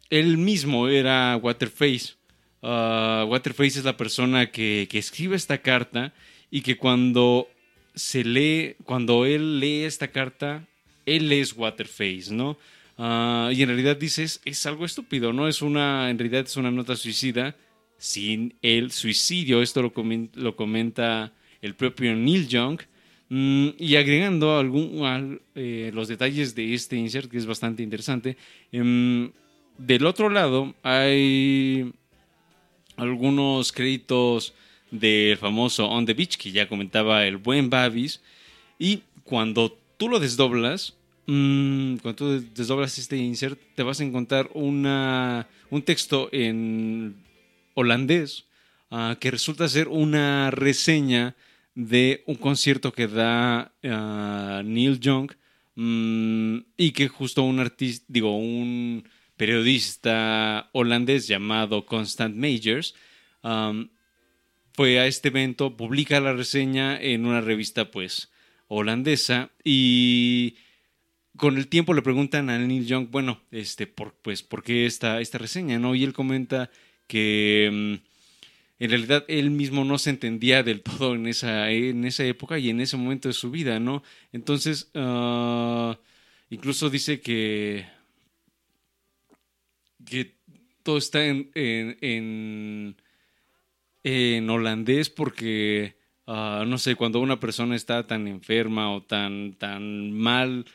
él 0.08 0.38
mismo 0.38 0.88
era 0.88 1.36
Waterface. 1.36 2.14
Ah, 2.62 3.24
Waterface 3.28 3.80
es 3.80 3.84
la 3.84 3.96
persona 3.96 4.50
que, 4.52 4.86
que 4.88 4.98
escribe 4.98 5.34
esta 5.34 5.58
carta 5.58 6.14
y 6.52 6.60
que 6.60 6.76
cuando 6.76 7.48
se 7.96 8.22
lee, 8.22 8.76
cuando 8.84 9.26
él 9.26 9.58
lee 9.58 9.82
esta 9.82 10.08
carta, 10.08 10.64
él 11.06 11.32
es 11.32 11.56
Waterface, 11.56 12.32
¿no? 12.32 12.56
Ah, 12.98 13.50
y 13.52 13.62
en 13.62 13.68
realidad 13.68 13.96
dices, 13.96 14.40
es 14.44 14.64
algo 14.66 14.84
estúpido, 14.84 15.32
¿no? 15.32 15.48
Es 15.48 15.60
una, 15.60 16.08
en 16.08 16.18
realidad 16.18 16.44
es 16.46 16.56
una 16.56 16.70
nota 16.70 16.94
suicida 16.94 17.56
sin 17.98 18.54
el 18.62 18.92
suicidio. 18.92 19.60
Esto 19.60 19.82
lo, 19.82 19.92
lo 20.34 20.54
comenta 20.54 21.32
el 21.60 21.74
propio 21.74 22.14
Neil 22.14 22.46
Young. 22.46 22.80
Mm, 23.30 23.68
y 23.78 23.96
agregando 23.96 24.58
algún, 24.58 25.04
al- 25.04 25.40
eh, 25.54 25.90
los 25.94 26.08
detalles 26.08 26.54
de 26.54 26.74
este 26.74 26.96
insert, 26.96 27.30
que 27.30 27.38
es 27.38 27.46
bastante 27.46 27.82
interesante. 27.82 28.36
em, 28.72 29.30
del 29.78 30.06
otro 30.06 30.28
lado 30.30 30.72
hay 30.82 31.90
algunos 32.96 33.72
créditos 33.72 34.54
del 34.90 35.36
famoso 35.38 35.88
On 35.88 36.06
the 36.06 36.14
Beach 36.14 36.36
que 36.36 36.52
ya 36.52 36.68
comentaba 36.68 37.26
el 37.26 37.36
buen 37.38 37.70
Babis. 37.70 38.20
Y 38.78 39.02
cuando 39.24 39.76
tú 39.96 40.08
lo 40.08 40.20
desdoblas, 40.20 40.94
mm, 41.26 41.96
cuando 41.96 42.14
tú 42.14 42.44
desdoblas 42.54 42.98
este 42.98 43.16
insert, 43.16 43.58
te 43.74 43.82
vas 43.82 44.00
a 44.00 44.04
encontrar 44.04 44.50
una, 44.54 45.48
un 45.70 45.82
texto 45.82 46.28
en 46.32 47.16
holandés 47.74 48.44
ah, 48.90 49.16
que 49.18 49.30
resulta 49.32 49.66
ser 49.68 49.88
una 49.88 50.50
reseña 50.52 51.34
de 51.74 52.22
un 52.26 52.36
concierto 52.36 52.92
que 52.92 53.08
da 53.08 53.74
ah, 53.84 54.62
Neil 54.64 55.00
Young 55.00 55.32
mm, 55.74 56.58
y 56.76 56.92
que 56.92 57.08
justo 57.08 57.42
un 57.42 57.60
artista, 57.60 58.04
digo, 58.08 58.36
un 58.36 59.08
periodista 59.36 60.70
holandés 60.72 61.26
llamado 61.26 61.86
Constant 61.86 62.36
Majors 62.36 62.94
fue 64.74 64.98
a 64.98 65.06
este 65.06 65.28
evento, 65.28 65.76
publica 65.76 66.20
la 66.20 66.32
reseña 66.32 67.00
en 67.00 67.26
una 67.26 67.40
revista 67.40 67.90
pues 67.90 68.30
holandesa 68.68 69.50
y 69.62 70.56
con 71.36 71.56
el 71.56 71.68
tiempo 71.68 71.94
le 71.94 72.02
preguntan 72.02 72.50
a 72.50 72.58
Neil 72.58 72.86
Young, 72.86 73.08
bueno, 73.10 73.40
este, 73.50 73.86
por, 73.86 74.14
pues, 74.14 74.42
¿por 74.42 74.62
qué 74.62 74.86
esta, 74.86 75.20
esta 75.20 75.38
reseña? 75.38 75.78
¿no? 75.78 75.94
Y 75.94 76.04
él 76.04 76.12
comenta 76.12 76.70
que 77.06 77.70
mm, 77.72 78.13
en 78.84 78.90
realidad 78.90 79.24
él 79.28 79.50
mismo 79.50 79.82
no 79.82 79.96
se 79.96 80.10
entendía 80.10 80.62
del 80.62 80.82
todo 80.82 81.14
en 81.14 81.26
esa, 81.26 81.70
en 81.70 82.04
esa 82.04 82.24
época 82.24 82.58
y 82.58 82.68
en 82.68 82.80
ese 82.80 82.98
momento 82.98 83.28
de 83.28 83.34
su 83.34 83.50
vida, 83.50 83.80
¿no? 83.80 84.02
Entonces, 84.30 84.90
ah, 84.94 85.98
incluso 86.50 86.90
dice 86.90 87.20
que, 87.20 87.86
que 90.04 90.34
todo 90.82 90.98
está 90.98 91.24
en, 91.24 91.50
en, 91.54 92.96
en, 94.02 94.50
holandés 94.50 95.08
porque, 95.08 95.96
ah, 96.26 96.64
no 96.66 96.76
sé, 96.76 96.94
cuando 96.94 97.20
una 97.20 97.40
persona 97.40 97.76
está 97.76 98.06
tan 98.06 98.28
enferma 98.28 98.94
o 98.94 99.02
tan, 99.02 99.54
tan 99.54 100.12
mal, 100.12 100.66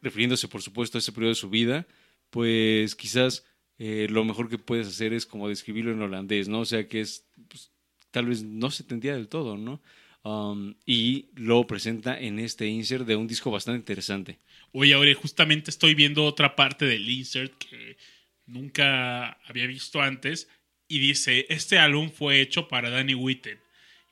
refiriéndose 0.00 0.46
por 0.46 0.62
supuesto 0.62 0.96
a 0.96 1.00
ese 1.00 1.10
periodo 1.10 1.30
de 1.30 1.34
su 1.34 1.50
vida, 1.50 1.88
pues 2.30 2.94
quizás 2.94 3.44
eh, 3.78 4.06
lo 4.10 4.24
mejor 4.24 4.48
que 4.48 4.58
puedes 4.58 4.86
hacer 4.86 5.12
es 5.12 5.26
como 5.26 5.48
describirlo 5.48 5.92
en 5.92 6.02
holandés, 6.02 6.48
¿no? 6.48 6.60
O 6.60 6.64
sea 6.64 6.88
que 6.88 7.00
es, 7.00 7.26
pues, 7.48 7.72
tal 8.10 8.26
vez 8.26 8.42
no 8.42 8.70
se 8.70 8.82
entendía 8.84 9.14
del 9.14 9.28
todo, 9.28 9.56
¿no? 9.56 9.82
Um, 10.22 10.74
y 10.86 11.26
lo 11.34 11.66
presenta 11.66 12.18
en 12.18 12.38
este 12.38 12.66
insert 12.66 13.06
de 13.06 13.16
un 13.16 13.26
disco 13.26 13.50
bastante 13.50 13.78
interesante. 13.78 14.38
Oye, 14.72 14.94
ahora 14.94 15.12
justamente 15.14 15.70
estoy 15.70 15.94
viendo 15.94 16.24
otra 16.24 16.56
parte 16.56 16.86
del 16.86 17.08
insert 17.08 17.52
que 17.58 17.98
nunca 18.46 19.32
había 19.46 19.66
visto 19.66 20.00
antes 20.00 20.48
y 20.88 20.98
dice, 20.98 21.46
este 21.50 21.78
álbum 21.78 22.10
fue 22.10 22.40
hecho 22.40 22.68
para 22.68 22.88
Danny 22.88 23.14
Whitten 23.14 23.58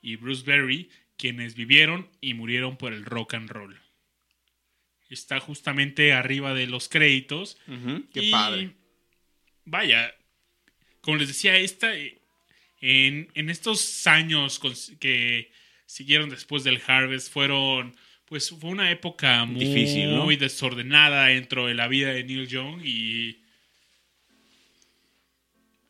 y 0.03 0.17
Bruce 0.17 0.45
Berry, 0.45 0.91
quienes 1.17 1.55
vivieron 1.55 2.09
y 2.21 2.35
murieron 2.35 2.77
por 2.77 2.93
el 2.93 3.05
rock 3.05 3.35
and 3.35 3.49
roll. 3.49 3.81
Está 5.09 5.41
justamente 5.41 6.13
arriba 6.13 6.53
de 6.53 6.67
los 6.67 6.89
créditos. 6.89 7.59
Qué 8.13 8.25
Y, 8.25 8.31
padre. 8.31 8.75
Vaya, 9.65 10.15
como 11.01 11.19
les 11.19 11.29
decía, 11.29 11.57
esta, 11.57 11.97
eh, 11.97 12.19
en, 12.81 13.29
en 13.35 13.51
estos 13.51 14.07
años 14.07 14.61
que 14.99 15.51
siguieron 15.87 16.31
después 16.31 16.65
del 16.65 16.83
Harvest 16.87 17.33
fueron, 17.33 17.97
pues 18.25 18.51
fue 18.51 18.71
una 18.71 18.91
época 18.91 19.45
muy, 19.45 19.65
Difícil, 19.65 20.15
¿no? 20.15 20.25
muy 20.25 20.37
desordenada 20.37 21.27
dentro 21.27 21.67
de 21.67 21.75
la 21.75 21.87
vida 21.89 22.13
de 22.13 22.25
Neil 22.25 22.49
Young 22.49 22.81
y 22.85 23.43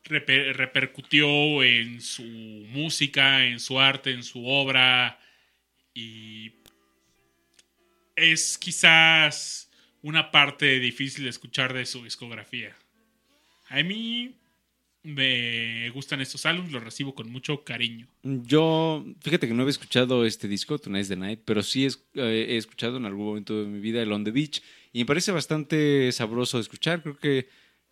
reper- 0.04 0.52
repercutió 0.54 1.62
en 1.62 2.00
su 2.00 2.22
música, 2.22 3.46
en 3.46 3.60
su 3.60 3.80
arte, 3.80 4.10
en 4.10 4.22
su 4.22 4.46
obra 4.46 5.18
y 5.94 6.52
es 8.16 8.58
quizás 8.58 9.70
una 10.02 10.30
parte 10.30 10.78
difícil 10.80 11.24
de 11.24 11.30
escuchar 11.30 11.72
de 11.72 11.86
su 11.86 12.02
discografía. 12.04 12.76
A 13.72 13.82
mí 13.82 14.34
me 15.02 15.88
gustan 15.90 16.20
estos 16.20 16.46
álbumes, 16.46 16.72
los 16.72 16.84
recibo 16.84 17.14
con 17.14 17.30
mucho 17.32 17.64
cariño. 17.64 18.06
Yo, 18.22 19.04
fíjate 19.20 19.48
que 19.48 19.54
no 19.54 19.62
había 19.62 19.70
escuchado 19.70 20.24
este 20.24 20.46
disco, 20.46 20.78
Tonight's 20.78 21.08
the 21.08 21.16
Night, 21.16 21.40
pero 21.44 21.62
sí 21.62 21.86
es- 21.86 22.04
eh, 22.14 22.46
he 22.50 22.56
escuchado 22.56 22.98
en 22.98 23.06
algún 23.06 23.26
momento 23.26 23.62
de 23.62 23.66
mi 23.68 23.80
vida 23.80 24.02
el 24.02 24.12
On 24.12 24.22
the 24.24 24.30
Beach 24.30 24.62
y 24.92 25.00
me 25.00 25.06
parece 25.06 25.32
bastante 25.32 26.12
sabroso 26.12 26.58
de 26.58 26.62
escuchar. 26.62 27.02
Creo 27.02 27.18
que 27.18 27.48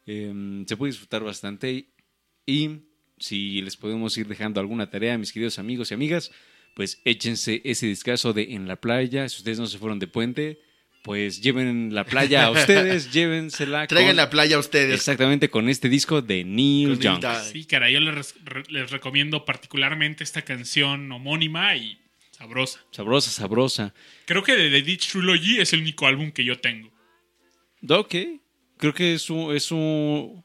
eh, 0.07 0.65
se 0.67 0.77
puede 0.77 0.93
disfrutar 0.93 1.25
bastante 1.25 1.73
y, 1.73 1.89
y 2.47 2.81
si 3.19 3.61
les 3.63 3.77
podemos 3.77 4.17
ir 4.19 4.29
dejando 4.29 4.61
alguna 4.61 4.89
tarea, 4.91 5.19
mis 5.19 5.33
queridos 5.33 5.59
amigos 5.59 5.91
y 5.91 5.95
amigas, 5.95 6.31
pues 6.75 7.01
échense 7.05 7.61
ese 7.65 7.87
discazo 7.87 8.33
de 8.33 8.55
En 8.55 8.69
la 8.69 8.77
playa. 8.81 9.29
Si 9.29 9.39
ustedes 9.39 9.59
no 9.59 9.67
se 9.67 9.79
fueron 9.79 9.99
de 9.99 10.07
puente, 10.07 10.61
pues 11.03 11.41
lleven 11.41 11.95
la 11.95 12.05
playa 12.05 12.45
a 12.47 12.51
ustedes, 12.51 13.11
llévensela. 13.13 13.87
Traigan 13.87 14.11
con- 14.11 14.17
la 14.17 14.31
playa 14.31 14.57
a 14.57 14.59
ustedes. 14.59 14.95
Exactamente 14.95 15.49
con 15.51 15.69
este 15.69 15.89
disco 15.89 16.21
de 16.23 16.45
Neil 16.45 16.99
Con 16.99 17.21
Young. 17.21 17.25
Sí, 17.53 17.65
cara, 17.65 17.89
yo 17.91 18.01
les, 18.01 18.35
re- 18.45 18.65
les 18.69 18.91
recomiendo 18.91 19.45
particularmente 19.45 20.25
esta 20.25 20.43
canción 20.43 21.11
homónima 21.13 21.75
y 21.77 21.99
sabrosa. 22.33 22.81
Sabrosa, 22.91 23.31
sabrosa. 23.31 23.95
Creo 24.27 24.43
que 24.43 24.57
de 24.57 24.71
The 24.71 24.83
Ditch 24.83 25.11
Trilogy 25.13 25.59
es 25.61 25.73
el 25.73 25.81
único 25.81 26.07
álbum 26.07 26.31
que 26.33 26.45
yo 26.45 26.59
tengo. 26.59 26.91
Ok. 27.89 28.15
Creo 28.77 28.95
que 28.95 29.15
es 29.15 29.29
un. 29.31 29.55
Es 29.55 29.71
un 29.73 30.45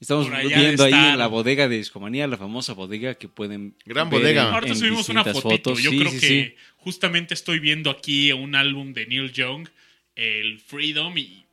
estamos 0.00 0.28
viendo 0.46 0.84
ahí 0.84 0.92
en 0.92 1.18
la 1.18 1.26
bodega 1.26 1.68
de 1.68 1.78
Discomanía, 1.78 2.26
la 2.26 2.36
famosa 2.36 2.74
bodega 2.74 3.14
que 3.14 3.28
pueden. 3.28 3.76
Gran 3.84 4.10
ver 4.10 4.20
bodega. 4.20 4.48
en- 4.48 4.54
Ahorita 4.54 4.72
en 4.72 4.78
subimos 4.78 5.08
una 5.08 5.24
fotito. 5.24 5.40
fotos. 5.42 5.82
Yo 5.82 5.90
Sí, 5.90 5.98
creo 5.98 6.10
sí, 6.12 6.20
que 6.20 6.26
sí. 6.26 6.54
justamente 6.76 7.34
estoy 7.34 7.58
viendo 7.60 7.90
aquí 7.90 8.32
un 8.32 8.54
álbum 8.54 8.92
de 8.92 9.06
Neil 9.06 9.32
Young, 9.32 9.68
el 10.16 10.58
Freedom 10.58 11.16
y. 11.16 11.44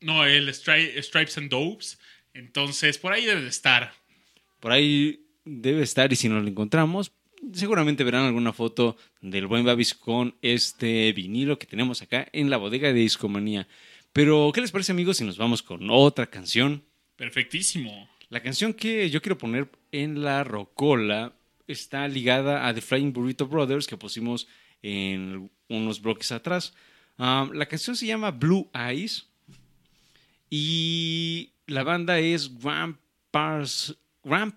No, 0.00 0.24
el 0.24 0.48
Stri- 0.48 1.02
Stripes 1.02 1.36
and 1.38 1.50
Dopes. 1.50 1.98
Entonces, 2.32 2.98
por 2.98 3.12
ahí 3.12 3.26
debe 3.26 3.42
de 3.42 3.48
estar. 3.48 3.92
Por 4.60 4.72
ahí 4.72 5.20
debe 5.44 5.82
estar 5.82 6.12
y 6.12 6.16
si 6.16 6.28
no 6.28 6.40
lo 6.40 6.48
encontramos, 6.48 7.12
seguramente 7.52 8.04
verán 8.04 8.24
alguna 8.24 8.52
foto 8.52 8.96
del 9.20 9.46
buen 9.46 9.64
Babis 9.64 9.94
con 9.94 10.36
este 10.42 11.12
vinilo 11.12 11.58
que 11.58 11.66
tenemos 11.66 12.00
acá 12.02 12.28
en 12.32 12.48
la 12.50 12.56
bodega 12.56 12.88
de 12.88 13.00
Discomanía. 13.00 13.66
Pero, 14.12 14.50
¿qué 14.54 14.60
les 14.60 14.70
parece, 14.70 14.92
amigos, 14.92 15.16
si 15.18 15.24
nos 15.24 15.36
vamos 15.38 15.62
con 15.62 15.88
otra 15.90 16.26
canción? 16.26 16.82
Perfectísimo. 17.16 18.08
La 18.30 18.42
canción 18.42 18.74
que 18.74 19.10
yo 19.10 19.20
quiero 19.22 19.38
poner 19.38 19.68
en 19.90 20.22
la 20.22 20.44
rocola 20.44 21.32
está 21.66 22.06
ligada 22.08 22.66
a 22.66 22.74
The 22.74 22.80
Flying 22.80 23.12
Burrito 23.12 23.46
Brothers 23.46 23.86
que 23.86 23.96
pusimos 23.96 24.46
en 24.82 25.50
unos 25.68 26.00
bloques 26.00 26.30
atrás. 26.32 26.74
Um, 27.18 27.52
la 27.52 27.66
canción 27.66 27.96
se 27.96 28.06
llama 28.06 28.30
Blue 28.30 28.70
Eyes 28.72 29.26
y 30.50 31.50
la 31.66 31.82
banda 31.82 32.18
es 32.18 32.48
Graham, 32.58 32.96
Pars- 33.30 33.96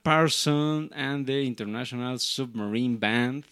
Parson 0.04 0.90
and 0.94 1.26
the 1.26 1.44
International 1.44 2.20
Submarine 2.20 2.98
Band, 3.00 3.46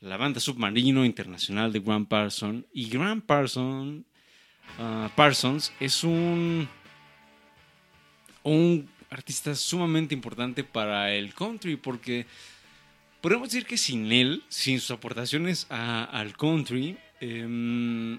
la 0.00 0.16
banda 0.16 0.40
submarino 0.40 1.04
internacional 1.04 1.72
de 1.72 1.80
Graham 1.80 2.06
Parson. 2.06 2.66
Y 2.72 2.88
Graham 2.88 3.20
Parson, 3.20 4.04
ah, 4.78 5.10
Parsons 5.16 5.72
es 5.80 6.04
un 6.04 6.68
un 8.44 8.88
artista 9.10 9.54
sumamente 9.54 10.14
importante 10.14 10.64
para 10.64 11.12
el 11.14 11.34
country 11.34 11.76
porque 11.76 12.26
podemos 13.20 13.48
decir 13.50 13.66
que 13.66 13.76
sin 13.76 14.10
él, 14.10 14.42
sin 14.48 14.80
sus 14.80 14.90
aportaciones 14.90 15.66
al 15.70 16.36
country, 16.36 16.96
em, 17.22 18.18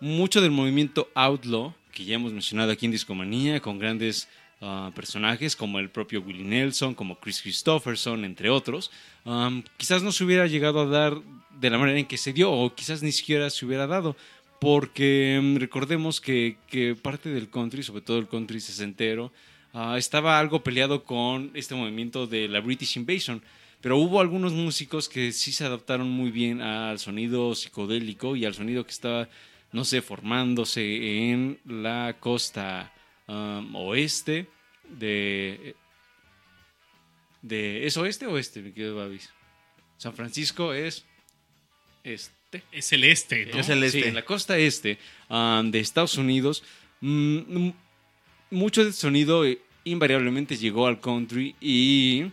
mucho 0.00 0.40
del 0.40 0.50
movimiento 0.50 1.08
outlaw 1.14 1.74
que 1.92 2.04
ya 2.04 2.14
hemos 2.14 2.32
mencionado 2.32 2.72
aquí 2.72 2.86
en 2.86 2.92
Discomanía 2.92 3.60
con 3.60 3.78
grandes 3.78 4.28
ah, 4.60 4.90
personajes 4.94 5.56
como 5.56 5.78
el 5.78 5.90
propio 5.90 6.22
Willie 6.22 6.44
Nelson, 6.44 6.94
como 6.94 7.18
Chris 7.18 7.42
Christopherson, 7.42 8.24
entre 8.24 8.48
otros, 8.48 8.90
quizás 9.76 10.02
no 10.02 10.12
se 10.12 10.24
hubiera 10.24 10.46
llegado 10.46 10.80
a 10.80 10.86
dar 10.86 11.20
de 11.58 11.70
la 11.70 11.78
manera 11.78 11.98
en 11.98 12.06
que 12.06 12.16
se 12.16 12.32
dio 12.32 12.50
o 12.50 12.74
quizás 12.74 13.02
ni 13.02 13.12
siquiera 13.12 13.50
se 13.50 13.66
hubiera 13.66 13.86
dado 13.86 14.16
porque 14.60 15.40
mm, 15.42 15.56
recordemos 15.56 16.20
que, 16.20 16.58
que 16.68 16.94
parte 16.94 17.30
del 17.30 17.48
country, 17.48 17.82
sobre 17.82 18.02
todo 18.02 18.18
el 18.18 18.28
country 18.28 18.60
sesentero, 18.60 19.32
ah, 19.72 19.96
estaba 19.98 20.38
algo 20.38 20.62
peleado 20.62 21.02
con 21.02 21.50
este 21.54 21.74
movimiento 21.74 22.26
de 22.26 22.46
la 22.46 22.60
British 22.60 22.96
Invasion. 22.96 23.42
Pero 23.80 23.96
hubo 23.96 24.20
algunos 24.20 24.52
músicos 24.52 25.08
que 25.08 25.32
sí 25.32 25.52
se 25.52 25.64
adaptaron 25.64 26.10
muy 26.10 26.30
bien 26.30 26.60
al 26.60 26.98
sonido 26.98 27.54
psicodélico 27.54 28.36
y 28.36 28.44
al 28.44 28.54
sonido 28.54 28.84
que 28.84 28.90
estaba, 28.90 29.28
no 29.72 29.84
sé, 29.84 30.02
formándose 30.02 31.30
en 31.30 31.58
la 31.64 32.16
costa 32.20 32.92
um, 33.26 33.74
oeste 33.74 34.48
de... 34.88 35.74
de 37.40 37.86
¿Es 37.86 37.96
oeste 37.96 38.26
o 38.26 38.32
oeste, 38.32 38.60
mi 38.60 38.72
querido 38.72 38.96
Babis? 38.96 39.30
San 39.96 40.14
Francisco 40.14 40.74
es 40.74 41.04
este. 42.04 42.62
Es 42.72 42.92
el 42.92 43.04
este, 43.04 43.46
¿no? 43.46 43.60
Es 43.60 43.68
el 43.68 43.82
este. 43.82 44.02
Sí, 44.02 44.08
en 44.08 44.14
la 44.14 44.24
costa 44.24 44.58
este 44.58 44.98
um, 45.28 45.70
de 45.70 45.80
Estados 45.80 46.16
Unidos, 46.16 46.64
mm, 47.00 47.38
mm, 47.38 47.74
mucho 48.50 48.84
del 48.84 48.92
sonido 48.92 49.44
eh, 49.44 49.60
invariablemente 49.84 50.56
llegó 50.56 50.86
al 50.86 51.00
country 51.00 51.54
y 51.60 52.26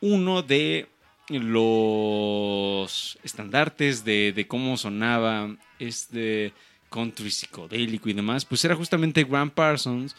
uno 0.00 0.42
de 0.42 0.88
los 1.28 3.18
estandartes 3.22 4.04
de, 4.04 4.46
cómo 4.48 4.76
sonaba 4.76 5.54
este 5.78 6.52
country 6.90 7.30
psicodélico 7.30 8.08
y 8.08 8.12
demás, 8.12 8.44
pues 8.44 8.64
era 8.64 8.76
justamente 8.76 9.24
Graham 9.24 9.50
Parsons 9.50 10.14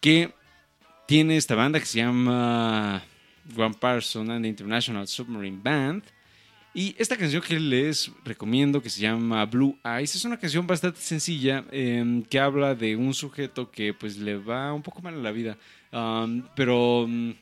que 0.00 0.32
tiene 1.06 1.36
esta 1.36 1.54
banda 1.54 1.80
que 1.80 1.86
se 1.86 1.98
llama 1.98 3.02
Graham 3.54 3.74
Parsons 3.74 4.30
and 4.30 4.42
the 4.44 4.48
International 4.48 5.06
Submarine 5.06 5.60
Band. 5.62 6.04
Y 6.72 6.94
esta 6.98 7.16
canción 7.16 7.42
que 7.42 7.58
les 7.58 8.12
recomiendo, 8.24 8.80
que 8.80 8.90
se 8.90 9.00
llama 9.00 9.44
Blue 9.44 9.76
Eyes, 9.84 10.14
es 10.14 10.24
una 10.24 10.38
canción 10.38 10.68
bastante 10.68 11.00
sencilla 11.00 11.64
eh, 11.72 12.22
que 12.30 12.38
habla 12.38 12.76
de 12.76 12.94
un 12.94 13.12
sujeto 13.12 13.72
que 13.72 13.92
pues 13.92 14.16
le 14.18 14.36
va 14.36 14.72
un 14.72 14.82
poco 14.82 15.02
mal 15.02 15.14
en 15.14 15.22
la 15.24 15.32
vida, 15.32 15.58
um, 15.92 16.44
pero 16.54 17.02
um, 17.02 17.34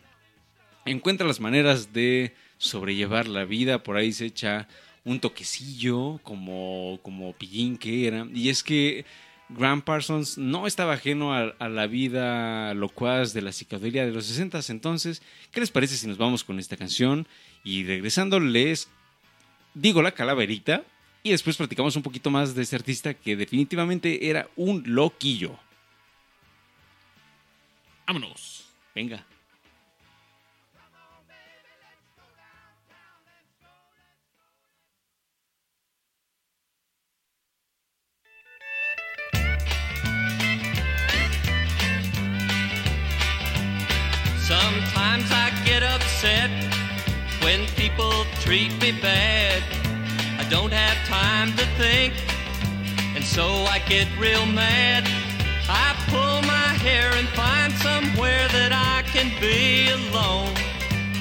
encuentra 0.90 1.26
las 1.26 1.40
maneras 1.40 1.92
de 1.92 2.34
sobrellevar 2.58 3.28
la 3.28 3.44
vida, 3.44 3.82
por 3.82 3.96
ahí 3.96 4.12
se 4.12 4.26
echa 4.26 4.68
un 5.04 5.20
toquecillo 5.20 6.18
como, 6.22 6.98
como 7.02 7.32
pillín 7.32 7.78
que 7.78 8.06
era, 8.06 8.26
y 8.34 8.48
es 8.48 8.62
que 8.62 9.04
Graham 9.48 9.82
Parsons 9.82 10.36
no 10.36 10.66
estaba 10.66 10.94
ajeno 10.94 11.32
a, 11.32 11.54
a 11.58 11.68
la 11.68 11.86
vida 11.86 12.74
locuaz 12.74 13.32
de 13.32 13.42
la 13.42 13.52
psicodelia 13.52 14.04
de 14.04 14.12
los 14.12 14.26
60 14.26 14.60
entonces, 14.68 15.22
¿qué 15.52 15.60
les 15.60 15.70
parece 15.70 15.96
si 15.96 16.06
nos 16.06 16.18
vamos 16.18 16.44
con 16.44 16.58
esta 16.58 16.76
canción? 16.76 17.26
Y 17.64 17.84
regresando 17.84 18.40
les 18.40 18.88
digo 19.74 20.02
la 20.02 20.12
calaverita 20.12 20.84
y 21.22 21.30
después 21.30 21.56
platicamos 21.56 21.96
un 21.96 22.02
poquito 22.02 22.30
más 22.30 22.54
de 22.54 22.62
este 22.62 22.76
artista 22.76 23.14
que 23.14 23.36
definitivamente 23.36 24.28
era 24.28 24.48
un 24.56 24.82
loquillo. 24.86 25.58
Vámonos. 28.06 28.64
Venga. 28.94 29.26
Get 45.78 45.94
upset 45.94 46.50
when 47.42 47.64
people 47.76 48.24
treat 48.40 48.72
me 48.80 48.90
bad. 48.90 49.62
I 50.40 50.48
don't 50.50 50.72
have 50.72 50.96
time 51.06 51.52
to 51.56 51.64
think, 51.78 52.14
and 53.14 53.24
so 53.24 53.44
I 53.46 53.78
get 53.86 54.08
real 54.18 54.44
mad. 54.46 55.04
I 55.68 55.94
pull 56.10 56.42
my 56.42 56.70
hair 56.82 57.12
and 57.12 57.28
find 57.28 57.72
somewhere 57.74 58.48
that 58.48 58.72
I 58.72 59.02
can 59.12 59.28
be 59.40 59.90
alone. 59.90 60.54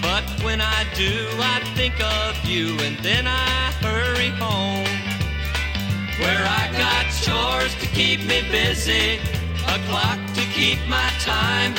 But 0.02 0.26
when 0.44 0.60
I 0.60 0.86
do, 0.96 1.28
I 1.38 1.60
think 1.76 1.96
of 2.02 2.44
you, 2.44 2.80
and 2.80 2.98
then 3.04 3.28
I 3.28 3.72
hurry 3.86 4.30
home 4.42 4.90
where 6.22 6.44
I 6.62 6.64
got 6.74 7.06
chores 7.22 7.76
to 7.82 7.88
keep 7.94 8.22
me 8.26 8.42
busy, 8.50 9.20
a 9.68 9.78
clock 9.88 10.20
to 10.34 10.42
keep 10.58 10.80
my 10.88 11.10
time, 11.20 11.76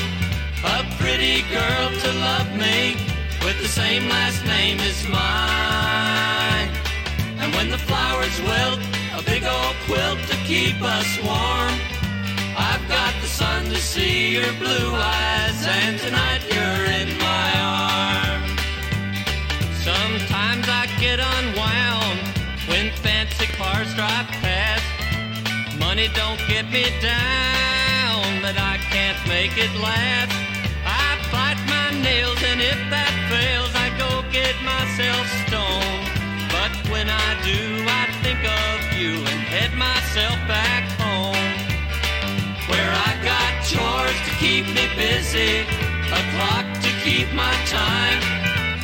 a 0.64 0.84
pretty 0.98 1.42
girl 1.50 1.90
to 2.02 2.12
love 2.18 2.50
me 2.56 2.96
with 3.44 3.60
the 3.62 3.68
same 3.68 4.08
last 4.08 4.44
name 4.44 4.78
as 4.80 5.06
mine. 5.08 6.68
And 7.38 7.54
when 7.54 7.70
the 7.70 7.78
flowers 7.78 8.40
wilt, 8.42 8.80
a 9.14 9.22
big 9.22 9.44
old 9.44 9.76
quilt 9.86 10.18
to 10.28 10.36
keep 10.44 10.82
us 10.82 11.06
warm. 11.22 11.74
I've 12.56 12.86
got 12.88 13.14
the 13.20 13.28
sun 13.28 13.66
to 13.66 13.76
see 13.76 14.34
your 14.34 14.52
blue 14.54 14.94
eyes, 14.94 15.64
and 15.66 15.98
tonight 16.00 16.42
you're 16.50 16.84
in 17.00 17.16
my 17.18 17.50
arms. 17.62 18.60
Sometimes 19.84 20.66
I 20.68 20.86
get 20.98 21.20
unwound 21.20 22.18
when 22.66 22.90
fancy 22.96 23.46
cars 23.54 23.94
drive 23.94 24.26
past. 24.42 24.82
Money 25.78 26.08
don't 26.14 26.40
get 26.48 26.66
me 26.72 26.84
down, 27.00 28.42
but 28.42 28.58
I 28.58 28.78
can't 28.90 29.18
make 29.28 29.56
it 29.56 29.72
last. 29.80 30.47
Bite 31.30 31.60
my 31.68 31.90
nails, 32.00 32.40
and 32.42 32.60
if 32.60 32.80
that 32.88 33.12
fails, 33.28 33.72
I 33.76 33.92
go 34.00 34.24
get 34.32 34.56
myself 34.64 35.24
stoned. 35.44 36.08
But 36.48 36.72
when 36.88 37.08
I 37.08 37.28
do, 37.44 37.60
I 37.84 38.08
think 38.24 38.40
of 38.40 38.76
you 38.96 39.20
and 39.28 39.40
head 39.44 39.72
myself 39.76 40.36
back 40.48 40.88
home. 40.96 41.52
Where 42.72 42.92
I 43.08 43.12
got 43.20 43.50
chores 43.68 44.18
to 44.24 44.32
keep 44.40 44.64
me 44.72 44.88
busy, 44.96 45.68
a 46.08 46.20
clock 46.32 46.66
to 46.80 46.90
keep 47.04 47.28
my 47.36 47.54
time, 47.68 48.20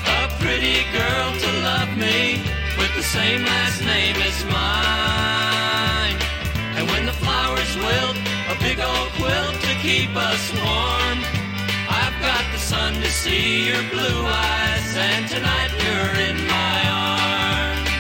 a 0.05 0.29
pretty 0.37 0.85
girl 0.93 1.29
to 1.33 1.51
love 1.65 1.97
me 1.97 2.45
with 2.77 2.93
the 2.95 3.03
same 3.03 3.43
last 3.43 3.81
name 3.81 4.17
as 4.21 4.39
mine. 4.53 6.19
And 6.77 6.85
when 6.93 7.07
the 7.07 7.17
flowers 7.25 7.73
wilt, 7.77 8.17
a 8.53 8.57
big 8.61 8.79
old 8.81 9.09
quilt 9.17 9.57
to 9.65 9.73
keep 9.81 10.13
us 10.15 10.45
warm. 10.61 11.34
Sun 12.75 12.95
to 12.95 13.09
see 13.09 13.69
your 13.69 13.83
blue 13.93 14.21
eyes, 14.27 14.97
and 14.97 15.29
tonight 15.29 15.71
you're 15.85 16.15
in 16.29 16.37
my 16.55 16.79
arms. 16.91 17.91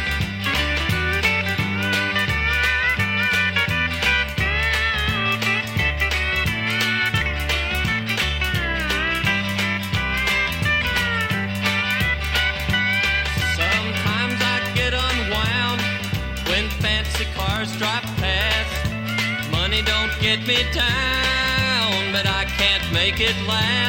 Sometimes 13.60 14.38
I 14.54 14.56
get 14.74 14.92
unwound 15.06 15.80
when 16.50 16.68
fancy 16.82 17.26
cars 17.36 17.70
drive 17.78 18.02
past. 18.18 18.74
Money 19.52 19.82
don't 19.82 20.14
get 20.20 20.40
me 20.48 20.58
down, 20.72 22.12
but 22.12 22.26
I 22.26 22.44
can't 22.58 22.86
make 22.92 23.20
it 23.20 23.36
last. 23.46 23.83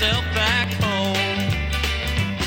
Myself 0.00 0.24
back 0.34 0.72
home 0.80 1.44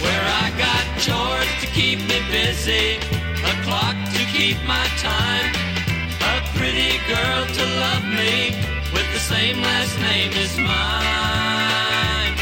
where 0.01 0.25
I 0.41 0.49
got 0.57 0.83
chores 0.97 1.51
to 1.61 1.67
keep 1.67 1.99
me 1.99 2.17
busy, 2.31 2.97
a 3.45 3.53
clock 3.61 3.95
to 4.17 4.21
keep 4.33 4.57
my 4.65 4.87
time, 4.97 5.53
a 6.33 6.41
pretty 6.57 6.97
girl 7.05 7.45
to 7.45 7.63
love 7.85 8.05
me 8.09 8.57
with 8.89 9.05
the 9.13 9.19
same 9.19 9.61
last 9.61 9.93
name 9.99 10.33
as 10.33 10.57
mine. 10.57 12.33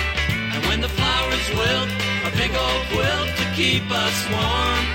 And 0.55 0.65
when 0.67 0.79
the 0.79 0.87
flowers 0.87 1.47
wilt, 1.59 1.91
a 2.23 2.31
big 2.37 2.55
old 2.55 2.83
quilt 2.93 3.35
to 3.35 3.45
keep 3.53 3.83
us 3.91 4.17
warm. 4.31 4.85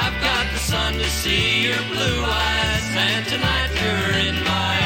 I've 0.00 0.16
got 0.24 0.44
the 0.54 0.60
sun 0.60 0.94
to 0.94 1.10
see 1.20 1.68
your 1.68 1.82
blue 1.92 2.20
eyes, 2.24 2.86
and 2.96 3.26
tonight 3.26 3.70
you're 3.84 4.18
in 4.28 4.44
my 4.44 4.85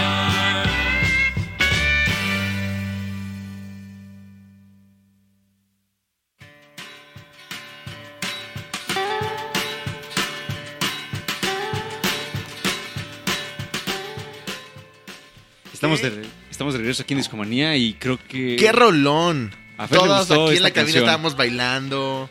Estamos 15.95 16.17
de, 16.23 16.29
estamos 16.51 16.75
de 16.75 16.79
regreso 16.79 17.03
aquí 17.03 17.15
en 17.15 17.19
Discomanía 17.19 17.77
y 17.77 17.95
creo 17.95 18.19
que... 18.29 18.57
¡Qué 18.57 18.73
rolón! 18.73 19.53
A 19.79 19.89
Fer 19.89 19.99
le 19.99 20.05
Todos 20.07 20.19
gustó 20.29 20.47
aquí 20.49 20.57
en 20.57 20.63
la 20.63 20.71
cabina 20.73 20.99
estábamos 20.99 21.37
bailando. 21.37 22.31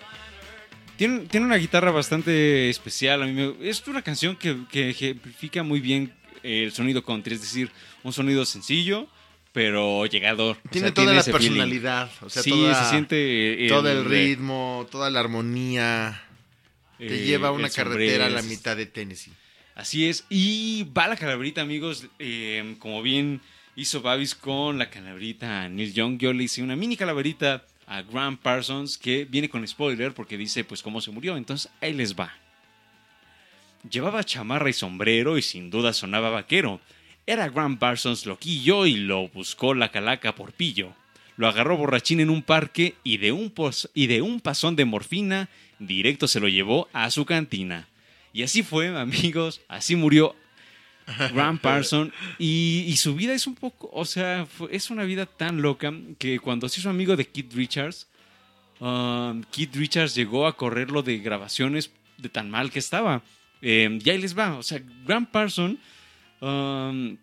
Tiene, 0.98 1.20
tiene 1.22 1.46
una 1.46 1.56
guitarra 1.56 1.92
bastante 1.92 2.70
especial. 2.70 3.24
A 3.24 3.26
mí 3.26 3.32
me- 3.34 3.70
es 3.70 3.86
una 3.88 4.02
canción 4.02 4.36
que, 4.36 4.58
que 4.72 4.90
ejemplifica 4.90 5.64
muy 5.64 5.80
bien 5.80 6.14
el 6.44 6.72
sonido 6.72 7.04
country. 7.04 7.36
Es 7.36 7.42
decir, 7.42 7.72
un 8.04 8.14
sonido 8.14 8.46
sencillo, 8.46 9.08
pero 9.54 10.06
llegador. 10.06 10.58
O 10.66 10.70
Tiene 10.70 10.88
sea, 10.90 10.94
toda 10.94 11.14
la 11.14 11.24
feeling. 11.24 11.40
personalidad. 11.40 12.12
O 12.22 12.30
sea, 12.30 12.44
sí, 12.44 12.50
toda- 12.52 12.84
se 12.84 12.90
siente... 12.92 13.66
todo 13.70 13.90
el 13.90 14.06
ritmo, 14.06 14.88
toda 14.92 15.10
la 15.10 15.20
armonía. 15.22 16.22
Te 16.98 17.08
eh, 17.16 17.26
lleva 17.26 17.48
a 17.48 17.52
una 17.52 17.68
el 17.68 17.74
carretera 17.74 18.26
a 18.26 18.30
la 18.30 18.42
mitad 18.42 18.76
de 18.76 18.86
Tennessee. 18.86 19.32
Así 19.80 20.10
es. 20.10 20.26
Y 20.30 20.84
va 20.96 21.08
la 21.08 21.16
calaverita, 21.16 21.62
amigos. 21.62 22.06
eh, 22.20 22.76
como 22.80 23.02
bien 23.02 23.40
hizo 23.78 24.02
Babis 24.02 24.36
con 24.36 24.78
la 24.78 24.90
calaverita 24.90 25.64
a 25.64 25.70
Neil 25.70 25.94
Young, 25.94 26.18
yo 26.20 26.34
le 26.34 26.44
hice 26.44 26.62
una 26.62 26.76
mini 26.76 26.98
calaverita 26.98 27.64
a 27.88 28.02
Graham 28.02 28.36
Parsons 28.38 28.98
que 28.98 29.24
viene 29.24 29.48
con 29.50 29.66
spoiler 29.66 30.14
porque 30.14 30.38
dice 30.38 30.66
pues 30.66 30.84
cómo 30.84 31.00
se 31.00 31.12
murió. 31.12 31.38
Entonces 31.38 31.72
ahí 31.80 31.94
les 31.94 32.14
va. 32.14 32.34
Llevaba 33.90 34.26
chamarra 34.26 34.70
y 34.70 34.74
sombrero 34.74 35.38
y 35.38 35.42
sin 35.42 35.70
duda 35.70 35.94
sonaba 35.94 36.30
vaquero. 36.30 36.82
Era 37.26 37.48
Graham 37.48 37.78
Parsons 37.78 38.26
loquillo 38.26 38.86
y 38.86 38.96
lo 38.96 39.30
buscó 39.30 39.74
la 39.74 39.92
calaca 39.92 40.36
por 40.36 40.52
pillo. 40.52 40.94
Lo 41.38 41.48
agarró 41.48 41.78
borrachín 41.78 42.20
en 42.20 42.30
un 42.30 42.42
parque 42.44 42.96
y 43.06 43.16
de 43.16 43.32
un, 43.32 43.50
pos- 43.50 43.90
y 43.94 44.08
de 44.08 44.22
un 44.22 44.42
pasón 44.42 44.76
de 44.76 44.84
morfina 44.84 45.48
directo 45.80 46.28
se 46.28 46.42
lo 46.42 46.50
llevó 46.50 46.90
a 46.92 47.10
su 47.12 47.24
cantina. 47.26 47.88
Y 48.34 48.44
así 48.44 48.64
fue, 48.64 48.88
amigos, 48.98 49.62
así 49.68 49.96
murió 49.96 50.36
Graham 51.34 51.58
Parson. 51.62 52.14
Y, 52.38 52.86
y 52.88 52.98
su 52.98 53.16
vida 53.16 53.34
es 53.34 53.48
un 53.48 53.56
poco, 53.56 53.90
o 53.94 54.06
sea, 54.06 54.46
fue- 54.46 54.70
es 54.76 54.90
una 54.90 55.04
vida 55.04 55.26
tan 55.26 55.62
loca 55.62 55.92
que 56.18 56.40
cuando 56.40 56.70
se 56.70 56.80
hizo 56.80 56.90
amigo 56.90 57.16
de 57.16 57.26
Keith 57.26 57.54
Richards, 57.54 58.08
um, 58.80 59.44
Keith 59.52 59.76
Richards 59.76 60.16
llegó 60.16 60.46
a 60.48 60.56
correrlo 60.56 61.02
de 61.02 61.18
grabaciones 61.20 61.92
de 62.18 62.30
tan 62.30 62.50
mal 62.50 62.72
que 62.72 62.80
estaba. 62.80 63.24
Eh, 63.62 64.00
y 64.04 64.10
ahí 64.10 64.18
les 64.20 64.38
va, 64.38 64.58
o 64.58 64.64
sea, 64.64 64.82
Graham 65.06 65.26
Parson, 65.26 65.80
um, 66.42 67.18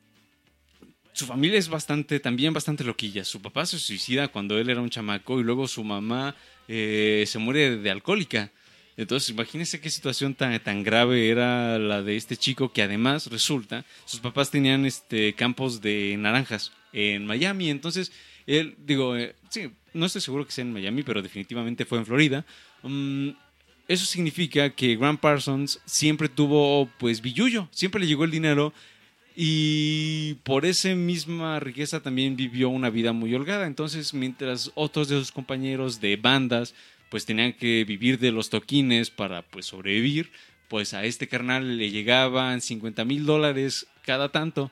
su 1.13 1.25
familia 1.25 1.59
es 1.59 1.69
bastante, 1.69 2.21
también 2.21 2.53
bastante 2.53 2.85
loquilla. 2.85 3.25
Su 3.25 3.41
papá 3.41 3.65
se 3.65 3.79
suicida 3.79 4.29
cuando 4.29 4.59
él 4.59 4.69
era 4.69 4.83
un 4.83 4.91
chamaco 4.91 5.41
y 5.41 5.45
luego 5.45 5.67
su 5.67 5.83
mamá 5.83 6.35
eh, 6.69 7.25
se 7.27 7.39
muere 7.39 7.79
de 7.79 7.91
alcohólica. 7.91 8.51
Entonces, 8.97 9.31
imagínense 9.31 9.81
qué 9.81 9.91
situación 9.91 10.35
tan, 10.35 10.59
tan 10.61 10.83
grave 10.83 11.29
era 11.29 11.79
la 11.79 12.03
de 12.03 12.17
este 12.17 12.37
chico 12.37 12.73
que 12.73 12.83
además 12.83 13.27
resulta, 13.27 13.85
sus 14.07 14.21
papás 14.21 14.51
tenían 14.51 14.87
este 14.87 15.35
campos 15.35 15.81
de 15.83 16.17
naranjas 16.19 16.73
en 16.93 17.27
Miami, 17.27 17.69
entonces 17.69 18.11
él, 18.47 18.77
digo, 18.79 19.17
eh, 19.17 19.35
sí, 19.51 19.71
no 19.93 20.07
estoy 20.07 20.23
seguro 20.23 20.47
que 20.47 20.53
sea 20.53 20.63
en 20.63 20.73
Miami, 20.73 21.03
pero 21.03 21.21
definitivamente 21.21 21.85
fue 21.85 21.99
en 21.99 22.07
Florida. 22.07 22.47
Mm, 22.83 23.31
eso 23.89 24.07
significa 24.07 24.71
que 24.71 24.97
Grant 24.97 25.21
Parsons 25.21 25.81
siempre 25.85 26.29
tuvo, 26.29 26.89
pues, 26.99 27.21
billuyo, 27.21 27.69
siempre 27.73 28.01
le 28.01 28.07
llegó 28.07 28.25
el 28.25 28.31
dinero 28.31 28.73
y 29.35 30.35
por 30.45 30.65
esa 30.65 30.95
misma 30.95 31.61
riqueza 31.61 32.01
también 32.01 32.37
vivió 32.37 32.69
una 32.69 32.89
vida 32.89 33.13
muy 33.13 33.35
holgada. 33.35 33.67
Entonces, 33.67 34.15
mientras 34.15 34.71
otros 34.75 35.09
de 35.09 35.19
sus 35.19 35.31
compañeros 35.31 36.01
de 36.01 36.17
bandas 36.17 36.75
pues 37.17 37.25
tenían 37.25 37.55
que 37.55 37.83
vivir 37.85 38.19
de 38.19 38.31
los 38.31 38.51
toquines 38.51 39.09
para 39.09 39.41
pues 39.41 39.65
sobrevivir, 39.65 40.31
pues 40.69 40.93
a 40.93 41.07
este 41.07 41.27
carnal 41.29 41.79
le 41.79 41.91
llegaban 41.91 42.61
50 42.61 43.07
mil 43.07 43.25
dólares 43.25 43.87
cada 44.05 44.29
tanto. 44.29 44.71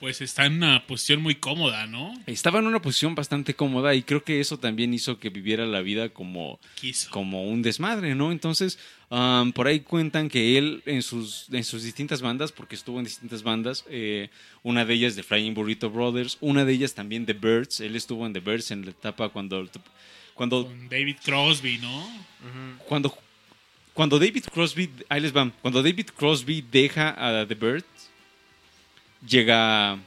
Pues 0.00 0.20
está 0.20 0.46
en 0.46 0.54
una 0.54 0.84
posición 0.88 1.22
muy 1.22 1.36
cómoda, 1.36 1.86
¿no? 1.86 2.12
Estaba 2.26 2.58
en 2.58 2.66
una 2.66 2.82
posición 2.82 3.14
bastante 3.14 3.54
cómoda 3.54 3.94
y 3.94 4.02
creo 4.02 4.24
que 4.24 4.40
eso 4.40 4.58
también 4.58 4.92
hizo 4.92 5.20
que 5.20 5.30
viviera 5.30 5.64
la 5.64 5.80
vida 5.80 6.08
como, 6.08 6.58
Quiso. 6.74 7.08
como 7.12 7.48
un 7.48 7.62
desmadre, 7.62 8.16
¿no? 8.16 8.32
Entonces, 8.32 8.76
um, 9.08 9.52
por 9.52 9.68
ahí 9.68 9.78
cuentan 9.78 10.28
que 10.28 10.58
él 10.58 10.82
en 10.86 11.02
sus, 11.02 11.46
en 11.52 11.62
sus 11.62 11.84
distintas 11.84 12.20
bandas, 12.20 12.50
porque 12.50 12.74
estuvo 12.74 12.98
en 12.98 13.04
distintas 13.04 13.44
bandas, 13.44 13.84
eh, 13.88 14.28
una 14.64 14.84
de 14.84 14.94
ellas 14.94 15.14
de 15.14 15.22
Flying 15.22 15.54
Burrito 15.54 15.88
Brothers, 15.88 16.36
una 16.40 16.64
de 16.64 16.72
ellas 16.72 16.94
también 16.94 17.26
de 17.26 17.34
Birds, 17.34 17.78
él 17.78 17.94
estuvo 17.94 18.26
en 18.26 18.32
The 18.32 18.40
Birds 18.40 18.72
en 18.72 18.84
la 18.86 18.90
etapa 18.90 19.28
cuando, 19.28 19.68
cuando, 20.40 20.64
Con 20.64 20.88
David 20.88 21.16
Crosby, 21.22 21.76
¿no? 21.76 22.08
cuando, 22.88 23.14
cuando 23.92 24.18
David 24.18 24.44
Crosby, 24.50 24.88
ahí 25.10 25.20
les 25.20 25.36
va, 25.36 25.52
cuando 25.60 25.82
David 25.82 26.06
Crosby 26.16 26.62
deja 26.62 27.10
a 27.10 27.46
The 27.46 27.54
Birds, 27.54 28.10
llega, 29.28 29.98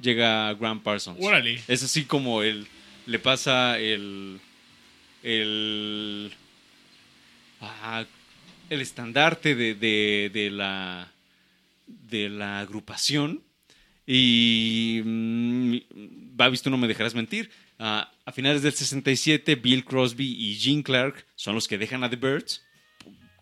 llega 0.00 0.52
Graham 0.54 0.80
Parsons. 0.80 1.16
Órale. 1.20 1.62
Es 1.68 1.84
así 1.84 2.04
como 2.04 2.42
él 2.42 2.66
le 3.06 3.20
pasa 3.20 3.78
el. 3.78 4.40
el. 5.22 6.32
ah, 7.60 8.04
el 8.68 8.80
estandarte 8.80 9.54
de, 9.54 9.76
de, 9.76 10.28
de 10.34 10.50
la. 10.50 11.08
de 11.86 12.28
la 12.30 12.58
agrupación. 12.58 13.40
Y. 14.08 15.02
mm, 15.04 15.76
Babis, 16.34 16.62
tú 16.62 16.68
no 16.68 16.78
me 16.78 16.88
dejarás 16.88 17.14
mentir. 17.14 17.48
Ah, 17.84 18.12
a 18.24 18.30
finales 18.30 18.62
del 18.62 18.72
67, 18.72 19.56
Bill 19.56 19.84
Crosby 19.84 20.36
y 20.38 20.54
Gene 20.54 20.84
Clark 20.84 21.26
son 21.34 21.56
los 21.56 21.66
que 21.66 21.78
dejan 21.78 22.04
a 22.04 22.10
The 22.10 22.14
Birds. 22.14 22.64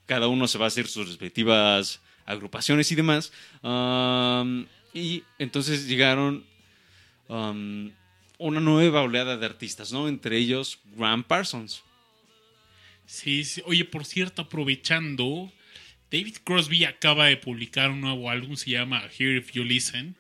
Cada 0.06 0.28
uno 0.28 0.48
se 0.48 0.56
va 0.56 0.64
a 0.64 0.68
hacer 0.68 0.86
sus 0.86 1.08
respectivas 1.08 2.00
agrupaciones 2.24 2.90
y 2.90 2.94
demás. 2.94 3.34
Y 4.94 5.24
entonces 5.38 5.86
llegaron 5.86 6.46
una 7.28 8.60
nueva 8.60 9.02
oleada 9.02 9.36
de 9.36 9.44
artistas, 9.44 9.92
¿no? 9.92 10.08
Entre 10.08 10.38
ellos 10.38 10.78
Graham 10.96 11.22
Parsons. 11.22 11.82
Sí, 13.04 13.44
sí. 13.44 13.60
Oye, 13.66 13.84
por 13.84 14.06
cierto, 14.06 14.40
aprovechando, 14.40 15.52
David 16.10 16.36
Crosby 16.44 16.86
acaba 16.86 17.26
de 17.26 17.36
publicar 17.36 17.90
un 17.90 18.00
nuevo 18.00 18.30
álbum, 18.30 18.56
se 18.56 18.70
llama 18.70 19.02
Here 19.18 19.36
If 19.36 19.52
You 19.52 19.64
Listen. 19.64 20.16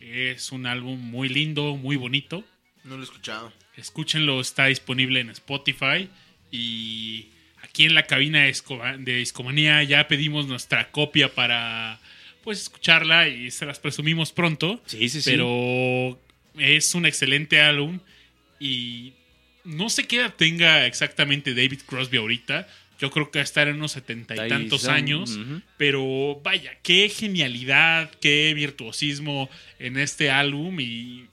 Es 0.00 0.52
un 0.52 0.66
álbum 0.66 1.00
muy 1.00 1.30
lindo, 1.30 1.78
muy 1.78 1.96
bonito. 1.96 2.44
No 2.84 2.96
lo 2.96 3.02
he 3.02 3.04
escuchado. 3.04 3.52
Escúchenlo, 3.76 4.40
está 4.40 4.66
disponible 4.66 5.20
en 5.20 5.30
Spotify. 5.30 6.08
Y 6.50 7.28
aquí 7.62 7.84
en 7.84 7.94
la 7.94 8.06
cabina 8.06 8.42
de, 8.44 9.16
Discomanía 9.16 9.82
ya 9.82 10.06
pedimos 10.06 10.46
nuestra 10.46 10.90
copia 10.90 11.34
para 11.34 11.98
pues 12.44 12.60
escucharla 12.60 13.26
y 13.28 13.50
se 13.50 13.66
las 13.66 13.78
presumimos 13.80 14.32
pronto. 14.32 14.82
Sí, 14.86 15.08
sí, 15.08 15.22
sí. 15.22 15.30
Pero 15.30 16.20
es 16.58 16.94
un 16.94 17.06
excelente 17.06 17.60
álbum 17.60 18.00
y 18.60 19.14
no 19.64 19.88
sé 19.88 20.06
qué 20.06 20.16
edad 20.16 20.34
tenga 20.34 20.86
exactamente 20.86 21.54
David 21.54 21.80
Crosby 21.86 22.18
ahorita. 22.18 22.68
Yo 23.00 23.10
creo 23.10 23.30
que 23.30 23.38
va 23.38 23.42
a 23.42 23.44
estar 23.44 23.66
en 23.66 23.76
unos 23.76 23.92
setenta 23.92 24.34
y 24.46 24.48
tantos 24.48 24.86
años. 24.86 25.38
Pero 25.78 26.40
vaya, 26.44 26.78
qué 26.82 27.08
genialidad, 27.08 28.10
qué 28.20 28.52
virtuosismo 28.54 29.50
en 29.78 29.96
este 29.96 30.30
álbum 30.30 30.78
y 30.80 31.26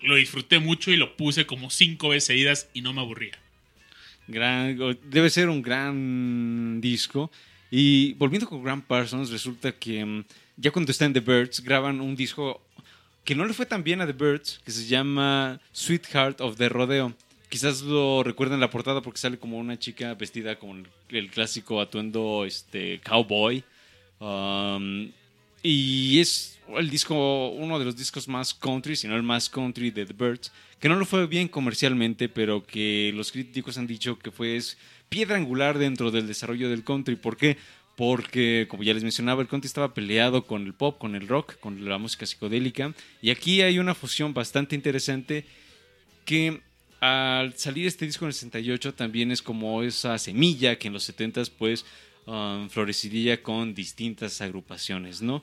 lo 0.00 0.14
disfruté 0.14 0.58
mucho 0.58 0.90
y 0.90 0.96
lo 0.96 1.16
puse 1.16 1.46
como 1.46 1.70
cinco 1.70 2.10
veces 2.10 2.24
seguidas 2.24 2.68
y 2.74 2.82
no 2.82 2.92
me 2.92 3.00
aburría. 3.00 3.38
Gran, 4.26 4.78
debe 5.04 5.30
ser 5.30 5.48
un 5.48 5.62
gran 5.62 6.80
disco. 6.80 7.30
Y 7.70 8.14
volviendo 8.14 8.48
con 8.48 8.62
Graham 8.62 8.82
Parsons, 8.82 9.30
resulta 9.30 9.72
que 9.72 10.04
mm, 10.04 10.24
ya 10.56 10.70
cuando 10.70 10.92
está 10.92 11.04
en 11.04 11.12
The 11.12 11.20
Birds, 11.20 11.60
graban 11.60 12.00
un 12.00 12.16
disco 12.16 12.60
que 13.24 13.34
no 13.34 13.44
le 13.44 13.52
fue 13.52 13.66
tan 13.66 13.84
bien 13.84 14.00
a 14.00 14.06
The 14.06 14.12
Birds, 14.12 14.60
que 14.64 14.70
se 14.70 14.86
llama 14.86 15.60
Sweetheart 15.72 16.40
of 16.40 16.56
the 16.56 16.68
Rodeo. 16.68 17.14
Quizás 17.48 17.82
lo 17.82 18.22
recuerden 18.22 18.54
en 18.54 18.60
la 18.60 18.70
portada 18.70 19.00
porque 19.00 19.18
sale 19.18 19.38
como 19.38 19.58
una 19.58 19.78
chica 19.78 20.14
vestida 20.14 20.58
con 20.58 20.86
el 21.08 21.30
clásico 21.30 21.80
atuendo 21.80 22.44
este, 22.44 23.00
cowboy. 23.00 23.64
Um, 24.20 25.10
y 25.62 26.20
es 26.20 26.57
el 26.76 26.90
disco, 26.90 27.48
uno 27.48 27.78
de 27.78 27.84
los 27.84 27.96
discos 27.96 28.28
más 28.28 28.54
country, 28.54 28.96
si 28.96 29.08
no 29.08 29.16
el 29.16 29.22
más 29.22 29.48
country 29.48 29.90
de 29.90 30.06
The 30.06 30.12
Birds, 30.12 30.52
que 30.78 30.88
no 30.88 30.96
lo 30.96 31.04
fue 31.04 31.26
bien 31.26 31.48
comercialmente, 31.48 32.28
pero 32.28 32.64
que 32.64 33.12
los 33.14 33.32
críticos 33.32 33.78
han 33.78 33.86
dicho 33.86 34.18
que 34.18 34.30
fue 34.30 34.60
piedra 35.08 35.36
angular 35.36 35.78
dentro 35.78 36.10
del 36.10 36.26
desarrollo 36.26 36.68
del 36.68 36.84
country. 36.84 37.16
¿Por 37.16 37.36
qué? 37.36 37.56
Porque, 37.96 38.66
como 38.68 38.84
ya 38.84 38.94
les 38.94 39.02
mencionaba, 39.02 39.42
el 39.42 39.48
country 39.48 39.66
estaba 39.66 39.94
peleado 39.94 40.46
con 40.46 40.66
el 40.66 40.74
pop, 40.74 40.98
con 40.98 41.14
el 41.14 41.26
rock, 41.26 41.58
con 41.58 41.88
la 41.88 41.98
música 41.98 42.26
psicodélica. 42.26 42.94
Y 43.22 43.30
aquí 43.30 43.62
hay 43.62 43.78
una 43.78 43.94
fusión 43.94 44.34
bastante 44.34 44.76
interesante 44.76 45.44
que 46.24 46.60
al 47.00 47.56
salir 47.56 47.86
este 47.86 48.06
disco 48.06 48.24
en 48.24 48.28
el 48.28 48.34
68 48.34 48.94
también 48.94 49.30
es 49.30 49.42
como 49.42 49.82
esa 49.82 50.18
semilla 50.18 50.78
que 50.78 50.88
en 50.88 50.94
los 50.94 51.08
70s 51.08 51.50
pues 51.56 51.84
um, 52.26 52.68
florecería 52.68 53.42
con 53.42 53.74
distintas 53.74 54.40
agrupaciones, 54.40 55.22
¿no? 55.22 55.42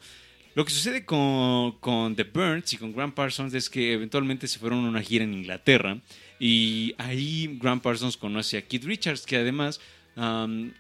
Lo 0.56 0.64
que 0.64 0.72
sucede 0.72 1.04
con, 1.04 2.16
The 2.16 2.24
Burns 2.24 2.72
y 2.72 2.78
con 2.78 2.94
Graham 2.94 3.12
Parsons 3.12 3.54
es 3.54 3.70
que 3.70 3.92
eventualmente 3.92 4.48
se 4.48 4.58
fueron 4.58 4.86
a 4.86 4.90
una 4.90 5.02
gira 5.02 5.26
en 5.26 5.34
Inglaterra 5.34 6.00
y 6.40 6.96
ahí 6.98 7.60
Graham 7.62 7.82
Parsons 7.82 8.16
conoce 8.16 8.58
a 8.58 8.66
Keith 8.66 8.86
Richards, 8.86 9.26
que 9.26 9.36
además, 9.36 9.82
por 10.16 10.74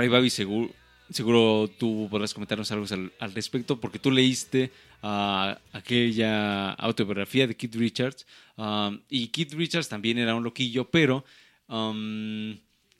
ahí 0.00 0.06
Babi, 0.06 0.30
seguro, 0.30 0.72
seguro 1.10 1.68
tú 1.80 2.06
podrás 2.08 2.32
comentarnos 2.32 2.70
algo 2.70 2.86
al, 3.18 3.34
respecto, 3.34 3.80
porque 3.80 3.98
tú 3.98 4.12
leíste 4.12 4.70
ah, 5.02 5.58
aquella 5.72 6.74
autobiografía 6.74 7.48
de 7.48 7.56
Keith 7.56 7.74
Richards 7.74 8.24
y 9.08 9.28
Keith 9.28 9.54
Richards 9.54 9.88
también 9.88 10.18
era 10.18 10.36
un 10.36 10.44
loquillo, 10.44 10.88
pero... 10.88 11.24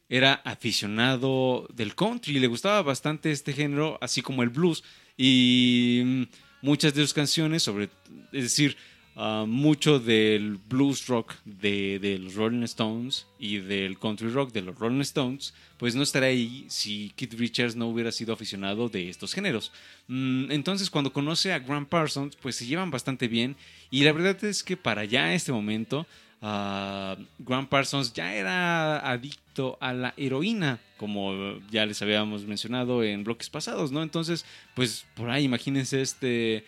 era 0.08 0.34
aficionado 0.44 1.68
del 1.72 1.94
country, 1.94 2.38
le 2.38 2.48
gustaba 2.48 2.82
bastante 2.82 3.30
este 3.30 3.52
género, 3.52 3.98
así 4.02 4.20
como 4.20 4.42
el 4.42 4.50
blues. 4.50 4.82
Y 5.16 6.02
mm, 6.04 6.22
muchas 6.62 6.94
de 6.94 7.02
sus 7.02 7.14
canciones, 7.14 7.62
sobre, 7.62 7.90
es 8.32 8.44
decir, 8.44 8.76
ah, 9.16 9.44
mucho 9.46 9.98
del 9.98 10.58
blues 10.68 11.06
rock 11.06 11.34
de, 11.44 12.18
los 12.20 12.34
Rolling 12.34 12.62
Stones 12.62 13.26
y 13.38 13.58
del 13.58 13.98
country 13.98 14.30
rock 14.30 14.52
de 14.52 14.62
los 14.62 14.78
Rolling 14.78 15.00
Stones, 15.00 15.54
pues 15.76 15.94
no 15.94 16.02
estaría 16.02 16.30
ahí 16.30 16.64
si 16.68 17.12
Keith 17.16 17.34
Richards 17.34 17.76
no 17.76 17.88
hubiera 17.88 18.12
sido 18.12 18.32
aficionado 18.32 18.88
de 18.88 19.08
estos 19.08 19.34
géneros. 19.34 19.72
Mm, 20.08 20.50
entonces, 20.50 20.90
cuando 20.90 21.12
conoce 21.12 21.52
a 21.52 21.58
Graham 21.58 21.86
Parsons, 21.86 22.36
pues 22.36 22.56
se 22.56 22.66
llevan 22.66 22.90
bastante 22.90 23.28
bien. 23.28 23.56
Y 23.90 24.04
la 24.04 24.12
verdad 24.12 24.42
es 24.44 24.62
que 24.62 24.76
para 24.76 25.04
ya 25.04 25.34
este 25.34 25.52
momento, 25.52 26.06
ah, 26.42 27.16
Graham 27.38 27.66
Parsons 27.66 28.12
ya 28.12 28.34
era 28.34 28.98
adicto 28.98 29.78
a 29.80 29.92
la 29.92 30.14
heroína, 30.16 30.80
como 30.96 31.58
ya 31.70 31.86
les 31.86 32.02
habíamos 32.02 32.44
mencionado 32.44 33.02
en 33.02 33.24
bloques 33.24 33.48
pasados, 33.48 33.92
¿no? 33.92 34.02
Entonces, 34.02 34.44
pues 34.74 35.06
por 35.14 35.30
ahí 35.30 35.44
imagínense 35.44 36.02
este 36.02 36.64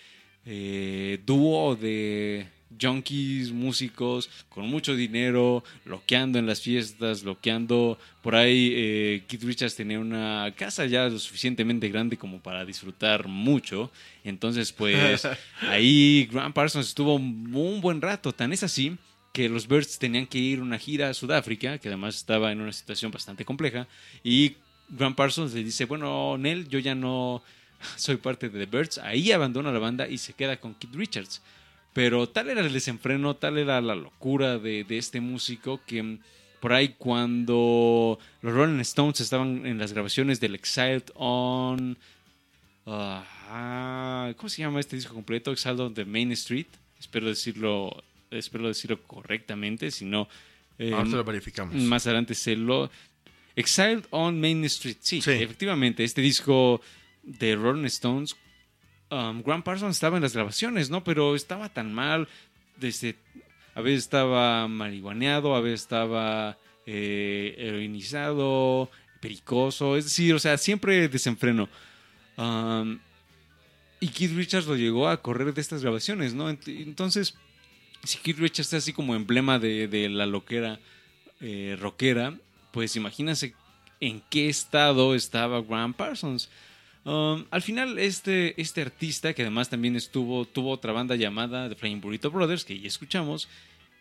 eh, 0.47 1.21
dúo 1.27 1.77
de 1.77 2.47
junkies, 2.81 3.53
músicos, 3.53 4.29
con 4.49 4.67
mucho 4.69 4.95
dinero, 4.97 5.65
loqueando 5.85 6.39
en 6.39 6.47
las 6.47 6.61
fiestas, 6.61 7.23
loqueando. 7.23 7.99
Por 8.23 8.35
ahí 8.35 8.73
eh, 8.75 9.25
Keith 9.27 9.45
Richards 9.45 9.77
tenía 9.77 10.01
una 10.01 10.53
casa 10.57 10.87
ya 10.87 11.09
lo 11.09 11.19
suficientemente 11.19 11.89
grande 11.89 12.17
como 12.17 12.41
para 12.41 12.65
disfrutar 12.65 13.29
mucho. 13.29 13.91
Entonces, 14.25 14.73
pues 14.73 15.27
ahí 15.63 16.29
Graham 16.31 16.53
Parsons 16.53 16.89
estuvo 16.89 17.15
un 17.15 17.81
buen 17.81 18.01
rato. 18.01 18.33
Tan 18.33 18.53
es 18.53 18.63
así 18.63 18.97
que 19.35 19.49
los 19.49 19.67
Birds 19.67 19.99
tenían 19.99 20.29
que 20.29 20.39
ir 20.39 20.61
una 20.61 20.79
gira 20.79 21.11
a 21.11 21.15
Sudáfrica, 21.15 21.79
que 21.79 21.89
además 21.89 22.15
estaba 22.15 22.53
en 22.53 22.61
una 22.61 22.73
situación 22.73 23.11
bastante 23.11 23.45
compleja, 23.45 23.89
y 24.23 24.55
Graham 24.89 25.17
Parsons 25.17 25.53
le 25.53 25.65
dice, 25.65 25.87
bueno, 25.87 26.39
Nel, 26.39 26.69
yo 26.69 26.79
ya 26.79 26.95
no 26.95 27.43
soy 27.97 28.17
parte 28.17 28.49
de 28.49 28.65
The 28.65 28.77
Birds, 28.77 28.99
ahí 28.99 29.33
abandona 29.33 29.73
la 29.73 29.81
banda 29.81 30.07
y 30.09 30.19
se 30.19 30.35
queda 30.35 30.61
con 30.61 30.75
Keith 30.75 30.95
Richards. 30.95 31.43
Pero 31.93 32.29
tal 32.29 32.49
era 32.49 32.61
el 32.61 32.73
desenfreno, 32.73 33.35
tal 33.35 33.59
era 33.59 33.81
la 33.81 33.97
locura 33.97 34.59
de, 34.59 34.85
de 34.85 34.99
este 34.99 35.21
músico 35.21 35.81
que 35.85 36.19
por 36.61 36.73
ahí 36.73 36.95
cuando 36.97 38.21
los 38.41 38.55
Rolling 38.55 38.81
Stones 38.81 39.21
estaban 39.21 39.67
en 39.67 39.79
las 39.79 39.93
grabaciones 39.93 40.39
del 40.39 40.55
Exiled 40.55 41.11
on... 41.15 41.99
ah, 42.87 44.33
¿Cómo 44.37 44.49
se 44.49 44.63
llama 44.63 44.79
este 44.79 44.95
disco 44.95 45.13
completo? 45.13 45.51
Exiled 45.51 45.81
on 45.81 45.95
the 45.95 46.05
Main 46.05 46.31
Street. 46.33 46.69
Espero 47.01 47.27
decirlo, 47.27 48.03
espero 48.39 48.69
decirlo 48.69 49.03
correctamente, 49.03 49.91
si 49.91 50.05
no... 50.05 50.29
eh, 50.79 50.93
Ahora 50.93 51.09
lo 51.09 51.25
verificamos. 51.25 51.75
más 51.75 52.07
adelante 52.07 52.35
se 52.35 52.57
lo... 52.57 52.91
Exiled 53.57 54.05
on 54.11 54.41
Main 54.41 54.65
Street, 54.65 54.97
sí, 55.01 55.21
Sí. 55.23 55.31
efectivamente, 55.31 56.03
este 56.03 56.21
disco 56.21 56.81
de 57.23 57.55
Rolling 57.55 57.85
Stones, 57.85 58.35
um, 59.11 59.43
Parsons 59.63 59.95
estaba 59.97 60.17
en 60.17 60.23
las 60.25 60.35
grabaciones, 60.35 60.91
¿no? 60.91 61.05
Pero 61.05 61.37
estaba 61.37 61.69
tan 61.69 61.93
mal, 61.95 62.27
desde, 62.77 63.15
a 63.77 63.81
veces 63.81 64.01
estaba 64.01 64.67
marihuaneado, 64.67 65.55
a 65.55 65.61
veces 65.61 65.83
estaba 65.83 66.59
eh, 66.87 67.55
heroinizado, 67.57 68.91
pericoso, 69.21 69.97
es 69.97 70.05
decir, 70.07 70.35
o 70.35 70.39
sea, 70.41 70.59
siempre 70.59 71.09
desenfreno. 71.09 71.69
Um, 72.37 72.99
y 74.01 74.09
Keith 74.09 74.33
Richards 74.35 74.67
lo 74.67 74.75
llegó 74.75 75.09
a 75.09 75.23
correr 75.23 75.55
de 75.55 75.61
estas 75.61 75.81
grabaciones, 75.83 76.35
¿no? 76.35 76.51
Ent- 76.51 76.67
Entonces, 76.83 77.37
si 78.05 78.19
Keith 78.19 78.39
Richards 78.39 78.73
es 78.73 78.83
así 78.83 78.93
como 78.93 79.15
emblema 79.15 79.59
de, 79.59 79.89
de 79.89 80.09
la 80.09 80.27
loquera 80.27 80.79
eh, 81.41 81.77
rockera, 81.81 82.39
pues 82.73 82.97
imagínense 82.97 83.55
en 84.01 84.23
qué 84.31 84.49
estado 84.49 85.15
estaba 85.15 85.63
Graham 85.63 85.95
Parsons. 85.95 86.49
Um, 87.05 87.45
al 87.51 87.61
final, 87.61 87.99
este, 87.99 88.61
este 88.61 88.81
artista, 88.81 89.35
que 89.35 89.43
además 89.43 89.69
también 89.69 89.95
estuvo, 89.95 90.47
tuvo 90.47 90.71
otra 90.71 90.93
banda 90.93 91.17
llamada 91.17 91.69
The 91.69 91.75
Flying 91.75 92.01
Burrito 92.01 92.31
Brothers, 92.31 92.65
que 92.65 92.81
ya 92.81 92.89
escuchamos, 92.89 93.49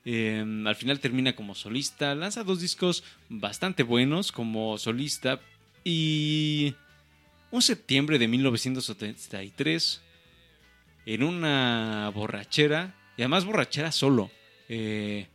eh, 0.05 0.43
al 0.65 0.75
final 0.75 0.99
termina 0.99 1.35
como 1.35 1.55
solista, 1.55 2.15
lanza 2.15 2.43
dos 2.43 2.61
discos 2.61 3.03
bastante 3.29 3.83
buenos 3.83 4.31
como 4.31 4.77
solista 4.77 5.39
y 5.83 6.75
un 7.51 7.61
septiembre 7.61 8.19
de 8.19 8.27
1973, 8.27 10.01
en 11.05 11.23
una 11.23 12.09
borrachera, 12.15 12.95
y 13.17 13.21
además 13.21 13.45
borrachera 13.45 13.91
solo, 13.91 14.31
eh, 14.69 15.27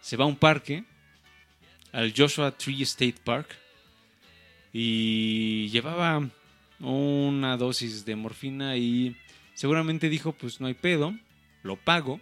se 0.00 0.16
va 0.16 0.24
a 0.24 0.28
un 0.28 0.36
parque, 0.36 0.84
al 1.92 2.12
Joshua 2.16 2.52
Tree 2.52 2.82
State 2.82 3.16
Park, 3.24 3.56
y 4.72 5.68
llevaba 5.70 6.28
una 6.78 7.56
dosis 7.56 8.04
de 8.04 8.16
morfina 8.16 8.76
y 8.76 9.16
seguramente 9.54 10.08
dijo, 10.08 10.32
pues 10.32 10.60
no 10.60 10.68
hay 10.68 10.74
pedo, 10.74 11.14
lo 11.62 11.76
pago. 11.76 12.20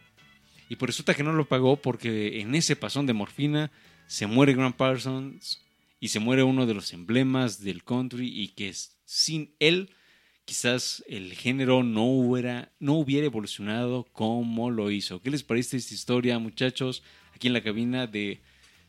Y 0.69 0.77
pues 0.77 0.89
resulta 0.89 1.15
que 1.15 1.23
no 1.23 1.32
lo 1.32 1.48
pagó 1.48 1.77
porque 1.77 2.40
en 2.40 2.55
ese 2.55 2.77
pasón 2.77 3.06
de 3.06 3.15
morfina 3.15 3.70
se 4.06 4.27
muere 4.27 4.55
Graham 4.55 4.73
Parsons 4.73 5.62
y 6.01 6.09
se 6.09 6.20
muere 6.20 6.43
uno 6.43 6.66
de 6.66 6.74
los 6.74 6.93
emblemas 6.93 7.62
del 7.62 7.85
country 7.85 8.28
y 8.28 8.48
que 8.48 8.74
sin 9.05 9.55
él 9.59 9.90
quizás 10.48 11.04
el 11.06 11.34
género 11.34 11.82
no 11.82 12.04
hubiera, 12.04 12.72
no 12.80 12.94
hubiera 12.94 13.26
evolucionado 13.26 14.04
como 14.14 14.70
lo 14.70 14.90
hizo. 14.90 15.20
¿Qué 15.20 15.30
les 15.30 15.42
parece 15.42 15.76
esta 15.76 15.92
historia, 15.92 16.38
muchachos? 16.38 17.02
Aquí 17.34 17.48
en 17.48 17.52
la 17.52 17.62
cabina 17.62 18.06
de, 18.06 18.40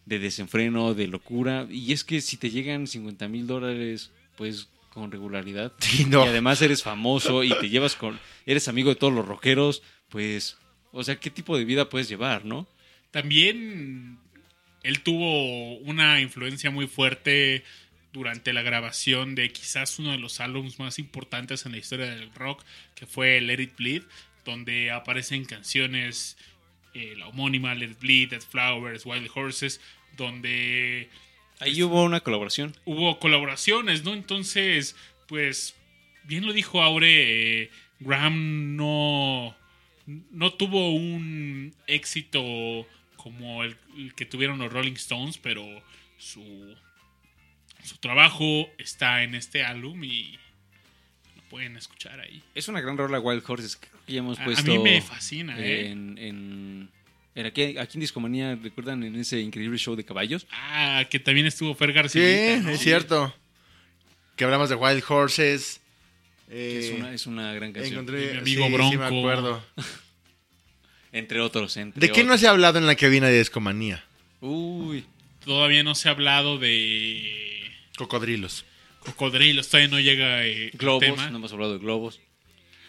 de 0.06 0.19
desenfreno, 0.19 0.94
de 0.94 1.07
locura. 1.07 1.68
Y 1.69 1.91
es 1.91 2.06
que 2.06 2.22
si 2.22 2.38
te 2.38 2.49
llegan 2.49 2.88
50 2.88 3.27
mil 3.27 3.45
dólares, 3.45 4.10
pues 4.38 4.69
con 4.90 5.11
regularidad. 5.11 5.73
Sí, 5.80 6.06
no. 6.06 6.23
Y 6.23 6.30
además 6.30 6.61
eres 6.61 6.81
famoso 6.81 7.44
y 7.44 7.49
te 7.60 7.68
llevas 7.68 7.98
con. 7.98 8.18
Eres 8.45 8.69
amigo 8.69 8.90
de 8.90 8.95
todos 8.95 9.11
los 9.11 9.27
rockeros, 9.27 9.84
pues. 10.07 10.57
O 10.94 11.03
sea, 11.03 11.19
¿qué 11.19 11.30
tipo 11.30 11.57
de 11.57 11.65
vida 11.65 11.90
puedes 11.90 12.07
llevar, 12.07 12.45
no? 12.45 12.69
También 13.11 14.18
él 14.84 15.02
tuvo 15.02 15.77
una 15.80 16.22
influencia 16.22 16.72
muy 16.72 16.88
fuerte 16.88 17.65
durante 18.11 18.53
la 18.53 18.61
grabación 18.61 19.36
de 19.36 19.52
quizás 19.52 19.99
uno 19.99 20.11
de 20.11 20.18
los 20.18 20.40
álbumes 20.40 20.80
más 20.80 20.99
importantes 20.99 21.65
en 21.65 21.73
la 21.73 21.77
historia 21.77 22.07
del 22.07 22.34
rock, 22.34 22.64
que 22.95 23.06
fue 23.06 23.40
Let 23.41 23.61
It 23.61 23.76
Bleed, 23.77 24.03
donde 24.45 24.91
aparecen 24.91 25.45
canciones, 25.45 26.38
eh, 26.94 27.15
la 27.18 27.27
homónima 27.27 27.76
Let 27.76 27.91
It 27.91 27.99
Bleed, 27.99 28.30
Dead 28.31 28.41
Flowers, 28.41 29.06
Wild 29.06 29.30
Horses, 29.34 29.80
donde 30.18 31.10
Ahí 31.60 31.84
hubo 31.84 32.03
una 32.03 32.22
colaboración. 32.22 32.76
hubo 32.86 33.19
colaboraciones, 33.19 34.03
¿no? 34.03 34.14
Entonces, 34.14 34.95
pues, 35.27 35.76
bien 36.23 36.45
lo 36.45 36.53
dijo 36.53 36.81
Aure, 36.81 37.64
eh, 37.64 37.69
Graham 37.99 38.76
no, 38.76 39.56
no 40.31 40.53
tuvo 40.53 40.95
un 40.95 41.76
éxito 41.86 42.88
como 43.18 43.64
el, 43.64 43.76
el 43.98 44.15
que 44.15 44.26
tuvieron 44.26 44.57
los 44.57 44.72
Rolling 44.72 44.94
Stones, 44.94 45.38
pero 45.38 45.65
su, 46.18 46.76
su 47.84 47.98
trabajo 47.98 48.70
está 48.78 49.24
en 49.24 49.36
este 49.36 49.64
álbum 49.64 50.04
y 50.04 50.38
lo 51.36 51.42
pueden 51.50 51.76
escuchar 51.78 52.20
ahí. 52.20 52.42
Es 52.56 52.68
una 52.68 52.82
gran 52.82 52.98
rola 52.98 53.20
Wild 53.20 53.44
Horses 53.48 53.76
que 53.76 53.88
ya 54.08 54.20
hemos 54.20 54.38
A, 54.40 54.42
a 54.42 54.46
puesto. 54.46 54.72
mí 54.72 54.80
me 54.80 55.02
fascina, 55.02 55.58
¿eh? 55.60 55.90
En, 55.92 56.18
en, 56.18 56.90
en 57.36 57.46
aquí, 57.46 57.78
aquí 57.78 57.98
en 57.98 58.02
Discomanía, 58.02 58.56
¿recuerdan 58.62 59.04
en 59.04 59.16
ese 59.16 59.40
increíble 59.40 59.78
show 59.78 59.96
de 59.96 60.04
caballos? 60.06 60.46
Ah, 60.52 61.06
que 61.10 61.20
también 61.20 61.46
estuvo 61.48 61.74
Fer 61.76 61.90
Sí, 61.90 61.94
García. 61.96 62.58
¿no? 62.62 62.70
es 62.70 62.80
cierto. 62.80 63.34
Que 64.36 64.44
hablamos 64.46 64.70
de 64.70 64.76
Wild 64.76 65.04
Horses. 65.08 65.82
Que 66.50 66.80
es, 66.80 66.86
Eh, 66.86 66.96
una, 66.98 67.14
es 67.14 67.28
una 67.28 67.54
gran 67.54 67.72
canción. 67.74 67.94
encontré, 67.94 68.34
Mi 68.34 68.38
amigo 68.40 68.64
sí, 68.66 68.70
sí, 68.70 68.74
Bronco. 68.74 68.98
me 68.98 69.06
acuerdo. 69.06 69.64
Entre 71.12 71.40
otros. 71.42 71.76
Entre 71.78 72.00
¿De 72.08 72.14
qué 72.14 72.24
no 72.24 72.38
se 72.38 72.48
ha 72.48 72.52
hablado 72.52 72.78
en 72.78 72.86
la 72.88 72.96
cabina 72.96 73.28
de 73.28 73.38
Discomanía? 73.40 74.04
Uy. 74.42 75.06
Todavía 75.44 75.84
no 75.84 75.96
se 75.96 76.08
ha 76.10 76.12
hablado 76.12 76.58
de 76.60 77.49
Cocodrilos. 78.00 78.64
cocodrilos, 79.04 79.68
todavía 79.68 79.90
no 79.90 80.00
llega 80.00 80.46
eh, 80.46 80.70
el 80.72 80.78
Globos. 80.78 81.02
tema. 81.02 81.30
No 81.30 81.36
hemos 81.38 81.52
hablado 81.52 81.74
de 81.74 81.80
globos. 81.80 82.20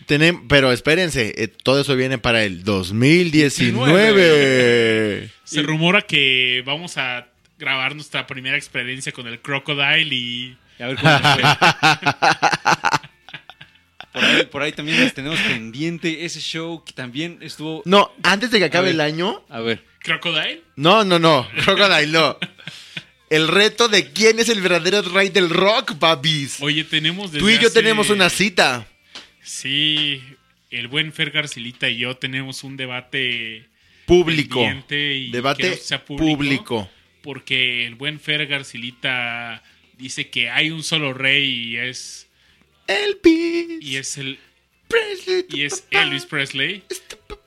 Tenem- 0.07 0.47
pero 0.49 0.71
espérense, 0.73 1.35
eh, 1.37 1.49
todo 1.49 1.81
eso 1.81 1.97
viene 1.97 2.17
para 2.19 2.45
el 2.45 2.63
2019. 2.65 5.31
Se 5.45 5.63
rumora 5.63 6.03
que 6.03 6.63
vamos 6.65 6.97
a 6.97 7.27
grabar 7.59 7.95
nuestra 7.97 8.25
primera 8.27 8.57
experiencia 8.57 9.11
con 9.13 9.27
el 9.27 9.41
Crocodile 9.41 10.15
y 10.15 10.57
A 10.79 10.87
ver 10.87 10.97
cómo 10.97 11.11
por, 14.13 14.25
ahí, 14.25 14.45
por 14.47 14.63
ahí 14.63 14.73
también 14.73 15.01
les 15.01 15.15
tenemos 15.15 15.39
pendiente 15.41 16.25
ese 16.25 16.41
show 16.41 16.83
que 16.85 16.93
también 16.93 17.39
estuvo. 17.43 17.83
No, 17.85 18.13
antes 18.23 18.51
de 18.51 18.59
que 18.59 18.65
acabe 18.67 18.87
ver. 18.87 18.95
el 18.95 19.01
año. 19.01 19.45
A 19.49 19.61
ver. 19.61 19.85
Crocodile. 20.03 20.63
No, 20.77 21.05
no, 21.05 21.19
no. 21.19 21.47
Crocodile, 21.65 22.09
no. 22.13 22.37
El 23.31 23.47
reto 23.49 23.89
de 23.89 24.13
quién 24.13 24.39
es 24.41 24.49
el 24.49 24.61
verdadero 24.61 25.03
rey 25.03 25.29
del 25.29 25.49
rock, 25.51 25.99
babis. 25.99 26.57
Oye, 26.61 26.85
tenemos 26.85 27.31
desde 27.33 27.41
Tú 27.45 27.49
y 27.49 27.55
yo 27.55 27.69
hace- 27.69 27.71
tenemos 27.81 28.11
una 28.11 28.29
cita. 28.29 28.87
Sí, 29.43 30.21
el 30.71 30.89
buen 30.89 31.13
Fer 31.13 31.31
Garcilita 31.31 31.89
y 31.89 31.99
yo 31.99 32.17
tenemos 32.17 32.65
un 32.65 32.77
debate 32.77 33.67
Público. 34.07 34.61
y 34.91 35.31
Debate 35.31 35.77
sea 35.77 36.05
público, 36.05 36.37
público. 36.37 36.91
Porque 37.23 37.87
el 37.87 37.95
buen 37.95 38.19
Fer 38.19 38.47
Garcilita 38.47 39.63
dice 39.97 40.29
que 40.29 40.51
hay 40.51 40.71
un 40.71 40.83
solo 40.83 41.15
rey 41.15 41.45
y 41.71 41.77
es 41.77 42.27
Elvis. 42.89 43.79
y 43.81 43.97
es 43.97 44.19
el 44.19 44.39
Presley, 44.89 45.47
y 45.51 45.63
es 45.63 45.83
papá, 45.83 46.03
Elvis 46.03 46.27
Presley. 46.27 46.83
es 46.91 47.07
tu 47.07 47.17
papá. 47.17 47.40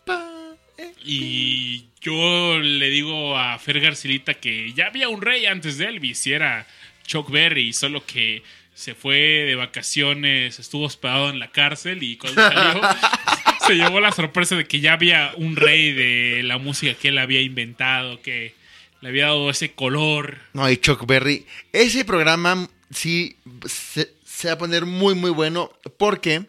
Y 1.03 1.85
yo 2.01 2.59
le 2.59 2.89
digo 2.89 3.37
a 3.37 3.57
Fer 3.59 3.79
Garcilita 3.79 4.35
que 4.35 4.73
ya 4.73 4.87
había 4.87 5.09
un 5.09 5.21
rey 5.21 5.45
antes 5.45 5.77
de 5.77 5.85
Elvis 5.85 6.25
y 6.27 6.33
era 6.33 6.65
Chuck 7.05 7.29
Berry, 7.29 7.73
solo 7.73 8.05
que 8.05 8.43
se 8.73 8.95
fue 8.95 9.17
de 9.17 9.55
vacaciones, 9.55 10.59
estuvo 10.59 10.85
hospedado 10.85 11.29
en 11.29 11.39
la 11.39 11.51
cárcel 11.51 12.01
y 12.01 12.17
cuando 12.17 12.41
salió 12.41 12.81
se 13.67 13.75
llevó 13.75 13.99
la 13.99 14.11
sorpresa 14.11 14.55
de 14.55 14.65
que 14.65 14.79
ya 14.79 14.93
había 14.93 15.33
un 15.37 15.55
rey 15.55 15.91
de 15.91 16.41
la 16.43 16.57
música 16.57 16.93
que 16.95 17.09
él 17.09 17.17
había 17.17 17.41
inventado, 17.41 18.21
que 18.21 18.55
le 19.01 19.09
había 19.09 19.25
dado 19.25 19.49
ese 19.49 19.73
color. 19.73 20.37
No, 20.53 20.69
y 20.69 20.77
Chuck 20.77 21.05
Berry. 21.05 21.45
Ese 21.71 22.05
programa 22.05 22.69
sí 22.89 23.35
se, 23.67 24.13
se 24.25 24.47
va 24.47 24.53
a 24.53 24.57
poner 24.57 24.85
muy, 24.85 25.13
muy 25.13 25.31
bueno 25.31 25.71
porque 25.97 26.45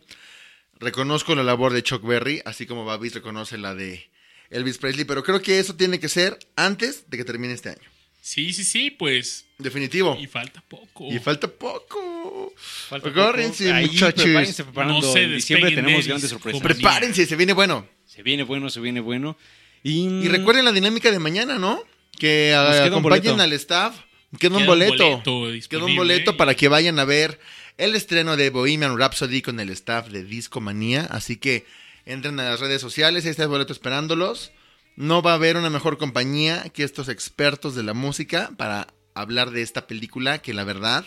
reconozco 0.81 1.35
la 1.35 1.43
labor 1.43 1.73
de 1.73 1.83
Chuck 1.83 2.05
Berry, 2.07 2.41
así 2.45 2.67
como 2.67 2.85
Babis 2.85 3.15
reconoce 3.15 3.59
la 3.59 3.75
de 3.75 4.09
Elvis 4.51 4.79
Presley, 4.79 5.05
pero 5.05 5.23
creo 5.23 5.41
que 5.43 5.59
eso 5.59 5.75
tiene 5.75 5.99
que 5.99 6.09
ser 6.09 6.39
antes 6.57 7.09
de 7.11 7.17
que 7.17 7.25
termine 7.25 7.55
este 7.55 7.71
año. 7.71 7.81
Sí, 8.21 8.53
sí, 8.55 8.65
sí, 8.65 8.91
pues. 8.91 9.45
Definitivo. 9.59 10.17
Y 10.19 10.27
falta 10.27 10.63
poco. 10.67 11.13
Y 11.13 11.19
falta 11.19 11.47
poco. 11.47 12.55
Falta 12.57 13.09
Agárrense, 13.09 13.65
poco. 13.65 13.77
Ahí, 13.77 13.87
muchachos. 13.87 14.25
prepárense 14.25 14.65
preparando. 14.65 15.01
No 15.03 15.13
se 15.13 15.23
en 15.25 15.35
diciembre 15.35 15.71
tenemos 15.73 16.05
de 16.05 16.09
grandes 16.09 16.31
sorpresas. 16.31 16.63
Prepárense, 16.63 17.27
se 17.27 17.37
viene 17.37 17.53
bueno. 17.53 17.87
Se 18.07 18.23
viene 18.23 18.43
bueno, 18.45 18.71
se 18.71 18.81
viene 18.81 19.01
bueno. 19.01 19.37
Y, 19.83 20.07
Y 20.07 20.29
recuerden 20.29 20.65
la 20.65 20.73
dinámica 20.73 21.11
de 21.11 21.19
mañana, 21.19 21.59
¿no? 21.59 21.83
Que 22.19 22.55
ah, 22.57 22.71
queda 22.71 22.83
un 22.87 22.89
acompañen 22.93 23.23
boleto. 23.37 23.43
al 23.43 23.53
staff. 23.53 23.95
Queda 23.95 24.33
un 24.33 24.39
Queda 24.39 24.59
un 24.59 24.67
boleto. 24.67 25.23
boleto 25.23 25.69
Queda 25.69 25.85
un 25.85 25.97
boleto 25.97 26.37
para 26.39 26.55
que 26.55 26.69
vayan 26.69 26.99
a 26.99 27.05
ver 27.05 27.39
el 27.77 27.95
estreno 27.95 28.37
de 28.37 28.49
Bohemian 28.51 28.97
Rhapsody 28.99 29.43
con 29.43 29.61
el 29.61 29.69
staff 29.71 30.09
de 30.09 30.25
Discomanía. 30.25 31.03
Así 31.11 31.37
que 31.37 31.67
entren 32.07 32.39
a 32.41 32.45
las 32.45 32.61
redes 32.61 32.81
sociales, 32.81 33.25
ahí 33.25 33.31
está 33.31 33.45
el 33.45 33.49
boleto 33.49 33.73
esperándolos. 33.73 34.53
No 34.97 35.23
va 35.23 35.33
a 35.33 35.35
haber 35.35 35.57
una 35.57 35.71
mejor 35.71 35.99
compañía 35.99 36.69
que 36.69 36.85
estos 36.85 37.09
expertos 37.09 37.75
de 37.75 37.83
la 37.83 37.95
música 37.95 38.53
para 38.57 38.87
hablar 39.15 39.51
de 39.51 39.63
esta 39.63 39.87
película 39.87 40.39
que 40.39 40.55
la 40.55 40.65
verdad 40.65 41.05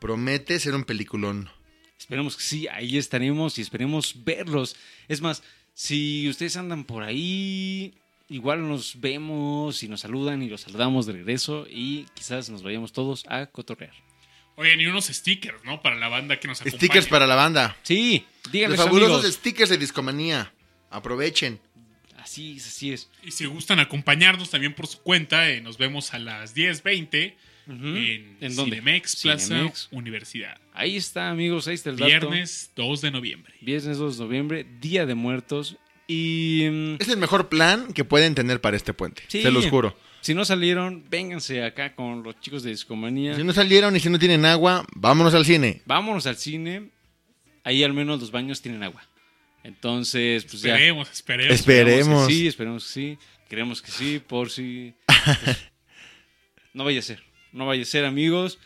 promete 0.00 0.58
ser 0.58 0.74
un 0.74 0.84
peliculón. 0.84 1.48
Esperemos 1.98 2.36
que 2.36 2.42
sí, 2.42 2.66
ahí 2.68 2.98
estaremos 2.98 3.58
y 3.58 3.62
esperemos 3.62 4.24
verlos. 4.24 4.74
Es 5.06 5.20
más, 5.20 5.42
si 5.74 6.28
ustedes 6.28 6.56
andan 6.56 6.84
por 6.84 7.04
ahí, 7.04 7.94
igual 8.28 8.66
nos 8.66 9.00
vemos 9.00 9.82
y 9.82 9.88
nos 9.88 10.00
saludan 10.00 10.42
y 10.42 10.48
los 10.48 10.62
saludamos 10.62 11.06
de 11.06 11.12
regreso 11.12 11.66
y 11.70 12.06
quizás 12.14 12.50
nos 12.50 12.64
vayamos 12.64 12.92
todos 12.92 13.24
a 13.28 13.46
cotorrear. 13.46 13.94
Oigan, 14.62 14.80
y 14.80 14.86
unos 14.86 15.06
stickers, 15.06 15.62
¿no? 15.64 15.82
Para 15.82 15.96
la 15.96 16.08
banda 16.08 16.38
que 16.40 16.48
nos 16.48 16.60
acompaña. 16.60 16.78
Stickers 16.78 17.06
para 17.06 17.26
la 17.26 17.34
banda. 17.34 17.76
Sí, 17.82 18.24
díganles 18.50 18.78
Los 18.78 18.86
fabulosos 18.86 19.18
amigos. 19.20 19.34
stickers 19.34 19.70
de 19.70 19.78
Discomanía. 19.78 20.52
Aprovechen. 20.90 21.60
Así 22.18 22.56
es, 22.56 22.66
así 22.68 22.92
es. 22.92 23.08
Y 23.24 23.32
si 23.32 23.46
gustan 23.46 23.80
acompañarnos 23.80 24.50
también 24.50 24.74
por 24.74 24.86
su 24.86 24.98
cuenta, 25.00 25.50
eh, 25.50 25.60
nos 25.60 25.76
vemos 25.78 26.14
a 26.14 26.18
las 26.20 26.54
10.20 26.54 27.34
Ujú. 27.66 27.74
en, 27.86 28.36
¿En 28.40 28.56
dónde? 28.56 28.76
Cinemex 28.76 29.16
Plaza 29.22 29.46
Cinemex. 29.48 29.88
Universidad. 29.90 30.58
Ahí 30.72 30.96
está, 30.96 31.30
amigos, 31.30 31.66
ahí 31.68 31.74
está 31.74 31.90
el 31.90 31.96
dato. 31.96 32.06
Viernes 32.06 32.70
2 32.76 33.00
de 33.00 33.10
noviembre. 33.10 33.54
Viernes 33.60 33.98
2 33.98 34.18
de 34.18 34.24
noviembre, 34.24 34.66
Día 34.80 35.04
de 35.06 35.14
Muertos. 35.16 35.76
Y 36.06 36.68
mm, 36.70 36.94
Es 37.00 37.08
el 37.08 37.16
mejor 37.16 37.48
plan 37.48 37.92
que 37.92 38.04
pueden 38.04 38.34
tener 38.34 38.60
para 38.60 38.76
este 38.76 38.92
puente. 38.94 39.22
Sí. 39.28 39.42
Se 39.42 39.50
los 39.50 39.66
juro. 39.66 39.96
Si 40.22 40.34
no 40.34 40.44
salieron, 40.46 41.04
vénganse 41.10 41.62
acá 41.64 41.94
con 41.94 42.22
los 42.22 42.40
chicos 42.40 42.62
de 42.62 42.70
Discomanía. 42.70 43.34
Si 43.36 43.44
no 43.44 43.52
salieron 43.52 43.94
y 43.94 44.00
si 44.00 44.08
no 44.08 44.18
tienen 44.18 44.44
agua, 44.46 44.86
vámonos 44.94 45.34
al 45.34 45.44
cine. 45.44 45.82
Vámonos 45.84 46.26
al 46.26 46.36
cine. 46.36 46.88
Ahí 47.64 47.84
al 47.84 47.92
menos 47.92 48.18
los 48.20 48.30
baños 48.30 48.62
tienen 48.62 48.82
agua. 48.82 49.02
Entonces, 49.64 50.44
pues 50.44 50.62
ya. 50.62 50.74
Esperemos, 50.74 51.10
esperemos. 51.10 51.54
Esperemos. 51.54 52.26
que 52.28 52.32
sí, 52.34 52.46
esperemos 52.48 52.84
que 52.86 52.90
sí. 52.92 53.18
Queremos 53.48 53.82
que 53.82 53.90
sí, 53.90 54.18
por 54.26 54.48
si. 54.50 54.94
pues, 55.06 55.58
no 56.72 56.84
vaya 56.84 57.00
a 57.00 57.02
ser. 57.02 57.22
No 57.52 57.66
vaya 57.66 57.82
a 57.82 57.86
ser, 57.86 58.04
amigos. 58.04 58.58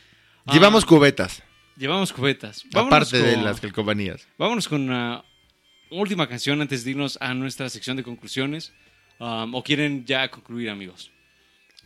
Ah, 0.46 0.54
Llevamos 0.54 0.84
cubetas, 0.84 1.42
llevamos 1.76 2.12
cubetas. 2.12 2.64
Vámonos 2.70 2.92
aparte 2.94 3.18
de 3.20 3.34
con- 3.34 3.44
las 3.44 3.60
calcomanías. 3.60 4.28
Vámonos 4.38 4.68
con 4.68 4.82
una 4.82 5.24
última 5.90 6.28
canción 6.28 6.60
antes 6.60 6.84
de 6.84 6.92
irnos 6.92 7.18
a 7.20 7.34
nuestra 7.34 7.68
sección 7.68 7.96
de 7.96 8.02
conclusiones. 8.04 8.72
Um, 9.18 9.54
¿O 9.54 9.62
quieren 9.64 10.04
ya 10.04 10.30
concluir, 10.30 10.70
amigos? 10.70 11.10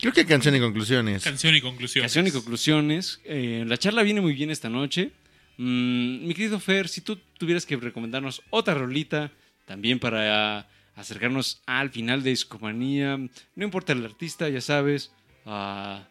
Creo 0.01 0.13
que 0.13 0.25
canción 0.27 0.55
y 0.57 0.61
conclusiones. 0.61 1.23
Canción 1.25 1.55
y 1.55 1.61
conclusión. 1.61 2.03
Canción 2.03 2.27
y 2.27 2.31
conclusiones. 2.31 3.21
Eh, 3.25 3.65
la 3.67 3.77
charla 3.77 4.03
viene 4.03 4.21
muy 4.21 4.33
bien 4.33 4.51
esta 4.51 4.69
noche. 4.69 5.11
Mm, 5.59 6.27
mi 6.27 6.35
querido 6.35 6.59
Fer, 6.59 6.89
si 6.89 7.01
tú 7.03 7.19
tuvieras 7.39 7.67
que 7.67 7.77
recomendarnos 7.77 8.43
otra 8.51 8.75
rolita, 8.75 9.31
también 9.67 9.99
para 9.99 10.69
acercarnos 10.97 11.61
al 11.67 11.91
final 11.91 12.23
de 12.23 12.31
Discomanía, 12.31 13.17
no 13.17 13.65
importa 13.65 13.93
el 13.93 14.05
artista, 14.05 14.49
ya 14.49 14.61
sabes. 14.61 15.13
ah, 15.47 16.07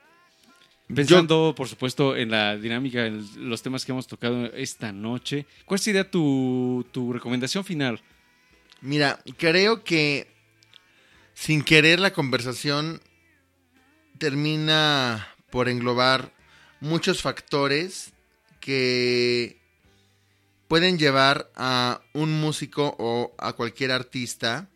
Pensando, 0.94 1.54
por 1.56 1.68
supuesto, 1.68 2.16
en 2.16 2.32
la 2.32 2.58
dinámica, 2.58 3.06
en 3.06 3.24
los 3.50 3.62
temas 3.62 3.86
que 3.86 3.92
hemos 3.92 4.08
tocado 4.08 4.46
esta 4.54 4.92
noche, 4.92 5.46
¿cuál 5.66 5.80
sería 5.80 6.10
tu, 6.10 6.84
tu 6.92 7.14
recomendación 7.14 7.64
final? 7.64 8.02
Mira, 8.82 9.20
creo 9.38 9.84
que 9.84 10.28
sin 11.36 11.62
querer 11.64 12.00
la 12.00 12.12
conversación 12.12 13.02
termina 14.20 15.28
por 15.50 15.70
englobar 15.70 16.34
muchos 16.82 17.22
factores 17.22 18.14
que 18.60 19.60
pueden 20.68 21.00
llevar 21.00 21.52
a 21.56 22.02
un 22.14 22.40
músico 22.40 22.96
o 23.00 23.34
a 23.40 23.54
cualquier 23.54 23.92
artista 23.92 24.70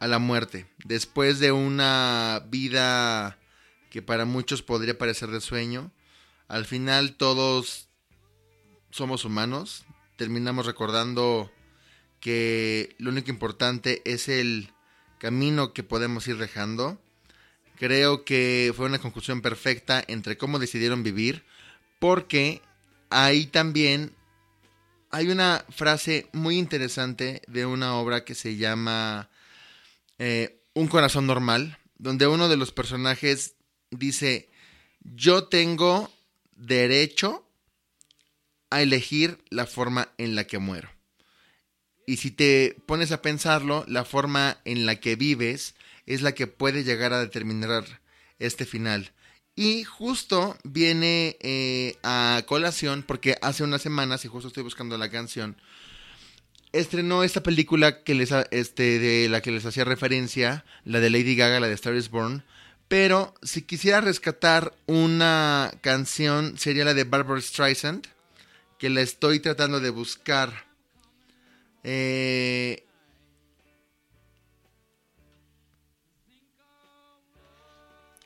a 0.00 0.08
la 0.08 0.18
muerte. 0.18 0.66
Después 0.84 1.38
de 1.38 1.52
una 1.52 2.42
vida 2.48 3.38
que 3.90 4.02
para 4.02 4.24
muchos 4.24 4.62
podría 4.62 4.98
parecer 4.98 5.30
de 5.30 5.40
sueño, 5.40 5.92
al 6.48 6.64
final 6.64 7.16
todos 7.16 7.88
somos 8.90 9.24
humanos, 9.24 9.84
terminamos 10.16 10.66
recordando 10.66 11.50
que 12.20 12.96
lo 12.98 13.10
único 13.10 13.30
importante 13.30 14.02
es 14.04 14.28
el 14.28 14.72
camino 15.18 15.72
que 15.72 15.82
podemos 15.82 16.26
ir 16.26 16.38
dejando. 16.38 17.00
Creo 17.76 18.24
que 18.24 18.72
fue 18.76 18.86
una 18.86 18.98
conclusión 18.98 19.42
perfecta 19.42 20.02
entre 20.06 20.36
cómo 20.36 20.58
decidieron 20.58 21.02
vivir, 21.02 21.44
porque 21.98 22.62
ahí 23.10 23.46
también 23.46 24.14
hay 25.10 25.28
una 25.28 25.64
frase 25.70 26.28
muy 26.32 26.58
interesante 26.58 27.42
de 27.46 27.66
una 27.66 27.94
obra 27.94 28.24
que 28.24 28.34
se 28.34 28.56
llama 28.56 29.30
eh, 30.18 30.60
Un 30.74 30.88
corazón 30.88 31.26
normal, 31.26 31.78
donde 31.98 32.26
uno 32.26 32.48
de 32.48 32.56
los 32.56 32.72
personajes 32.72 33.54
dice, 33.90 34.50
yo 35.00 35.44
tengo 35.44 36.12
derecho 36.56 37.46
a 38.70 38.82
elegir 38.82 39.38
la 39.50 39.66
forma 39.66 40.08
en 40.18 40.34
la 40.34 40.48
que 40.48 40.58
muero. 40.58 40.90
Y 42.06 42.16
si 42.16 42.30
te 42.30 42.76
pones 42.86 43.12
a 43.12 43.22
pensarlo, 43.22 43.84
la 43.86 44.04
forma 44.04 44.58
en 44.64 44.84
la 44.84 44.96
que 44.96 45.16
vives 45.16 45.74
es 46.06 46.22
la 46.22 46.32
que 46.32 46.46
puede 46.46 46.84
llegar 46.84 47.12
a 47.12 47.20
determinar 47.20 47.84
este 48.38 48.64
final. 48.64 49.12
Y 49.56 49.84
justo 49.84 50.56
viene 50.64 51.36
eh, 51.40 51.96
a 52.02 52.42
colación, 52.46 53.04
porque 53.06 53.36
hace 53.40 53.62
unas 53.62 53.82
semanas, 53.82 54.24
y 54.24 54.28
justo 54.28 54.48
estoy 54.48 54.64
buscando 54.64 54.98
la 54.98 55.10
canción, 55.10 55.56
estrenó 56.72 57.22
esta 57.22 57.42
película 57.42 58.02
que 58.02 58.14
les, 58.14 58.32
este, 58.50 58.98
de 58.98 59.28
la 59.28 59.40
que 59.40 59.52
les 59.52 59.64
hacía 59.64 59.84
referencia, 59.84 60.64
la 60.84 60.98
de 60.98 61.10
Lady 61.10 61.36
Gaga, 61.36 61.60
la 61.60 61.68
de 61.68 61.74
Star 61.74 61.94
is 61.94 62.10
Born. 62.10 62.44
Pero 62.88 63.34
si 63.42 63.62
quisiera 63.62 64.00
rescatar 64.00 64.74
una 64.86 65.72
canción, 65.80 66.58
sería 66.58 66.84
la 66.84 66.94
de 66.94 67.04
Barbara 67.04 67.40
Streisand, 67.40 68.06
que 68.78 68.90
la 68.90 69.00
estoy 69.00 69.40
tratando 69.40 69.80
de 69.80 69.90
buscar. 69.90 70.66
Eh, 71.84 72.83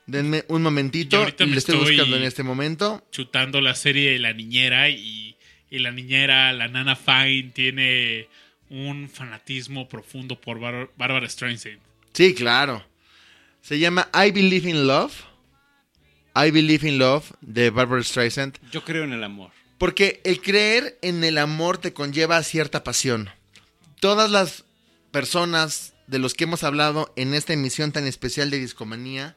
denme 0.09 0.45
un 0.49 0.63
momentito, 0.63 1.17
Yo 1.17 1.21
ahorita 1.21 1.47
me 1.47 1.53
le 1.53 1.59
estoy, 1.59 1.77
estoy- 1.77 1.95
buscando 1.97 2.17
en 2.17 2.23
este 2.25 2.43
momento. 2.43 3.07
chutando 3.13 3.61
la 3.61 3.75
serie 3.77 4.11
de 4.13 4.19
La 4.19 4.33
Niñera 4.33 4.89
y, 4.89 5.37
y 5.71 5.79
La 5.79 5.93
Niñera, 5.93 6.53
la 6.53 6.67
Nana 6.67 6.97
Fine, 6.97 7.53
tiene 7.55 8.29
un 8.71 9.09
fanatismo 9.09 9.89
profundo 9.89 10.41
por 10.41 10.59
Bar- 10.59 10.91
Barbara 10.97 11.29
Streisand. 11.29 11.79
Sí, 12.13 12.35
claro. 12.35 12.85
Se 13.63 13.79
llama 13.79 14.09
I 14.15 14.31
Believe 14.33 14.69
in 14.69 14.87
Love. 14.87 15.13
I 16.35 16.51
Believe 16.51 16.89
in 16.89 16.99
Love 16.99 17.33
de 17.41 17.71
Barbara 17.71 18.03
Streisand. 18.03 18.59
Yo 18.73 18.85
creo 18.85 19.05
en 19.05 19.13
el 19.13 19.23
amor. 19.25 19.51
Porque 19.79 20.21
el 20.25 20.41
creer 20.41 20.99
en 21.03 21.23
el 21.25 21.39
amor 21.39 21.79
te 21.79 21.93
conlleva 21.93 22.43
cierta 22.43 22.83
pasión. 22.83 23.31
Todas 24.01 24.31
las 24.31 24.65
personas 25.11 25.95
de 26.07 26.19
los 26.19 26.35
que 26.35 26.45
hemos 26.45 26.65
hablado 26.65 27.13
en 27.17 27.35
esta 27.35 27.53
emisión 27.53 27.93
tan 27.93 28.07
especial 28.07 28.51
de 28.51 28.59
Discomanía 28.59 29.37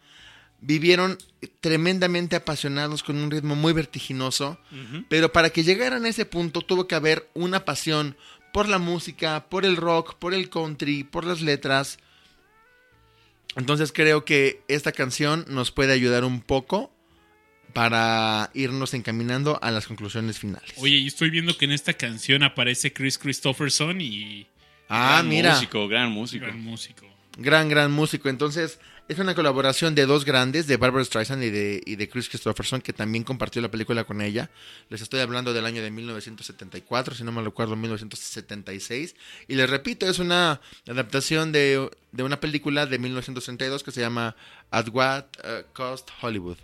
vivieron 0.62 1.18
tremendamente 1.60 2.36
apasionados 2.36 3.04
con 3.04 3.18
un 3.18 3.32
ritmo 3.32 3.56
muy 3.56 3.74
vertiginoso, 3.74 4.60
pero 5.10 5.32
para 5.32 5.50
que 5.50 5.64
llegaran 5.64 6.06
a 6.06 6.10
ese 6.10 6.26
punto 6.26 6.62
tuvo 6.62 6.88
que 6.88 6.96
haber 6.96 7.28
una 7.34 7.66
pasión 7.66 8.16
por 8.54 8.70
la 8.70 8.78
música, 8.78 9.48
por 9.50 9.66
el 9.66 9.76
rock, 9.76 10.16
por 10.16 10.34
el 10.34 10.50
country, 10.50 11.04
por 11.04 11.26
las 11.26 11.42
letras. 11.42 11.98
Entonces 13.56 13.92
creo 13.92 14.24
que 14.24 14.62
esta 14.68 14.92
canción 14.92 15.46
nos 15.48 15.72
puede 15.72 15.94
ayudar 15.94 16.24
un 16.24 16.42
poco 16.42 16.94
para 17.74 18.52
irnos 18.54 18.94
encaminando 18.94 19.58
a 19.62 19.72
las 19.72 19.88
conclusiones 19.88 20.38
finales. 20.40 20.74
Oye, 20.78 20.98
y 20.98 21.08
estoy 21.08 21.30
viendo 21.30 21.58
que 21.58 21.66
en 21.66 21.72
esta 21.72 21.94
canción 21.94 22.44
aparece 22.44 22.94
Chris 22.94 23.18
Christopherson 23.18 24.00
y 24.02 24.48
ah, 24.90 25.16
gran 25.16 25.30
mira, 25.30 25.54
músico, 25.56 25.88
gran 25.88 26.12
músico. 26.12 26.46
gran 26.46 26.62
músico. 26.62 27.06
gran, 27.38 27.70
gran 27.70 27.92
músico. 27.92 28.30
Entonces, 28.30 28.80
es 29.12 29.20
una 29.20 29.36
colaboración 29.36 29.94
de 29.94 30.06
dos 30.06 30.24
grandes, 30.24 30.68
de 30.68 30.78
Barbara 30.78 31.04
Streisand 31.04 31.44
y 31.44 31.50
de, 31.50 31.84
y 31.86 31.98
de 31.98 32.08
Chris 32.08 32.30
Christopherson, 32.30 32.80
que 32.80 32.94
también 32.94 33.26
compartió 33.26 33.62
la 33.62 33.70
película 33.70 34.06
con 34.06 34.22
ella. 34.22 34.50
Les 34.88 35.02
estoy 35.02 35.20
hablando 35.20 35.54
del 35.54 35.66
año 35.66 35.84
de 35.84 35.92
1974, 35.92 37.16
si 37.16 37.26
no 37.26 37.34
me 37.34 37.42
recuerdo, 37.42 37.76
1976. 37.76 39.14
Y 39.50 39.56
les 39.56 39.70
repito, 39.70 40.08
es 40.08 40.20
una 40.20 40.62
adaptación 40.88 41.52
de, 41.52 41.92
de 42.14 42.24
una 42.24 42.40
película 42.40 42.86
de 42.86 43.00
1932 43.00 43.84
que 43.84 43.92
se 43.92 44.00
llama 44.00 44.38
At 44.70 44.88
What 44.94 45.26
uh, 45.44 45.74
Cost 45.74 46.10
Hollywood, 46.22 46.58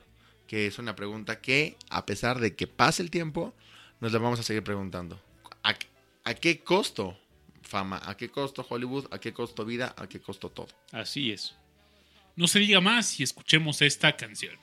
que 0.47 0.67
es 0.67 0.79
una 0.79 0.95
pregunta 0.95 1.41
que, 1.41 1.75
a 1.89 2.05
pesar 2.05 2.39
de 2.39 2.55
que 2.55 2.65
pase 2.65 3.03
el 3.03 3.11
tiempo, 3.11 3.53
nos 3.99 4.13
la 4.13 4.19
vamos 4.19 4.39
a 4.39 4.43
seguir 4.43 4.63
preguntando. 4.63 5.19
¿A, 5.63 5.75
a 6.23 6.33
qué 6.33 6.61
costo 6.61 7.17
fama? 7.61 7.99
¿A 8.05 8.15
qué 8.15 8.29
costo 8.29 8.65
Hollywood? 8.69 9.07
¿A 9.11 9.19
qué 9.19 9.33
costo 9.33 9.65
vida? 9.65 9.93
¿A 9.97 10.07
qué 10.07 10.21
costo 10.21 10.49
todo? 10.49 10.69
Así 10.93 11.33
es. 11.33 11.53
No 12.37 12.47
se 12.47 12.59
diga 12.59 12.79
más 12.79 13.19
y 13.19 13.23
escuchemos 13.23 13.81
esta 13.81 14.15
canción. 14.15 14.55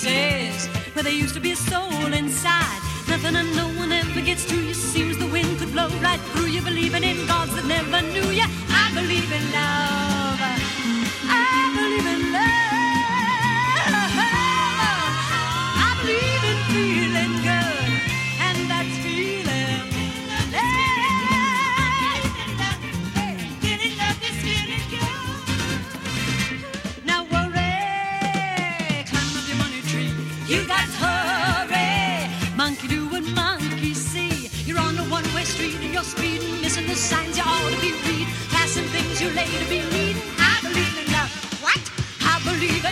Spaces 0.00 0.66
where 0.94 1.02
there 1.02 1.12
used 1.12 1.34
to 1.34 1.40
be 1.40 1.52
a 1.52 1.56
soul 1.56 2.12
inside. 2.12 2.80
Nothing 3.08 3.36
and 3.36 3.54
no 3.54 3.68
one 3.78 3.92
ever 3.92 4.22
gets 4.22 4.44
to 4.46 4.56
you. 4.56 4.72
Seems 4.72 5.18
the 5.18 5.26
wind 5.26 5.58
could 5.58 5.72
blow 5.72 5.88
right 6.00 6.20
through 6.32 6.46
you. 6.46 6.62
Believing 6.62 7.04
in 7.04 7.26
gods 7.26 7.54
that 7.54 7.66
never 7.66 8.00
knew 8.12 8.30
you. 8.30 8.46
I 8.82 8.90
believe 8.94 9.30
in 9.30 9.52
love. 9.52 9.89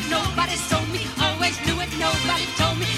Believe. 0.00 0.10
Nobody 0.10 0.56
told 0.68 0.88
me. 0.90 1.00
Always 1.20 1.58
knew 1.66 1.80
it. 1.80 1.90
Nobody 1.98 2.46
told 2.56 2.78
me. 2.78 2.97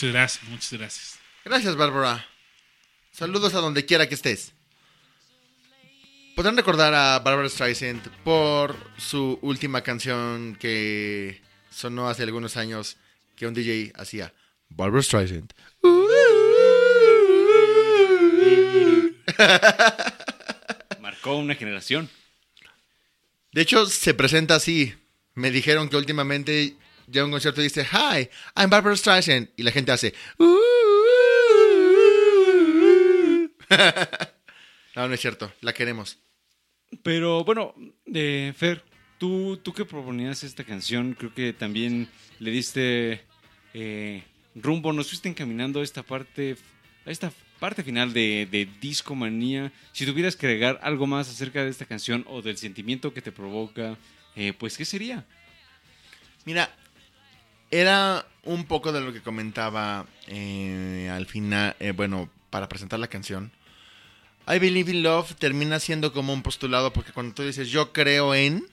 Muchas 0.00 0.14
gracias, 0.14 0.48
muchas 0.48 0.72
gracias. 0.72 1.18
Gracias, 1.44 1.76
Bárbara. 1.76 2.26
Saludos 3.12 3.52
a 3.52 3.58
donde 3.58 3.84
quiera 3.84 4.08
que 4.08 4.14
estés. 4.14 4.54
Podrán 6.34 6.56
recordar 6.56 6.94
a 6.94 7.18
Barbara 7.18 7.50
Streisand 7.50 8.08
por 8.24 8.74
su 8.96 9.38
última 9.42 9.82
canción 9.82 10.56
que 10.58 11.42
sonó 11.70 12.08
hace 12.08 12.22
algunos 12.22 12.56
años 12.56 12.96
que 13.36 13.46
un 13.46 13.52
DJ 13.52 13.92
hacía. 13.94 14.32
Barbara 14.70 15.02
Streisand. 15.02 15.52
Marcó 21.02 21.36
una 21.36 21.56
generación. 21.56 22.08
De 23.52 23.60
hecho, 23.60 23.84
se 23.84 24.14
presenta 24.14 24.54
así. 24.54 24.94
Me 25.34 25.50
dijeron 25.50 25.90
que 25.90 25.98
últimamente 25.98 26.74
ya 27.10 27.24
un 27.24 27.30
concierto 27.30 27.60
dice, 27.60 27.86
Hi, 27.92 28.28
I'm 28.56 28.70
Barbara 28.70 28.96
Streisand. 28.96 29.50
Y 29.56 29.62
la 29.62 29.72
gente 29.72 29.92
hace... 29.92 30.14
no, 34.96 35.08
no 35.08 35.14
es 35.14 35.20
cierto. 35.20 35.52
La 35.60 35.72
queremos. 35.72 36.18
Pero 37.02 37.44
bueno, 37.44 37.74
eh, 38.12 38.52
Fer, 38.56 38.82
tú, 39.18 39.58
tú 39.62 39.72
que 39.72 39.84
proponías 39.84 40.42
esta 40.42 40.64
canción, 40.64 41.14
creo 41.14 41.32
que 41.32 41.52
también 41.52 42.08
le 42.40 42.50
diste 42.50 43.20
eh, 43.74 44.24
rumbo, 44.54 44.92
nos 44.92 45.08
fuiste 45.08 45.28
encaminando 45.28 45.80
a 45.80 45.84
esta 45.84 46.02
parte, 46.02 46.56
a 47.06 47.10
esta 47.10 47.32
parte 47.60 47.84
final 47.84 48.12
de, 48.12 48.48
de 48.50 48.68
Disco 48.80 49.14
Manía. 49.14 49.72
Si 49.92 50.04
tuvieras 50.04 50.34
que 50.34 50.46
agregar 50.46 50.80
algo 50.82 51.06
más 51.06 51.28
acerca 51.28 51.62
de 51.62 51.70
esta 51.70 51.84
canción 51.84 52.24
o 52.28 52.42
del 52.42 52.56
sentimiento 52.56 53.14
que 53.14 53.22
te 53.22 53.30
provoca, 53.30 53.96
eh, 54.34 54.52
pues 54.52 54.76
¿qué 54.76 54.84
sería? 54.84 55.24
Mira, 56.44 56.74
era 57.70 58.26
un 58.44 58.64
poco 58.64 58.92
de 58.92 59.00
lo 59.00 59.12
que 59.12 59.20
comentaba 59.20 60.06
eh, 60.26 61.10
al 61.12 61.26
final, 61.26 61.76
eh, 61.78 61.92
bueno, 61.92 62.30
para 62.50 62.68
presentar 62.68 62.98
la 62.98 63.08
canción. 63.08 63.52
I 64.48 64.58
Believe 64.58 64.90
in 64.90 65.02
Love 65.02 65.34
termina 65.34 65.78
siendo 65.78 66.12
como 66.12 66.32
un 66.32 66.42
postulado 66.42 66.92
porque 66.92 67.12
cuando 67.12 67.34
tú 67.34 67.42
dices 67.42 67.68
yo 67.68 67.92
creo 67.92 68.34
en, 68.34 68.66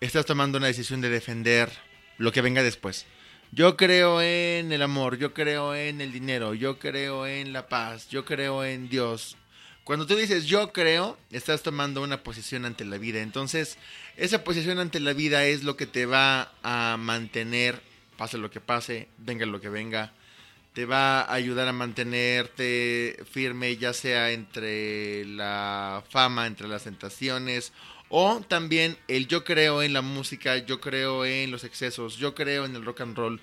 estás 0.00 0.26
tomando 0.26 0.58
una 0.58 0.66
decisión 0.66 1.00
de 1.00 1.10
defender 1.10 1.70
lo 2.18 2.32
que 2.32 2.40
venga 2.40 2.62
después. 2.62 3.06
Yo 3.52 3.76
creo 3.76 4.22
en 4.22 4.72
el 4.72 4.82
amor, 4.82 5.18
yo 5.18 5.34
creo 5.34 5.74
en 5.74 6.00
el 6.00 6.12
dinero, 6.12 6.54
yo 6.54 6.78
creo 6.78 7.26
en 7.26 7.52
la 7.52 7.68
paz, 7.68 8.08
yo 8.08 8.24
creo 8.24 8.64
en 8.64 8.88
Dios. 8.88 9.36
Cuando 9.84 10.06
tú 10.06 10.14
dices 10.14 10.46
yo 10.46 10.72
creo, 10.72 11.18
estás 11.32 11.62
tomando 11.62 12.02
una 12.02 12.22
posición 12.22 12.64
ante 12.64 12.84
la 12.84 12.96
vida. 12.96 13.22
Entonces, 13.22 13.76
esa 14.16 14.44
posición 14.44 14.78
ante 14.78 15.00
la 15.00 15.14
vida 15.14 15.44
es 15.46 15.64
lo 15.64 15.76
que 15.76 15.86
te 15.86 16.06
va 16.06 16.52
a 16.62 16.96
mantener, 16.96 17.82
pase 18.20 18.36
lo 18.36 18.50
que 18.50 18.60
pase, 18.60 19.08
venga 19.16 19.46
lo 19.46 19.62
que 19.62 19.70
venga. 19.70 20.12
Te 20.74 20.84
va 20.84 21.22
a 21.22 21.32
ayudar 21.32 21.66
a 21.68 21.72
mantenerte 21.72 23.18
firme, 23.32 23.78
ya 23.78 23.94
sea 23.94 24.30
entre 24.32 25.24
la 25.24 26.04
fama, 26.10 26.46
entre 26.46 26.68
las 26.68 26.84
tentaciones, 26.84 27.72
o 28.10 28.42
también 28.46 28.98
el 29.08 29.26
yo 29.26 29.42
creo 29.42 29.82
en 29.82 29.94
la 29.94 30.02
música, 30.02 30.58
yo 30.58 30.82
creo 30.82 31.24
en 31.24 31.50
los 31.50 31.64
excesos, 31.64 32.18
yo 32.18 32.34
creo 32.34 32.66
en 32.66 32.76
el 32.76 32.84
rock 32.84 33.00
and 33.00 33.16
roll. 33.16 33.40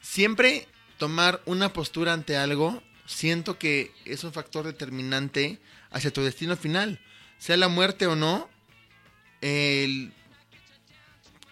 Siempre 0.00 0.66
tomar 0.98 1.40
una 1.44 1.72
postura 1.72 2.12
ante 2.12 2.36
algo, 2.36 2.82
siento 3.06 3.56
que 3.56 3.92
es 4.04 4.24
un 4.24 4.32
factor 4.32 4.66
determinante 4.66 5.60
hacia 5.92 6.12
tu 6.12 6.22
destino 6.22 6.56
final. 6.56 6.98
Sea 7.38 7.56
la 7.56 7.68
muerte 7.68 8.08
o 8.08 8.16
no, 8.16 8.50
el 9.42 10.12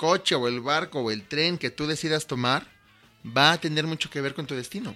coche 0.04 0.34
o 0.34 0.48
el 0.48 0.60
barco 0.60 1.00
o 1.00 1.10
el 1.10 1.22
tren 1.22 1.56
que 1.56 1.70
tú 1.70 1.86
decidas 1.86 2.26
tomar 2.26 2.66
va 3.24 3.52
a 3.52 3.58
tener 3.58 3.86
mucho 3.86 4.10
que 4.10 4.20
ver 4.20 4.34
con 4.34 4.46
tu 4.46 4.54
destino. 4.54 4.94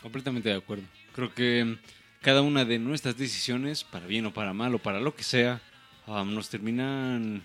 Completamente 0.00 0.48
de 0.48 0.54
acuerdo. 0.54 0.84
Creo 1.12 1.34
que 1.34 1.76
cada 2.22 2.40
una 2.40 2.64
de 2.64 2.78
nuestras 2.78 3.18
decisiones, 3.18 3.82
para 3.82 4.06
bien 4.06 4.24
o 4.26 4.32
para 4.32 4.52
mal 4.52 4.72
o 4.76 4.78
para 4.78 5.00
lo 5.00 5.16
que 5.16 5.24
sea, 5.24 5.60
um, 6.06 6.32
nos 6.32 6.48
terminan 6.48 7.42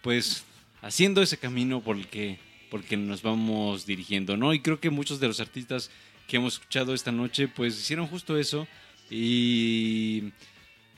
pues 0.00 0.46
haciendo 0.80 1.20
ese 1.20 1.36
camino 1.36 1.82
por 1.82 1.96
el 1.96 2.06
que, 2.06 2.38
por 2.70 2.80
el 2.80 2.86
que 2.86 2.96
nos 2.96 3.20
vamos 3.20 3.84
dirigiendo, 3.84 4.38
¿no? 4.38 4.54
Y 4.54 4.60
creo 4.60 4.80
que 4.80 4.88
muchos 4.88 5.20
de 5.20 5.28
los 5.28 5.40
artistas 5.40 5.90
que 6.26 6.38
hemos 6.38 6.54
escuchado 6.54 6.94
esta 6.94 7.12
noche 7.12 7.48
pues 7.48 7.78
hicieron 7.78 8.06
justo 8.06 8.38
eso 8.38 8.66
y 9.10 10.32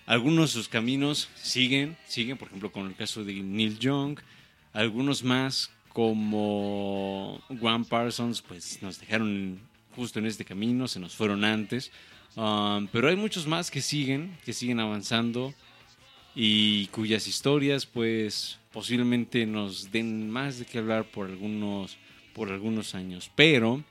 algunos 0.06 0.50
de 0.50 0.52
sus 0.52 0.68
caminos 0.68 1.28
siguen, 1.34 1.96
siguen, 2.06 2.38
por 2.38 2.46
ejemplo, 2.46 2.70
con 2.70 2.86
el 2.86 2.94
caso 2.94 3.24
de 3.24 3.34
Neil 3.42 3.80
Young, 3.80 4.20
algunos 4.72 5.22
más 5.24 5.70
como 5.92 7.40
Juan 7.60 7.84
Parsons, 7.84 8.42
pues 8.42 8.80
nos 8.82 9.00
dejaron 9.00 9.60
justo 9.96 10.18
en 10.18 10.26
este 10.26 10.44
camino, 10.44 10.86
se 10.86 11.00
nos 11.00 11.14
fueron 11.14 11.44
antes. 11.44 11.90
Um, 12.36 12.86
pero 12.88 13.08
hay 13.08 13.16
muchos 13.16 13.46
más 13.46 13.70
que 13.70 13.80
siguen, 13.80 14.36
que 14.44 14.52
siguen 14.52 14.78
avanzando 14.78 15.52
y 16.34 16.86
cuyas 16.88 17.26
historias, 17.26 17.84
pues 17.84 18.58
posiblemente 18.72 19.44
nos 19.44 19.90
den 19.90 20.30
más 20.30 20.60
de 20.60 20.66
qué 20.66 20.78
hablar 20.78 21.04
por 21.04 21.26
algunos, 21.26 21.96
por 22.32 22.52
algunos 22.52 22.94
años. 22.94 23.28
Pero 23.34 23.82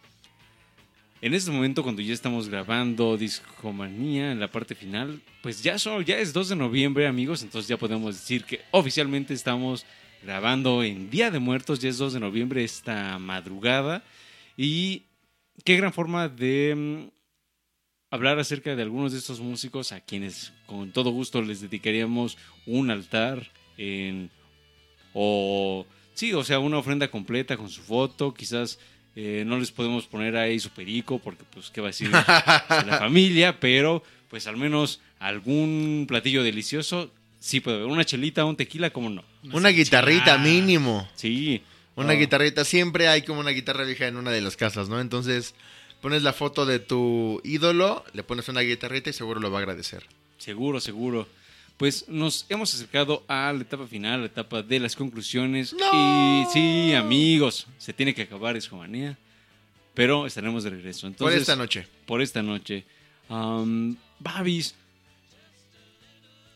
en 1.20 1.34
este 1.34 1.52
momento, 1.52 1.84
cuando 1.84 2.02
ya 2.02 2.14
estamos 2.14 2.48
grabando 2.48 3.18
Discomanía 3.18 4.32
en 4.32 4.40
la 4.40 4.50
parte 4.50 4.76
final, 4.76 5.22
pues 5.42 5.64
ya, 5.64 5.78
son, 5.80 6.06
ya 6.06 6.20
es 6.20 6.32
2 6.32 6.50
de 6.50 6.56
noviembre, 6.56 7.08
amigos, 7.08 7.42
entonces 7.42 7.68
ya 7.68 7.78
podemos 7.78 8.16
decir 8.16 8.46
que 8.46 8.62
oficialmente 8.72 9.34
estamos 9.34 9.86
grabando 10.24 10.84
en 10.84 11.10
Día 11.10 11.32
de 11.32 11.40
Muertos, 11.40 11.80
ya 11.80 11.90
es 11.90 11.98
2 11.98 12.14
de 12.14 12.20
noviembre 12.20 12.64
esta 12.64 13.18
madrugada. 13.20 14.04
Y 14.56 15.04
qué 15.64 15.78
gran 15.78 15.94
forma 15.94 16.28
de 16.30 16.76
mm, 16.76 17.10
hablar 18.12 18.40
acerca 18.40 18.76
de 18.76 18.82
algunos 18.82 19.12
de 19.12 19.20
estos 19.20 19.40
músicos 19.40 19.92
a 19.92 20.02
quienes 20.02 20.54
con 20.66 20.92
todo 20.92 21.12
gusto 21.12 21.42
les 21.42 21.62
dedicaríamos 21.62 22.38
un 22.66 22.90
altar 22.90 23.52
en, 23.78 24.30
o 25.14 25.86
sí, 26.14 26.34
o 26.34 26.44
sea, 26.44 26.60
una 26.60 26.78
ofrenda 26.78 27.10
completa 27.10 27.58
con 27.58 27.70
su 27.70 27.82
foto, 27.82 28.34
quizás 28.34 28.80
eh, 29.16 29.44
no 29.46 29.60
les 29.60 29.72
podemos 29.72 30.06
poner 30.08 30.36
ahí 30.38 30.60
su 30.60 30.70
perico 30.70 31.20
porque 31.20 31.44
pues 31.52 31.70
qué 31.70 31.82
va 31.82 31.88
a 31.88 31.90
decir 31.90 32.10
la 32.10 32.98
familia, 33.00 33.60
pero 33.60 34.04
pues 34.30 34.48
al 34.48 34.58
menos 34.58 35.02
algún 35.20 36.06
platillo 36.08 36.44
delicioso 36.44 37.12
sí 37.40 37.60
puede 37.60 37.78
haber, 37.78 37.90
una 37.90 38.06
chelita, 38.06 38.46
un 38.46 38.56
tequila, 38.56 38.90
como 38.90 39.10
no. 39.10 39.24
Una 39.52 39.70
guitarrita 39.70 40.38
mínimo. 40.38 41.08
Sí. 41.16 41.62
Una 41.96 42.14
guitarrita. 42.14 42.64
Siempre 42.64 43.08
hay 43.08 43.24
como 43.24 43.40
una 43.40 43.52
guitarra 43.52 43.84
vieja 43.84 44.08
en 44.08 44.18
una 44.18 44.32
de 44.32 44.42
las 44.42 44.56
casas, 44.56 44.90
¿no? 44.90 45.00
Entonces 45.00 45.56
pones 46.02 46.24
la 46.24 46.34
foto 46.34 46.66
de 46.66 46.80
tu 46.80 47.42
ídolo, 47.44 48.06
le 48.14 48.24
pones 48.24 48.48
una 48.50 48.62
guitarrita 48.62 49.10
y 49.10 49.14
seguro 49.14 49.40
lo 49.40 49.52
va 49.52 49.60
a 49.60 49.62
agradecer. 49.62 50.04
Seguro, 50.38 50.80
seguro. 50.80 51.28
Pues 51.78 52.06
nos 52.08 52.46
hemos 52.50 52.74
acercado 52.74 53.24
a 53.28 53.54
la 53.54 53.62
etapa 53.62 53.86
final, 53.86 54.22
la 54.22 54.26
etapa 54.28 54.64
de 54.64 54.80
las 54.80 54.96
conclusiones. 54.96 55.76
Y 55.94 56.44
sí, 56.52 56.94
amigos, 56.94 57.68
se 57.78 57.94
tiene 57.94 58.16
que 58.16 58.24
acabar 58.24 58.58
Escomanía. 58.58 59.18
Pero 59.94 60.28
estaremos 60.28 60.64
de 60.64 60.70
regreso. 60.72 61.12
Por 61.14 61.34
esta 61.34 61.56
noche. 61.56 61.88
Por 62.06 62.22
esta 62.22 62.44
noche. 62.44 62.84
Am, 63.30 63.98
Babis. 64.20 64.76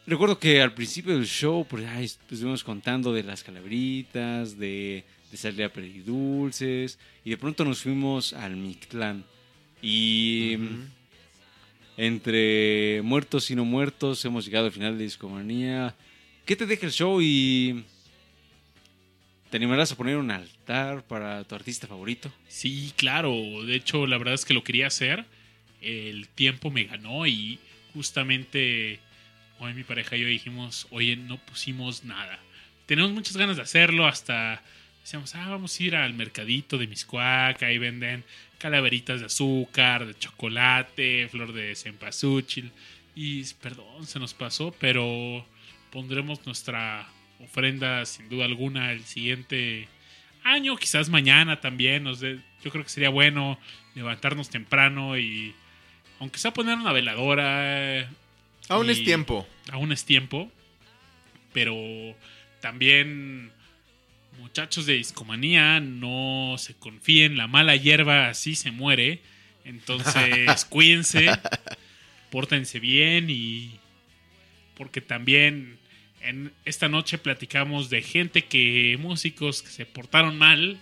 Recuerdo 0.08 0.40
que 0.40 0.62
al 0.62 0.74
principio 0.74 1.14
del 1.14 1.28
show, 1.28 1.66
pues 1.70 1.86
estuvimos 2.02 2.64
contando 2.64 3.14
de 3.14 3.24
las 3.24 3.44
calabritas, 3.44 4.58
de, 4.58 5.04
de 5.32 5.38
salir 5.38 5.64
a 5.64 5.70
pedir 5.70 6.04
dulces. 6.04 6.98
Y 7.24 7.30
de 7.30 7.38
pronto 7.38 7.64
nos 7.64 7.84
fuimos 7.84 8.34
al 8.34 8.56
Mictlán. 8.56 9.24
Y 9.82 10.58
entre 11.98 13.02
muertos 13.04 13.52
y 13.52 13.56
no 13.56 13.64
muertos 13.64 14.24
hemos 14.26 14.46
llegado 14.46 14.66
al 14.66 14.72
final 14.72 14.98
de 14.98 15.04
Discomanía. 15.04 15.96
¿Qué 16.46 16.56
te 16.56 16.66
deja 16.66 16.86
el 16.88 16.92
show 16.92 17.22
y 17.22 17.84
te 19.52 19.58
animarás 19.58 19.92
a 19.92 19.98
poner 19.98 20.18
un 20.18 20.32
altar 20.32 21.06
para 21.06 21.44
tu 21.44 21.56
artista 21.56 21.86
favorito? 21.86 22.32
Sí, 22.48 22.92
claro. 22.96 23.34
De 23.66 23.76
hecho, 23.76 24.08
la 24.08 24.18
verdad 24.18 24.34
es 24.34 24.46
que 24.46 24.54
lo 24.54 24.64
quería 24.64 24.88
hacer. 24.88 25.26
El 25.80 26.28
tiempo 26.28 26.72
me 26.72 26.86
ganó 26.86 27.28
y 27.28 27.60
justamente 27.94 29.00
hoy 29.62 29.76
mi 29.76 29.84
pareja 29.84 30.18
y 30.18 30.22
yo 30.22 30.28
dijimos, 30.28 30.88
oye, 30.90 31.16
no 31.16 31.38
pusimos 31.38 32.04
nada. 32.04 32.40
Tenemos 32.88 33.12
muchas 33.12 33.38
ganas 33.38 33.58
de 33.58 33.62
hacerlo. 33.62 34.08
Hasta 34.08 34.62
decíamos, 35.04 35.36
ah, 35.36 35.50
vamos 35.50 35.80
a 35.80 35.84
ir 35.84 35.96
al 35.96 36.14
mercadito 36.14 36.80
de 36.80 36.88
Miscuac. 36.88 37.62
Ahí 37.62 37.78
venden 37.78 38.24
calaveritas 38.58 39.20
de 39.20 39.28
azúcar, 39.28 40.08
de 40.08 40.18
chocolate, 40.18 41.28
flor 41.30 41.54
de 41.54 41.76
cempasúchil. 41.76 42.72
Y 43.16 43.44
perdón, 43.62 44.08
se 44.08 44.20
nos 44.20 44.34
pasó, 44.34 44.76
pero 44.80 45.46
pondremos 45.92 46.44
nuestra 46.46 47.08
ofrenda 47.40 48.06
sin 48.06 48.30
duda 48.30 48.46
alguna 48.46 48.92
el 48.92 49.04
siguiente 49.04 49.88
año, 50.44 50.76
quizás 50.76 51.10
mañana 51.10 51.62
también. 51.62 52.04
Nos 52.04 52.22
yo 52.22 52.72
creo 52.72 52.84
que 52.84 52.90
sería 52.90 53.10
bueno 53.10 53.60
levantarnos 53.94 54.50
temprano 54.50 55.20
y, 55.20 55.54
aunque 56.20 56.40
sea 56.40 56.52
poner 56.52 56.78
una 56.78 56.94
veladora, 56.94 58.10
Aún 58.72 58.88
Y- 58.88 58.92
es 58.92 59.04
tiempo. 59.04 59.48
aún 59.72 59.92
es 59.92 60.06
tiempo, 60.06 60.52
pero 61.54 61.76
también 62.62 63.52
muchachos 64.40 64.86
de 64.86 64.94
discomanía, 64.94 65.80
no 65.80 66.56
se 66.58 66.74
confíen, 66.76 67.38
la 67.38 67.48
mala 67.48 67.76
hierba 67.76 68.30
así 68.30 68.56
se 68.56 68.72
muere. 68.72 69.22
Entonces, 69.66 70.66
cuídense, 70.70 71.28
pórtense 72.30 72.80
bien 72.80 73.30
y 73.30 73.72
porque 74.76 75.02
también 75.02 75.78
en 76.22 76.52
esta 76.66 76.88
noche 76.88 77.18
platicamos 77.18 77.90
de 77.90 78.02
gente 78.02 78.46
que 78.46 78.98
músicos 79.00 79.62
que 79.62 79.70
se 79.70 79.86
portaron 79.86 80.38
mal, 80.38 80.80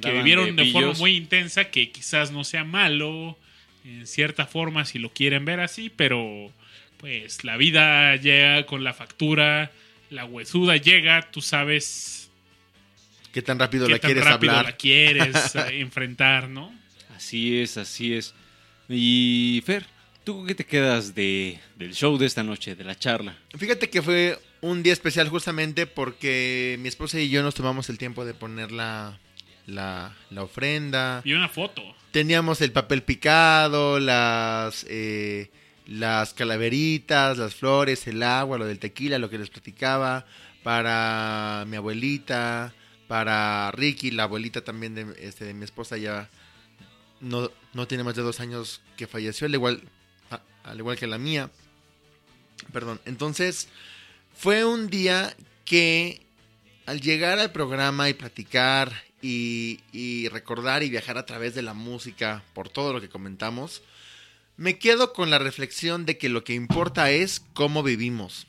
que 0.00 0.12
vivieron 0.12 0.56
de, 0.56 0.72
forma 0.72 0.92
muy 0.94 1.16
intensa, 1.16 1.70
que 1.70 1.90
quizás 1.90 2.30
no 2.30 2.44
sea 2.44 2.64
malo 2.64 3.36
en 3.84 4.06
cierta 4.06 4.46
forma 4.46 4.84
si 4.84 4.98
lo 4.98 5.12
quieren 5.12 5.44
ver 5.44 5.60
así, 5.60 5.90
pero 5.90 6.52
pues 7.00 7.44
la 7.44 7.56
vida 7.56 8.14
llega 8.16 8.66
con 8.66 8.84
la 8.84 8.94
factura, 8.94 9.72
la 10.10 10.24
huesuda 10.26 10.76
llega, 10.76 11.30
tú 11.30 11.40
sabes 11.40 12.20
¿Qué 13.32 13.42
tan 13.42 13.58
rápido 13.58 13.86
qué 13.86 13.92
la 13.92 13.98
tan 13.98 14.08
quieres 14.08 14.24
rápido 14.24 14.52
hablar? 14.52 14.72
la 14.72 14.76
quieres 14.76 15.54
eh, 15.54 15.80
enfrentar, 15.80 16.48
¿no? 16.48 16.74
Así 17.16 17.58
es, 17.60 17.76
así 17.76 18.14
es. 18.14 18.34
Y 18.88 19.62
Fer, 19.64 19.86
¿tú 20.24 20.44
qué 20.44 20.54
te 20.54 20.64
quedas 20.66 21.14
de, 21.14 21.60
del 21.76 21.94
show 21.94 22.18
de 22.18 22.26
esta 22.26 22.42
noche, 22.42 22.74
de 22.74 22.84
la 22.84 22.98
charla? 22.98 23.36
Fíjate 23.56 23.88
que 23.88 24.02
fue 24.02 24.38
un 24.60 24.82
día 24.82 24.92
especial 24.92 25.28
justamente 25.28 25.86
porque 25.86 26.76
mi 26.80 26.88
esposa 26.88 27.20
y 27.20 27.30
yo 27.30 27.42
nos 27.42 27.54
tomamos 27.54 27.88
el 27.88 27.98
tiempo 27.98 28.24
de 28.24 28.34
poner 28.34 28.72
la, 28.72 29.18
la, 29.66 30.16
la 30.30 30.42
ofrenda. 30.42 31.22
Vi 31.24 31.32
una 31.34 31.48
foto. 31.48 31.82
Teníamos 32.10 32.60
el 32.60 32.72
papel 32.72 33.04
picado, 33.04 34.00
las, 34.00 34.84
eh, 34.88 35.50
las 35.90 36.32
calaveritas, 36.34 37.36
las 37.36 37.56
flores, 37.56 38.06
el 38.06 38.22
agua, 38.22 38.58
lo 38.58 38.64
del 38.64 38.78
tequila, 38.78 39.18
lo 39.18 39.28
que 39.28 39.38
les 39.38 39.50
platicaba, 39.50 40.24
para 40.62 41.64
mi 41.66 41.76
abuelita, 41.76 42.72
para 43.08 43.72
Ricky, 43.72 44.12
la 44.12 44.22
abuelita 44.22 44.62
también 44.62 44.94
de, 44.94 45.14
este, 45.18 45.44
de 45.46 45.52
mi 45.52 45.64
esposa 45.64 45.96
ya 45.96 46.30
no, 47.20 47.50
no 47.74 47.88
tiene 47.88 48.04
más 48.04 48.14
de 48.14 48.22
dos 48.22 48.38
años 48.38 48.80
que 48.96 49.08
falleció, 49.08 49.46
al 49.48 49.54
igual, 49.54 49.82
a- 50.30 50.40
al 50.62 50.78
igual 50.78 50.96
que 50.96 51.08
la 51.08 51.18
mía. 51.18 51.50
Perdón, 52.72 53.00
entonces 53.04 53.66
fue 54.36 54.64
un 54.64 54.88
día 54.90 55.34
que 55.64 56.22
al 56.86 57.00
llegar 57.00 57.40
al 57.40 57.50
programa 57.50 58.08
y 58.08 58.14
platicar 58.14 58.92
y, 59.22 59.80
y 59.92 60.28
recordar 60.28 60.84
y 60.84 60.88
viajar 60.90 61.18
a 61.18 61.26
través 61.26 61.54
de 61.56 61.62
la 61.62 61.74
música 61.74 62.44
por 62.54 62.68
todo 62.68 62.92
lo 62.92 63.00
que 63.00 63.08
comentamos, 63.08 63.82
me 64.60 64.78
quedo 64.78 65.14
con 65.14 65.30
la 65.30 65.38
reflexión 65.38 66.04
de 66.04 66.18
que 66.18 66.28
lo 66.28 66.44
que 66.44 66.52
importa 66.52 67.10
es 67.10 67.40
cómo 67.54 67.82
vivimos 67.82 68.46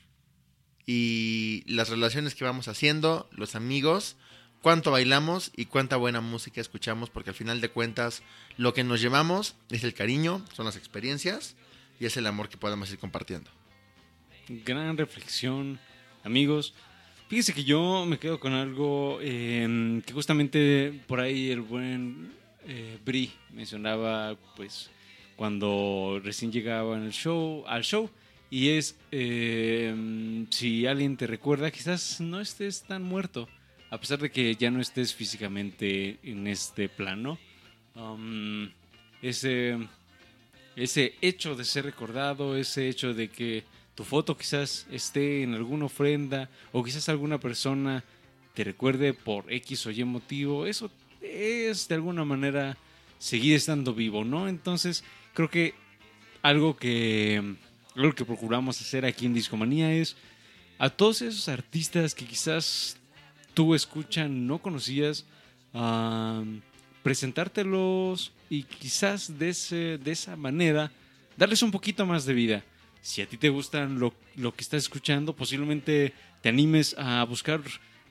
y 0.85 1.63
las 1.67 1.87
relaciones 1.87 2.35
que 2.35 2.43
vamos 2.43 2.67
haciendo, 2.67 3.29
los 3.31 3.55
amigos, 3.55 4.17
cuánto 4.61 4.91
bailamos 4.91 5.53
y 5.55 5.67
cuánta 5.67 5.95
buena 5.95 6.19
música 6.19 6.59
escuchamos, 6.59 7.09
porque 7.09 7.29
al 7.29 7.35
final 7.37 7.61
de 7.61 7.69
cuentas 7.69 8.23
lo 8.57 8.73
que 8.73 8.83
nos 8.83 8.99
llevamos 8.99 9.55
es 9.69 9.85
el 9.85 9.93
cariño, 9.93 10.43
son 10.51 10.65
las 10.65 10.75
experiencias 10.75 11.55
y 11.97 12.07
es 12.07 12.17
el 12.17 12.27
amor 12.27 12.49
que 12.49 12.57
podemos 12.57 12.91
ir 12.91 12.99
compartiendo. 12.99 13.49
Gran 14.49 14.97
reflexión, 14.97 15.79
amigos. 16.25 16.73
Fíjense 17.29 17.53
que 17.53 17.63
yo 17.63 18.05
me 18.05 18.19
quedo 18.19 18.37
con 18.37 18.51
algo 18.51 19.19
eh, 19.21 20.01
que 20.05 20.11
justamente 20.11 20.91
por 21.07 21.21
ahí 21.21 21.51
el 21.51 21.61
buen 21.61 22.33
eh, 22.67 22.99
Bri 23.05 23.31
mencionaba, 23.53 24.35
pues, 24.57 24.89
cuando 25.41 26.21
recién 26.23 26.51
llegaba 26.51 26.95
en 26.95 27.01
el 27.01 27.13
show, 27.13 27.63
al 27.65 27.81
show. 27.81 28.11
Y 28.51 28.69
es, 28.69 28.95
eh, 29.11 30.45
si 30.51 30.85
alguien 30.85 31.17
te 31.17 31.25
recuerda, 31.25 31.71
quizás 31.71 32.21
no 32.21 32.39
estés 32.39 32.83
tan 32.83 33.01
muerto, 33.01 33.49
a 33.89 33.99
pesar 33.99 34.19
de 34.19 34.29
que 34.29 34.55
ya 34.55 34.69
no 34.69 34.79
estés 34.79 35.15
físicamente 35.15 36.19
en 36.21 36.45
este 36.45 36.89
plano. 36.89 37.39
Um, 37.95 38.69
ese, 39.23 39.79
ese 40.75 41.15
hecho 41.21 41.55
de 41.55 41.65
ser 41.65 41.85
recordado, 41.85 42.55
ese 42.55 42.87
hecho 42.87 43.15
de 43.15 43.27
que 43.27 43.63
tu 43.95 44.03
foto 44.03 44.37
quizás 44.37 44.85
esté 44.91 45.41
en 45.41 45.55
alguna 45.55 45.85
ofrenda 45.85 46.51
o 46.71 46.83
quizás 46.83 47.09
alguna 47.09 47.39
persona 47.39 48.03
te 48.53 48.63
recuerde 48.63 49.15
por 49.15 49.51
X 49.51 49.87
o 49.87 49.89
Y 49.89 50.03
motivo, 50.03 50.67
eso 50.67 50.91
es 51.19 51.87
de 51.87 51.95
alguna 51.95 52.25
manera 52.25 52.77
seguir 53.17 53.55
estando 53.55 53.95
vivo, 53.95 54.23
¿no? 54.23 54.47
Entonces, 54.47 55.03
creo 55.33 55.49
que 55.49 55.73
algo 56.41 56.75
que 56.77 57.55
algo 57.95 58.13
que 58.15 58.25
procuramos 58.25 58.79
hacer 58.81 59.05
aquí 59.05 59.25
en 59.25 59.33
Discomanía 59.33 59.91
es 59.93 60.15
a 60.79 60.89
todos 60.89 61.21
esos 61.21 61.47
artistas 61.49 62.15
que 62.15 62.25
quizás 62.25 62.97
tú 63.53 63.75
escuchan 63.75 64.47
no 64.47 64.59
conocías, 64.59 65.25
presentártelos 67.03 68.31
y 68.49 68.63
quizás 68.63 69.37
de, 69.39 69.49
ese- 69.49 69.97
de 69.97 70.11
esa 70.11 70.35
manera 70.35 70.91
darles 71.37 71.61
un 71.63 71.71
poquito 71.71 72.05
más 72.05 72.25
de 72.25 72.33
vida. 72.33 72.63
Si 73.01 73.21
a 73.21 73.25
ti 73.27 73.37
te 73.37 73.49
gustan 73.49 73.99
lo, 73.99 74.13
lo 74.35 74.53
que 74.53 74.61
estás 74.61 74.83
escuchando, 74.83 75.35
posiblemente 75.35 76.13
te 76.41 76.49
animes 76.49 76.95
a 76.97 77.23
buscar 77.23 77.61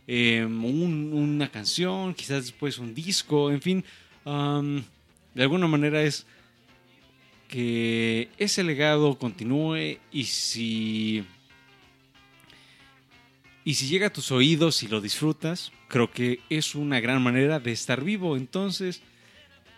un- 0.08 1.10
una 1.12 1.50
canción, 1.50 2.14
quizás 2.14 2.42
después 2.46 2.78
un 2.78 2.94
disco, 2.94 3.50
en 3.50 3.62
fin. 3.62 3.84
de 5.34 5.42
alguna 5.42 5.66
manera 5.68 6.02
es 6.02 6.26
que 7.50 8.28
ese 8.38 8.62
legado 8.62 9.18
continúe 9.18 9.98
y 10.12 10.24
si 10.24 11.24
y 13.64 13.74
si 13.74 13.88
llega 13.88 14.06
a 14.06 14.12
tus 14.12 14.30
oídos 14.32 14.82
y 14.82 14.88
lo 14.88 15.00
disfrutas, 15.00 15.70
creo 15.88 16.10
que 16.10 16.40
es 16.48 16.74
una 16.74 16.98
gran 17.00 17.22
manera 17.22 17.60
de 17.60 17.72
estar 17.72 18.02
vivo. 18.02 18.36
Entonces, 18.36 19.02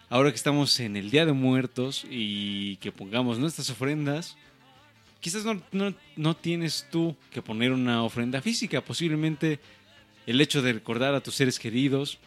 ahora 0.09 0.31
que 0.31 0.37
estamos 0.37 0.79
en 0.81 0.97
el 0.97 1.11
Día 1.11 1.27
de 1.27 1.33
Muertos 1.33 2.07
y 2.09 2.77
que 2.77 2.93
pongamos 2.93 3.39
nuestras 3.39 3.71
ofrendas, 3.71 4.37
quizás 5.21 5.45
no, 5.45 5.61
no- 5.73 5.95
no 6.17 6.37
tienes 6.37 6.87
tú 6.93 7.17
que 7.33 7.43
poner 7.43 7.73
una 7.73 8.03
ofrenda 8.05 8.41
física. 8.41 8.83
Posiblemente 8.83 9.59
el 10.27 10.41
hecho 10.41 10.63
de 10.63 10.75
recordar 10.75 11.15
a 11.15 11.21
tus 11.23 11.35
seres 11.35 11.59
queridos, 11.59 12.19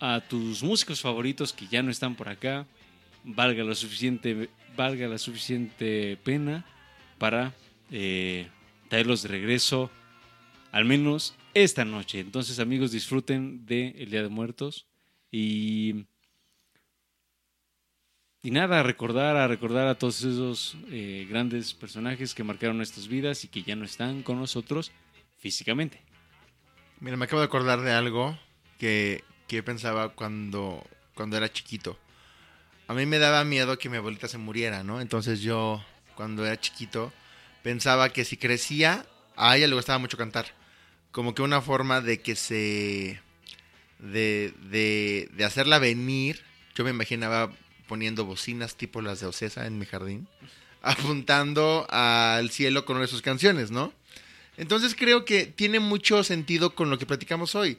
a 0.00 0.20
tus 0.20 0.62
músicos 0.62 1.00
favoritos 1.00 1.52
que 1.52 1.66
ya 1.66 1.82
no 1.82 1.90
están 1.90 2.14
por 2.14 2.28
acá, 2.28 2.66
valga 3.24 3.64
la 3.64 3.74
suficiente, 3.74 4.48
valga 4.76 5.08
la 5.08 5.18
suficiente 5.18 6.18
pena 6.22 6.64
para 7.18 7.54
eh, 7.90 8.48
traerlos 8.88 9.22
de 9.22 9.28
regreso 9.28 9.90
al 10.72 10.84
menos 10.84 11.34
esta 11.54 11.84
noche. 11.84 12.20
Entonces, 12.20 12.60
amigos, 12.60 12.92
disfruten 12.92 13.64
de 13.66 13.92
Día 14.08 14.22
de 14.22 14.28
Muertos 14.28 14.86
y 15.30 16.06
y 18.46 18.52
nada, 18.52 18.78
a 18.78 18.82
recordar, 18.84 19.36
a 19.36 19.48
recordar 19.48 19.88
a 19.88 19.96
todos 19.96 20.22
esos 20.22 20.76
eh, 20.88 21.26
grandes 21.28 21.74
personajes 21.74 22.32
que 22.32 22.44
marcaron 22.44 22.76
nuestras 22.76 23.08
vidas 23.08 23.42
y 23.42 23.48
que 23.48 23.64
ya 23.64 23.74
no 23.74 23.84
están 23.84 24.22
con 24.22 24.38
nosotros 24.38 24.92
físicamente. 25.36 26.00
Mira, 27.00 27.16
me 27.16 27.24
acabo 27.24 27.40
de 27.40 27.46
acordar 27.46 27.80
de 27.80 27.90
algo 27.90 28.38
que, 28.78 29.24
que 29.48 29.64
pensaba 29.64 30.10
cuando, 30.10 30.86
cuando 31.16 31.36
era 31.36 31.52
chiquito. 31.52 31.98
A 32.88 32.94
mí 32.94 33.04
me 33.04 33.18
daba 33.18 33.44
miedo 33.44 33.78
que 33.78 33.88
mi 33.88 33.96
abuelita 33.96 34.28
se 34.28 34.38
muriera, 34.38 34.84
¿no? 34.84 35.00
Entonces 35.00 35.40
yo, 35.40 35.84
cuando 36.14 36.46
era 36.46 36.60
chiquito, 36.60 37.12
pensaba 37.62 38.12
que 38.12 38.24
si 38.24 38.36
crecía, 38.36 39.04
a 39.34 39.56
ella 39.56 39.66
le 39.66 39.74
gustaba 39.74 39.98
mucho 39.98 40.16
cantar. 40.16 40.46
Como 41.10 41.34
que 41.34 41.42
una 41.42 41.60
forma 41.60 42.00
de 42.00 42.20
que 42.20 42.36
se... 42.36 43.20
De, 43.98 44.52
de, 44.70 45.30
de 45.32 45.44
hacerla 45.44 45.78
venir, 45.78 46.42
yo 46.74 46.84
me 46.84 46.90
imaginaba 46.90 47.50
poniendo 47.88 48.24
bocinas 48.24 48.76
tipo 48.76 49.00
las 49.00 49.20
de 49.20 49.26
Ocesa 49.26 49.66
en 49.66 49.78
mi 49.78 49.86
jardín, 49.86 50.28
apuntando 50.82 51.86
al 51.88 52.50
cielo 52.50 52.84
con 52.84 52.96
una 52.96 53.06
de 53.06 53.10
sus 53.10 53.22
canciones, 53.22 53.70
¿no? 53.70 53.92
Entonces 54.56 54.94
creo 54.94 55.24
que 55.24 55.46
tiene 55.46 55.80
mucho 55.80 56.22
sentido 56.24 56.74
con 56.74 56.90
lo 56.90 56.98
que 56.98 57.06
platicamos 57.06 57.54
hoy. 57.54 57.78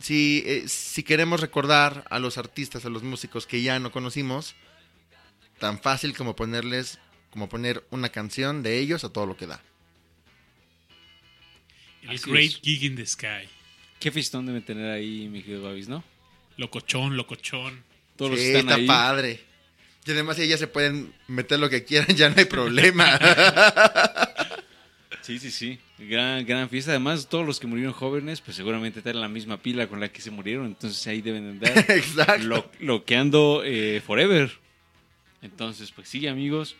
Si, 0.00 0.42
eh, 0.46 0.64
si 0.68 1.02
queremos 1.02 1.40
recordar 1.40 2.04
a 2.10 2.18
los 2.18 2.38
artistas, 2.38 2.84
a 2.84 2.88
los 2.88 3.02
músicos 3.02 3.46
que 3.46 3.62
ya 3.62 3.78
no 3.80 3.90
conocimos, 3.90 4.54
tan 5.58 5.80
fácil 5.80 6.16
como 6.16 6.36
ponerles, 6.36 6.98
como 7.30 7.48
poner 7.48 7.84
una 7.90 8.08
canción 8.10 8.62
de 8.62 8.78
ellos 8.78 9.02
a 9.04 9.12
todo 9.12 9.26
lo 9.26 9.36
que 9.36 9.46
da. 9.46 9.60
El 12.02 12.10
Así 12.10 12.30
Great 12.30 12.52
es. 12.52 12.60
Gig 12.62 12.84
in 12.84 12.96
the 12.96 13.06
Sky. 13.06 13.48
Qué 13.98 14.12
fistón 14.12 14.46
debe 14.46 14.60
tener 14.60 14.90
ahí, 14.90 15.28
mi 15.28 15.42
querido 15.42 15.62
Babis, 15.64 15.88
¿no? 15.88 16.04
Locochón, 16.56 17.16
locochón. 17.16 17.82
Todos 18.16 18.32
los 18.32 18.40
Sí, 18.40 18.46
que 18.46 18.58
están 18.58 18.68
está 18.68 18.74
ahí. 18.76 18.86
padre. 18.86 19.40
Y 20.06 20.10
además 20.12 20.38
ellas 20.38 20.58
se 20.60 20.68
pueden 20.68 21.12
meter 21.26 21.58
lo 21.58 21.68
que 21.68 21.84
quieran, 21.84 22.08
ya 22.16 22.28
no 22.30 22.36
hay 22.38 22.44
problema. 22.46 23.18
Sí, 25.22 25.38
sí, 25.38 25.50
sí. 25.50 25.78
Gran, 25.98 26.46
gran 26.46 26.68
fiesta. 26.68 26.92
Además, 26.92 27.28
todos 27.28 27.44
los 27.44 27.58
que 27.58 27.66
murieron 27.66 27.92
jóvenes, 27.92 28.40
pues 28.40 28.56
seguramente 28.56 29.02
traen 29.02 29.20
la 29.20 29.28
misma 29.28 29.56
pila 29.56 29.88
con 29.88 29.98
la 29.98 30.10
que 30.10 30.20
se 30.20 30.30
murieron. 30.30 30.66
Entonces 30.66 31.04
ahí 31.06 31.20
deben 31.20 31.58
de 31.58 31.68
andar 31.68 31.78
Exacto. 31.90 32.44
lo, 32.44 32.70
loqueando 32.78 33.62
eh, 33.64 34.00
forever. 34.04 34.52
Entonces, 35.42 35.90
pues 35.90 36.08
sí, 36.08 36.26
amigos. 36.26 36.76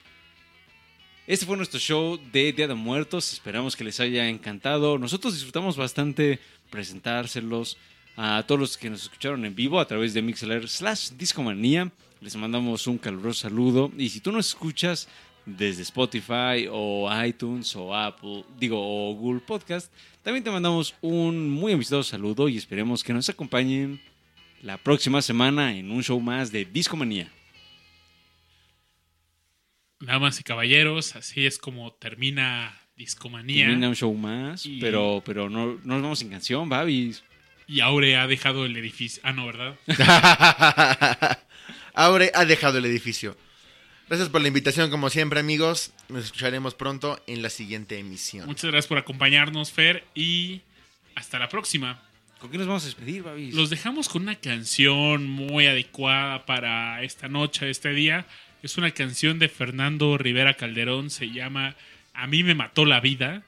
Este 1.27 1.45
fue 1.45 1.57
nuestro 1.57 1.79
show 1.79 2.19
de 2.33 2.53
Día 2.53 2.69
de 2.69 2.75
Muertos. 2.75 3.33
Esperamos 3.33 3.77
que 3.77 3.85
les 3.85 4.01
haya 4.01 4.29
encantado. 4.29 4.99
Nosotros 4.99 5.35
disfrutamos 5.35 5.77
bastante 5.77 6.39
presentárselos 6.71 7.77
a 8.17 8.43
todos 8.47 8.61
los 8.61 8.77
que 8.77 8.89
nos 8.89 9.03
escucharon 9.03 9.45
en 9.45 9.55
vivo 9.55 9.79
a 9.79 9.87
través 9.87 10.15
de 10.15 10.23
Mixler 10.23 10.69
slash 10.69 11.11
Discomanía. 11.19 11.91
Les 12.21 12.35
mandamos 12.37 12.87
un 12.87 12.99
caluroso 12.99 13.43
saludo. 13.43 13.93
Y 13.99 14.09
si 14.09 14.21
tú 14.21 14.33
nos 14.33 14.49
escuchas 14.49 15.09
desde 15.57 15.83
Spotify 15.83 16.67
o 16.71 17.09
iTunes 17.25 17.75
o 17.77 17.95
Apple, 17.95 18.45
digo, 18.59 18.77
o 18.79 19.15
Google 19.15 19.41
Podcast, 19.41 19.93
también 20.23 20.45
te 20.45 20.51
mandamos 20.51 20.95
un 21.01 21.49
muy 21.51 21.73
amistoso 21.73 22.09
saludo 22.11 22.49
y 22.49 22.57
esperemos 22.57 23.03
que 23.03 23.13
nos 23.15 23.29
acompañen 23.29 24.01
la 24.63 24.77
próxima 24.77 25.23
semana 25.23 25.77
en 25.77 25.91
un 25.91 26.03
show 26.03 26.21
más 26.21 26.53
de 26.53 26.65
Discomanía. 26.65 27.31
Damas 30.01 30.39
y 30.39 30.43
caballeros, 30.45 31.17
así 31.17 31.47
es 31.47 31.59
como 31.59 31.93
termina 31.95 32.79
Discomanía. 32.97 33.67
Termina 33.67 33.89
un 33.89 33.97
show 33.97 34.15
más, 34.15 34.65
Y- 34.67 34.79
pero, 34.81 35.23
pero 35.25 35.49
no, 35.51 35.75
no 35.85 35.95
nos 35.95 36.03
vamos 36.03 36.19
sin 36.21 36.29
canción, 36.31 36.69
Babis. 36.69 37.23
Y 37.67 37.81
Aure 37.81 38.17
ha 38.17 38.27
dejado 38.27 38.65
el 38.65 38.77
edificio. 38.77 39.21
Ah, 39.25 39.33
no, 39.33 39.47
¿verdad? 39.47 39.77
Aure 41.95 42.31
ha 42.35 42.45
dejado 42.45 42.79
el 42.79 42.85
edificio. 42.87 43.37
Gracias 44.09 44.31
por 44.31 44.41
la 44.41 44.49
invitación, 44.49 44.91
como 44.91 45.11
siempre, 45.11 45.39
amigos. 45.39 45.93
Nos 46.09 46.25
escucharemos 46.25 46.75
pronto 46.75 47.23
en 47.27 47.43
la 47.43 47.51
siguiente 47.51 47.99
emisión. 47.99 48.47
Muchas 48.47 48.71
gracias 48.71 48.87
por 48.87 48.97
acompañarnos, 48.97 49.71
Fer. 49.71 50.05
Y 50.15 50.63
hasta 51.15 51.39
la 51.39 51.51
próxima. 51.51 52.01
¿Con 52.41 52.51
qué 52.51 52.57
nos 52.57 52.67
vamos 52.67 52.85
a 52.85 52.87
despedir, 52.87 53.23
Babis? 53.23 53.55
Los 53.55 53.69
dejamos 53.69 54.09
con 54.09 54.23
una 54.23 54.37
canción 54.37 55.29
muy 55.29 55.67
adecuada 55.67 56.47
para 56.47 57.03
esta 57.03 57.29
noche, 57.29 57.69
este 57.69 57.93
día. 57.93 58.25
Es 58.63 58.79
una 58.79 58.93
canción 58.93 59.39
de 59.39 59.51
Fernando 59.51 60.17
Rivera 60.17 60.55
Calderón. 60.55 61.11
Se 61.11 61.31
llama 61.31 61.77
A 62.15 62.27
mí 62.27 62.43
me 62.43 62.55
mató 62.55 62.87
la 62.87 63.01
vida. 63.01 63.43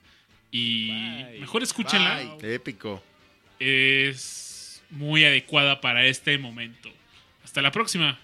Y 0.51 0.89
Bye. 0.89 1.41
mejor 1.41 1.62
escúchenla. 1.62 2.37
Bye. 2.39 2.55
Épico. 2.55 3.03
Es 3.59 4.82
muy 4.91 5.24
adecuada 5.24 5.81
para 5.81 6.05
este 6.05 6.37
momento. 6.37 6.91
Hasta 7.45 7.62
la 7.62 7.73
próxima. 7.73 8.19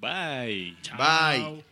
Bye. 0.00 0.72
Bye. 0.96 1.62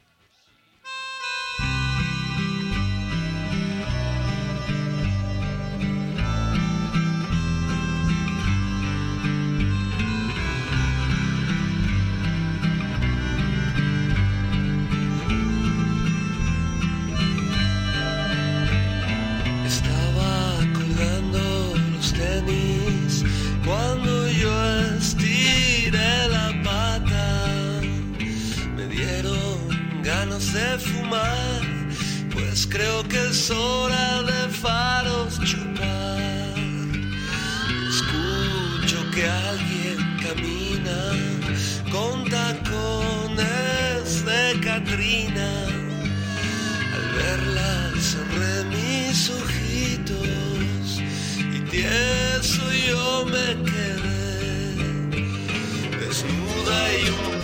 De 30.38 30.78
fumar, 30.78 31.60
pues 32.32 32.64
creo 32.70 33.02
que 33.08 33.18
es 33.26 33.50
hora 33.50 34.22
de 34.22 34.48
faros 34.50 35.40
chupar. 35.40 36.54
Escucho 37.88 39.10
que 39.10 39.26
alguien 39.26 39.98
camina 40.22 41.00
con 41.90 42.24
tacones 42.30 43.44
de 44.24 44.60
Catrina. 44.60 45.50
Al 46.94 47.06
verla 47.16 47.90
cerré 48.00 48.64
mis 48.76 49.30
ojitos 49.30 51.02
y 51.52 51.60
tieso 51.68 52.62
yo 52.88 53.26
me 53.26 53.56
quedé 53.70 54.76
desnuda 55.98 56.78
y 56.94 57.08
un 57.10 57.37